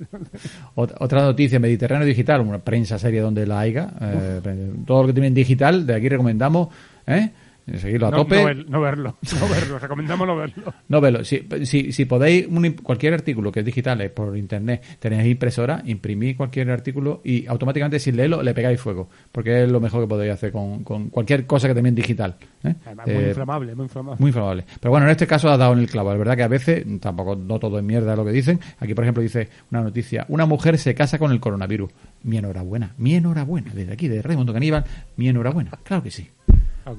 Ot- 0.75 0.95
Otra 0.99 1.21
noticia, 1.23 1.59
Mediterráneo 1.59 2.05
Digital, 2.05 2.41
una 2.41 2.59
prensa 2.59 2.99
seria 2.99 3.21
donde 3.23 3.45
la 3.47 3.59
haya. 3.61 3.91
eh, 4.01 4.71
todo 4.85 5.01
lo 5.03 5.07
que 5.07 5.13
tienen 5.13 5.33
digital, 5.33 5.85
de 5.87 5.95
aquí 5.95 6.09
recomendamos, 6.09 6.67
¿eh? 7.07 7.31
Seguirlo 7.77 8.07
a 8.07 8.11
No, 8.11 8.17
tope. 8.17 8.35
no 8.35 8.43
ver- 8.45 8.69
no 8.69 8.81
verlo, 8.81 9.15
no 9.39 9.47
verlo, 9.47 9.79
recomendamos 9.79 10.27
no 10.27 10.35
verlo. 10.35 10.73
No, 10.89 10.99
velo. 10.99 11.23
Si, 11.23 11.47
si, 11.63 11.93
si 11.93 12.03
podéis, 12.03 12.45
un 12.47 12.69
cualquier 12.83 13.13
artículo 13.13 13.53
que 13.53 13.61
es 13.61 13.65
digital, 13.65 14.01
es 14.01 14.11
por 14.11 14.35
internet, 14.37 14.83
tenéis 14.99 15.25
impresora, 15.31 15.81
imprimís 15.85 16.35
cualquier 16.35 16.69
artículo 16.71 17.21
y 17.23 17.47
automáticamente 17.47 17.99
sin 17.99 18.17
leerlo 18.17 18.43
le 18.43 18.53
pegáis 18.53 18.81
fuego. 18.81 19.07
Porque 19.31 19.63
es 19.63 19.71
lo 19.71 19.79
mejor 19.79 20.01
que 20.01 20.07
podéis 20.09 20.33
hacer 20.33 20.51
con, 20.51 20.83
con 20.83 21.07
cualquier 21.07 21.45
cosa 21.45 21.69
que 21.69 21.73
también 21.73 21.95
digital. 21.95 22.35
¿eh? 22.65 22.75
Además, 22.85 23.07
muy 23.07 23.15
Eh, 23.15 23.27
inflamable, 23.29 23.75
muy 23.75 23.83
inflamable. 23.85 24.19
muy 24.19 24.27
inflamable. 24.27 24.65
Pero 24.81 24.91
bueno, 24.91 25.05
en 25.05 25.11
este 25.13 25.25
caso 25.25 25.49
ha 25.49 25.55
dado 25.55 25.71
en 25.71 25.79
el 25.79 25.87
clavo. 25.89 26.11
Es 26.11 26.17
verdad 26.19 26.35
que 26.35 26.43
a 26.43 26.49
veces, 26.49 26.83
tampoco 26.99 27.37
no 27.37 27.59
todo 27.59 27.77
es 27.77 27.83
mierda 27.85 28.13
lo 28.17 28.25
que 28.25 28.31
dicen. 28.33 28.59
Aquí, 28.79 28.93
por 28.93 29.05
ejemplo, 29.05 29.23
dice 29.23 29.47
una 29.71 29.81
noticia: 29.81 30.25
una 30.27 30.45
mujer 30.45 30.77
se 30.77 30.93
casa 30.93 31.17
con 31.17 31.31
el 31.31 31.39
coronavirus. 31.39 31.89
Mi 32.23 32.35
enhorabuena, 32.39 32.93
mi 32.97 33.15
enhorabuena. 33.15 33.71
Desde 33.73 33.93
aquí, 33.93 34.09
de 34.09 34.21
Raimundo 34.21 34.51
Caníbal, 34.51 34.83
mi 35.15 35.29
enhorabuena. 35.29 35.71
Claro 35.85 36.03
que 36.03 36.11
sí. 36.11 36.27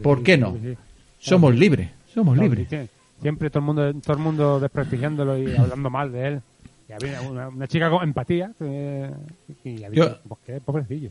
¿Por 0.02 0.22
qué 0.22 0.36
no? 0.38 0.56
Somos 1.18 1.54
libres, 1.54 1.90
somos 2.12 2.36
libres. 2.36 2.68
Siempre 3.22 3.48
todo 3.48 3.60
el 3.60 3.64
mundo, 3.66 3.94
todo 4.04 4.16
el 4.16 4.22
mundo 4.22 4.60
desprestigiándolo 4.60 5.38
y 5.38 5.54
hablando 5.56 5.88
mal 5.90 6.12
de 6.12 6.26
él. 6.28 6.40
Y 6.88 6.92
había 6.92 7.20
una, 7.22 7.48
una 7.48 7.66
chica 7.66 7.88
con 7.88 8.02
empatía 8.02 8.52
eh, 8.60 9.10
y 9.64 9.84
había, 9.84 9.98
Yo- 10.04 10.18
pues 10.28 10.40
qué 10.46 10.60
pobrecillo. 10.60 11.10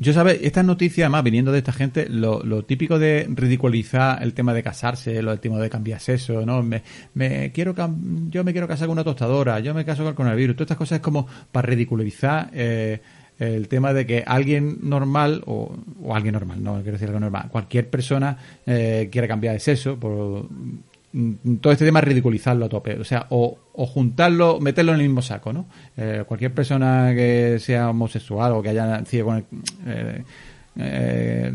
Yo, 0.00 0.12
¿sabes? 0.12 0.38
Estas 0.42 0.64
noticias, 0.64 1.06
además, 1.06 1.24
viniendo 1.24 1.50
de 1.50 1.58
esta 1.58 1.72
gente, 1.72 2.08
lo, 2.08 2.40
lo 2.44 2.64
típico 2.64 3.00
de 3.00 3.26
ridiculizar 3.28 4.22
el 4.22 4.32
tema 4.32 4.54
de 4.54 4.62
casarse, 4.62 5.20
lo 5.22 5.32
el 5.32 5.40
tema 5.40 5.58
de 5.58 5.68
cambiar 5.68 5.98
sexo, 5.98 6.46
¿no? 6.46 6.62
Me, 6.62 6.84
me 7.14 7.50
quiero 7.50 7.74
cam- 7.74 8.30
yo 8.30 8.44
me 8.44 8.52
quiero 8.52 8.68
casar 8.68 8.86
con 8.86 8.92
una 8.92 9.02
tostadora, 9.02 9.58
yo 9.58 9.74
me 9.74 9.84
caso 9.84 10.04
con 10.04 10.10
el 10.10 10.14
coronavirus. 10.14 10.54
Todas 10.54 10.66
estas 10.66 10.78
cosas 10.78 10.96
es 10.98 11.02
como 11.02 11.26
para 11.50 11.66
ridiculizar 11.66 12.48
eh, 12.52 13.00
el 13.38 13.68
tema 13.68 13.92
de 13.92 14.06
que 14.06 14.24
alguien 14.26 14.78
normal, 14.82 15.42
o, 15.46 15.76
o 16.02 16.14
alguien 16.14 16.32
normal, 16.32 16.62
no 16.62 16.74
quiero 16.76 16.92
decir 16.92 17.08
algo 17.08 17.20
normal, 17.20 17.48
cualquier 17.50 17.88
persona 17.88 18.36
eh, 18.66 19.08
quiera 19.10 19.28
cambiar 19.28 19.54
de 19.54 19.60
sexo 19.60 19.98
por 19.98 20.48
mm, 21.12 21.56
todo 21.60 21.72
este 21.72 21.84
tema 21.84 22.00
ridiculizarlo 22.00 22.66
a 22.66 22.68
tope, 22.68 22.98
o 22.98 23.04
sea, 23.04 23.26
o, 23.30 23.58
o 23.72 23.86
juntarlo, 23.86 24.60
meterlo 24.60 24.92
en 24.92 25.00
el 25.00 25.06
mismo 25.06 25.22
saco, 25.22 25.52
¿no? 25.52 25.66
Eh, 25.96 26.24
cualquier 26.26 26.52
persona 26.52 27.12
que 27.14 27.58
sea 27.60 27.90
homosexual 27.90 28.52
o 28.52 28.62
que 28.62 28.70
haya 28.70 28.86
nacido 28.86 29.26
con 29.26 29.36
el, 29.36 29.44
eh, 29.86 30.24
eh, 30.78 31.52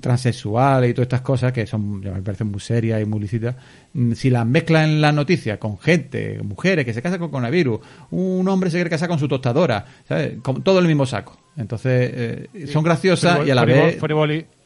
transexual 0.00 0.84
y 0.84 0.92
todas 0.92 1.06
estas 1.06 1.22
cosas 1.22 1.52
que 1.52 1.66
son, 1.66 2.00
me 2.00 2.10
parecen 2.22 2.48
muy 2.48 2.60
serias 2.60 3.00
y 3.00 3.04
muy 3.06 3.20
lícitas, 3.20 3.56
mm, 3.94 4.12
si 4.12 4.28
las 4.30 4.46
mezclan 4.46 4.84
en 4.90 5.00
las 5.00 5.14
noticias 5.14 5.58
con 5.58 5.78
gente, 5.78 6.40
mujeres 6.42 6.84
que 6.84 6.92
se 6.92 7.00
casan 7.02 7.18
con 7.18 7.30
coronavirus, 7.30 7.80
un 8.10 8.46
hombre 8.48 8.70
se 8.70 8.76
quiere 8.76 8.90
casar 8.90 9.08
con 9.08 9.18
su 9.18 9.26
tostadora, 9.28 9.84
¿sabes? 10.06 10.34
Con 10.42 10.62
todo 10.62 10.78
el 10.78 10.86
mismo 10.86 11.06
saco. 11.06 11.36
Entonces, 11.56 12.10
eh, 12.14 12.66
son 12.70 12.84
graciosas 12.84 13.38
Frivol- 13.38 13.46
y 13.46 13.50
a 13.50 13.54
la 13.54 13.62
frivol- 13.64 13.86
vez... 13.86 13.98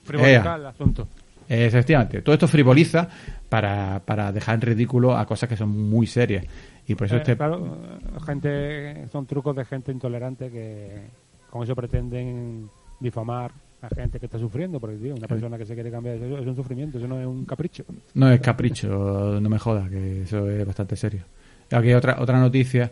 frivoliza 0.04 0.28
Ea. 0.28 0.54
el 0.56 0.66
asunto. 0.66 1.06
Eh, 1.48 1.66
Efectivamente, 1.66 2.22
todo 2.22 2.32
esto 2.34 2.48
frivoliza 2.48 3.08
para, 3.48 4.00
para 4.04 4.32
dejar 4.32 4.56
en 4.56 4.60
ridículo 4.62 5.16
a 5.16 5.24
cosas 5.26 5.48
que 5.48 5.56
son 5.56 5.68
muy 5.90 6.06
serias. 6.06 6.44
Y 6.86 6.94
por 6.96 7.06
eso 7.06 7.16
Eh, 7.16 7.18
este... 7.18 7.36
claro, 7.36 7.78
eh, 8.04 8.18
gente, 8.26 9.08
son 9.12 9.26
trucos 9.26 9.54
de 9.54 9.64
gente 9.64 9.92
intolerante 9.92 10.50
que 10.50 11.02
con 11.50 11.62
eso 11.62 11.74
pretenden 11.76 12.68
difamar 12.98 13.52
a 13.82 13.88
gente 13.94 14.18
que 14.18 14.26
está 14.26 14.38
sufriendo. 14.38 14.78
Porque, 14.80 14.96
tío, 14.96 15.14
una 15.14 15.26
persona 15.28 15.56
que 15.58 15.64
se 15.66 15.74
quiere 15.74 15.90
cambiar 15.90 16.16
de 16.18 16.20
sexo 16.28 16.38
es 16.42 16.46
un 16.46 16.56
sufrimiento, 16.56 16.98
eso 16.98 17.06
no 17.08 17.20
es 17.20 17.26
un 17.26 17.44
capricho. 17.44 17.84
No 18.14 18.30
es 18.30 18.40
capricho, 18.40 19.38
no 19.40 19.48
me 19.48 19.58
jodas, 19.58 19.88
que 19.90 20.22
eso 20.22 20.48
es 20.50 20.66
bastante 20.66 20.96
serio. 20.96 21.22
Aquí 21.70 21.92
otra 21.92 22.20
otra 22.20 22.38
noticia. 22.40 22.90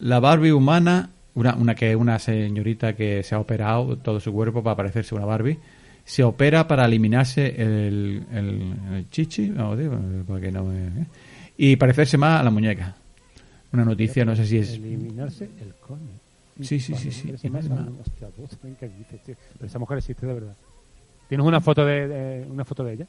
La 0.00 0.18
Barbie 0.20 0.52
humana, 0.52 1.10
una, 1.34 1.54
una 1.54 1.74
que 1.74 1.90
es 1.90 1.96
una 1.96 2.18
señorita 2.18 2.94
que 2.94 3.22
se 3.22 3.34
ha 3.34 3.38
operado 3.38 3.96
todo 3.98 4.18
su 4.20 4.32
cuerpo 4.32 4.62
para 4.62 4.76
parecerse 4.76 5.14
una 5.14 5.24
Barbie, 5.24 5.58
se 6.04 6.22
opera 6.22 6.66
para 6.68 6.84
eliminarse 6.84 7.54
el, 7.56 8.26
el, 8.32 8.74
el 8.92 9.10
chichi, 9.10 9.50
vamos, 9.50 9.78
digo, 9.78 9.96
para 10.26 10.40
que 10.40 10.50
no 10.52 10.64
me- 10.64 10.88
¿eh? 11.02 11.06
y 11.56 11.76
parecerse 11.76 12.18
más 12.18 12.40
a 12.40 12.44
la 12.44 12.50
muñeca. 12.50 12.94
Una 13.72 13.84
noticia, 13.84 14.24
no 14.24 14.36
sé 14.36 14.44
si 14.46 14.58
es... 14.58 14.74
Eliminarse 14.74 15.44
el 15.60 15.72
coño. 15.80 16.10
Sí, 16.60 16.78
sí, 16.78 16.94
sí, 16.94 17.10
sí. 17.10 17.30
ese 17.32 17.50
más- 17.50 17.64
Es 17.64 17.70
más. 17.70 17.80
hostia, 18.00 18.28
puta, 18.28 18.56
¿qué 18.78 18.88
dices, 18.88 19.20
tío? 19.24 19.34
Pero 19.54 19.66
esa 19.66 19.78
mujer 19.78 19.98
existe 19.98 20.24
de 20.26 20.34
verdad. 20.34 20.54
¿Tienes 21.28 21.46
una 21.46 21.60
foto 21.60 21.84
de, 21.84 22.06
de- 22.08 22.46
una 22.46 22.64
foto 22.64 22.84
de 22.84 22.92
ella? 22.94 23.06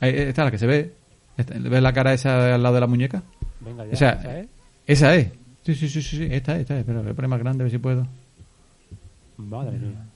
Ahí 0.00 0.10
está 0.16 0.44
la 0.44 0.50
que 0.50 0.58
se 0.58 0.66
ve. 0.66 0.92
¿Ves 1.36 1.82
la 1.82 1.92
cara 1.92 2.12
esa 2.12 2.54
al 2.54 2.62
lado 2.62 2.74
de 2.76 2.80
la 2.80 2.86
muñeca? 2.86 3.22
Venga, 3.60 3.84
ya. 3.86 3.92
O 3.92 3.96
sea, 3.96 4.10
esa 4.12 4.38
es. 4.40 4.48
Esa 4.86 5.14
es. 5.16 5.28
Sí, 5.64 5.74
sí, 5.74 5.88
sí, 5.88 6.02
sí, 6.02 6.16
sí, 6.18 6.28
esta 6.30 6.54
es, 6.54 6.60
esta 6.60 6.78
es. 6.78 6.84
Pero 6.84 7.02
voy 7.02 7.10
a 7.10 7.14
poner 7.14 7.28
más 7.28 7.40
grande 7.40 7.62
a 7.62 7.64
ver 7.64 7.70
si 7.72 7.78
puedo. 7.78 8.06
Madre 9.38 9.78
mía. 9.78 10.06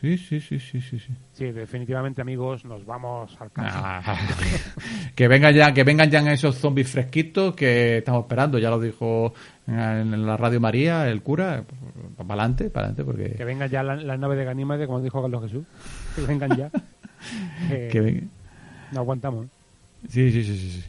Sí, 0.00 0.18
sí, 0.18 0.40
sí, 0.40 0.60
sí, 0.60 0.80
sí. 0.80 0.98
sí. 0.98 1.12
Sí, 1.32 1.44
definitivamente, 1.52 2.20
amigos, 2.20 2.64
nos 2.66 2.84
vamos 2.84 3.34
al 3.40 3.50
caso. 3.50 3.78
Ah, 3.82 4.18
que 5.14 5.26
vengan 5.26 5.54
ya, 5.54 5.72
que 5.72 5.84
vengan 5.84 6.10
ya 6.10 6.20
esos 6.32 6.56
zombies 6.56 6.90
fresquitos 6.90 7.54
que 7.54 7.98
estamos 7.98 8.24
esperando. 8.24 8.58
Ya 8.58 8.68
lo 8.68 8.78
dijo 8.78 9.32
en 9.66 10.26
la 10.26 10.36
radio 10.36 10.60
María, 10.60 11.08
el 11.08 11.22
cura. 11.22 11.64
Para 12.16 12.28
adelante, 12.34 12.68
para 12.68 12.88
adelante, 12.88 13.02
Que 13.02 13.04
porque 13.34 13.44
vengan 13.44 13.70
ya 13.70 13.82
las 13.82 14.02
la 14.04 14.16
naves 14.18 14.36
de 14.38 14.44
Ganímede, 14.44 14.86
como 14.86 15.00
dijo 15.00 15.22
Carlos 15.22 15.42
Jesús. 15.44 15.64
Que 16.14 16.22
vengan 16.22 16.56
ya. 16.56 16.70
Que 17.70 17.88
que 17.90 18.00
ven- 18.00 18.30
No 18.92 19.00
aguantamos. 19.00 19.46
Sí, 20.10 20.30
sí, 20.30 20.44
sí, 20.44 20.56
sí. 20.58 20.70
sí. 20.72 20.84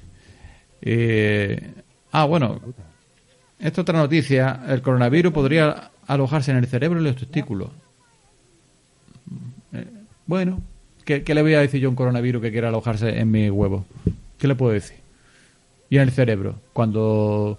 Eh, 0.82 1.74
ah, 2.12 2.26
bueno, 2.26 2.60
esta 3.58 3.82
otra 3.82 3.98
noticia. 4.00 4.60
El 4.68 4.82
coronavirus 4.82 5.32
podría 5.32 5.92
alojarse 6.06 6.52
en 6.52 6.58
el 6.58 6.68
cerebro 6.68 7.00
y 7.00 7.06
los 7.06 7.16
testículos. 7.16 7.70
Bueno, 10.28 10.62
¿qué, 11.06 11.24
le 11.26 11.41
voy 11.41 11.54
a 11.54 11.62
decir 11.62 11.80
yo 11.80 11.88
a 11.88 11.90
un 11.90 11.95
coronavirus 11.95 12.41
que 12.41 12.52
quiera 12.52 12.68
alojarse 12.68 13.18
en 13.18 13.32
mi 13.32 13.49
huevo? 13.49 13.86
¿Qué 14.38 14.48
le 14.48 14.56
puedo 14.56 14.74
decir? 14.74 14.98
Y 15.90 15.95
en 15.95 16.04
el 16.04 16.12
cerebro. 16.12 16.56
Cuando. 16.74 17.58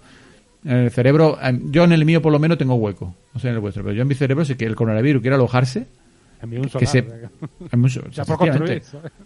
En 0.63 0.77
el 0.77 0.91
cerebro. 0.91 1.37
Yo 1.71 1.83
en 1.83 1.91
el 1.91 2.05
mío 2.05 2.21
por 2.21 2.31
lo 2.31 2.37
menos 2.37 2.59
tengo 2.59 2.75
hueco. 2.75 3.15
No 3.33 3.39
sé 3.39 3.49
en 3.49 3.55
el 3.55 3.59
vuestro. 3.59 3.83
Pero 3.83 3.95
yo 3.95 4.03
en 4.03 4.07
mi 4.07 4.13
cerebro, 4.13 4.45
si 4.45 4.55
que 4.55 4.65
el 4.65 4.75
coronavirus 4.75 5.21
quiere 5.21 5.35
alojarse. 5.35 5.87
Un 6.41 6.69
Que 6.79 6.85
se-. 6.85 7.01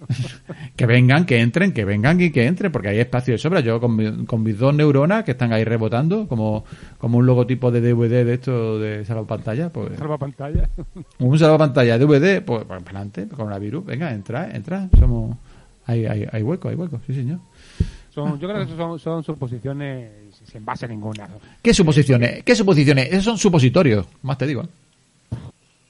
Que 0.76 0.86
vengan, 0.86 1.26
que 1.26 1.40
entren, 1.40 1.72
que 1.72 1.86
vengan 1.86 2.20
y 2.20 2.32
que 2.32 2.46
entren, 2.46 2.72
porque 2.72 2.90
hay 2.90 3.00
espacio 3.00 3.34
de 3.34 3.38
sobra. 3.38 3.60
Yo 3.60 3.80
con, 3.80 3.96
mi- 3.96 4.26
con 4.26 4.42
mis 4.44 4.58
dos 4.58 4.74
neuronas 4.74 5.24
que 5.24 5.32
están 5.32 5.54
ahí 5.54 5.64
rebotando, 5.64 6.28
como, 6.28 6.66
como 6.98 7.20
un 7.20 7.26
logotipo 7.26 7.72
de 7.72 7.82
DVD 7.82 8.26
de 8.26 8.34
esto 8.34 8.80
de 8.80 9.06
salvapantalla, 9.06 9.70
pues 9.70 9.98
Salva 9.98 10.18
pantalla. 10.18 10.70
como 11.18 11.30
un 11.32 11.40
salvapantalla 11.40 11.98
DVD, 11.98 12.42
pues, 12.44 12.64
pues 12.66 12.68
para 12.68 12.80
adelante, 12.80 13.28
coronavirus, 13.28 13.86
venga, 13.86 14.12
entra, 14.12 14.50
entra, 14.56 14.90
somos 15.00 15.38
hay, 15.86 16.06
hay, 16.06 16.26
hay 16.32 16.42
hueco, 16.44 16.70
hay 16.70 16.76
hueco, 16.76 17.00
sí 17.06 17.14
señor. 17.14 17.40
Son, 18.10 18.40
yo 18.40 18.48
creo 18.48 18.66
que 18.66 18.76
son, 18.76 19.00
son 19.00 19.24
suposiciones 19.24 20.12
sin 20.46 20.64
base 20.64 20.88
ninguna. 20.88 21.28
¿Qué 21.62 21.74
suposiciones? 21.74 22.44
¿Qué 22.44 22.56
suposiciones? 22.56 23.08
Esos 23.10 23.24
son 23.24 23.38
supositorios, 23.38 24.06
más 24.22 24.38
te 24.38 24.46
digo. 24.48 24.62
¿eh? 24.64 24.68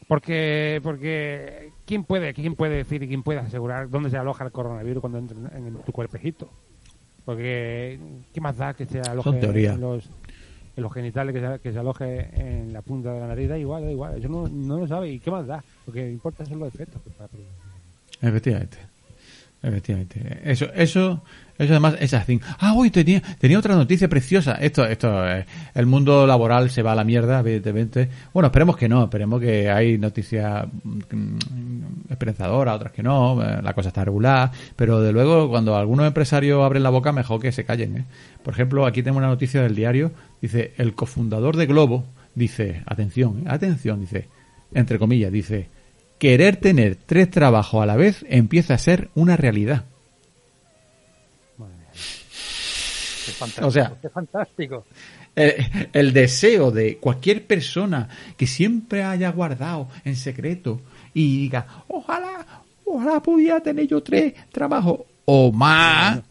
Porque, 0.08 0.80
porque 0.84 1.72
¿quién 1.86 2.04
puede, 2.04 2.34
quién 2.34 2.56
puede 2.56 2.78
decir 2.78 3.04
y 3.04 3.08
quién 3.08 3.24
puede 3.24 3.40
asegurar 3.40 3.90
dónde 3.90 4.10
se 4.10 4.18
aloja 4.18 4.46
el 4.46 4.52
coronavirus 4.52 5.02
cuando 5.02 5.20
entra 5.20 5.38
en, 5.58 5.68
en 5.68 5.78
tu 5.84 5.92
cuerpejito? 5.92 6.50
Porque, 7.26 8.00
¿qué 8.34 8.42
más 8.42 8.58
da 8.58 8.74
que 8.74 8.86
se 8.86 9.00
aloje 9.00 9.30
en 9.30 9.80
los, 9.82 10.10
en 10.76 10.84
los 10.84 10.94
genitales, 10.94 11.34
que 11.34 11.42
se, 11.42 11.60
que 11.60 11.72
se 11.72 11.80
aloje 11.80 12.30
en 12.36 12.74
la 12.74 12.82
punta 12.82 13.14
de 13.14 13.20
la 13.22 13.28
nariz? 13.28 13.48
Da 13.48 13.58
igual, 13.58 13.84
da 13.84 13.92
igual. 13.92 14.18
Eso 14.18 14.28
no, 14.28 14.48
no 14.48 14.80
lo 14.80 14.88
sabe. 14.88 15.10
¿Y 15.10 15.20
qué 15.20 15.32
más 15.32 15.48
da? 15.48 15.64
Lo 15.88 15.94
que 15.94 16.10
importa 16.10 16.46
son 16.46 16.60
los 16.60 16.74
efectos. 16.74 17.02
que 17.02 17.12
para 17.12 17.30
producir. 17.30 17.54
Efectivamente. 18.22 18.78
Efectivamente. 19.62 20.40
Eso, 20.44 20.66
eso, 20.74 21.24
eso 21.58 21.74
además 21.74 21.96
es 22.00 22.14
así. 22.14 22.40
Ah, 22.60 22.74
hoy 22.76 22.90
tenía, 22.90 23.22
tenía 23.38 23.60
otra 23.60 23.76
noticia 23.76 24.08
preciosa. 24.08 24.54
Esto, 24.56 24.86
esto, 24.86 25.28
eh, 25.28 25.46
el 25.76 25.86
mundo 25.86 26.26
laboral 26.26 26.70
se 26.72 26.82
va 26.82 26.94
a 26.94 26.96
la 26.96 27.04
mierda, 27.04 27.40
evidentemente. 27.40 28.10
Bueno, 28.34 28.48
esperemos 28.48 28.76
que 28.76 28.90
no, 28.90 29.04
esperemos 29.04 29.40
que 29.40 29.70
hay 29.70 29.98
noticias 30.00 30.66
mm, 30.84 32.10
esperanzadoras, 32.10 32.76
otras 32.76 32.92
que 32.92 33.04
no, 33.04 33.42
eh, 33.44 33.62
la 33.62 33.74
cosa 33.74 33.90
está 33.90 34.04
regular, 34.04 34.52
pero 34.76 35.00
de 35.00 35.12
luego 35.12 35.50
cuando 35.50 35.78
algunos 35.78 36.08
empresarios 36.08 36.64
abren 36.64 36.84
la 36.84 36.90
boca, 36.90 37.12
mejor 37.12 37.40
que 37.40 37.52
se 37.52 37.66
callen. 37.66 37.98
¿eh? 37.98 38.06
Por 38.44 38.54
ejemplo, 38.54 38.86
aquí 38.86 39.04
tengo 39.04 39.20
una 39.20 39.28
noticia 39.28 39.62
del 39.62 39.76
diario, 39.76 40.12
dice, 40.42 40.74
el 40.78 40.96
cofundador 40.96 41.56
de 41.56 41.68
Globo, 41.68 42.06
dice, 42.34 42.82
atención, 42.88 43.42
¿eh? 43.42 43.50
atención, 43.50 44.02
dice, 44.02 44.28
entre 44.74 44.98
comillas, 44.98 45.32
dice, 45.32 45.70
querer 46.18 46.58
tener 46.58 46.96
tres 46.96 47.30
trabajos 47.30 47.84
a 47.84 47.86
la 47.86 47.96
vez 47.96 48.26
empieza 48.28 48.74
a 48.74 48.80
ser 48.80 49.10
una 49.14 49.38
realidad. 49.38 49.86
Fantástico. 53.32 53.68
O 53.68 53.72
sea, 53.72 53.94
qué 54.02 54.10
fantástico. 54.10 54.86
El, 55.36 55.54
el 55.94 56.14
deseo 56.14 56.70
de 56.72 56.98
cualquier 56.98 57.46
persona 57.48 58.08
que 58.38 58.46
siempre 58.48 59.04
haya 59.04 59.32
guardado 59.32 59.88
en 60.06 60.16
secreto 60.16 60.82
y 61.14 61.40
diga, 61.40 61.66
ojalá, 61.88 62.46
ojalá 62.86 63.20
pudiera 63.22 63.60
tener 63.62 63.88
yo 63.88 64.02
tres 64.04 64.34
trabajos 64.52 65.00
o 65.26 65.52
más, 65.52 66.22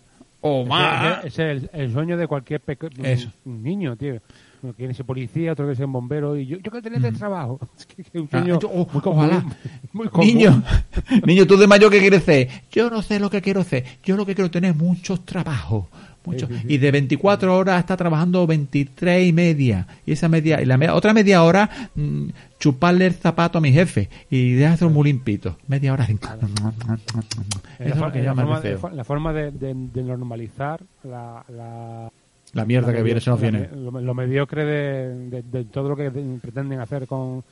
o 0.40 0.64
más. 0.66 1.24
Ese- 1.24 1.28
ese 1.28 1.52
es 1.66 1.70
el, 1.72 1.80
el 1.80 1.92
sueño 1.92 2.16
de 2.16 2.26
cualquier 2.28 2.60
Eso. 3.02 3.30
niño, 3.44 3.96
tío. 3.96 4.20
Uno 4.62 4.74
quiere 4.74 4.94
ser 4.94 5.04
policía, 5.04 5.52
otro 5.52 5.64
quiere 5.64 5.76
ser 5.76 5.86
bombero, 5.88 6.36
y 6.36 6.46
yo, 6.46 6.56
yo 6.58 6.70
quiero 6.70 6.82
tener 6.82 7.00
de 7.00 7.10
trabajo. 7.10 7.58
Es 7.76 7.84
que, 7.86 8.04
que 8.04 8.18
es 8.18 8.22
un 8.22 8.30
sueño 8.30 8.60
yo- 8.60 8.70
oh, 8.72 8.88
muy 8.92 9.02
común. 9.02 9.18
ojalá. 9.18 9.44
Muy 9.92 10.08
común. 10.08 10.26
Niño, 10.28 10.62
niño, 11.26 11.46
tú 11.48 11.56
de 11.56 11.66
mayor 11.66 11.90
qué 11.90 11.98
quieres 11.98 12.22
ser? 12.22 12.48
Yo 12.70 12.88
no 12.88 13.02
sé 13.02 13.18
lo 13.18 13.28
que 13.28 13.42
quiero 13.42 13.62
hacer. 13.62 13.84
Yo 14.04 14.16
lo 14.16 14.24
que 14.24 14.36
quiero 14.36 14.46
es 14.46 14.52
tener 14.52 14.76
muchos 14.76 15.24
trabajos. 15.24 15.86
Muchos. 16.24 16.48
Sí, 16.48 16.54
sí, 16.54 16.60
sí. 16.68 16.74
Y 16.74 16.78
de 16.78 16.90
24 16.90 17.56
horas 17.56 17.80
está 17.80 17.96
trabajando 17.96 18.46
23 18.46 19.26
y 19.28 19.32
media. 19.32 19.86
Y 20.06 20.12
esa 20.12 20.28
media, 20.28 20.60
y 20.62 20.66
la 20.66 20.76
me- 20.76 20.88
otra 20.90 21.12
media 21.12 21.42
hora, 21.42 21.68
mm, 21.94 22.28
chuparle 22.58 23.06
el 23.06 23.14
zapato 23.14 23.58
a 23.58 23.60
mi 23.60 23.72
jefe. 23.72 24.08
Y 24.30 24.52
dejárselo 24.52 24.90
muy 24.90 25.04
limpito. 25.04 25.56
Media 25.66 25.92
hora. 25.92 26.06
cinco. 26.06 26.28
Eso 27.78 27.94
es 27.94 27.96
la, 28.00 28.12
que 28.12 28.22
forma, 28.22 28.60
deseo. 28.60 28.90
la 28.90 29.04
forma 29.04 29.32
de, 29.32 29.50
de- 29.50 29.74
de 29.74 30.02
normalizar 30.02 30.80
la, 31.04 31.44
la, 31.48 32.10
La 32.52 32.64
mierda 32.64 32.88
la 32.92 32.96
que 32.98 33.02
viene 33.02 33.20
se 33.20 33.30
nos 33.30 33.40
viene. 33.40 33.68
Lo, 33.74 33.90
lo 34.00 34.14
mediocre 34.14 34.64
de, 34.64 35.28
de- 35.28 35.42
de 35.42 35.64
todo 35.64 35.88
lo 35.88 35.96
que 35.96 36.10
de- 36.10 36.38
pretenden 36.40 36.80
hacer 36.80 37.06
con 37.06 37.42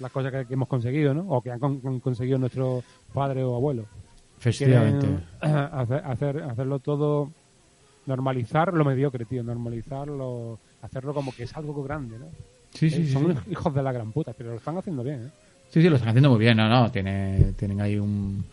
las 0.00 0.12
cosas 0.12 0.30
que, 0.32 0.46
que 0.46 0.54
hemos 0.54 0.68
conseguido, 0.68 1.14
¿no? 1.14 1.22
O 1.28 1.40
que 1.40 1.50
han 1.50 1.58
con- 1.58 1.80
con- 1.80 2.00
conseguido 2.00 2.38
nuestros 2.38 2.84
padres 3.12 3.44
o 3.44 3.56
abuelos. 3.56 3.86
Efectivamente. 4.38 5.06
Hacer- 5.40 6.42
hacerlo 6.42 6.78
todo, 6.78 7.30
normalizar 8.08 8.72
lo 8.74 8.84
mediocre, 8.84 9.24
tío, 9.24 9.42
normalizarlo, 9.44 10.58
hacerlo 10.82 11.14
como 11.14 11.32
que 11.32 11.44
es 11.44 11.56
algo 11.56 11.82
grande, 11.84 12.18
¿no? 12.18 12.26
Sí, 12.74 12.90
sí, 12.90 13.02
Eh, 13.02 13.06
sí. 13.06 13.12
Son 13.12 13.32
sí. 13.32 13.50
hijos 13.52 13.72
de 13.74 13.82
la 13.82 13.92
gran 13.92 14.10
puta, 14.12 14.32
pero 14.36 14.50
lo 14.50 14.56
están 14.56 14.76
haciendo 14.78 15.04
bien, 15.04 15.26
¿eh? 15.26 15.30
Sí, 15.70 15.82
sí, 15.82 15.88
lo 15.88 15.96
están 15.96 16.08
haciendo 16.10 16.30
muy 16.30 16.38
bien. 16.38 16.56
No, 16.56 16.68
no, 16.68 16.90
tiene, 16.90 17.52
tienen 17.56 17.80
ahí 17.80 17.98
un, 17.98 18.44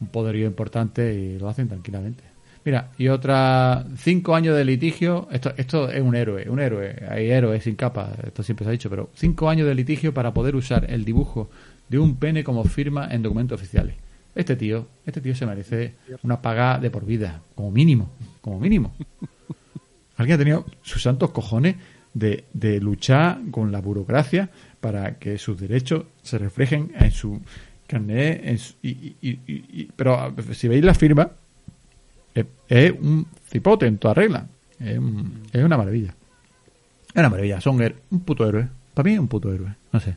un 0.00 0.06
poderío 0.08 0.46
importante 0.46 1.14
y 1.14 1.38
lo 1.38 1.48
hacen 1.48 1.68
tranquilamente. 1.68 2.22
Mira, 2.62 2.90
y 2.98 3.08
otra 3.08 3.86
cinco 3.96 4.34
años 4.34 4.54
de 4.54 4.64
litigio. 4.66 5.26
Esto, 5.32 5.52
esto 5.56 5.88
es 5.90 6.02
un 6.02 6.14
héroe, 6.14 6.48
un 6.50 6.60
héroe. 6.60 6.94
Hay 7.08 7.30
héroes 7.30 7.64
sin 7.64 7.74
capa, 7.76 8.12
esto 8.26 8.42
siempre 8.42 8.64
se 8.64 8.68
ha 8.68 8.72
dicho, 8.72 8.90
pero 8.90 9.08
cinco 9.14 9.48
años 9.48 9.66
de 9.66 9.74
litigio 9.74 10.12
para 10.12 10.34
poder 10.34 10.54
usar 10.54 10.84
el 10.90 11.04
dibujo 11.06 11.48
de 11.88 11.98
un 11.98 12.16
pene 12.16 12.44
como 12.44 12.62
firma 12.64 13.08
en 13.10 13.22
documentos 13.22 13.58
oficiales. 13.58 13.96
Este 14.34 14.54
tío, 14.56 14.86
este 15.06 15.22
tío 15.22 15.34
se 15.34 15.46
merece 15.46 15.94
una 16.22 16.40
paga 16.42 16.78
de 16.78 16.90
por 16.90 17.04
vida, 17.06 17.40
como 17.54 17.70
mínimo, 17.70 18.10
como 18.40 18.58
mínimo. 18.60 18.92
Alguien 20.16 20.34
ha 20.34 20.38
tenido 20.38 20.66
sus 20.82 21.02
santos 21.02 21.30
cojones 21.30 21.76
de, 22.14 22.44
luchar 22.80 23.38
con 23.50 23.72
la 23.72 23.80
burocracia 23.80 24.50
para 24.80 25.18
que 25.18 25.38
sus 25.38 25.58
derechos 25.60 26.04
se 26.22 26.38
reflejen 26.38 26.92
en 26.98 27.10
su 27.10 27.40
carnet. 27.86 28.40
En 28.44 28.58
su- 28.58 28.74
y, 28.82 29.16
y- 29.22 29.40
y- 29.46 29.88
pero 29.96 30.34
si 30.52 30.68
veis 30.68 30.84
la 30.84 30.94
firma, 30.94 31.30
es, 32.34 32.46
es 32.68 32.92
un 32.92 33.26
cipote 33.48 33.86
en 33.86 33.98
toda 33.98 34.14
regla. 34.14 34.46
Es, 34.78 34.98
un- 34.98 35.42
es 35.52 35.62
una 35.64 35.76
maravilla. 35.76 36.14
Es 37.08 37.16
una 37.16 37.28
maravilla. 37.28 37.60
Son 37.60 37.78
her- 37.80 37.96
un 38.10 38.20
puto 38.20 38.46
héroe. 38.48 38.68
Para 38.94 39.08
mí, 39.08 39.18
un 39.18 39.28
puto 39.28 39.52
héroe. 39.52 39.74
No 39.92 40.00
sé. 40.00 40.16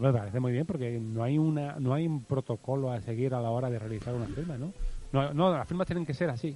Me 0.00 0.12
parece 0.12 0.40
muy 0.40 0.52
bien 0.52 0.66
porque 0.66 0.98
no 1.00 1.22
hay 1.22 1.38
una 1.38 1.76
no 1.78 1.92
hay 1.94 2.06
un 2.06 2.22
protocolo 2.22 2.90
a 2.92 3.00
seguir 3.00 3.34
a 3.34 3.40
la 3.40 3.50
hora 3.50 3.70
de 3.70 3.78
realizar 3.78 4.14
una 4.14 4.26
firma, 4.26 4.56
¿no? 4.58 4.72
No, 5.12 5.32
no 5.34 5.50
las 5.56 5.66
firmas 5.66 5.86
tienen 5.86 6.04
que 6.06 6.12
ser 6.14 6.28
así. 6.30 6.54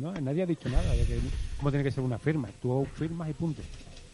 ¿No? 0.00 0.12
Nadie 0.12 0.42
ha 0.42 0.46
dicho 0.46 0.68
nada 0.68 0.90
de 0.92 1.04
cómo 1.56 1.70
tiene 1.70 1.84
que 1.84 1.90
ser 1.90 2.04
una 2.04 2.18
firma. 2.18 2.48
Tú 2.60 2.86
firmas 2.94 3.28
y 3.30 3.32
punto. 3.32 3.62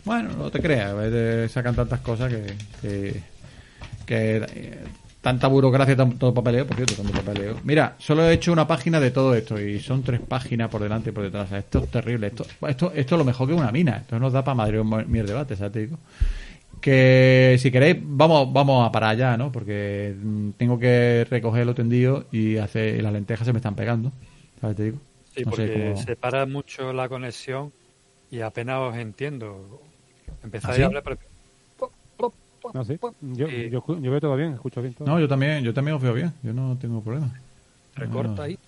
Bueno, 0.04 0.30
no 0.36 0.50
te 0.50 0.60
creas, 0.60 1.50
sacan 1.50 1.74
tantas 1.74 2.00
cosas 2.00 2.32
que. 2.32 3.22
que, 4.06 4.46
eh, 4.46 4.78
tanta 5.20 5.46
burocracia, 5.46 5.96
tanto 5.96 6.34
papeleo, 6.34 6.66
por 6.66 6.76
cierto, 6.76 6.94
tanto 6.94 7.12
papeleo. 7.12 7.60
Mira, 7.62 7.94
solo 7.98 8.28
he 8.28 8.34
hecho 8.34 8.52
una 8.52 8.66
página 8.66 8.98
de 8.98 9.12
todo 9.12 9.34
esto 9.34 9.60
y 9.60 9.78
son 9.78 10.02
tres 10.02 10.20
páginas 10.20 10.68
por 10.68 10.82
delante 10.82 11.10
y 11.10 11.12
por 11.12 11.24
detrás. 11.24 11.52
Esto 11.52 11.78
es 11.84 11.90
terrible. 11.90 12.26
Esto, 12.28 12.44
esto, 12.68 12.92
esto 12.94 13.14
es 13.14 13.18
lo 13.18 13.24
mejor 13.24 13.48
que 13.48 13.54
una 13.54 13.70
mina. 13.70 13.98
Esto 13.98 14.18
nos 14.18 14.32
da 14.32 14.42
para 14.42 14.56
Madrid 14.56 14.80
un 14.80 15.12
debate. 15.12 15.56
Te 15.56 15.78
digo. 15.78 15.98
Que 16.80 17.56
si 17.60 17.70
queréis, 17.70 17.98
vamos, 18.02 18.52
vamos 18.52 18.88
a 18.88 18.90
parar 18.90 19.10
allá, 19.10 19.36
¿no? 19.36 19.52
Porque 19.52 20.16
mm, 20.20 20.50
tengo 20.56 20.80
que 20.80 21.24
recoger 21.30 21.64
lo 21.64 21.76
tendido 21.76 22.26
y, 22.32 22.56
hacer, 22.56 23.00
las 23.00 23.12
lentejas 23.12 23.46
se 23.46 23.52
me 23.52 23.60
están 23.60 23.76
pegando. 23.76 24.10
¿Sabes? 24.60 24.76
Te 24.76 24.84
digo. 24.84 24.98
Sí, 25.34 25.44
No 25.44 25.50
sé 25.52 25.56
porque 25.66 25.90
cómo- 25.92 26.02
se 26.04 26.16
para 26.16 26.46
mucho 26.46 26.92
la 26.92 27.09
conexión 27.09 27.72
y 28.30 28.40
apenas 28.40 28.78
os 28.80 28.96
entiendo. 28.96 29.80
Empezáis 30.42 30.72
¿Ah, 30.72 30.76
sí? 30.76 30.82
a 30.82 30.86
hablar, 30.86 31.02
pero... 31.02 31.18
No 32.74 32.84
sé. 32.84 32.98
Yo, 33.20 33.48
Sí. 33.48 33.70
yo, 33.70 33.84
yo 34.00 34.10
veo 34.10 34.20
todo 34.20 34.36
bien, 34.36 34.52
escucho 34.54 34.80
bien 34.80 34.94
todo. 34.94 35.09
No, 35.09 35.18
yo 35.18 35.26
también, 35.26 35.64
yo 35.64 35.74
también 35.74 35.96
os 35.96 36.02
veo 36.02 36.14
bien. 36.14 36.32
Yo 36.44 36.52
no 36.52 36.76
tengo 36.80 37.00
problema. 37.02 37.32
recorta 37.96 38.44
ahí. 38.44 38.59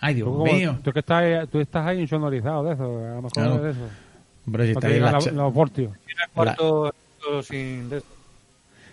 Ay, 0.00 0.14
Dios 0.14 0.28
Tú, 0.28 0.44
mío. 0.44 0.78
tú 0.84 0.92
que 0.92 1.00
estás, 1.00 1.22
ahí- 1.24 1.46
tú 1.48 1.58
estás 1.60 1.84
ahí 1.86 2.00
insonorizado 2.00 2.62
de 2.64 2.74
eso, 2.74 2.84
a 2.84 3.08
lo 3.14 3.22
mejor 3.22 3.32
Claro. 3.32 3.54
es 3.56 3.62
de 3.62 3.70
eso. 3.70 3.88
Hombre, 4.46 4.66
si 4.66 4.72
No 4.72 4.78
está 4.78 4.88
te 4.88 4.94
ahí 4.94 5.00
la, 5.00 5.12
la- 5.12 5.32
los 5.32 5.54
voltios. 5.54 5.92
Cuarto 6.34 6.92
sin... 7.42 7.88
de- 7.88 8.02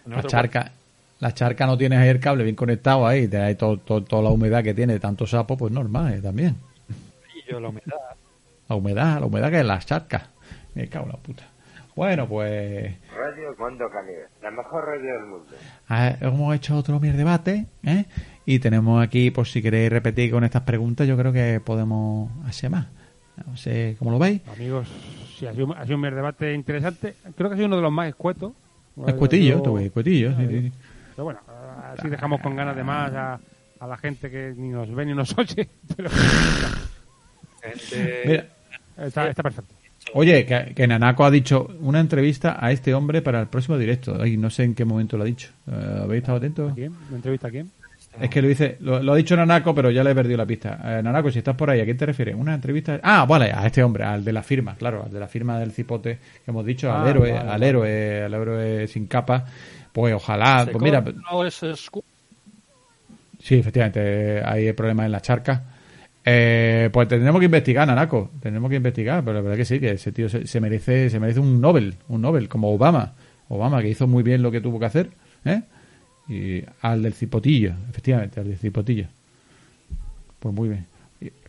en 0.06 0.12
la 0.12 0.24
charca. 0.24 0.72
La 1.20 1.34
charca 1.34 1.66
no 1.66 1.78
tienes 1.78 2.00
ahí 2.00 2.10
el 2.10 2.20
cable 2.20 2.44
bien 2.44 2.56
conectado 2.56 3.08
ahí, 3.08 3.28
te 3.28 3.38
ahí 3.38 3.56
todo, 3.56 3.78
todo- 3.80 4.04
toda 4.04 4.22
la 4.24 4.30
humedad 4.30 4.64
que 4.64 4.74
tiene, 4.74 5.00
tanto 5.00 5.26
sapo, 5.26 5.56
pues 5.58 5.72
normal 5.72 6.14
eh, 6.14 6.22
también. 6.22 6.56
la 7.50 7.70
humedad. 7.70 7.96
La 8.68 8.76
humedad, 8.76 9.20
la 9.20 9.26
humedad 9.28 9.50
que 9.52 9.60
es 9.60 9.66
las 9.66 9.86
charcas. 9.86 10.24
Me 10.74 10.88
cago 10.90 11.06
en 11.06 11.12
la 11.14 11.18
puta. 11.18 11.44
Bueno, 11.96 12.28
pues 12.28 12.94
Radio 13.16 13.56
Mundo 13.58 13.86
la 14.44 14.52
mejor 14.52 14.84
radio 14.86 15.14
del 15.14 15.26
mundo. 15.28 15.46
ah, 15.88 16.14
hemos 16.20 16.54
hecho 16.56 16.76
otro 16.76 17.00
mier 17.00 17.16
debate, 17.16 17.68
¿eh? 17.84 18.06
Y 18.46 18.60
tenemos 18.60 19.02
aquí, 19.02 19.32
por 19.32 19.48
si 19.48 19.62
queréis 19.62 19.90
repetir 19.90 20.30
con 20.32 20.44
estas 20.44 20.64
preguntas, 20.64 21.08
yo 21.08 21.16
creo 21.18 21.32
que 21.32 21.62
podemos 21.64 22.30
hacer 22.46 22.70
más. 22.70 22.88
No 23.48 23.56
sé 23.56 23.96
cómo 23.98 24.12
lo 24.12 24.20
veis. 24.20 24.42
Amigos, 24.54 24.90
sí, 25.38 25.46
ha 25.48 25.54
sido, 25.54 25.74
ha 25.74 25.84
sido 25.86 25.96
un 25.96 26.02
debate 26.04 26.54
interesante. 26.54 27.16
Creo 27.38 27.50
que 27.50 27.54
ha 27.54 27.58
sido 27.58 27.68
uno 27.68 27.78
de 27.78 27.82
los 27.82 27.92
más 27.92 28.10
escuetos. 28.10 28.52
Escuetillo, 29.08 29.64
Yo- 29.64 29.80
escuetillo, 29.80 30.36
sí, 30.38 30.48
sí, 30.50 30.62
sí. 30.62 30.72
Pero 31.16 31.24
bueno, 31.26 31.40
así 31.98 32.10
dejamos 32.10 32.42
con 32.42 32.56
ganas 32.56 32.76
de 32.76 32.84
más 32.84 33.12
a, 33.14 33.40
a 33.80 33.88
la 33.88 33.98
gente 33.98 34.30
que 34.30 34.54
ni 34.56 34.70
nos 34.70 34.94
ve 34.94 35.06
ni 35.06 35.14
nos 35.14 35.34
oye. 35.38 35.68
Pero 35.96 36.10
Gente... 37.62 38.22
Mira, 38.26 38.46
está, 39.08 39.30
está 39.30 39.44
perfecto. 39.44 39.74
Oye, 40.14 40.46
que, 40.46 40.74
que 40.76 40.88
Nanako 40.88 41.26
ha 41.26 41.32
dicho 41.32 41.68
una 41.80 42.00
entrevista 42.00 42.58
a 42.64 42.72
este 42.72 42.94
hombre 42.94 43.22
para 43.24 43.42
el 43.42 43.48
próximo 43.48 43.78
directo. 43.78 44.18
Ay, 44.22 44.38
no 44.38 44.50
sé 44.52 44.64
en 44.64 44.76
qué 44.76 44.86
momento 44.86 45.18
lo 45.18 45.24
ha 45.24 45.26
dicho. 45.26 45.50
Eh, 45.72 46.00
¿Habéis 46.04 46.22
estado 46.22 46.38
atentos? 46.38 46.72
¿A 46.72 46.76
quién? 46.76 46.94
¿Una 47.08 47.16
entrevista 47.18 47.48
a 47.48 47.52
quién? 47.52 47.72
Es 48.22 48.30
que 48.30 48.42
lo 48.42 48.48
dice, 48.48 48.78
lo, 48.80 49.02
lo 49.04 49.12
ha 49.14 49.16
dicho 49.18 49.36
Nanako, 49.36 49.74
pero 49.76 49.90
ya 49.92 50.02
le 50.04 50.12
he 50.12 50.16
perdido 50.16 50.38
la 50.38 50.46
pista. 50.46 50.80
Eh, 50.86 51.02
Nanako, 51.04 51.32
si 51.32 51.40
estás 51.40 51.56
por 51.56 51.70
ahí, 51.72 51.82
¿a 51.82 51.86
quién 51.86 51.98
te 51.98 52.06
refieres? 52.06 52.36
¿Una 52.36 52.54
entrevista? 52.54 53.00
Ah, 53.04 53.26
vale, 53.26 53.52
a 53.52 53.66
este 53.66 53.84
hombre, 53.84 54.04
al 54.06 54.24
de 54.24 54.32
la 54.32 54.44
firma, 54.44 54.76
claro, 54.76 55.04
al 55.06 55.12
de 55.12 55.20
la 55.20 55.28
firma 55.28 55.60
del 55.60 55.72
cipote 55.72 56.20
que 56.46 56.52
hemos 56.52 56.66
dicho, 56.66 56.94
al 56.94 57.08
Ah, 57.08 57.10
héroe, 57.10 57.32
vale, 57.32 57.42
al 57.42 57.48
vale. 57.48 57.68
héroe, 57.68 58.24
al 58.24 58.34
héroe 58.34 58.88
sin 58.88 59.08
capa. 59.08 59.44
Pues 59.96 60.14
ojalá, 60.14 60.68
pues 60.70 60.84
mira, 60.84 61.02
no 61.32 61.46
es 61.46 61.64
sí, 63.40 63.56
efectivamente, 63.56 64.44
hay 64.44 64.74
problemas 64.74 65.06
en 65.06 65.12
la 65.14 65.22
charca. 65.22 65.64
Eh, 66.26 66.90
pues 66.92 67.08
tendremos 67.08 67.40
que 67.40 67.46
investigar, 67.46 67.88
Nanako, 67.88 68.32
tendremos 68.42 68.70
que 68.70 68.76
investigar, 68.76 69.24
pero 69.24 69.36
la 69.36 69.42
verdad 69.42 69.56
que 69.56 69.64
sí, 69.64 69.80
que 69.80 69.92
ese 69.92 70.12
tío 70.12 70.28
se, 70.28 70.48
se 70.48 70.60
merece, 70.60 71.10
se 71.10 71.18
merece 71.18 71.40
un 71.40 71.62
Nobel, 71.62 71.96
un 72.10 72.22
Nobel, 72.22 72.50
como 72.50 72.74
Obama, 72.74 73.14
Obama 73.48 73.82
que 73.82 73.88
hizo 73.88 74.06
muy 74.06 74.22
bien 74.22 74.42
lo 74.42 74.52
que 74.52 74.60
tuvo 74.60 74.82
que 74.82 74.86
hacer, 74.86 75.12
¿eh? 75.46 75.62
Y 76.28 76.62
al 76.82 77.02
del 77.02 77.14
cipotillo, 77.14 77.74
efectivamente, 77.90 78.42
al 78.42 78.50
del 78.50 78.58
cipotillo. 78.58 79.08
Pues 80.42 80.54
muy 80.54 80.68
bien. 80.68 80.86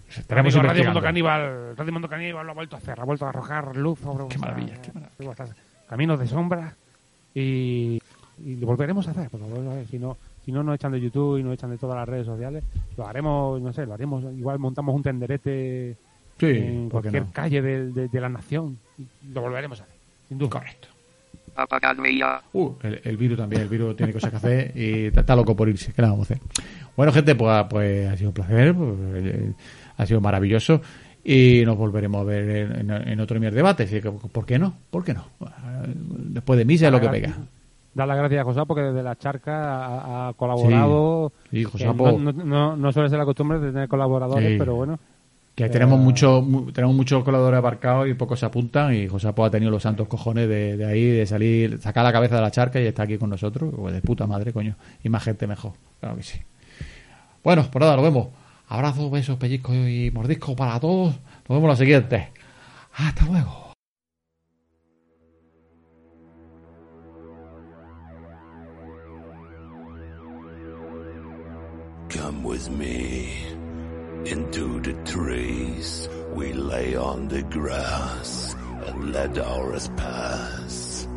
Estaremos 0.09 0.55
Amigo, 0.55 0.69
Radio. 0.69 0.85
Mundo 0.85 1.03
Caníbal, 1.03 1.77
Radio 1.77 1.93
Mundo 1.93 2.09
Caníbal 2.09 2.47
lo 2.47 2.53
ha 2.53 2.55
vuelto 2.55 2.77
a 2.77 2.79
hacer, 2.79 3.01
ha 3.01 3.05
vuelto 3.05 3.27
a 3.27 3.31
arrojar 3.31 3.75
luz 3.75 3.99
sobre 3.99 4.29
Qué 4.29 4.39
maravilla, 4.39 4.81
qué 4.81 4.93
maravilla. 4.93 5.53
caminos 5.89 6.21
de 6.21 6.29
sombra 6.29 6.77
y, 7.35 8.01
y 8.45 8.57
lo 8.57 8.67
volveremos 8.67 9.07
a 9.09 9.13
hacer, 9.13 9.29
porque 9.31 9.47
lo 9.49 9.71
a 9.71 9.75
hacer. 9.75 9.87
Si 9.89 9.99
no, 9.99 10.17
si 10.45 10.53
no 10.53 10.63
nos 10.63 10.75
echan 10.77 10.93
de 10.93 11.01
YouTube 11.01 11.39
y 11.39 11.43
nos 11.43 11.55
echan 11.55 11.71
de 11.71 11.79
todas 11.79 11.97
las 11.97 12.09
redes 12.09 12.27
sociales, 12.27 12.63
lo 12.97 13.07
haremos, 13.07 13.61
no 13.61 13.73
sé, 13.73 13.87
lo 13.87 13.95
haremos, 13.95 14.23
igual 14.37 14.59
montamos 14.59 14.95
un 14.95 15.03
tenderete 15.03 15.97
Sí, 16.39 16.47
en 16.47 16.89
¿por 16.91 17.03
qué 17.03 17.09
cualquier 17.11 17.23
no? 17.25 17.33
calle 17.33 17.63
de, 17.63 17.93
de- 17.93 18.09
de 18.09 18.21
la 18.21 18.29
nación 18.29 18.77
y 18.99 19.07
lo 19.33 19.41
volveremos 19.41 19.81
a 19.81 19.85
hacer, 19.85 19.97
sin 20.29 20.39
duda. 20.39 20.51
Correcto. 20.51 20.89
Uh, 22.53 22.73
el, 22.83 23.01
el 23.05 23.17
virus 23.17 23.39
también, 23.39 23.63
el 23.63 23.69
virus 23.69 23.97
tiene 23.97 24.13
cosas 24.13 24.31
que 24.31 24.37
hacer 24.37 24.73
y 24.77 25.07
está, 25.07 25.21
está 25.21 25.35
loco 25.35 25.57
por 25.57 25.69
irse. 25.71 25.93
¿Qué 25.95 26.03
le 26.03 26.09
vamos 26.09 26.31
a 26.31 26.35
hacer? 26.35 26.41
Bueno, 26.95 27.13
gente, 27.13 27.35
pues, 27.35 27.65
pues 27.71 28.09
ha 28.11 28.17
sido 28.19 28.29
un 28.31 28.35
placer, 28.35 28.75
pues, 28.75 28.95
eh, 29.15 29.53
ha 29.97 30.05
sido 30.07 30.21
maravilloso 30.21 30.83
y 31.25 31.63
nos 31.65 31.79
volveremos 31.79 32.21
a 32.21 32.25
ver 32.25 32.49
en, 32.51 32.91
en- 32.91 33.09
en 33.09 33.21
otro 33.21 33.41
mier 33.41 33.55
debate. 33.55 33.85
Así 33.85 34.03
que, 34.03 34.11
¿Por 34.11 34.45
qué 34.45 34.59
no? 34.59 34.77
¿Por 34.91 35.03
qué 35.05 35.15
no? 35.15 35.25
Después 35.87 36.59
de 36.59 36.67
misa 36.67 36.87
es 36.87 36.93
lo 36.93 37.01
que 37.01 37.09
pega. 37.09 37.39
Dar 37.97 38.07
las 38.07 38.19
gracias 38.19 38.43
a 38.43 38.45
José 38.45 38.61
porque 38.67 38.83
desde 38.83 39.03
la 39.03 39.17
charca 39.17 39.87
ha, 39.87 40.29
ha 40.29 40.33
colaborado. 40.35 41.33
Sí, 41.51 41.59
que 41.61 41.65
Josapo. 41.65 42.13
no, 42.19 42.31
no, 42.33 42.45
no- 42.45 42.77
no 42.77 42.93
suele 42.93 43.09
ser 43.09 43.19
la 43.19 43.25
costumbre 43.25 43.59
de 43.59 43.73
tener 43.73 43.89
colaboradores, 43.89 44.53
Sí. 44.53 44.59
pero 44.59 44.75
bueno. 44.75 44.99
Que 45.55 45.71
tenemos 45.71 45.99
Eh, 45.99 46.03
mucho, 46.03 46.43
mu- 46.43 46.71
tenemos 46.73 46.95
muchos 46.95 47.25
colaboradores 47.25 47.59
aparcados 47.61 48.07
y 48.09 48.13
pocos 48.13 48.39
se 48.39 48.45
apuntan 48.45 48.93
y 48.95 49.09
Josapo 49.09 49.43
ha 49.47 49.51
tenido 49.51 49.71
los 49.71 49.83
santos 49.83 50.07
cojones 50.09 50.47
de, 50.47 50.77
de 50.77 50.85
ahí, 50.85 51.05
de 51.07 51.25
salir, 51.25 51.79
sacar 51.81 52.05
la 52.05 52.13
cabeza 52.13 52.35
de 52.37 52.43
la 52.43 52.51
charca 52.51 52.79
y 52.79 52.85
está 52.87 53.05
aquí 53.05 53.17
con 53.17 53.31
nosotros. 53.31 53.73
Pues 53.75 53.95
de 53.95 54.03
puta 54.03 54.27
madre, 54.27 54.53
coño. 54.53 54.77
Y 55.03 55.09
más 55.09 55.25
gente 55.25 55.47
mejor. 55.47 55.73
Claro 55.99 56.17
que 56.17 56.23
sí. 56.23 56.39
Bueno, 57.43 57.65
pues 57.73 57.81
nada, 57.81 57.97
nos 57.97 58.05
vemos. 58.05 58.29
Abrazos, 58.69 59.11
besos, 59.11 59.39
pellizcos 59.39 59.75
y 59.75 60.11
mordiscos 60.13 60.55
para 60.55 60.79
todos. 60.79 61.15
Nos 61.49 61.57
vemos 61.57 61.69
la 61.71 61.77
siguiente. 61.77 62.29
Hasta 62.99 63.25
luego. 63.25 63.66
Come 72.09 72.45
with 72.45 72.71
me 72.71 73.45
into 74.25 74.81
the 74.81 74.93
trees. 75.05 76.09
We 76.35 76.53
lay 76.53 76.95
on 76.97 77.29
the 77.29 77.43
grass 77.43 78.55
and 78.87 79.13
let 79.13 79.37
hours 79.39 79.89
pass. 79.97 81.09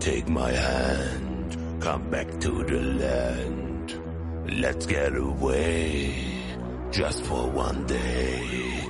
Take 0.00 0.28
my 0.28 0.50
hand, 0.50 1.56
come 1.80 2.10
back 2.10 2.28
to 2.40 2.64
the 2.64 2.80
land. 2.80 4.02
Let's 4.60 4.86
get 4.86 5.16
away 5.16 6.14
just 6.90 7.22
for 7.24 7.48
one 7.50 7.86
day. 7.86 8.80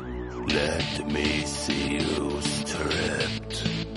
Let 0.46 1.06
me 1.08 1.44
see 1.44 1.98
you 1.98 2.40
stripped. 2.40 3.91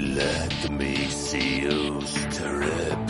Let 0.00 0.70
me 0.70 0.94
see 1.08 1.60
you 1.60 2.00
stripped. 2.06 3.09